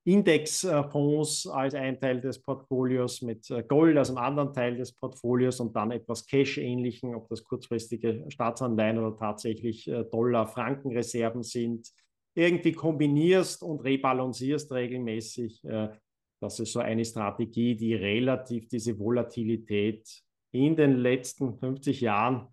Indexfonds 0.05 1.47
als 1.47 1.75
ein 1.75 1.99
Teil 1.99 2.19
des 2.19 2.41
Portfolios 2.41 3.21
mit 3.21 3.49
äh, 3.49 3.63
Gold 3.63 3.97
als 3.97 4.09
einem 4.09 4.17
anderen 4.17 4.53
Teil 4.53 4.75
des 4.75 4.91
Portfolios 4.91 5.59
und 5.61 5.75
dann 5.75 5.91
etwas 5.91 6.25
Cash-ähnlichen, 6.25 7.15
ob 7.15 7.29
das 7.29 7.43
kurzfristige 7.43 8.25
Staatsanleihen 8.27 8.99
oder 8.99 9.15
tatsächlich 9.15 9.87
äh, 9.87 10.03
Dollar-Frankenreserven 10.03 11.43
sind, 11.43 11.89
irgendwie 12.35 12.73
kombinierst 12.73 13.63
und 13.63 13.79
rebalancierst 13.79 14.71
regelmäßig. 14.73 15.63
Äh, 15.63 15.89
das 16.41 16.59
ist 16.59 16.73
so 16.73 16.79
eine 16.79 17.05
Strategie, 17.05 17.75
die 17.75 17.95
relativ 17.95 18.67
diese 18.67 18.99
Volatilität 18.99 20.05
in 20.51 20.75
den 20.75 20.97
letzten 20.97 21.57
50 21.57 22.01
Jahren 22.01 22.49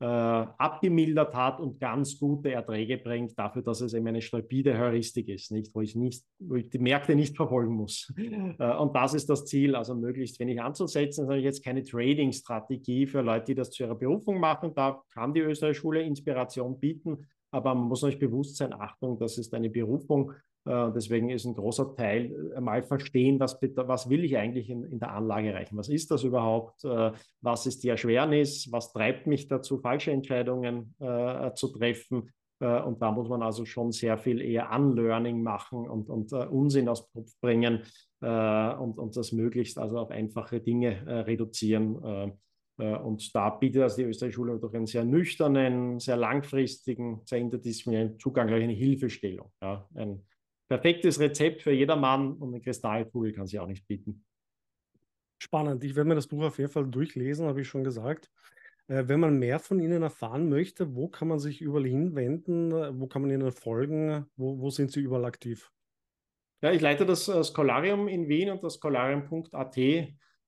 äh, 0.00 0.06
abgemildert 0.06 1.34
hat 1.34 1.60
und 1.60 1.78
ganz 1.78 2.18
gute 2.18 2.50
Erträge 2.52 2.98
bringt, 2.98 3.38
dafür, 3.38 3.62
dass 3.62 3.80
es 3.80 3.94
eben 3.94 4.06
eine 4.08 4.20
stabile 4.20 4.78
Heuristik 4.78 5.28
ist, 5.28 5.52
nicht, 5.52 5.74
wo, 5.74 5.80
ich 5.80 5.94
nicht, 5.94 6.24
wo 6.40 6.56
ich 6.56 6.68
die 6.68 6.78
Märkte 6.78 7.14
nicht 7.14 7.36
verfolgen 7.36 7.74
muss. 7.74 8.12
Äh, 8.58 8.76
und 8.76 8.94
das 8.94 9.14
ist 9.14 9.28
das 9.30 9.46
Ziel, 9.46 9.74
also 9.74 9.94
möglichst 9.94 10.38
wenig 10.38 10.60
anzusetzen. 10.60 11.26
Das 11.26 11.36
ich 11.36 11.44
jetzt 11.44 11.64
keine 11.64 11.82
Trading-Strategie 11.82 13.06
für 13.06 13.20
Leute, 13.20 13.46
die 13.46 13.54
das 13.54 13.70
zu 13.70 13.84
ihrer 13.84 13.94
Berufung 13.94 14.38
machen. 14.38 14.72
Da 14.74 15.02
kann 15.12 15.32
die 15.32 15.40
Österreichische 15.40 15.80
Schule 15.80 16.02
Inspiration 16.02 16.78
bieten, 16.78 17.26
aber 17.50 17.74
man 17.74 17.88
muss 17.88 18.04
euch 18.04 18.18
bewusst 18.18 18.56
sein, 18.56 18.72
Achtung, 18.72 19.18
das 19.18 19.38
ist 19.38 19.54
eine 19.54 19.70
Berufung 19.70 20.32
deswegen 20.66 21.28
ist 21.28 21.44
ein 21.44 21.54
großer 21.54 21.94
Teil 21.94 22.52
äh, 22.56 22.60
mal 22.60 22.82
verstehen, 22.82 23.38
was, 23.38 23.58
was 23.60 24.08
will 24.08 24.24
ich 24.24 24.36
eigentlich 24.36 24.70
in, 24.70 24.84
in, 24.84 24.98
der 24.98 25.12
Anlage 25.12 25.50
erreichen? 25.50 25.76
Was 25.76 25.88
ist 25.88 26.10
das 26.10 26.24
überhaupt? 26.24 26.84
Äh, 26.84 27.12
was 27.42 27.66
ist 27.66 27.84
die 27.84 27.88
Erschwernis? 27.88 28.72
Was 28.72 28.92
treibt 28.92 29.26
mich 29.26 29.46
dazu, 29.46 29.78
falsche 29.78 30.12
Entscheidungen 30.12 30.94
äh, 31.00 31.52
zu 31.54 31.68
treffen? 31.68 32.30
Äh, 32.60 32.80
und 32.80 33.02
da 33.02 33.12
muss 33.12 33.28
man 33.28 33.42
also 33.42 33.66
schon 33.66 33.92
sehr 33.92 34.16
viel 34.16 34.40
eher 34.40 34.70
Unlearning 34.72 35.42
machen 35.42 35.88
und, 35.88 36.08
und 36.08 36.32
uh, 36.32 36.46
Unsinn 36.50 36.88
aus 36.88 37.06
dem 37.06 37.22
Kopf 37.22 37.32
bringen 37.40 37.82
und, 38.20 38.98
und 38.98 39.14
das 39.18 39.32
möglichst 39.32 39.76
also 39.76 39.98
auf 39.98 40.10
einfache 40.10 40.58
Dinge 40.58 41.26
reduzieren. 41.26 42.38
und 42.78 43.34
da 43.34 43.50
bietet 43.50 43.82
also 43.82 43.96
die 43.98 44.04
Österreichische 44.04 44.36
Schule 44.36 44.58
durch 44.58 44.74
einen 44.74 44.86
sehr 44.86 45.04
nüchternen, 45.04 46.00
sehr 46.00 46.16
langfristigen, 46.16 47.20
sehr 47.26 47.40
interdisziplinären 47.40 48.18
Zugang 48.18 48.48
eine 48.48 48.72
Hilfestellung. 48.72 49.52
Ja, 49.60 49.86
ein 49.94 50.22
perfektes 50.68 51.20
Rezept 51.20 51.62
für 51.62 51.72
jedermann 51.72 52.32
und 52.32 52.48
eine 52.48 52.60
Kristallkugel 52.60 53.32
kann 53.32 53.46
sie 53.46 53.58
auch 53.58 53.66
nicht 53.66 53.86
bieten. 53.86 54.24
Spannend. 55.38 55.84
Ich 55.84 55.94
werde 55.94 56.08
mir 56.08 56.14
das 56.14 56.26
Buch 56.26 56.44
auf 56.44 56.58
jeden 56.58 56.70
Fall 56.70 56.86
durchlesen, 56.86 57.46
habe 57.46 57.60
ich 57.60 57.68
schon 57.68 57.84
gesagt. 57.84 58.30
Äh, 58.88 59.04
wenn 59.06 59.20
man 59.20 59.38
mehr 59.38 59.58
von 59.58 59.80
Ihnen 59.80 60.02
erfahren 60.02 60.48
möchte, 60.48 60.94
wo 60.94 61.08
kann 61.08 61.28
man 61.28 61.38
sich 61.38 61.60
überall 61.60 61.86
hinwenden? 61.86 62.72
Wo 62.98 63.06
kann 63.06 63.22
man 63.22 63.30
Ihnen 63.30 63.52
folgen? 63.52 64.26
Wo, 64.36 64.58
wo 64.58 64.70
sind 64.70 64.90
Sie 64.90 65.00
überall 65.00 65.24
aktiv? 65.24 65.70
Ja, 66.62 66.72
ich 66.72 66.80
leite 66.80 67.04
das 67.04 67.28
äh, 67.28 67.44
Scholarium 67.44 68.08
in 68.08 68.28
Wien 68.28 68.50
und 68.50 68.62
das 68.62 68.78
Scholarium.at 68.80 69.76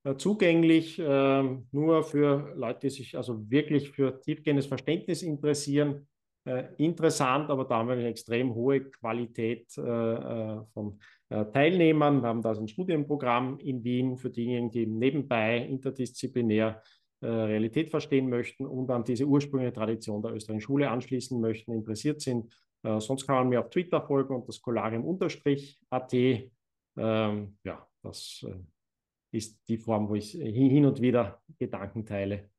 äh, 0.07 0.17
zugänglich 0.17 0.99
äh, 0.99 1.43
nur 1.73 2.05
für 2.05 2.55
Leute, 2.57 2.81
die 2.83 2.91
sich 2.91 3.17
also 3.17 3.51
wirklich 3.51 3.91
für 3.91 4.21
tiefgehendes 4.21 4.67
Verständnis 4.67 5.23
interessieren. 5.23 6.07
Äh, 6.47 6.65
interessant, 6.79 7.51
aber 7.51 7.65
da 7.65 7.77
haben 7.77 7.89
wir 7.89 7.97
eine 7.97 8.07
extrem 8.07 8.55
hohe 8.55 8.91
Qualität 8.91 9.77
äh, 9.77 10.61
von 10.73 10.99
Teilnehmern. 11.29 12.23
Wir 12.23 12.29
haben 12.29 12.41
da 12.41 12.53
ein 12.53 12.69
Studienprogramm 12.69 13.59
in 13.59 13.83
Wien 13.83 14.17
für 14.17 14.31
diejenigen, 14.31 14.71
die 14.71 14.87
nebenbei 14.87 15.59
interdisziplinär 15.59 16.81
äh, 17.21 17.27
Realität 17.27 17.89
verstehen 17.89 18.29
möchten 18.29 18.67
und 18.67 18.91
an 18.91 19.03
diese 19.03 19.25
ursprüngliche 19.25 19.73
Tradition 19.73 20.21
der 20.21 20.33
österreichischen 20.35 20.61
Schule 20.61 20.91
anschließen 20.91 21.41
möchten, 21.41 21.73
interessiert 21.73 22.21
sind. 22.21 22.53
Äh, 22.83 23.01
sonst 23.01 23.27
kann 23.27 23.37
man 23.37 23.49
mir 23.49 23.61
auf 23.61 23.71
Twitter 23.71 24.03
folgen 24.03 24.37
und 24.37 24.47
das 24.47 24.61
Kolarium-at. 24.61 26.13
Ähm, 26.13 27.59
ja, 27.65 27.89
das 28.03 28.47
äh, 28.47 29.37
ist 29.37 29.67
die 29.67 29.79
Form, 29.79 30.09
wo 30.11 30.15
ich 30.15 30.33
hin 30.33 30.85
und 30.85 31.01
wieder 31.01 31.43
Gedanken 31.59 32.05
teile. 32.05 32.51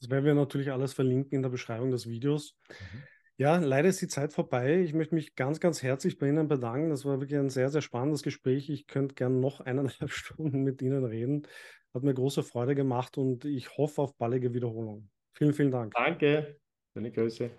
Das 0.00 0.10
werden 0.10 0.24
wir 0.24 0.34
natürlich 0.34 0.72
alles 0.72 0.92
verlinken 0.92 1.36
in 1.36 1.42
der 1.42 1.48
Beschreibung 1.50 1.90
des 1.90 2.06
Videos. 2.06 2.56
Mhm. 2.80 3.08
Ja, 3.38 3.58
leider 3.58 3.88
ist 3.88 4.00
die 4.00 4.08
Zeit 4.08 4.32
vorbei. 4.32 4.80
Ich 4.80 4.94
möchte 4.94 5.14
mich 5.14 5.34
ganz, 5.34 5.60
ganz 5.60 5.82
herzlich 5.82 6.18
bei 6.18 6.28
Ihnen 6.28 6.48
bedanken. 6.48 6.88
Das 6.90 7.04
war 7.04 7.20
wirklich 7.20 7.38
ein 7.38 7.50
sehr, 7.50 7.68
sehr 7.68 7.82
spannendes 7.82 8.22
Gespräch. 8.22 8.70
Ich 8.70 8.86
könnte 8.86 9.14
gerne 9.14 9.36
noch 9.36 9.60
eineinhalb 9.60 10.10
Stunden 10.10 10.62
mit 10.62 10.80
Ihnen 10.82 11.04
reden. 11.04 11.46
Hat 11.92 12.02
mir 12.02 12.14
große 12.14 12.42
Freude 12.42 12.74
gemacht 12.74 13.18
und 13.18 13.44
ich 13.44 13.76
hoffe 13.76 14.02
auf 14.02 14.16
baldige 14.16 14.54
Wiederholung. 14.54 15.10
Vielen, 15.34 15.52
vielen 15.54 15.70
Dank. 15.70 15.94
Danke. 15.94 16.60
Schöne 16.94 17.10
Grüße. 17.12 17.50